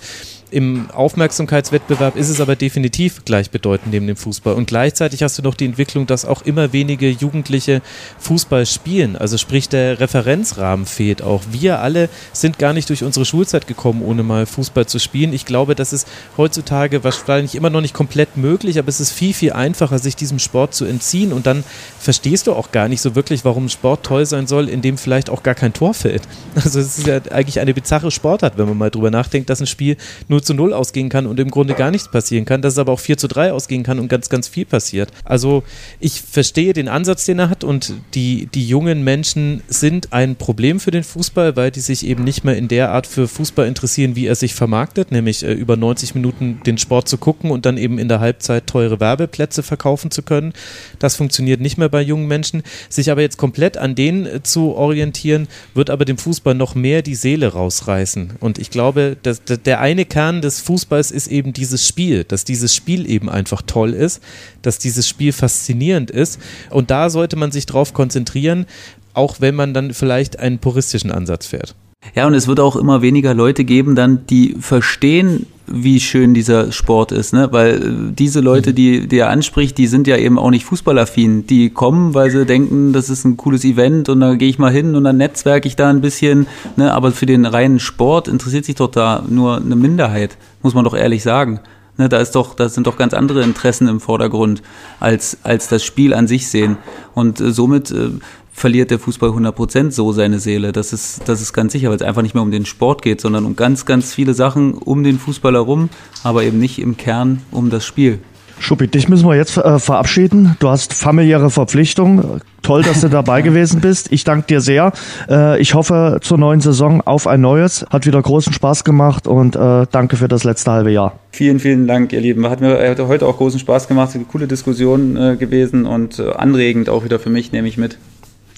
Im 0.54 0.92
Aufmerksamkeitswettbewerb 0.92 2.16
ist 2.16 2.30
es 2.30 2.40
aber 2.40 2.56
definitiv 2.56 3.26
gleichbedeutend 3.26 3.92
neben 3.92 4.06
dem 4.06 4.16
Fußball. 4.16 4.54
Und 4.54 4.68
gleichzeitig 4.68 5.24
hast 5.24 5.36
du 5.40 5.42
noch 5.42 5.56
die 5.56 5.66
Entwicklung, 5.66 6.06
dass 6.06 6.26
auch 6.26 6.44
immer 6.44 6.74
wenige 6.74 7.10
Jugendliche 7.10 7.82
Fußball 8.20 8.68
spielen. 8.68 9.16
Also 9.16 9.40
sprich, 9.40 9.68
der 9.68 10.00
Referenzrahmen 10.00 10.86
fehlt 10.86 11.24
auch. 11.24 11.42
Wir 11.50 11.80
alle 11.80 12.08
sind 12.34 12.60
gar 12.60 12.74
nicht 12.74 12.88
durch 12.90 13.04
unsere 13.04 13.26
Schulzeit 13.26 13.66
gekommen, 13.66 14.04
ohne 14.04 14.22
mal 14.22 14.46
Fußball 14.46 14.86
zu 14.86 15.00
spielen. 15.00 15.34
Ich 15.34 15.48
glaube, 15.48 15.74
das 15.74 15.92
ist 15.92 16.08
heutzutage 16.38 17.04
wahrscheinlich 17.04 17.56
immer 17.56 17.72
noch 17.72 17.82
nicht 17.82 17.96
komplett 17.96 18.38
möglich, 18.38 18.78
aber 18.78 18.90
es 18.90 19.00
ist 19.00 19.12
viel, 19.12 19.34
viel 19.34 19.54
einfacher, 19.54 19.98
sich 19.98 20.16
diesem 20.16 20.38
Sport 20.38 20.76
zu 20.76 20.86
entziehen. 20.86 21.34
Und 21.34 21.48
dann 21.48 21.64
verstehst 22.00 22.46
du 22.46 22.54
auch 22.54 22.72
gar 22.72 22.88
nicht 22.90 23.02
so 23.02 23.16
wirklich, 23.16 23.44
warum 23.44 23.70
Sport 23.70 24.06
toll 24.06 24.28
sein 24.28 24.46
soll, 24.46 24.70
in 24.70 24.84
dem 24.84 25.00
vielleicht 25.00 25.32
auch 25.32 25.42
gar 25.42 25.56
kein 25.56 25.74
Tor 25.74 25.96
fällt. 25.96 26.22
Also 26.64 26.80
es 26.80 27.00
ist 27.00 27.08
ja 27.08 27.20
eigentlich 27.32 27.60
eine 27.60 27.74
bizarre 27.74 28.12
Sportart, 28.12 28.58
wenn 28.58 28.68
man 28.68 28.78
mal 28.78 28.92
drüber 28.92 29.10
nachdenkt, 29.10 29.50
dass 29.50 29.60
ein 29.60 29.68
Spiel 29.68 29.98
nur 30.28 30.43
zu 30.44 30.54
0 30.54 30.74
ausgehen 30.74 31.10
kann 31.10 31.26
und 31.26 31.40
im 31.40 31.52
Grunde 31.52 31.74
gar 31.74 31.92
nichts 31.92 32.10
passieren 32.10 32.46
kann, 32.46 32.62
dass 32.62 32.74
es 32.74 32.80
aber 32.80 32.92
auch 32.92 33.00
4 33.00 33.18
zu 33.18 33.28
3 33.28 33.52
ausgehen 33.52 33.84
kann 33.84 34.00
und 34.00 34.08
ganz, 34.08 34.30
ganz 34.30 34.48
viel 34.48 34.66
passiert. 34.66 35.12
Also 35.26 35.64
ich 36.00 36.22
verstehe 36.22 36.74
den 36.74 36.88
Ansatz, 36.88 37.26
den 37.26 37.40
er 37.40 37.50
hat 37.50 37.64
und 37.64 37.94
die, 38.14 38.48
die 38.48 38.68
jungen 38.68 39.04
Menschen 39.04 39.64
sind 39.68 40.14
ein 40.14 40.36
Problem 40.36 40.80
für 40.80 40.92
den 40.92 41.04
Fußball, 41.04 41.56
weil 41.56 41.72
die 41.72 41.80
sich 41.80 42.06
eben 42.06 42.24
nicht 42.24 42.44
mehr 42.44 42.58
in 42.58 42.68
der 42.68 42.92
Art 42.92 43.08
für 43.08 43.28
Fußball 43.28 43.68
interessieren, 43.68 44.16
wie 44.16 44.28
er 44.28 44.36
sich 44.36 44.54
vermarktet, 44.54 45.12
nämlich 45.12 45.44
äh, 45.44 45.54
über 45.54 45.78
90 45.78 46.16
Minuten 46.16 46.62
den 46.66 46.78
Sport 46.78 47.08
zu 47.08 47.18
gucken 47.18 47.52
und 47.52 47.66
dann 47.66 47.78
eben 47.78 48.00
in 48.00 48.08
der 48.08 48.20
Halbzeit 48.20 48.68
teure 48.68 49.00
Werbeplätze 49.00 49.64
verkaufen 49.64 50.12
zu 50.12 50.24
können. 50.24 50.54
Das 51.00 51.16
funktioniert 51.16 51.62
nicht 51.62 51.78
mehr 51.78 51.90
bei 51.90 52.02
jungen 52.02 52.28
Menschen. 52.28 52.64
Sich 52.90 53.12
aber 53.12 53.22
jetzt 53.22 53.38
komplett 53.38 53.78
an 53.78 53.96
denen 53.96 54.26
äh, 54.26 54.44
zu 54.44 54.74
orientieren, 54.74 55.48
wird 55.74 55.90
aber 55.90 56.06
dem 56.06 56.18
Fußball 56.18 56.56
noch 56.56 56.76
mehr 56.76 57.02
die 57.02 57.16
Seele 57.16 57.54
rausreißen. 57.54 58.34
Und 58.40 58.58
ich 58.58 58.70
glaube, 58.70 59.18
dass, 59.22 59.42
der 59.44 59.80
eine 59.80 60.06
Kern 60.06 60.33
Kern 60.34 60.42
des 60.42 60.62
Fußballs 60.62 61.12
ist 61.12 61.28
eben 61.28 61.54
dieses 61.54 61.88
Spiel, 61.88 62.24
dass 62.24 62.44
dieses 62.44 62.74
Spiel 62.74 63.10
eben 63.10 63.30
einfach 63.30 63.62
toll 63.62 63.92
ist, 63.94 64.22
dass 64.62 64.80
dieses 64.80 65.08
Spiel 65.08 65.32
faszinierend 65.32 66.10
ist. 66.10 66.40
Und 66.70 66.90
da 66.90 67.10
sollte 67.10 67.36
man 67.36 67.52
sich 67.52 67.66
drauf 67.66 67.94
konzentrieren, 67.94 68.66
auch 69.14 69.42
wenn 69.42 69.54
man 69.54 69.74
dann 69.74 69.94
vielleicht 69.94 70.40
einen 70.40 70.58
puristischen 70.58 71.12
Ansatz 71.12 71.48
fährt. 71.48 71.76
Ja, 72.16 72.26
und 72.28 72.34
es 72.34 72.48
wird 72.48 72.60
auch 72.60 72.76
immer 72.76 73.02
weniger 73.02 73.34
Leute 73.34 73.64
geben, 73.64 73.96
dann, 73.96 74.26
die 74.28 74.56
verstehen, 74.60 75.46
wie 75.68 76.00
schön 76.00 76.34
dieser 76.34 76.72
Sport 76.72 77.12
ist, 77.12 77.34
ne? 77.34 77.48
Weil 77.52 77.76
äh, 77.76 78.12
diese 78.14 78.42
Leute, 78.42 78.72
mhm. 78.72 78.76
die, 78.76 79.08
die 79.08 79.18
er 79.18 79.30
anspricht, 79.30 79.78
die 79.78 79.88
sind 79.88 80.08
ja 80.08 80.18
eben 80.18 80.38
auch 80.38 80.50
nicht 80.50 80.66
fußballaffin. 80.66 81.48
Die 81.48 81.70
kommen, 81.70 82.14
weil 82.14 82.30
sie 82.30 82.46
denken, 82.46 82.94
das 82.94 83.10
ist 83.10 83.24
ein 83.26 83.38
cooles 83.38 83.64
Event 83.64 84.10
und 84.10 84.20
da 84.20 84.36
gehe 84.36 84.50
ich 84.50 84.60
mal 84.60 84.72
hin 84.72 84.96
und 84.96 85.04
dann 85.04 85.18
netzwerke 85.18 85.68
ich 85.68 85.76
da 85.76 85.90
ein 85.90 86.02
bisschen, 86.02 86.48
ne? 86.76 86.94
Aber 86.94 87.12
für 87.12 87.26
den 87.26 87.46
reinen 87.46 87.80
Sport 87.80 88.28
interessiert 88.28 88.66
sich 88.66 88.76
doch 88.76 88.92
da 88.92 89.24
nur 89.28 89.58
eine 89.58 89.76
Minderheit, 89.76 90.38
muss 90.62 90.74
man 90.74 90.84
doch 90.84 90.96
ehrlich 90.96 91.24
sagen. 91.24 91.60
Ne, 91.96 92.10
da 92.10 92.18
ist 92.18 92.32
doch, 92.32 92.56
da 92.56 92.70
sind 92.70 92.88
doch 92.88 92.98
ganz 92.98 93.14
andere 93.14 93.44
Interessen 93.44 93.88
im 93.88 94.00
Vordergrund 94.00 94.64
als, 95.00 95.38
als 95.44 95.68
das 95.68 95.84
Spiel 95.84 96.16
an 96.16 96.28
sich 96.28 96.48
sehen. 96.48 96.78
Und 97.14 97.40
äh, 97.40 97.52
somit 97.52 97.92
äh, 97.92 98.10
verliert 98.54 98.92
der 98.92 99.00
Fußball 99.00 99.32
100% 99.32 99.92
so 99.92 100.14
seine 100.14 100.40
Seele. 100.40 100.72
Das 100.72 100.94
ist, 100.94 101.28
das 101.28 101.42
ist 101.42 101.52
ganz 101.52 101.74
sicher, 101.74 101.90
weil 101.90 101.98
es 101.98 102.02
einfach 102.02 102.22
nicht 102.22 102.36
mehr 102.36 102.44
um 102.44 102.52
den 102.52 102.66
Sport 102.66 103.02
geht, 103.02 103.20
sondern 103.20 103.46
um 103.46 103.56
ganz, 103.56 103.86
ganz 103.86 104.14
viele 104.14 104.34
Sachen 104.34 104.74
um 104.74 105.04
den 105.04 105.20
Fußball 105.20 105.54
herum, 105.54 105.90
aber 106.24 106.44
eben 106.44 106.60
nicht 106.60 106.80
im 106.80 106.96
Kern 106.96 107.42
um 107.52 107.70
das 107.70 107.86
Spiel. 107.86 108.20
Schuppi, 108.60 108.88
dich 108.88 109.10
müssen 109.10 109.28
wir 109.28 109.36
jetzt 109.36 109.58
äh, 109.58 109.80
verabschieden. 109.80 110.56
Du 110.60 110.70
hast 110.70 110.94
familiäre 110.94 111.50
Verpflichtungen. 111.50 112.40
Toll, 112.62 112.84
dass 112.84 113.02
du 113.02 113.10
dabei 113.10 113.42
gewesen 113.42 113.82
bist. 113.82 114.12
Ich 114.12 114.24
danke 114.24 114.48
dir 114.48 114.62
sehr. 114.62 114.94
Äh, 115.30 115.60
ich 115.60 115.74
hoffe 115.74 116.20
zur 116.22 116.38
neuen 116.38 116.62
Saison 116.62 117.02
auf 117.02 117.28
ein 117.28 117.42
neues. 117.42 117.86
Hat 117.90 118.06
wieder 118.06 118.22
großen 118.22 118.54
Spaß 118.54 118.86
gemacht 118.86 119.28
und 119.28 119.58
äh, 119.58 119.86
danke 119.92 120.16
für 120.16 120.30
das 120.30 120.46
letzte 120.46 120.72
halbe 120.72 120.92
Jahr. 120.92 121.20
Vielen, 121.32 121.60
vielen 121.60 121.88
Dank, 121.88 122.14
ihr 122.14 122.22
Lieben. 122.22 122.48
Hat 122.48 122.62
mir 122.62 122.90
hat 122.90 123.00
heute 123.00 123.26
auch 123.26 123.38
großen 123.38 123.60
Spaß 123.60 123.88
gemacht. 123.88 124.12
Eine 124.14 124.26
coole 124.26 124.48
Diskussion 124.48 125.18
äh, 125.18 125.36
gewesen 125.36 125.86
und 125.86 126.20
äh, 126.20 126.30
anregend 126.30 126.88
auch 126.88 127.04
wieder 127.04 127.20
für 127.20 127.30
mich, 127.30 127.52
nehme 127.52 127.68
ich 127.68 127.78
mit. 127.78 127.98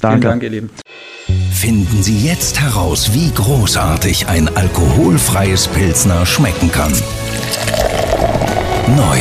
Danke. 0.01 0.19
Vielen 0.19 0.31
Dank, 0.31 0.43
ihr 0.43 0.49
Lieben. 0.49 0.69
Finden 1.51 2.03
Sie 2.03 2.25
jetzt 2.25 2.59
heraus, 2.59 3.13
wie 3.13 3.31
großartig 3.31 4.27
ein 4.27 4.55
alkoholfreies 4.55 5.67
Pilsner 5.69 6.25
schmecken 6.25 6.71
kann. 6.71 6.93
Neu. 8.95 9.19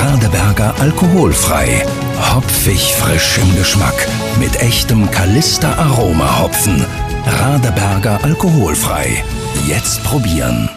Radeberger 0.00 0.74
alkoholfrei. 0.78 1.84
Hopfig 2.32 2.94
frisch 2.94 3.38
im 3.38 3.56
Geschmack. 3.56 4.06
Mit 4.38 4.60
echtem 4.60 5.10
Kalister 5.10 5.76
Aroma 5.78 6.40
Hopfen. 6.40 6.84
Radeberger 7.26 8.22
alkoholfrei. 8.22 9.24
Jetzt 9.66 10.04
probieren. 10.04 10.68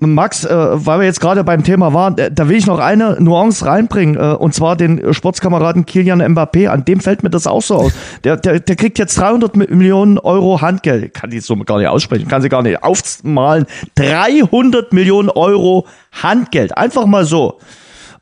Max, 0.00 0.44
äh, 0.44 0.54
weil 0.54 1.00
wir 1.00 1.06
jetzt 1.06 1.20
gerade 1.20 1.44
beim 1.44 1.64
Thema 1.64 1.92
waren, 1.92 2.16
äh, 2.18 2.30
da 2.30 2.48
will 2.48 2.56
ich 2.56 2.66
noch 2.66 2.78
eine 2.78 3.16
Nuance 3.20 3.66
reinbringen, 3.66 4.16
äh, 4.16 4.34
und 4.34 4.54
zwar 4.54 4.76
den 4.76 5.12
Sportskameraden 5.12 5.86
Kilian 5.86 6.22
Mbappé. 6.22 6.68
An 6.68 6.84
dem 6.84 7.00
fällt 7.00 7.22
mir 7.22 7.30
das 7.30 7.46
auch 7.46 7.62
so 7.62 7.76
aus. 7.76 7.92
Der, 8.24 8.36
der, 8.36 8.60
der 8.60 8.76
kriegt 8.76 8.98
jetzt 8.98 9.18
300 9.18 9.56
Millionen 9.56 10.18
Euro 10.18 10.60
Handgeld. 10.60 11.14
Kann 11.14 11.30
die 11.30 11.40
Summe 11.40 11.64
gar 11.64 11.78
nicht 11.78 11.88
aussprechen, 11.88 12.28
kann 12.28 12.42
sie 12.42 12.48
gar 12.48 12.62
nicht 12.62 12.82
aufmalen. 12.82 13.66
300 13.96 14.92
Millionen 14.92 15.30
Euro 15.30 15.86
Handgeld. 16.12 16.76
Einfach 16.76 17.06
mal 17.06 17.24
so. 17.24 17.58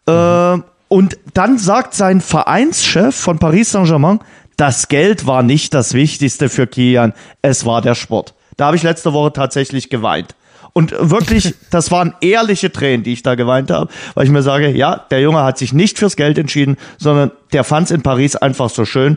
Mhm. 0.08 0.62
und 0.86 1.18
dann 1.34 1.58
sagt 1.58 1.94
sein 1.94 2.20
Vereinschef 2.20 3.16
von 3.16 3.40
Paris 3.40 3.72
Saint-Germain, 3.72 4.20
das 4.56 4.86
Geld 4.86 5.26
war 5.26 5.42
nicht 5.42 5.74
das 5.74 5.94
Wichtigste 5.94 6.48
für 6.48 6.68
Kilian, 6.68 7.12
es 7.42 7.66
war 7.66 7.82
der 7.82 7.96
Sport. 7.96 8.34
Da 8.56 8.66
habe 8.66 8.76
ich 8.76 8.84
letzte 8.84 9.12
Woche 9.12 9.32
tatsächlich 9.32 9.90
geweint. 9.90 10.36
Und 10.76 10.94
wirklich, 10.98 11.54
das 11.70 11.90
waren 11.90 12.12
ehrliche 12.20 12.70
Tränen, 12.70 13.02
die 13.02 13.14
ich 13.14 13.22
da 13.22 13.34
geweint 13.34 13.70
habe, 13.70 13.90
weil 14.12 14.26
ich 14.26 14.30
mir 14.30 14.42
sage, 14.42 14.68
ja, 14.68 15.06
der 15.10 15.22
Junge 15.22 15.42
hat 15.42 15.56
sich 15.56 15.72
nicht 15.72 15.98
fürs 15.98 16.16
Geld 16.16 16.36
entschieden, 16.36 16.76
sondern 16.98 17.30
der 17.54 17.64
fand 17.64 17.86
es 17.86 17.92
in 17.92 18.02
Paris 18.02 18.36
einfach 18.36 18.68
so 18.68 18.84
schön. 18.84 19.16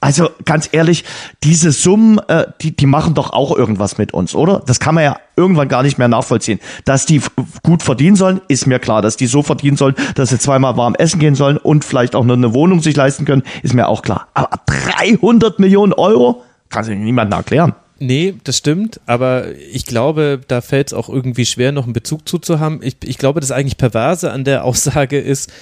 Also 0.00 0.30
ganz 0.46 0.70
ehrlich, 0.72 1.04
diese 1.42 1.72
Summen, 1.72 2.20
äh, 2.28 2.46
die, 2.62 2.74
die 2.74 2.86
machen 2.86 3.12
doch 3.12 3.34
auch 3.34 3.54
irgendwas 3.54 3.98
mit 3.98 4.14
uns, 4.14 4.34
oder? 4.34 4.62
Das 4.64 4.80
kann 4.80 4.94
man 4.94 5.04
ja 5.04 5.18
irgendwann 5.36 5.68
gar 5.68 5.82
nicht 5.82 5.98
mehr 5.98 6.08
nachvollziehen. 6.08 6.58
Dass 6.86 7.04
die 7.04 7.20
gut 7.62 7.82
verdienen 7.82 8.16
sollen, 8.16 8.40
ist 8.48 8.66
mir 8.66 8.78
klar. 8.78 9.02
Dass 9.02 9.18
die 9.18 9.26
so 9.26 9.42
verdienen 9.42 9.76
sollen, 9.76 9.94
dass 10.14 10.30
sie 10.30 10.38
zweimal 10.38 10.78
warm 10.78 10.94
essen 10.94 11.20
gehen 11.20 11.34
sollen 11.34 11.58
und 11.58 11.84
vielleicht 11.84 12.16
auch 12.16 12.24
nur 12.24 12.36
eine 12.36 12.54
Wohnung 12.54 12.80
sich 12.80 12.96
leisten 12.96 13.26
können, 13.26 13.42
ist 13.62 13.74
mir 13.74 13.88
auch 13.88 14.00
klar. 14.00 14.28
Aber 14.32 14.58
300 14.66 15.58
Millionen 15.58 15.92
Euro 15.92 16.44
kann 16.70 16.84
sich 16.84 16.96
niemandem 16.96 17.38
erklären. 17.38 17.74
Nee, 17.98 18.34
das 18.42 18.58
stimmt, 18.58 19.00
aber 19.06 19.54
ich 19.72 19.86
glaube, 19.86 20.40
da 20.48 20.60
fällt 20.60 20.88
es 20.88 20.94
auch 20.94 21.08
irgendwie 21.08 21.46
schwer, 21.46 21.70
noch 21.70 21.84
einen 21.84 21.92
Bezug 21.92 22.28
zu, 22.28 22.58
haben. 22.58 22.80
Ich, 22.82 22.96
ich 23.04 23.18
glaube, 23.18 23.40
das 23.40 23.52
eigentlich 23.52 23.78
Perverse 23.78 24.32
an 24.32 24.44
der 24.44 24.64
Aussage 24.64 25.18
ist, 25.18 25.52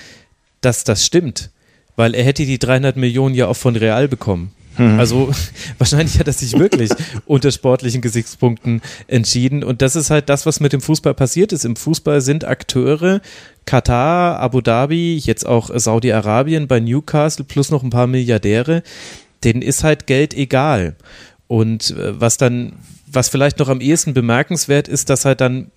dass 0.61 0.85
das 0.85 1.05
stimmt, 1.05 1.51
weil 1.97 2.15
er 2.15 2.25
hätte 2.25 2.47
die 2.47 2.59
300 2.59 2.97
Millionen 2.97 3.35
ja 3.35 3.49
auch 3.49 3.57
von 3.57 3.77
Real 3.77 4.09
bekommen. 4.09 4.53
Hm. 4.77 4.99
Also 4.99 5.31
wahrscheinlich 5.79 6.19
hat 6.19 6.27
er 6.27 6.33
sich 6.33 6.59
wirklich 6.59 6.91
unter 7.27 7.51
sportlichen 7.51 8.01
Gesichtspunkten 8.01 8.81
entschieden. 9.07 9.63
Und 9.63 9.83
das 9.83 9.97
ist 9.97 10.11
halt 10.11 10.29
das, 10.29 10.47
was 10.47 10.61
mit 10.61 10.73
dem 10.73 10.81
Fußball 10.81 11.15
passiert 11.15 11.53
ist. 11.53 11.65
Im 11.65 11.77
Fußball 11.77 12.21
sind 12.23 12.45
Akteure, 12.45 13.21
Katar, 13.67 14.39
Abu 14.41 14.61
Dhabi, 14.63 15.19
jetzt 15.19 15.47
auch 15.47 15.71
Saudi-Arabien 15.75 16.67
bei 16.69 16.81
Newcastle 16.81 17.45
plus 17.45 17.71
noch 17.71 17.83
ein 17.83 17.91
paar 17.91 18.07
Milliardäre, 18.07 18.83
denen 19.45 19.63
ist 19.63 19.85
halt 19.85 20.07
Geld 20.07 20.35
egal. 20.35 20.97
Und 21.53 21.91
äh, 21.91 22.19
was 22.19 22.39
dann, 22.39 22.73
was 23.07 23.29
vielleicht 23.29 23.59
noch 23.59 23.69
am 23.69 23.83
ehesten 23.83 24.15
bemerkenswert 24.15 24.89
ist, 24.89 25.11
dass 25.11 25.27
halt 25.27 25.43
dann 25.43 25.71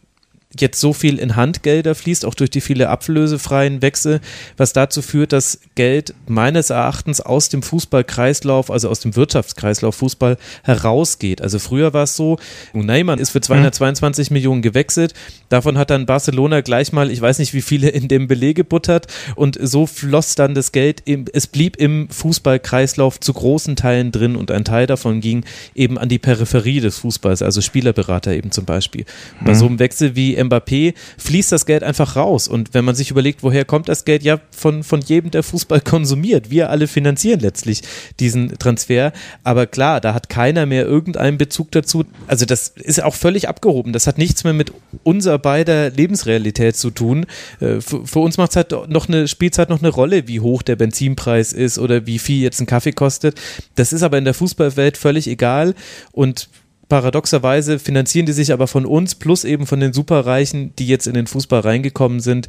jetzt 0.60 0.80
so 0.80 0.93
viel 0.93 1.20
in 1.20 1.36
Handgelder 1.36 1.95
fließt, 1.95 2.26
auch 2.26 2.34
durch 2.34 2.49
die 2.49 2.62
viele 2.62 2.89
ablösefreien 2.89 3.82
Wechsel, 3.82 4.22
was 4.58 4.74
dazu 4.74 5.01
führt, 5.01 5.34
dass 5.34 5.60
Geld 5.76 6.14
meines 6.28 6.70
Erachtens 6.70 7.22
aus 7.22 7.49
dem 7.49 7.64
Fußballkreislauf, 7.64 8.72
also 8.72 8.89
aus 8.89 8.99
dem 8.99 9.16
Wirtschaftskreislauf 9.16 9.95
Fußball 9.95 10.38
herausgeht. 10.64 11.41
Also 11.41 11.60
früher 11.60 11.93
war 11.93 12.03
es 12.03 12.16
so, 12.16 12.38
Neymar 12.74 13.20
ist 13.20 13.32
für 13.32 13.41
222 13.41 14.30
mhm. 14.30 14.34
Millionen 14.36 14.62
gewechselt, 14.62 15.14
davon 15.49 15.78
hat 15.78 15.89
dann 15.89 16.06
Barcelona 16.06 16.62
gleich 16.62 16.91
mal, 16.91 17.12
ich 17.12 17.22
weiß 17.22 17.39
nicht 17.39 17.53
wie 17.53 17.62
viele 17.62 17.89
in 17.89 18.08
dem 18.08 18.28
Beleg 18.28 18.56
gebuttert 18.56 19.08
und 19.36 19.58
so 19.62 19.86
floss 19.86 20.36
dann 20.36 20.56
das 20.56 20.72
Geld, 20.72 21.01
im, 21.06 21.26
es 21.34 21.47
blieb 21.47 21.78
im 21.78 22.10
Fußballkreislauf 22.10 23.20
zu 23.20 23.34
großen 23.34 23.76
Teilen 23.76 24.12
drin 24.12 24.36
und 24.36 24.51
ein 24.51 24.66
Teil 24.66 24.88
davon 24.88 25.22
ging 25.22 25.43
eben 25.74 25.97
an 25.97 26.10
die 26.10 26.20
Peripherie 26.20 26.80
des 26.80 26.99
Fußballs, 26.99 27.41
also 27.41 27.62
Spielerberater 27.62 28.34
eben 28.34 28.51
zum 28.51 28.66
Beispiel. 28.66 29.06
Mhm. 29.39 29.45
Bei 29.45 29.53
so 29.53 29.66
einem 29.66 29.80
Wechsel 29.80 30.16
wie 30.16 30.36
Mbappé 30.49 30.93
fließt 31.17 31.51
das 31.51 31.65
Geld 31.65 31.83
einfach 31.83 32.15
raus. 32.15 32.47
Und 32.47 32.73
wenn 32.73 32.85
man 32.85 32.95
sich 32.95 33.11
überlegt, 33.11 33.43
woher 33.43 33.65
kommt 33.65 33.89
das 33.89 34.05
Geld, 34.05 34.23
ja, 34.23 34.39
von, 34.51 34.83
von 34.83 35.01
jedem, 35.01 35.31
der 35.31 35.43
Fußball 35.43 35.81
konsumiert. 35.81 36.49
Wir 36.49 36.69
alle 36.69 36.87
finanzieren 36.87 37.39
letztlich 37.39 37.81
diesen 38.19 38.57
Transfer. 38.57 39.13
Aber 39.43 39.67
klar, 39.67 40.01
da 40.01 40.13
hat 40.13 40.29
keiner 40.29 40.65
mehr 40.65 40.85
irgendeinen 40.85 41.37
Bezug 41.37 41.71
dazu. 41.71 42.05
Also 42.27 42.45
das 42.45 42.69
ist 42.69 43.01
auch 43.01 43.15
völlig 43.15 43.47
abgehoben. 43.49 43.93
Das 43.93 44.07
hat 44.07 44.17
nichts 44.17 44.43
mehr 44.43 44.53
mit 44.53 44.71
unser 45.03 45.37
beider 45.37 45.89
Lebensrealität 45.89 46.75
zu 46.75 46.91
tun. 46.91 47.25
Äh, 47.59 47.81
für, 47.81 48.05
für 48.05 48.19
uns 48.19 48.37
macht 48.37 48.51
es 48.51 48.55
halt 48.55 48.71
noch 48.89 49.07
eine, 49.07 49.27
spielt 49.27 49.57
halt 49.57 49.69
noch 49.69 49.81
eine 49.81 49.89
Rolle, 49.89 50.27
wie 50.27 50.39
hoch 50.39 50.61
der 50.61 50.75
Benzinpreis 50.75 51.53
ist 51.53 51.79
oder 51.79 52.05
wie 52.05 52.19
viel 52.19 52.41
jetzt 52.41 52.59
ein 52.59 52.65
Kaffee 52.65 52.91
kostet. 52.91 53.35
Das 53.75 53.93
ist 53.93 54.03
aber 54.03 54.17
in 54.17 54.25
der 54.25 54.33
Fußballwelt 54.33 54.97
völlig 54.97 55.27
egal. 55.27 55.75
Und 56.11 56.49
paradoxerweise 56.89 57.79
finanzieren 57.79 58.25
die 58.25 58.33
sich 58.33 58.53
aber 58.53 58.67
von 58.67 58.86
uns 58.86 59.15
plus 59.15 59.43
eben 59.43 59.65
von 59.65 59.79
den 59.79 59.93
Superreichen, 59.93 60.73
die 60.77 60.88
jetzt 60.88 61.07
in 61.07 61.13
den 61.13 61.27
Fußball 61.27 61.61
reingekommen 61.61 62.19
sind. 62.19 62.47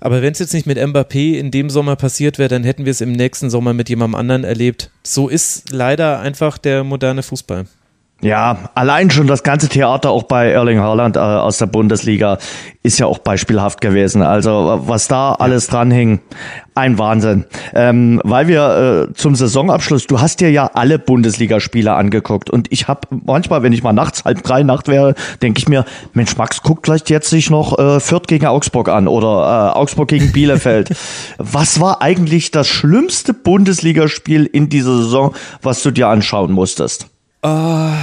Aber 0.00 0.22
wenn 0.22 0.32
es 0.32 0.38
jetzt 0.38 0.54
nicht 0.54 0.66
mit 0.66 0.78
Mbappé 0.78 1.38
in 1.38 1.50
dem 1.50 1.68
Sommer 1.68 1.94
passiert 1.96 2.38
wäre, 2.38 2.48
dann 2.48 2.64
hätten 2.64 2.86
wir 2.86 2.90
es 2.90 3.02
im 3.02 3.12
nächsten 3.12 3.50
Sommer 3.50 3.74
mit 3.74 3.88
jemandem 3.88 4.14
anderen 4.14 4.44
erlebt. 4.44 4.90
So 5.02 5.28
ist 5.28 5.70
leider 5.70 6.20
einfach 6.20 6.56
der 6.56 6.84
moderne 6.84 7.22
Fußball. 7.22 7.66
Ja, 8.22 8.70
allein 8.74 9.08
schon 9.08 9.26
das 9.26 9.42
ganze 9.42 9.68
Theater 9.68 10.10
auch 10.10 10.24
bei 10.24 10.50
Erling 10.50 10.78
Haaland 10.78 11.16
äh, 11.16 11.20
aus 11.20 11.56
der 11.56 11.66
Bundesliga 11.66 12.36
ist 12.82 12.98
ja 12.98 13.06
auch 13.06 13.18
beispielhaft 13.18 13.80
gewesen. 13.80 14.20
Also 14.20 14.82
was 14.86 15.08
da 15.08 15.32
alles 15.32 15.68
dran 15.68 15.90
hing, 15.90 16.20
ein 16.74 16.98
Wahnsinn. 16.98 17.46
Ähm, 17.74 18.20
weil 18.22 18.46
wir 18.46 19.08
äh, 19.10 19.14
zum 19.14 19.34
Saisonabschluss, 19.34 20.06
du 20.06 20.20
hast 20.20 20.40
dir 20.40 20.50
ja 20.50 20.70
alle 20.74 20.98
Bundesligaspiele 20.98 21.94
angeguckt 21.94 22.50
und 22.50 22.70
ich 22.70 22.88
habe 22.88 23.08
manchmal, 23.24 23.62
wenn 23.62 23.72
ich 23.72 23.82
mal 23.82 23.94
nachts 23.94 24.24
halb 24.26 24.42
drei 24.42 24.64
Nacht 24.64 24.88
wäre, 24.88 25.14
denke 25.40 25.58
ich 25.58 25.68
mir, 25.68 25.86
Mensch 26.12 26.36
Max, 26.36 26.62
guckt 26.62 26.86
vielleicht 26.86 27.08
jetzt 27.08 27.30
sich 27.30 27.48
noch 27.48 27.78
äh, 27.78 28.00
Fürth 28.00 28.26
gegen 28.28 28.46
Augsburg 28.46 28.90
an 28.90 29.08
oder 29.08 29.72
äh, 29.74 29.78
Augsburg 29.78 30.08
gegen 30.08 30.30
Bielefeld. 30.32 30.90
was 31.38 31.80
war 31.80 32.02
eigentlich 32.02 32.50
das 32.50 32.68
schlimmste 32.68 33.32
Bundesligaspiel 33.32 34.44
in 34.44 34.68
dieser 34.68 34.96
Saison, 34.98 35.34
was 35.62 35.82
du 35.82 35.90
dir 35.90 36.08
anschauen 36.08 36.52
musstest? 36.52 37.09
Uh, 37.42 37.96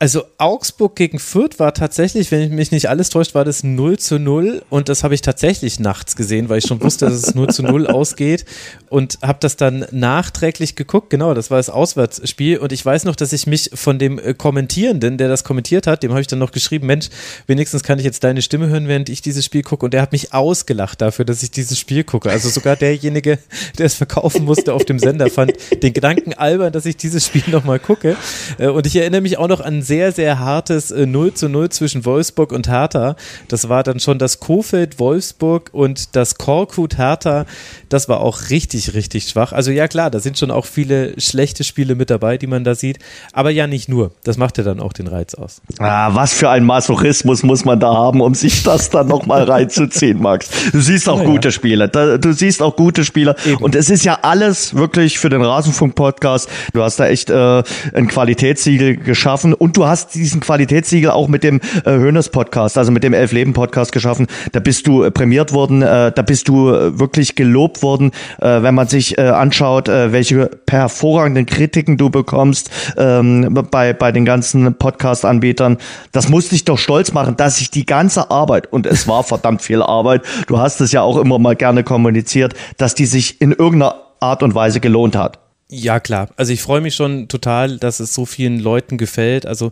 also 0.00 0.29
Augsburg 0.40 0.96
gegen 0.96 1.18
Fürth 1.18 1.58
war 1.58 1.74
tatsächlich, 1.74 2.30
wenn 2.30 2.54
mich 2.54 2.72
nicht 2.72 2.88
alles 2.88 3.10
täuscht, 3.10 3.34
war 3.34 3.44
das 3.44 3.62
0 3.62 3.98
zu 3.98 4.18
0 4.18 4.62
und 4.70 4.88
das 4.88 5.04
habe 5.04 5.14
ich 5.14 5.20
tatsächlich 5.20 5.78
nachts 5.80 6.16
gesehen, 6.16 6.48
weil 6.48 6.58
ich 6.58 6.66
schon 6.66 6.82
wusste, 6.82 7.06
dass 7.06 7.14
es 7.14 7.34
0 7.34 7.48
zu 7.48 7.62
0 7.62 7.86
ausgeht. 7.88 8.44
Und 8.88 9.18
habe 9.22 9.38
das 9.40 9.56
dann 9.56 9.86
nachträglich 9.90 10.74
geguckt. 10.76 11.10
Genau, 11.10 11.34
das 11.34 11.50
war 11.50 11.58
das 11.58 11.70
Auswärtsspiel. 11.70 12.58
Und 12.58 12.72
ich 12.72 12.84
weiß 12.84 13.04
noch, 13.04 13.14
dass 13.14 13.32
ich 13.32 13.46
mich 13.46 13.70
von 13.74 13.98
dem 13.98 14.18
äh, 14.18 14.34
Kommentierenden, 14.34 15.18
der 15.18 15.28
das 15.28 15.44
kommentiert 15.44 15.86
hat, 15.86 16.02
dem 16.02 16.10
habe 16.10 16.20
ich 16.20 16.26
dann 16.26 16.38
noch 16.38 16.52
geschrieben, 16.52 16.86
Mensch, 16.86 17.08
wenigstens 17.46 17.82
kann 17.82 17.98
ich 17.98 18.04
jetzt 18.04 18.24
deine 18.24 18.42
Stimme 18.42 18.68
hören, 18.68 18.88
während 18.88 19.08
ich 19.08 19.22
dieses 19.22 19.44
Spiel 19.44 19.62
gucke. 19.62 19.84
Und 19.84 19.94
der 19.94 20.02
hat 20.02 20.12
mich 20.12 20.32
ausgelacht 20.32 21.00
dafür, 21.00 21.24
dass 21.24 21.42
ich 21.42 21.50
dieses 21.50 21.78
Spiel 21.78 22.02
gucke. 22.02 22.30
Also 22.30 22.48
sogar 22.48 22.76
derjenige, 22.76 23.38
der 23.78 23.86
es 23.86 23.94
verkaufen 23.94 24.44
musste 24.44 24.72
auf 24.72 24.84
dem 24.84 24.98
Sender, 24.98 25.30
fand 25.30 25.52
den 25.82 25.92
Gedanken 25.92 26.32
albern, 26.32 26.72
dass 26.72 26.86
ich 26.86 26.96
dieses 26.96 27.26
Spiel 27.26 27.44
nochmal 27.48 27.78
gucke. 27.78 28.16
Äh, 28.58 28.68
und 28.68 28.86
ich 28.86 28.96
erinnere 28.96 29.20
mich 29.20 29.38
auch 29.38 29.48
noch 29.48 29.60
an 29.60 29.82
sehr, 29.82 30.12
sehr 30.12 30.29
hartes 30.38 30.90
äh, 30.90 31.06
0 31.06 31.34
zu 31.34 31.48
0 31.48 31.70
zwischen 31.70 32.04
Wolfsburg 32.04 32.52
und 32.52 32.68
Hertha. 32.68 33.16
Das 33.48 33.68
war 33.68 33.82
dann 33.82 34.00
schon 34.00 34.18
das 34.18 34.40
Kofeld 34.40 34.98
Wolfsburg 34.98 35.70
und 35.72 36.16
das 36.16 36.36
Korkut 36.36 36.98
Hertha. 36.98 37.46
Das 37.88 38.08
war 38.08 38.20
auch 38.20 38.50
richtig, 38.50 38.94
richtig 38.94 39.28
schwach. 39.28 39.52
Also 39.52 39.70
ja 39.70 39.88
klar, 39.88 40.10
da 40.10 40.20
sind 40.20 40.38
schon 40.38 40.50
auch 40.50 40.66
viele 40.66 41.20
schlechte 41.20 41.64
Spiele 41.64 41.94
mit 41.94 42.10
dabei, 42.10 42.38
die 42.38 42.46
man 42.46 42.64
da 42.64 42.74
sieht. 42.74 42.98
Aber 43.32 43.50
ja 43.50 43.66
nicht 43.66 43.88
nur. 43.88 44.12
Das 44.24 44.36
macht 44.36 44.58
ja 44.58 44.64
dann 44.64 44.80
auch 44.80 44.92
den 44.92 45.06
Reiz 45.06 45.34
aus. 45.34 45.60
Ah, 45.78 46.14
was 46.14 46.32
für 46.32 46.50
ein 46.50 46.64
Masochismus 46.64 47.42
muss 47.42 47.64
man 47.64 47.80
da 47.80 47.92
haben, 47.92 48.20
um 48.20 48.34
sich 48.34 48.62
das 48.62 48.90
dann 48.90 49.08
nochmal 49.08 49.44
reinzuziehen, 49.44 50.20
Max. 50.20 50.50
Du 50.72 50.80
siehst 50.80 51.08
auch 51.08 51.20
ja, 51.20 51.26
gute 51.26 51.48
ja. 51.48 51.52
Spiele. 51.52 51.88
Du 51.88 52.32
siehst 52.32 52.62
auch 52.62 52.76
gute 52.76 53.04
Spieler. 53.04 53.36
Eben. 53.44 53.56
Und 53.56 53.74
es 53.74 53.90
ist 53.90 54.04
ja 54.04 54.18
alles 54.22 54.74
wirklich 54.74 55.18
für 55.18 55.28
den 55.28 55.42
Rasenfunk-Podcast. 55.42 56.48
Du 56.72 56.82
hast 56.82 57.00
da 57.00 57.06
echt 57.06 57.30
äh, 57.30 57.62
ein 57.94 58.08
Qualitätssiegel 58.08 58.96
geschaffen 58.96 59.54
und 59.54 59.76
du 59.76 59.86
hast 59.86 60.12
diesen 60.20 60.40
Qualitätssiegel 60.40 61.10
auch 61.10 61.28
mit 61.28 61.42
dem 61.42 61.60
äh, 61.84 62.20
Podcast, 62.30 62.78
also 62.78 62.92
mit 62.92 63.02
dem 63.02 63.12
Elf 63.12 63.32
Leben 63.32 63.52
Podcast 63.52 63.92
geschaffen. 63.92 64.26
Da 64.52 64.60
bist 64.60 64.86
du 64.86 65.02
äh, 65.02 65.10
prämiert 65.10 65.52
worden, 65.52 65.82
äh, 65.82 66.12
da 66.12 66.22
bist 66.22 66.48
du 66.48 66.70
äh, 66.70 66.98
wirklich 66.98 67.34
gelobt 67.34 67.82
worden, 67.82 68.12
äh, 68.40 68.62
wenn 68.62 68.74
man 68.74 68.88
sich 68.88 69.18
äh, 69.18 69.22
anschaut, 69.22 69.88
äh, 69.88 70.12
welche 70.12 70.50
hervorragenden 70.68 71.46
Kritiken 71.46 71.96
du 71.96 72.10
bekommst 72.10 72.70
ähm, 72.96 73.58
bei, 73.70 73.92
bei 73.92 74.12
den 74.12 74.24
ganzen 74.24 74.74
Podcast-Anbietern. 74.74 75.78
Das 76.12 76.28
muss 76.28 76.48
dich 76.48 76.64
doch 76.64 76.78
stolz 76.78 77.12
machen, 77.12 77.36
dass 77.36 77.58
sich 77.58 77.70
die 77.70 77.86
ganze 77.86 78.30
Arbeit, 78.30 78.72
und 78.72 78.86
es 78.86 79.08
war 79.08 79.24
verdammt 79.24 79.62
viel 79.62 79.82
Arbeit, 79.82 80.22
du 80.46 80.58
hast 80.58 80.80
es 80.80 80.92
ja 80.92 81.02
auch 81.02 81.16
immer 81.16 81.38
mal 81.38 81.56
gerne 81.56 81.84
kommuniziert, 81.84 82.54
dass 82.76 82.94
die 82.94 83.06
sich 83.06 83.40
in 83.40 83.52
irgendeiner 83.52 83.96
Art 84.20 84.42
und 84.42 84.54
Weise 84.54 84.80
gelohnt 84.80 85.16
hat. 85.16 85.38
Ja, 85.72 86.00
klar. 86.00 86.30
Also 86.36 86.52
ich 86.52 86.62
freue 86.62 86.80
mich 86.80 86.96
schon 86.96 87.28
total, 87.28 87.78
dass 87.78 88.00
es 88.00 88.12
so 88.12 88.26
vielen 88.26 88.58
Leuten 88.58 88.98
gefällt. 88.98 89.46
Also 89.46 89.70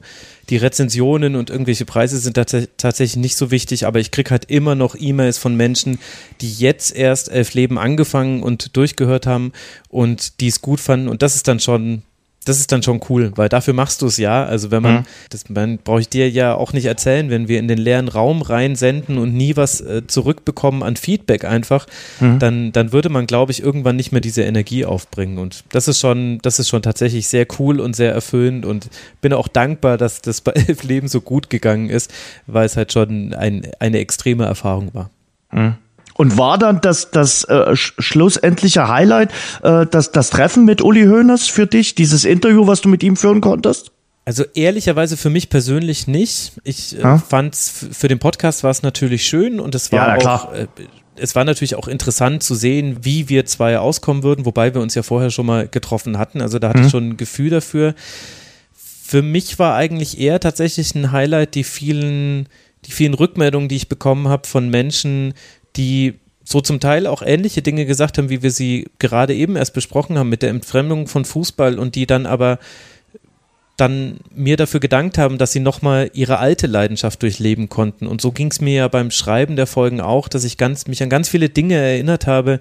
die 0.49 0.57
Rezensionen 0.57 1.35
und 1.35 1.51
irgendwelche 1.51 1.87
Preise 1.87 2.19
sind 2.19 2.35
tatsächlich 2.35 3.17
nicht 3.17 3.37
so 3.37 3.51
wichtig, 3.51 3.85
aber 3.85 3.99
ich 3.99 4.13
kriege 4.13 4.31
halt 4.31 4.45
immer 4.45 4.77
noch 4.77 4.95
E-Mails 4.97 5.39
von 5.39 5.57
Menschen, 5.57 5.99
die 6.41 6.53
jetzt 6.53 6.95
erst 6.95 7.33
Elf 7.33 7.53
Leben 7.53 7.81
angefangen 7.81 8.45
und 8.45 8.77
durchgehört 8.77 9.27
haben 9.27 9.53
und 9.89 10.41
die 10.41 10.47
es 10.47 10.63
gut 10.63 10.79
fanden. 10.79 11.09
Und 11.09 11.23
das 11.23 11.35
ist 11.35 11.49
dann 11.49 11.59
schon 11.59 12.03
das 12.49 12.61
ist 12.61 12.73
dann 12.73 12.83
schon 12.83 13.01
cool, 13.09 13.33
weil 13.37 13.49
dafür 13.49 13.75
machst 13.75 14.01
du 14.01 14.07
es 14.07 14.17
ja. 14.17 14.45
Also 14.45 14.71
wenn 14.71 14.83
man, 14.83 14.95
mhm. 14.95 15.05
das 15.31 15.45
brauche 15.85 16.01
ich 16.01 16.09
dir 16.09 16.31
ja 16.31 16.55
auch 16.55 16.73
nicht 16.73 16.87
erzählen, 16.87 17.29
wenn 17.31 17.47
wir 17.47 17.59
in 17.59 17.69
den 17.69 17.79
leeren 17.79 18.09
Raum 18.09 18.43
reinsenden 18.43 19.19
und 19.19 19.35
nie 19.35 19.57
was 19.57 19.81
äh, 19.81 20.07
zurückbekommen 20.07 20.83
an 20.83 20.97
Feedback 20.97 21.45
einfach, 21.45 21.87
mhm. 22.21 22.39
dann, 22.39 22.73
dann 22.73 22.93
würde 22.93 23.11
man, 23.11 23.27
glaube 23.27 23.53
ich, 23.53 23.63
irgendwann 23.63 23.97
nicht 23.97 24.13
mehr 24.13 24.21
diese 24.21 24.43
Energie 24.43 24.85
aufbringen. 24.85 25.39
Und 25.39 25.65
das 25.71 25.89
ist 25.89 26.01
schon, 26.01 26.39
das 26.43 26.59
ist 26.59 26.69
schon 26.69 26.83
tatsächlich 26.83 27.29
sehr 27.29 27.47
cool 27.59 27.81
und 27.81 27.95
sehr 27.95 28.13
erfüllend 28.13 28.65
und 28.65 28.89
bin 29.21 29.33
auch 29.33 29.49
dankbar, 29.49 29.99
dass 29.99 30.23
das 30.23 30.41
bei 30.41 30.53
Elf 30.53 30.83
Leben 30.83 31.09
so 31.09 31.21
gut 31.21 31.51
gegangen 31.51 31.91
ist, 31.91 32.11
weil 32.47 32.65
es 32.65 32.77
halt 32.77 32.93
schon 32.93 33.35
ein, 33.35 33.69
eine 33.79 33.99
extreme 33.99 34.47
Erfahrung 34.47 34.95
war. 34.95 35.11
Mhm. 35.53 35.75
Und 36.19 36.37
war 36.37 36.59
dann 36.59 36.81
das, 36.81 37.13
das 37.13 37.45
äh, 37.45 37.77
schlussendliche 37.77 38.89
Highlight 38.89 39.31
äh, 39.63 39.87
das, 39.87 40.11
das 40.11 40.31
Treffen 40.31 40.65
mit 40.65 40.83
Uli 40.83 41.05
Hoeneß 41.05 41.47
für 41.47 41.69
dich, 41.69 41.95
dieses 41.95 42.25
Interview, 42.25 42.67
was 42.67 42.81
du 42.81 42.89
mit 42.89 43.05
ihm 43.05 43.15
führen 43.15 43.41
konntest? 43.41 43.93
Also 44.25 44.45
ehrlicherweise 44.55 45.17
für 45.17 45.31
mich 45.31 45.49
persönlich 45.49 46.09
nicht. 46.09 46.55
Ich 46.65 46.99
äh, 46.99 47.19
fand 47.19 47.55
für 47.55 48.09
den 48.09 48.19
Podcast 48.19 48.65
war 48.65 48.73
es 48.73 48.83
natürlich 48.83 49.27
schön 49.29 49.61
und 49.61 49.77
es 49.77 49.93
war 49.93 50.21
ja, 50.21 50.35
auch, 50.35 50.53
äh, 50.53 50.67
es 51.15 51.37
war 51.37 51.45
natürlich 51.45 51.77
auch 51.77 51.87
interessant 51.87 52.43
zu 52.43 52.57
sehen, 52.57 52.99
wie 53.03 53.29
wir 53.29 53.47
zwei 53.47 53.79
auskommen 53.79 54.25
würden, 54.25 54.45
wobei 54.45 54.75
wir 54.75 54.83
uns 54.83 54.97
ja 54.97 55.05
vorher 55.05 55.31
schon 55.31 55.47
mal 55.47 55.69
getroffen 55.69 56.19
hatten. 56.19 56.43
Also 56.43 56.59
da 56.59 56.71
hatte 56.71 56.81
mhm. 56.81 56.85
ich 56.85 56.91
schon 56.91 57.09
ein 57.11 57.17
Gefühl 57.17 57.51
dafür. 57.51 57.95
Für 58.75 59.23
mich 59.23 59.61
war 59.61 59.77
eigentlich 59.77 60.19
eher 60.19 60.41
tatsächlich 60.41 60.97
ein 60.97 61.13
Highlight 61.13 61.55
die 61.55 61.65
vielen, 61.65 62.49
die 62.87 62.91
vielen 62.91 63.15
Rückmeldungen, 63.15 63.69
die 63.69 63.77
ich 63.77 63.89
bekommen 63.89 64.29
habe 64.29 64.49
von 64.49 64.69
Menschen, 64.69 65.33
die 65.77 66.15
so 66.45 66.61
zum 66.61 66.81
Teil 66.81 67.07
auch 67.07 67.21
ähnliche 67.21 67.61
Dinge 67.61 67.85
gesagt 67.85 68.17
haben, 68.17 68.31
wie 68.31 68.43
wir 68.43 68.51
sie 68.51 68.89
gerade 68.99 69.35
eben 69.35 69.57
erst 69.57 69.75
besprochen 69.75 70.19
haben 70.19 70.31
mit 70.31 70.43
der 70.43 70.51
Entfremdung 70.51 71.07
von 71.07 71.27
Fußball 71.27 71.79
und 71.79 71.95
die 71.95 72.07
dann 72.07 72.25
aber 72.25 72.59
dann 73.77 74.19
mir 74.35 74.57
dafür 74.57 74.81
gedankt 74.81 75.19
haben, 75.19 75.39
dass 75.39 75.53
sie 75.53 75.61
nochmal 75.61 76.11
ihre 76.13 76.39
alte 76.39 76.67
Leidenschaft 76.67 77.23
durchleben 77.23 77.69
konnten. 77.69 78.09
Und 78.09 78.21
so 78.21 78.33
ging 78.33 78.51
es 78.51 78.61
mir 78.61 78.75
ja 78.75 78.89
beim 78.89 79.13
Schreiben 79.13 79.55
der 79.55 79.69
Folgen 79.69 80.01
auch, 80.01 80.27
dass 80.27 80.43
ich 80.43 80.57
ganz, 80.57 80.89
mich 80.89 81.03
an 81.03 81.09
ganz 81.09 81.29
viele 81.29 81.49
Dinge 81.49 81.77
erinnert 81.77 82.27
habe, 82.27 82.59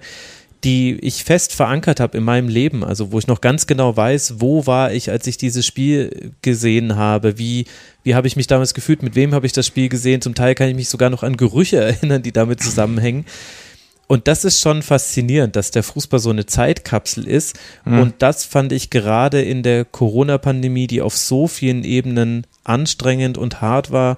die 0.64 0.98
ich 1.00 1.24
fest 1.24 1.54
verankert 1.54 2.00
habe 2.00 2.18
in 2.18 2.24
meinem 2.24 2.48
Leben, 2.48 2.82
also 2.82 3.12
wo 3.12 3.18
ich 3.18 3.28
noch 3.28 3.40
ganz 3.40 3.66
genau 3.66 3.96
weiß, 3.96 4.34
wo 4.38 4.66
war 4.66 4.92
ich, 4.92 5.10
als 5.10 5.26
ich 5.26 5.36
dieses 5.36 5.64
Spiel 5.64 6.32
gesehen 6.42 6.96
habe, 6.96 7.38
wie, 7.38 7.66
wie 8.02 8.14
habe 8.14 8.26
ich 8.26 8.34
mich 8.34 8.48
damals 8.48 8.74
gefühlt, 8.74 9.02
mit 9.02 9.14
wem 9.14 9.34
habe 9.34 9.46
ich 9.46 9.52
das 9.52 9.66
Spiel 9.66 9.88
gesehen, 9.88 10.20
zum 10.20 10.34
Teil 10.34 10.54
kann 10.54 10.68
ich 10.68 10.74
mich 10.74 10.88
sogar 10.88 11.10
noch 11.10 11.22
an 11.22 11.36
Gerüche 11.36 11.76
erinnern, 11.80 12.22
die 12.22 12.32
damit 12.32 12.60
zusammenhängen. 12.60 13.24
Und 14.08 14.26
das 14.26 14.44
ist 14.44 14.62
schon 14.62 14.82
faszinierend, 14.82 15.54
dass 15.54 15.70
der 15.70 15.82
Fußball 15.82 16.18
so 16.18 16.30
eine 16.30 16.46
Zeitkapsel 16.46 17.28
ist. 17.28 17.58
Mhm. 17.84 18.00
Und 18.00 18.14
das 18.20 18.44
fand 18.44 18.72
ich 18.72 18.88
gerade 18.88 19.42
in 19.42 19.62
der 19.62 19.84
Corona-Pandemie, 19.84 20.86
die 20.86 21.02
auf 21.02 21.16
so 21.16 21.46
vielen 21.46 21.84
Ebenen 21.84 22.46
anstrengend 22.64 23.36
und 23.36 23.60
hart 23.60 23.90
war, 23.90 24.16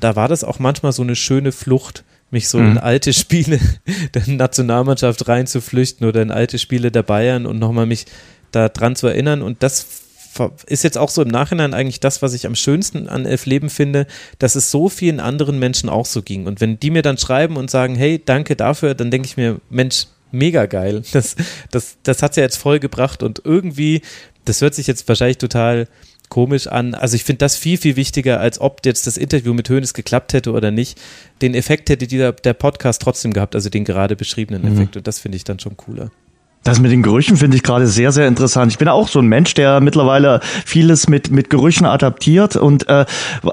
da 0.00 0.16
war 0.16 0.28
das 0.28 0.44
auch 0.44 0.58
manchmal 0.58 0.92
so 0.92 1.02
eine 1.02 1.16
schöne 1.16 1.52
Flucht 1.52 2.04
mich 2.30 2.48
so 2.48 2.58
mhm. 2.58 2.72
in 2.72 2.78
alte 2.78 3.12
Spiele 3.12 3.58
der 4.14 4.22
Nationalmannschaft 4.26 5.28
reinzuflüchten 5.28 6.06
oder 6.06 6.22
in 6.22 6.30
alte 6.30 6.58
Spiele 6.58 6.90
der 6.90 7.02
Bayern 7.02 7.46
und 7.46 7.58
nochmal 7.58 7.86
mich 7.86 8.06
da 8.52 8.68
dran 8.68 8.96
zu 8.96 9.06
erinnern. 9.06 9.42
Und 9.42 9.62
das 9.62 9.86
ist 10.66 10.84
jetzt 10.84 10.98
auch 10.98 11.08
so 11.08 11.22
im 11.22 11.28
Nachhinein 11.28 11.74
eigentlich 11.74 12.00
das, 12.00 12.22
was 12.22 12.34
ich 12.34 12.46
am 12.46 12.54
schönsten 12.54 13.08
an 13.08 13.26
Elf 13.26 13.46
Leben 13.46 13.70
finde, 13.70 14.06
dass 14.38 14.54
es 14.54 14.70
so 14.70 14.88
vielen 14.88 15.20
anderen 15.20 15.58
Menschen 15.58 15.88
auch 15.88 16.06
so 16.06 16.22
ging. 16.22 16.46
Und 16.46 16.60
wenn 16.60 16.78
die 16.78 16.90
mir 16.90 17.02
dann 17.02 17.18
schreiben 17.18 17.56
und 17.56 17.70
sagen, 17.70 17.94
hey, 17.96 18.22
danke 18.24 18.54
dafür, 18.56 18.94
dann 18.94 19.10
denke 19.10 19.26
ich 19.26 19.36
mir, 19.36 19.60
Mensch, 19.70 20.06
mega 20.30 20.66
geil. 20.66 21.02
Das, 21.12 21.36
das, 21.70 21.96
das 22.02 22.22
hat 22.22 22.32
es 22.32 22.36
ja 22.36 22.42
jetzt 22.42 22.58
voll 22.58 22.78
gebracht 22.78 23.22
und 23.22 23.42
irgendwie, 23.44 24.02
das 24.44 24.60
hört 24.60 24.74
sich 24.74 24.86
jetzt 24.86 25.08
wahrscheinlich 25.08 25.38
total 25.38 25.88
komisch 26.28 26.66
an. 26.66 26.94
Also 26.94 27.16
ich 27.16 27.24
finde 27.24 27.38
das 27.38 27.56
viel, 27.56 27.78
viel 27.78 27.96
wichtiger, 27.96 28.40
als 28.40 28.60
ob 28.60 28.80
jetzt 28.84 29.06
das 29.06 29.16
Interview 29.16 29.54
mit 29.54 29.68
Hönes 29.68 29.94
geklappt 29.94 30.32
hätte 30.32 30.52
oder 30.52 30.70
nicht. 30.70 31.00
Den 31.42 31.54
Effekt 31.54 31.90
hätte 31.90 32.06
dieser, 32.06 32.32
der 32.32 32.54
Podcast 32.54 33.02
trotzdem 33.02 33.32
gehabt, 33.32 33.54
also 33.54 33.70
den 33.70 33.84
gerade 33.84 34.16
beschriebenen 34.16 34.62
mhm. 34.62 34.72
Effekt. 34.72 34.96
Und 34.96 35.06
das 35.06 35.18
finde 35.18 35.36
ich 35.36 35.44
dann 35.44 35.58
schon 35.58 35.76
cooler. 35.76 36.10
Das 36.64 36.80
mit 36.80 36.90
den 36.90 37.02
Gerüchen 37.02 37.36
finde 37.36 37.56
ich 37.56 37.62
gerade 37.62 37.86
sehr, 37.86 38.12
sehr 38.12 38.26
interessant. 38.26 38.72
Ich 38.72 38.78
bin 38.78 38.88
auch 38.88 39.08
so 39.08 39.20
ein 39.20 39.26
Mensch, 39.26 39.54
der 39.54 39.80
mittlerweile 39.80 40.40
vieles 40.66 41.08
mit, 41.08 41.30
mit 41.30 41.50
Gerüchen 41.50 41.86
adaptiert 41.86 42.56
und 42.56 42.88
äh, 42.88 43.06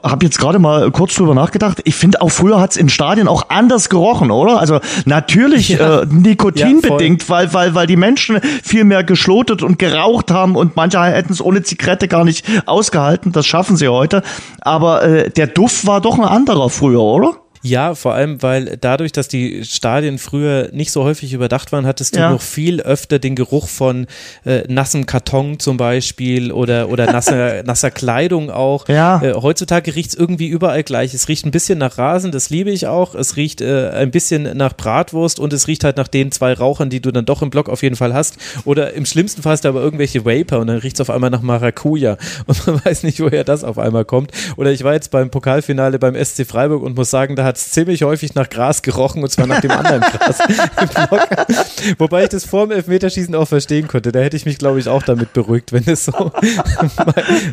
habe 0.04 0.26
jetzt 0.26 0.38
gerade 0.38 0.60
mal 0.60 0.92
kurz 0.92 1.16
drüber 1.16 1.34
nachgedacht. 1.34 1.82
Ich 1.86 1.96
finde 1.96 2.22
auch 2.22 2.30
früher 2.30 2.60
hat 2.60 2.72
es 2.72 2.78
in 2.78 2.90
Stadien 2.90 3.28
auch 3.28 3.50
anders 3.50 3.90
gerochen, 3.90 4.32
oder? 4.32 4.60
Also 4.60 4.80
natürlich 5.06 5.70
ja. 5.70 6.02
äh, 6.02 6.06
nikotinbedingt, 6.10 7.24
ja, 7.24 7.30
weil, 7.30 7.54
weil, 7.54 7.76
weil 7.76 7.88
die 7.88 7.96
Menschen 7.96 8.42
viel 8.64 8.84
mehr 8.84 9.04
geschlotet 9.04 9.64
und 9.64 9.80
geraucht 9.80 10.32
haben 10.32 10.56
und 10.56 10.76
manche 10.76 11.02
hätten 11.02 11.32
es 11.32 11.42
ohne 11.42 11.64
Zigarette 11.64 12.08
gar 12.08 12.26
nicht 12.26 12.46
ausgehalten. 12.66 13.32
Das 13.32 13.46
schaffen 13.46 13.78
sie 13.78 13.88
heute. 13.88 14.24
Aber 14.62 15.04
äh, 15.04 15.30
der 15.30 15.48
Duft 15.48 15.86
war 15.86 16.02
doch 16.02 16.18
ein 16.18 16.26
anderer 16.26 16.70
früher, 16.70 17.02
oder? 17.02 17.36
Ja, 17.66 17.96
vor 17.96 18.14
allem, 18.14 18.44
weil 18.44 18.78
dadurch, 18.80 19.12
dass 19.12 19.28
die 19.28 19.66
Stadien 19.66 20.20
früher 20.20 20.70
nicht 20.72 20.92
so 20.92 21.04
häufig 21.04 21.34
überdacht 21.34 21.72
waren, 21.72 21.88
hattest 21.88 22.16
du 22.16 22.20
ja. 22.20 22.30
noch 22.30 22.44
viel 22.44 22.80
öfter 22.80 23.18
den 23.18 23.36
Geruch 23.36 23.68
von 23.68 24.06
äh, 24.46 24.64
nassem 24.68 25.08
Karton 25.08 25.58
zum 25.58 25.78
Beispiel 25.78 26.52
oder, 26.52 26.90
oder 26.90 27.12
nasser, 27.12 27.64
nasser 27.66 27.90
Kleidung 27.90 28.52
auch. 28.52 28.88
Ja. 28.88 29.20
Äh, 29.20 29.34
heutzutage 29.34 29.96
riecht 29.96 30.12
es 30.12 30.16
irgendwie 30.16 30.48
überall 30.48 30.84
gleich. 30.84 31.16
Es 31.16 31.28
riecht 31.28 31.44
ein 31.48 31.50
bisschen 31.50 31.80
nach 31.80 31.98
Rasen, 31.98 32.32
das 32.32 32.52
liebe 32.52 32.70
ich 32.70 32.86
auch. 32.86 33.16
Es 33.16 33.36
riecht 33.36 33.62
äh, 33.62 33.90
ein 33.90 34.12
bisschen 34.12 34.56
nach 34.56 34.74
Bratwurst 34.74 35.40
und 35.40 35.52
es 35.52 35.68
riecht 35.68 35.84
halt 35.84 35.98
nach 35.98 36.08
den 36.08 36.32
zwei 36.32 36.54
Rauchern, 36.54 36.92
die 36.92 37.02
du 37.02 37.12
dann 37.12 37.26
doch 37.26 37.42
im 37.42 37.50
Block 37.50 37.68
auf 37.68 37.82
jeden 37.82 37.96
Fall 37.96 38.14
hast. 38.14 38.38
Oder 38.66 38.94
im 38.94 39.08
schlimmsten 39.08 39.42
Fall 39.42 39.54
hast 39.54 39.66
du 39.66 39.70
aber 39.70 39.82
irgendwelche 39.82 40.24
Vapor 40.24 40.60
und 40.60 40.68
dann 40.68 40.78
riecht 40.78 40.98
es 40.98 41.02
auf 41.02 41.10
einmal 41.10 41.32
nach 41.32 41.42
Maracuja 41.42 42.18
und 42.46 42.68
man 42.68 42.82
weiß 42.86 43.02
nicht, 43.02 43.20
woher 43.22 43.44
das 43.44 43.64
auf 43.64 43.80
einmal 43.80 44.06
kommt. 44.06 44.30
Oder 44.56 44.72
ich 44.72 44.84
war 44.84 44.94
jetzt 44.94 45.10
beim 45.10 45.32
Pokalfinale 45.32 45.98
beim 45.98 46.14
SC 46.14 46.46
Freiburg 46.46 46.84
und 46.84 46.96
muss 46.96 47.10
sagen, 47.10 47.36
da 47.36 47.44
hat 47.44 47.55
hat 47.56 47.62
es 47.62 47.72
ziemlich 47.72 48.04
häufig 48.04 48.36
nach 48.36 48.50
Gras 48.50 48.82
gerochen 48.82 49.24
und 49.24 49.30
zwar 49.30 49.48
nach 49.48 49.62
dem 49.62 49.72
anderen 49.72 50.02
Gras. 50.02 50.40
Wobei 51.98 52.24
ich 52.24 52.30
das 52.30 52.44
vor 52.44 52.68
dem 52.68 52.72
Elfmeterschießen 52.72 53.34
auch 53.34 53.48
verstehen 53.48 53.88
konnte. 53.88 54.12
Da 54.12 54.20
hätte 54.20 54.36
ich 54.36 54.46
mich, 54.46 54.58
glaube 54.58 54.80
ich, 54.80 54.90
auch 54.90 55.04
damit 55.04 55.32
beruhigt, 55.32 55.72
wenn 55.72 55.84
es 55.88 56.06
so 56.06 56.32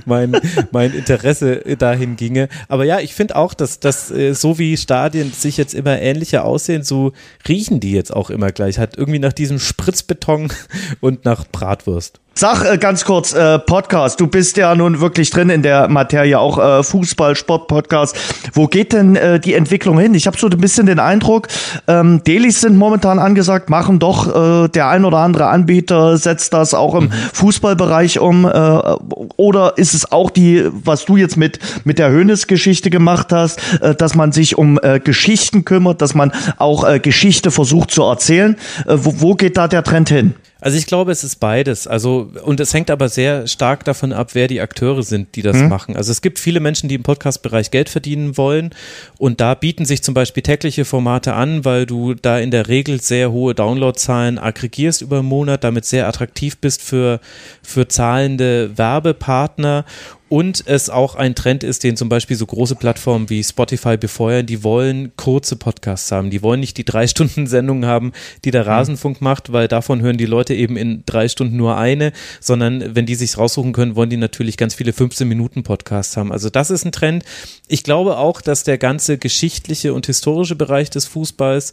mein, 0.05 0.33
mein, 0.33 0.41
mein, 0.73 0.93
Interesse 0.93 1.61
dahin 1.79 2.17
ginge. 2.17 2.49
Aber 2.69 2.85
ja, 2.85 2.99
ich 2.99 3.15
finde 3.15 3.37
auch, 3.37 3.55
dass, 3.55 3.79
dass 3.79 4.11
äh, 4.11 4.35
so 4.35 4.59
wie 4.59 4.77
Stadien 4.77 5.33
sich 5.33 5.57
jetzt 5.57 5.73
immer 5.73 6.01
ähnlicher 6.01 6.45
aussehen, 6.45 6.83
so 6.83 7.13
riechen 7.47 7.79
die 7.79 7.93
jetzt 7.93 8.13
auch 8.13 8.31
immer 8.31 8.51
gleich. 8.51 8.81
Hat 8.81 8.99
irgendwie 8.99 9.21
nach 9.21 9.33
diesem 9.33 9.61
Spritzbeton 9.61 10.53
und 11.01 11.25
nach 11.25 11.47
Bratwurst. 11.47 12.22
Sag 12.35 12.65
äh, 12.65 12.79
ganz 12.79 13.05
kurz, 13.05 13.35
äh, 13.35 13.59
Podcast, 13.59 14.19
du 14.19 14.27
bist 14.27 14.57
ja 14.57 14.75
nun 14.75 15.01
wirklich 15.01 15.29
drin 15.29 15.51
in 15.51 15.63
der 15.63 15.89
Materie, 15.89 16.39
auch 16.39 16.59
äh, 16.59 16.83
Fußball, 16.83 17.37
Sport-Podcast. 17.37 18.17
Wo 18.55 18.69
geht 18.69 18.95
denn 18.95 19.17
äh, 19.17 19.39
die 19.39 19.53
Entwicklung 19.53 19.99
hin? 19.99 20.15
Ich 20.15 20.27
habe 20.27 20.39
so 20.39 20.47
ein 20.47 20.57
bisschen 20.59 20.87
den 20.87 20.99
Eindruck, 20.99 21.49
ähm, 21.89 22.25
Delis 22.25 22.63
sind 22.63 22.79
momentan 22.79 23.19
angesagt, 23.19 23.69
machen 23.69 23.99
doch 23.99 24.65
äh, 24.65 24.69
der 24.69 24.89
ein 24.89 25.05
oder 25.05 25.19
andere 25.19 25.49
Anbieter, 25.49 26.17
setzt 26.17 26.55
das 26.55 26.73
auch 26.73 26.95
im 26.95 27.05
mhm. 27.05 27.13
Fußballbereich 27.35 28.19
um. 28.19 28.47
Äh, 28.47 28.51
oder 29.37 29.77
ist 29.77 29.93
es 29.93 30.11
auch 30.11 30.31
die, 30.31 30.65
was 30.73 31.05
du 31.05 31.19
jetzt 31.19 31.37
mit, 31.37 31.59
mit 31.85 31.99
der 31.99 32.11
Hönes-Geschichte 32.11 32.89
gemacht 32.89 33.31
hast, 33.31 33.61
äh, 33.83 33.95
dass 33.95 34.15
man 34.15 34.33
sich 34.33 34.57
um 34.57 34.81
äh, 34.83 35.01
Geschichten 35.01 35.67
kümmert, 35.67 36.01
dass 36.01 36.15
man 36.15 36.33
auch 36.57 36.89
äh, 36.89 36.99
Geschichte 36.99 37.51
versucht 37.51 37.91
zu 37.91 38.03
erzählen? 38.05 38.57
Äh, 38.87 38.95
wo, 38.97 39.21
wo 39.21 39.35
geht 39.35 39.59
da 39.59 39.69
der 39.69 39.85
Trend 39.85 40.09
hin? 40.09 40.35
Also 40.63 40.79
ich 40.79 40.87
glaube, 40.87 41.11
es 41.11 41.25
ist 41.25 41.41
beides. 41.41 41.89
Also, 41.89 42.31
und 42.45 42.61
es 42.61 42.73
hängt 42.73 42.89
aber 42.89 43.09
sehr 43.09 43.49
stark 43.49 43.85
davon 43.85 44.13
ab, 44.13 44.31
wer 44.35 44.47
die 44.47 44.61
Akteure 44.61 45.03
sind, 45.03 45.35
die 45.35 45.43
das 45.43 45.57
mhm. 45.57 45.69
machen. 45.69 45.97
Also 45.97 46.13
es 46.13 46.23
gibt 46.23 46.39
viele 46.39 46.61
Menschen, 46.61 46.89
die 46.89 46.95
im 46.95 47.03
Podcast-Bereich 47.03 47.73
Geld 47.73 47.89
verdienen 47.89 48.37
wollen. 48.37 48.71
Und 49.19 49.41
da 49.41 49.55
bieten 49.55 49.85
sich 49.85 50.05
zum 50.05 50.15
Beispiel 50.15 50.45
tägliche 50.45 50.85
Formate 50.85 51.35
an, 51.35 51.65
weil 51.65 51.85
du 51.85 52.15
da 52.15 52.39
in 52.39 52.53
der 52.53 52.69
Regel 52.69 53.01
sehr 53.01 53.33
hohe 53.33 53.57
Downloadzahlen 53.57 54.39
aggregierst 54.39 55.03
über 55.03 55.19
einen 55.19 55.29
Monat, 55.29 55.65
damit 55.65 55.85
sehr 55.85 56.07
attraktiv 56.07 56.57
bist 56.59 56.81
für, 56.81 57.19
für 57.65 57.89
zahlende 57.89 58.79
Werbepartner 58.79 59.85
und 60.33 60.65
es 60.67 60.89
auch 60.89 61.15
ein 61.15 61.35
Trend 61.35 61.63
ist, 61.63 61.85
den 61.85 61.95
zum 61.95 62.09
Beispiel 62.09 62.39
so 62.39 62.47
große 62.47 62.75
Plattformen 62.77 63.29
wie 63.29 63.45
Spotify 63.45 63.99
befeuern, 63.99 64.47
die 64.47 64.65
wollen 64.65 65.15
kurze 65.15 65.57
Podcasts 65.57 66.11
haben, 66.11 66.31
die 66.31 66.41
wollen 66.41 66.61
nicht 66.61 66.79
die 66.79 66.87
drei 66.87 67.07
Stunden 67.07 67.47
Sendungen 67.47 67.85
haben, 67.85 68.13
die 68.43 68.51
der 68.51 68.63
mhm. 68.63 68.71
Rasenfunk 68.71 69.21
macht, 69.21 69.53
weil 69.53 69.69
davon 69.69 70.01
hören 70.01 70.17
die 70.17 70.25
Leute 70.25 70.55
eben 70.55 70.79
in 70.79 71.03
drei 71.05 71.29
Stunden 71.29 71.59
nur 71.59 71.77
eine, 71.77 72.15
sondern 72.41 72.97
wenn 72.97 73.05
die 73.05 73.15
sich 73.15 73.37
raussuchen 73.37 73.75
können, 73.75 73.95
wollen 73.95 74.09
die 74.09 74.17
natürlich 74.17 74.57
ganz 74.57 74.75
viele 74.75 74.95
15 74.95 75.29
Minuten 75.29 75.65
Podcasts 75.65 76.17
haben. 76.17 76.33
Also 76.33 76.49
das 76.49 76.71
ist 76.71 76.87
ein 76.87 76.93
Trend. 76.93 77.25
Ich 77.69 77.83
glaube 77.83 78.17
auch, 78.17 78.41
dass 78.41 78.65
der 78.65 78.79
ganze 78.79 79.19
geschichtliche 79.19 79.93
und 79.93 80.07
historische 80.07 80.57
Bereich 80.57 80.89
des 80.89 81.05
Fußballs 81.05 81.73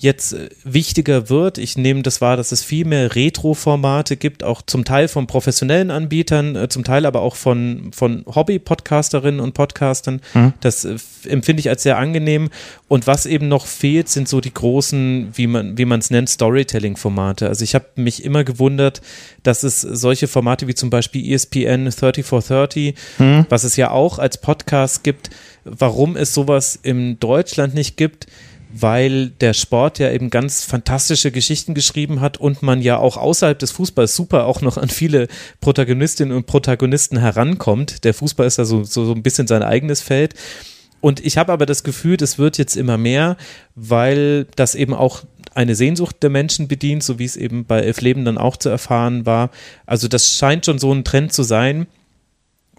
jetzt 0.00 0.32
äh, 0.32 0.48
wichtiger 0.64 1.28
wird. 1.28 1.58
Ich 1.58 1.76
nehme 1.76 2.02
das 2.02 2.20
wahr, 2.20 2.36
dass 2.36 2.52
es 2.52 2.64
viel 2.64 2.86
mehr 2.86 3.14
Retro-Formate 3.14 4.16
gibt, 4.16 4.42
auch 4.42 4.62
zum 4.62 4.84
Teil 4.84 5.08
von 5.08 5.26
professionellen 5.26 5.90
Anbietern, 5.90 6.56
äh, 6.56 6.68
zum 6.68 6.84
Teil 6.84 7.04
aber 7.04 7.20
auch 7.20 7.36
von, 7.36 7.90
von 7.92 8.24
Hobby-Podcasterinnen 8.26 9.40
und 9.40 9.52
Podcastern. 9.52 10.22
Mhm. 10.32 10.54
Das 10.60 10.84
äh, 10.84 10.96
empfinde 11.28 11.60
ich 11.60 11.68
als 11.68 11.82
sehr 11.82 11.98
angenehm. 11.98 12.48
Und 12.88 13.06
was 13.06 13.26
eben 13.26 13.48
noch 13.48 13.66
fehlt, 13.66 14.08
sind 14.08 14.28
so 14.28 14.40
die 14.40 14.52
großen, 14.52 15.28
wie 15.34 15.46
man 15.46 15.76
wie 15.76 15.84
man 15.84 16.00
es 16.00 16.10
nennt, 16.10 16.30
Storytelling-Formate. 16.30 17.46
Also 17.46 17.62
ich 17.62 17.74
habe 17.74 17.86
mich 17.96 18.24
immer 18.24 18.42
gewundert, 18.42 19.02
dass 19.42 19.62
es 19.62 19.82
solche 19.82 20.28
Formate 20.28 20.66
wie 20.66 20.74
zum 20.74 20.88
Beispiel 20.88 21.30
ESPN 21.32 21.90
3430, 21.90 22.94
mhm. 23.18 23.46
was 23.50 23.64
es 23.64 23.76
ja 23.76 23.90
auch 23.90 24.18
als 24.18 24.38
Podcast 24.38 25.04
gibt, 25.04 25.30
warum 25.64 26.16
es 26.16 26.32
sowas 26.32 26.78
in 26.82 27.20
Deutschland 27.20 27.74
nicht 27.74 27.98
gibt 27.98 28.26
weil 28.72 29.30
der 29.30 29.52
Sport 29.52 29.98
ja 29.98 30.10
eben 30.10 30.30
ganz 30.30 30.64
fantastische 30.64 31.32
Geschichten 31.32 31.74
geschrieben 31.74 32.20
hat 32.20 32.36
und 32.36 32.62
man 32.62 32.82
ja 32.82 32.98
auch 32.98 33.16
außerhalb 33.16 33.58
des 33.58 33.72
Fußballs 33.72 34.14
super 34.14 34.46
auch 34.46 34.60
noch 34.60 34.76
an 34.76 34.88
viele 34.88 35.28
Protagonistinnen 35.60 36.36
und 36.36 36.46
Protagonisten 36.46 37.18
herankommt. 37.18 38.04
Der 38.04 38.14
Fußball 38.14 38.46
ist 38.46 38.58
ja 38.58 38.64
so, 38.64 38.84
so, 38.84 39.04
so 39.04 39.12
ein 39.12 39.22
bisschen 39.22 39.46
sein 39.46 39.62
eigenes 39.62 40.00
Feld. 40.02 40.34
Und 41.00 41.24
ich 41.24 41.38
habe 41.38 41.52
aber 41.52 41.66
das 41.66 41.82
Gefühl, 41.82 42.16
das 42.16 42.38
wird 42.38 42.58
jetzt 42.58 42.76
immer 42.76 42.98
mehr, 42.98 43.36
weil 43.74 44.46
das 44.56 44.74
eben 44.74 44.94
auch 44.94 45.22
eine 45.54 45.74
Sehnsucht 45.74 46.16
der 46.22 46.30
Menschen 46.30 46.68
bedient, 46.68 47.02
so 47.02 47.18
wie 47.18 47.24
es 47.24 47.36
eben 47.36 47.64
bei 47.64 47.80
Elf 47.80 48.00
Leben 48.02 48.24
dann 48.24 48.38
auch 48.38 48.56
zu 48.56 48.68
erfahren 48.68 49.26
war. 49.26 49.50
Also 49.86 50.06
das 50.06 50.36
scheint 50.36 50.66
schon 50.66 50.78
so 50.78 50.92
ein 50.92 51.04
Trend 51.04 51.32
zu 51.32 51.42
sein 51.42 51.86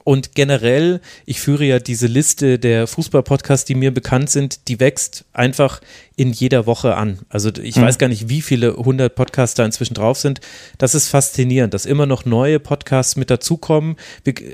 und 0.04 0.36
generell, 0.36 1.02
ich 1.26 1.40
führe 1.40 1.66
ja 1.66 1.80
diese 1.80 2.08
Liste 2.08 2.60
der 2.60 2.88
Fußball-Podcasts, 2.88 3.66
die 3.66 3.76
mir 3.76 3.94
bekannt 3.94 4.30
sind, 4.30 4.68
die 4.68 4.80
wächst 4.80 5.26
einfach 5.34 5.82
in 6.18 6.34
jeder 6.34 6.66
Woche 6.66 6.96
an. 6.98 7.20
Also 7.30 7.50
ich 7.62 7.78
mhm. 7.78 7.84
weiß 7.84 7.98
gar 7.98 8.10
nicht, 8.10 8.28
wie 8.28 8.42
viele 8.42 8.76
hundert 8.76 9.16
Podcasts 9.16 9.56
da 9.56 9.64
inzwischen 9.64 9.94
drauf 9.94 10.18
sind. 10.18 10.42
Das 10.78 10.94
ist 10.94 11.08
faszinierend, 11.08 11.74
dass 11.74 11.86
immer 11.86 12.06
noch 12.06 12.26
neue 12.26 12.60
Podcasts 12.60 13.16
mit 13.16 13.30
dazukommen. 13.30 13.96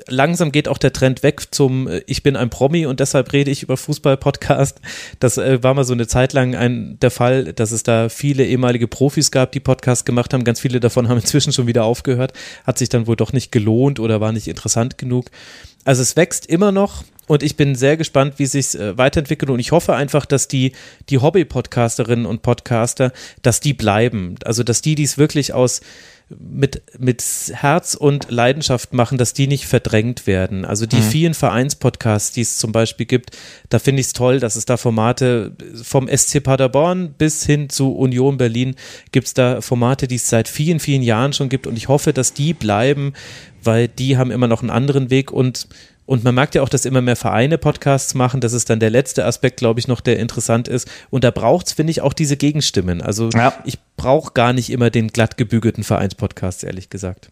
Langsam 0.07 0.51
geht 0.51 0.67
auch 0.67 0.77
der 0.77 0.93
Trend 0.93 1.23
weg 1.23 1.47
zum 1.51 1.88
äh, 1.88 2.03
Ich 2.05 2.21
bin 2.21 2.35
ein 2.35 2.49
Promi 2.49 2.85
und 2.85 2.99
deshalb 2.99 3.34
rede 3.34 3.49
ich 3.49 3.63
über 3.63 3.75
Fußball-Podcast. 3.75 4.79
Das 5.19 5.38
äh, 5.38 5.63
war 5.63 5.73
mal 5.73 5.84
so 5.84 5.93
eine 5.93 6.07
Zeit 6.07 6.34
lang 6.34 6.55
ein, 6.55 6.99
der 7.01 7.11
Fall, 7.11 7.53
dass 7.53 7.71
es 7.71 7.81
da 7.81 8.09
viele 8.09 8.45
ehemalige 8.45 8.88
Profis 8.88 9.31
gab, 9.31 9.51
die 9.51 9.59
Podcasts 9.59 10.05
gemacht 10.05 10.34
haben. 10.34 10.43
Ganz 10.43 10.59
viele 10.59 10.79
davon 10.79 11.07
haben 11.09 11.19
inzwischen 11.19 11.53
schon 11.53 11.67
wieder 11.67 11.85
aufgehört. 11.85 12.34
Hat 12.65 12.77
sich 12.77 12.89
dann 12.89 13.07
wohl 13.07 13.15
doch 13.15 13.34
nicht 13.34 13.51
gelohnt 13.51 13.99
oder 13.99 14.21
war 14.21 14.31
nicht 14.31 14.47
interessant 14.47 14.99
genug. 14.99 15.31
Also 15.85 16.03
es 16.03 16.15
wächst 16.15 16.45
immer 16.45 16.71
noch 16.71 17.03
und 17.28 17.44
ich 17.44 17.56
bin 17.56 17.76
sehr 17.76 17.98
gespannt, 17.98 18.36
wie 18.38 18.44
es 18.44 18.54
sich 18.54 18.80
äh, 18.80 18.98
weiterentwickelt 18.98 19.52
und 19.52 19.60
ich 19.60 19.72
hoffe 19.72 19.95
einfach, 19.95 20.26
dass 20.26 20.48
die, 20.48 20.72
die 21.10 21.20
Hobby-Podcasterinnen 21.20 22.26
und 22.26 22.41
Podcaster, 22.41 23.12
dass 23.41 23.60
die 23.60 23.74
bleiben. 23.74 24.36
Also 24.44 24.64
dass 24.64 24.82
die 24.82 24.95
dies 24.95 25.18
wirklich 25.18 25.54
aus 25.54 25.82
mit, 26.30 26.82
mit 26.99 27.24
Herz 27.54 27.95
und 27.95 28.30
Leidenschaft 28.30 28.94
machen, 28.94 29.18
dass 29.18 29.34
die 29.34 29.48
nicht 29.48 29.66
verdrängt 29.66 30.28
werden. 30.28 30.66
Also 30.66 30.86
die 30.86 30.98
mhm. 30.98 31.04
vielen 31.04 31.34
Vereinspodcasts, 31.34 32.34
die 32.34 32.41
es 32.41 32.58
zum 32.58 32.74
Beispiel 32.74 33.06
gibt, 33.06 33.32
da 33.70 33.80
finde 33.80 34.02
ich 34.02 34.08
es 34.08 34.14
toll, 34.14 34.40
dass 34.40 34.58
es 34.58 34.66
da 34.66 34.76
Formate 34.76 35.54
vom 35.82 36.10
SC 36.10 36.44
Paderborn 36.44 37.14
bis 37.18 37.45
hin 37.45 37.70
zu 37.70 37.95
Union 37.95 38.38
Berlin 38.38 38.76
gibt 39.12 39.28
es 39.28 39.34
da 39.34 39.62
Formate, 39.62 40.08
die 40.08 40.16
es 40.16 40.30
seit 40.30 40.49
vielen, 40.49 40.80
vielen 40.80 41.02
Jahren 41.02 41.32
schon 41.32 41.49
gibt 41.49 41.66
und 41.66 41.78
ich 41.78 41.88
hoffe, 41.88 42.12
dass 42.12 42.34
die 42.34 42.54
bleiben, 42.54 43.14
weil 43.64 43.88
die 43.88 44.18
haben 44.18 44.32
immer 44.32 44.48
noch 44.48 44.62
einen 44.62 44.70
anderen 44.70 45.10
Weg 45.10 45.32
und 45.32 45.68
und 46.07 46.23
man 46.23 46.34
merkt 46.34 46.55
ja 46.55 46.63
auch, 46.63 46.69
dass 46.69 46.85
immer 46.85 47.01
mehr 47.01 47.17
Vereine 47.17 47.57
Podcasts 47.57 48.15
machen. 48.15 48.39
Das 48.39 48.53
ist 48.53 48.69
dann 48.69 48.79
der 48.79 48.89
letzte 48.89 49.25
Aspekt, 49.25 49.57
glaube 49.57 49.81
ich, 49.81 49.89
noch, 49.89 49.99
der 49.99 50.17
interessant 50.17 50.69
ist. 50.69 50.89
Und 51.09 51.25
da 51.25 51.31
braucht 51.31 51.67
es, 51.67 51.73
finde 51.73 51.91
ich, 51.91 52.01
auch 52.01 52.13
diese 52.13 52.38
Gegenstimmen. 52.38 53.01
Also 53.01 53.29
ja. 53.29 53.53
ich 53.65 53.77
brauche 53.97 54.31
gar 54.31 54.53
nicht 54.53 54.71
immer 54.71 54.89
den 54.89 55.09
glatt 55.09 55.38
gebügelten 55.38 55.84
Vereinspodcast, 55.84 56.63
ehrlich 56.63 56.89
gesagt. 56.89 57.29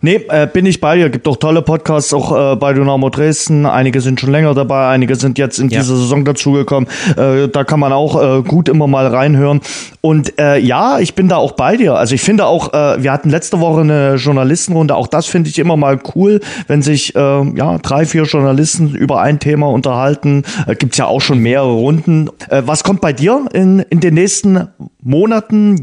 Nee, 0.00 0.26
äh, 0.28 0.46
bin 0.46 0.66
ich 0.66 0.80
bei 0.80 0.96
dir. 0.96 1.10
Gibt 1.10 1.28
auch 1.28 1.36
tolle 1.36 1.62
Podcasts, 1.62 2.12
auch 2.12 2.52
äh, 2.52 2.56
bei 2.56 2.72
Dynamo 2.72 3.08
Dresden. 3.08 3.66
Einige 3.66 4.00
sind 4.00 4.20
schon 4.20 4.30
länger 4.30 4.54
dabei, 4.54 4.88
einige 4.88 5.16
sind 5.16 5.38
jetzt 5.38 5.58
in 5.58 5.68
ja. 5.68 5.80
dieser 5.80 5.96
Saison 5.96 6.24
dazugekommen. 6.24 6.88
Äh, 7.16 7.48
da 7.48 7.64
kann 7.64 7.80
man 7.80 7.92
auch 7.92 8.20
äh, 8.20 8.42
gut 8.42 8.68
immer 8.68 8.86
mal 8.86 9.06
reinhören. 9.06 9.60
Und 10.00 10.38
äh, 10.38 10.58
ja, 10.58 10.98
ich 10.98 11.14
bin 11.14 11.28
da 11.28 11.36
auch 11.36 11.52
bei 11.52 11.76
dir. 11.76 11.94
Also 11.94 12.14
ich 12.14 12.20
finde 12.20 12.46
auch, 12.46 12.72
äh, 12.72 13.02
wir 13.02 13.12
hatten 13.12 13.30
letzte 13.30 13.60
Woche 13.60 13.80
eine 13.80 14.14
Journalistenrunde. 14.16 14.94
Auch 14.94 15.06
das 15.06 15.26
finde 15.26 15.50
ich 15.50 15.58
immer 15.58 15.76
mal 15.76 15.98
cool, 16.14 16.40
wenn 16.66 16.82
sich 16.82 17.14
ja 17.14 17.78
drei, 17.78 18.04
vier 18.06 18.24
Journalisten 18.24 18.94
über 18.94 19.20
ein 19.20 19.38
Thema 19.38 19.68
unterhalten. 19.68 20.44
Gibt's 20.78 20.98
ja 20.98 21.06
auch 21.06 21.20
schon 21.20 21.38
mehrere 21.38 21.72
Runden. 21.72 22.30
Was 22.48 22.84
kommt 22.84 23.00
bei 23.00 23.12
dir 23.12 23.46
in, 23.52 23.80
in 23.90 24.00
den 24.00 24.14
nächsten 24.14 24.68
Monaten, 25.02 25.76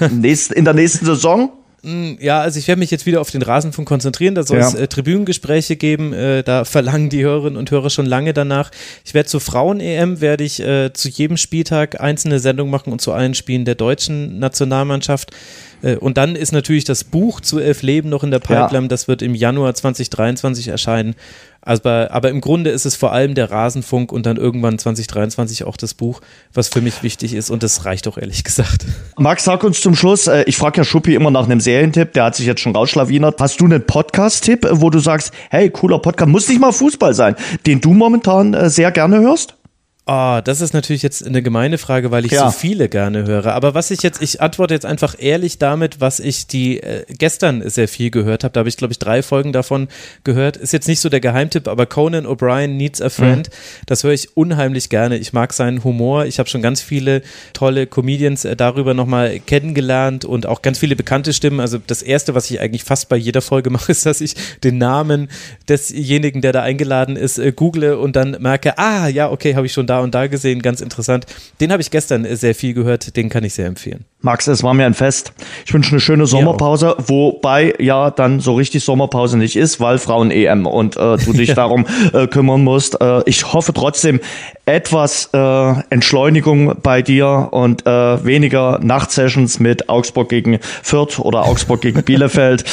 in 0.00 0.64
der 0.64 0.74
nächsten 0.74 1.06
Saison? 1.06 1.50
Hm, 1.84 2.16
ja, 2.20 2.40
also 2.40 2.60
ich 2.60 2.68
werde 2.68 2.78
mich 2.78 2.92
jetzt 2.92 3.06
wieder 3.06 3.20
auf 3.20 3.30
den 3.30 3.42
Rasenfunk 3.42 3.88
konzentrieren. 3.88 4.36
Da 4.36 4.44
soll 4.44 4.58
es 4.58 4.74
ja. 4.74 4.80
äh, 4.80 4.88
Tribünengespräche 4.88 5.76
geben. 5.76 6.12
Äh, 6.12 6.44
da 6.44 6.64
verlangen 6.64 7.08
die 7.08 7.24
Hörerinnen 7.24 7.56
und 7.56 7.70
Hörer 7.72 7.90
schon 7.90 8.06
lange 8.06 8.32
danach. 8.32 8.70
Ich 9.04 9.14
werde 9.14 9.28
zur 9.28 9.40
Frauen-EM 9.40 10.20
werde 10.20 10.44
ich 10.44 10.60
äh, 10.60 10.92
zu 10.92 11.08
jedem 11.08 11.36
Spieltag 11.36 12.00
einzelne 12.00 12.38
Sendungen 12.38 12.70
machen 12.70 12.92
und 12.92 13.00
zu 13.00 13.12
allen 13.12 13.34
Spielen 13.34 13.64
der 13.64 13.74
deutschen 13.74 14.38
Nationalmannschaft. 14.38 15.32
Äh, 15.82 15.96
und 15.96 16.18
dann 16.18 16.36
ist 16.36 16.52
natürlich 16.52 16.84
das 16.84 17.02
Buch 17.02 17.40
zu 17.40 17.58
Elf 17.58 17.82
Leben 17.82 18.08
noch 18.08 18.22
in 18.22 18.30
der 18.30 18.38
Pipeline. 18.38 18.84
Ja. 18.84 18.88
Das 18.88 19.08
wird 19.08 19.20
im 19.20 19.34
Januar 19.34 19.74
2023 19.74 20.68
erscheinen. 20.68 21.16
Also 21.64 21.82
bei, 21.82 22.10
aber 22.10 22.28
im 22.30 22.40
Grunde 22.40 22.70
ist 22.70 22.86
es 22.86 22.96
vor 22.96 23.12
allem 23.12 23.34
der 23.34 23.50
Rasenfunk 23.50 24.10
und 24.10 24.26
dann 24.26 24.36
irgendwann 24.36 24.78
2023 24.78 25.64
auch 25.64 25.76
das 25.76 25.94
Buch, 25.94 26.20
was 26.52 26.68
für 26.68 26.80
mich 26.80 27.04
wichtig 27.04 27.34
ist 27.34 27.50
und 27.50 27.62
das 27.62 27.84
reicht 27.84 28.08
auch 28.08 28.18
ehrlich 28.18 28.42
gesagt. 28.42 28.84
Max, 29.16 29.44
sag 29.44 29.62
uns 29.62 29.80
zum 29.80 29.94
Schluss, 29.94 30.26
äh, 30.26 30.42
ich 30.46 30.56
frage 30.56 30.78
ja 30.78 30.84
Schuppi 30.84 31.14
immer 31.14 31.30
nach 31.30 31.44
einem 31.44 31.60
Serientipp, 31.60 32.12
der 32.14 32.24
hat 32.24 32.34
sich 32.34 32.46
jetzt 32.46 32.60
schon 32.60 32.74
rausschlawinert. 32.74 33.40
Hast 33.40 33.60
du 33.60 33.66
einen 33.66 33.86
Podcast-Tipp, 33.86 34.66
wo 34.72 34.90
du 34.90 34.98
sagst, 34.98 35.32
hey, 35.50 35.70
cooler 35.70 36.00
Podcast, 36.00 36.30
muss 36.30 36.48
nicht 36.48 36.60
mal 36.60 36.72
Fußball 36.72 37.14
sein, 37.14 37.36
den 37.64 37.80
du 37.80 37.94
momentan 37.94 38.54
äh, 38.54 38.68
sehr 38.68 38.90
gerne 38.90 39.20
hörst? 39.20 39.54
Oh, 40.04 40.40
das 40.42 40.60
ist 40.60 40.74
natürlich 40.74 41.02
jetzt 41.02 41.24
eine 41.24 41.42
gemeine 41.42 41.78
Frage, 41.78 42.10
weil 42.10 42.26
ich 42.26 42.32
ja. 42.32 42.50
so 42.50 42.58
viele 42.58 42.88
gerne 42.88 43.24
höre. 43.24 43.54
Aber 43.54 43.74
was 43.74 43.92
ich 43.92 44.02
jetzt, 44.02 44.20
ich 44.20 44.40
antworte 44.40 44.74
jetzt 44.74 44.84
einfach 44.84 45.14
ehrlich 45.16 45.58
damit, 45.58 46.00
was 46.00 46.18
ich 46.18 46.48
die 46.48 46.80
äh, 46.80 47.04
gestern 47.06 47.68
sehr 47.70 47.86
viel 47.86 48.10
gehört 48.10 48.42
habe. 48.42 48.52
Da 48.52 48.58
habe 48.58 48.68
ich, 48.68 48.76
glaube 48.76 48.90
ich, 48.90 48.98
drei 48.98 49.22
Folgen 49.22 49.52
davon 49.52 49.86
gehört. 50.24 50.56
Ist 50.56 50.72
jetzt 50.72 50.88
nicht 50.88 50.98
so 50.98 51.08
der 51.08 51.20
Geheimtipp, 51.20 51.68
aber 51.68 51.86
Conan 51.86 52.26
O'Brien 52.26 52.76
Needs 52.76 53.00
a 53.00 53.10
Friend, 53.10 53.48
mhm. 53.48 53.52
das 53.86 54.02
höre 54.02 54.10
ich 54.10 54.36
unheimlich 54.36 54.88
gerne. 54.88 55.18
Ich 55.18 55.32
mag 55.32 55.52
seinen 55.52 55.84
Humor. 55.84 56.26
Ich 56.26 56.40
habe 56.40 56.48
schon 56.48 56.62
ganz 56.62 56.80
viele 56.80 57.22
tolle 57.52 57.86
Comedians 57.86 58.44
äh, 58.44 58.56
darüber 58.56 58.94
nochmal 58.94 59.38
kennengelernt 59.38 60.24
und 60.24 60.46
auch 60.46 60.62
ganz 60.62 60.80
viele 60.80 60.96
bekannte 60.96 61.32
Stimmen. 61.32 61.60
Also 61.60 61.78
das 61.78 62.02
Erste, 62.02 62.34
was 62.34 62.50
ich 62.50 62.58
eigentlich 62.58 62.82
fast 62.82 63.08
bei 63.08 63.16
jeder 63.16 63.40
Folge 63.40 63.70
mache, 63.70 63.92
ist, 63.92 64.04
dass 64.04 64.20
ich 64.20 64.34
den 64.64 64.78
Namen 64.78 65.28
desjenigen, 65.68 66.42
der 66.42 66.50
da 66.50 66.62
eingeladen 66.62 67.14
ist, 67.14 67.38
äh, 67.38 67.52
google 67.52 67.94
und 67.94 68.16
dann 68.16 68.36
merke, 68.40 68.78
ah, 68.78 69.06
ja, 69.06 69.30
okay, 69.30 69.54
habe 69.54 69.66
ich 69.66 69.72
schon 69.72 69.86
da 69.92 70.00
und 70.00 70.14
da 70.14 70.26
gesehen, 70.26 70.62
ganz 70.62 70.80
interessant. 70.80 71.26
Den 71.60 71.70
habe 71.70 71.82
ich 71.82 71.90
gestern 71.90 72.24
sehr 72.36 72.54
viel 72.54 72.72
gehört, 72.72 73.16
den 73.16 73.28
kann 73.28 73.44
ich 73.44 73.54
sehr 73.54 73.66
empfehlen. 73.66 74.04
Max, 74.22 74.46
es 74.46 74.62
war 74.62 74.72
mir 74.72 74.86
ein 74.86 74.94
Fest. 74.94 75.32
Ich 75.66 75.74
wünsche 75.74 75.90
eine 75.90 76.00
schöne 76.00 76.26
Sommerpause, 76.26 76.94
wobei 77.06 77.74
ja 77.80 78.10
dann 78.10 78.38
so 78.38 78.54
richtig 78.54 78.84
Sommerpause 78.84 79.36
nicht 79.36 79.56
ist, 79.56 79.80
weil 79.80 79.98
Frauen 79.98 80.30
EM 80.30 80.66
und 80.66 80.96
äh, 80.96 81.16
du 81.16 81.32
dich 81.32 81.54
darum 81.54 81.86
äh, 82.12 82.28
kümmern 82.28 82.62
musst. 82.62 83.00
Äh, 83.00 83.22
ich 83.26 83.52
hoffe 83.52 83.72
trotzdem 83.72 84.20
etwas 84.64 85.30
äh, 85.32 85.74
Entschleunigung 85.90 86.76
bei 86.82 87.02
dir 87.02 87.48
und 87.50 87.84
äh, 87.84 88.24
weniger 88.24 88.78
Nachtsessions 88.80 89.58
mit 89.58 89.88
Augsburg 89.88 90.28
gegen 90.28 90.60
Fürth 90.60 91.18
oder 91.18 91.44
Augsburg 91.44 91.80
gegen 91.80 92.02
Bielefeld, 92.04 92.64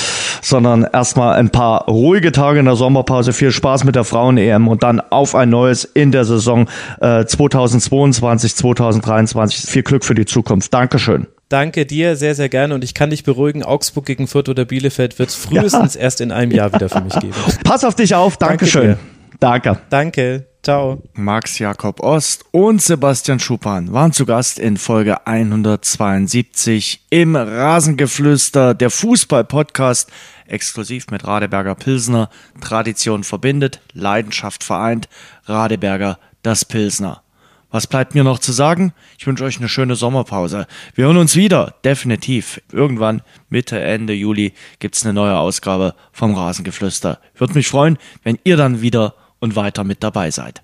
sondern 0.41 0.83
erstmal 0.93 1.35
ein 1.35 1.49
paar 1.49 1.85
ruhige 1.85 2.31
Tage 2.31 2.59
in 2.59 2.65
der 2.65 2.75
Sommerpause. 2.75 3.33
Viel 3.33 3.51
Spaß 3.51 3.85
mit 3.85 3.95
der 3.95 4.03
Frauen 4.03 4.37
EM 4.37 4.67
und 4.67 4.83
dann 4.83 4.99
auf 4.99 5.33
ein 5.33 5.49
neues 5.49 5.83
in 5.83 6.11
der 6.11 6.25
Saison 6.25 6.67
äh, 7.01 7.25
2022, 7.25 8.55
2023. 8.55 9.69
Viel 9.69 9.83
Glück 9.83 10.05
für 10.05 10.15
die 10.15 10.25
Zukunft. 10.25 10.71
Dankeschön. 10.71 11.25
Danke 11.49 11.85
dir 11.85 12.15
sehr, 12.15 12.35
sehr 12.35 12.49
gerne 12.49 12.75
und 12.75 12.83
ich 12.83 12.93
kann 12.93 13.09
dich 13.09 13.23
beruhigen, 13.23 13.63
Augsburg 13.63 14.05
gegen 14.05 14.27
Fürth 14.27 14.49
oder 14.49 14.65
Bielefeld 14.65 15.19
wird 15.19 15.29
es 15.29 15.35
frühestens 15.35 15.95
ja. 15.95 16.01
erst 16.01 16.21
in 16.21 16.31
einem 16.31 16.51
Jahr 16.51 16.73
wieder 16.73 16.89
für 16.89 17.01
mich 17.01 17.13
geben. 17.19 17.33
Pass 17.63 17.83
auf 17.83 17.95
dich 17.95 18.15
auf, 18.15 18.37
Dankeschön. 18.37 18.89
Danke 18.89 18.99
Danke. 19.39 19.79
Danke. 19.89 20.45
Ciao. 20.61 21.01
Max 21.13 21.57
Jakob 21.59 22.01
Ost 22.01 22.43
und 22.51 22.81
Sebastian 22.81 23.39
Schupan 23.39 23.93
waren 23.93 24.11
zu 24.11 24.25
Gast 24.25 24.59
in 24.59 24.75
Folge 24.75 25.25
172 25.25 27.05
im 27.09 27.37
Rasengeflüster, 27.37 28.73
der 28.73 28.89
Fußball-Podcast, 28.89 30.11
exklusiv 30.47 31.07
mit 31.11 31.25
Radeberger 31.25 31.75
Pilsner. 31.75 32.29
Tradition 32.59 33.23
verbindet, 33.23 33.79
Leidenschaft 33.93 34.65
vereint. 34.65 35.07
Radeberger, 35.45 36.19
das 36.43 36.65
Pilsner. 36.65 37.23
Was 37.71 37.85
bleibt 37.85 38.15
mir 38.15 38.23
noch 38.23 38.39
zu 38.39 38.51
sagen? 38.51 38.93
Ich 39.19 39.27
wünsche 39.27 39.43
euch 39.43 39.59
eine 39.59 39.69
schöne 39.69 39.95
Sommerpause. 39.95 40.65
Wir 40.95 41.05
hören 41.05 41.17
uns 41.17 41.35
wieder, 41.35 41.75
definitiv. 41.83 42.61
Irgendwann 42.71 43.21
Mitte, 43.49 43.79
Ende 43.79 44.13
Juli 44.13 44.53
gibt's 44.79 45.03
eine 45.03 45.13
neue 45.13 45.37
Ausgabe 45.37 45.93
vom 46.11 46.33
Rasengeflüster. 46.33 47.19
Würde 47.35 47.53
mich 47.53 47.67
freuen, 47.67 47.99
wenn 48.23 48.39
ihr 48.43 48.57
dann 48.57 48.81
wieder 48.81 49.13
und 49.39 49.55
weiter 49.55 49.83
mit 49.83 50.03
dabei 50.03 50.31
seid. 50.31 50.63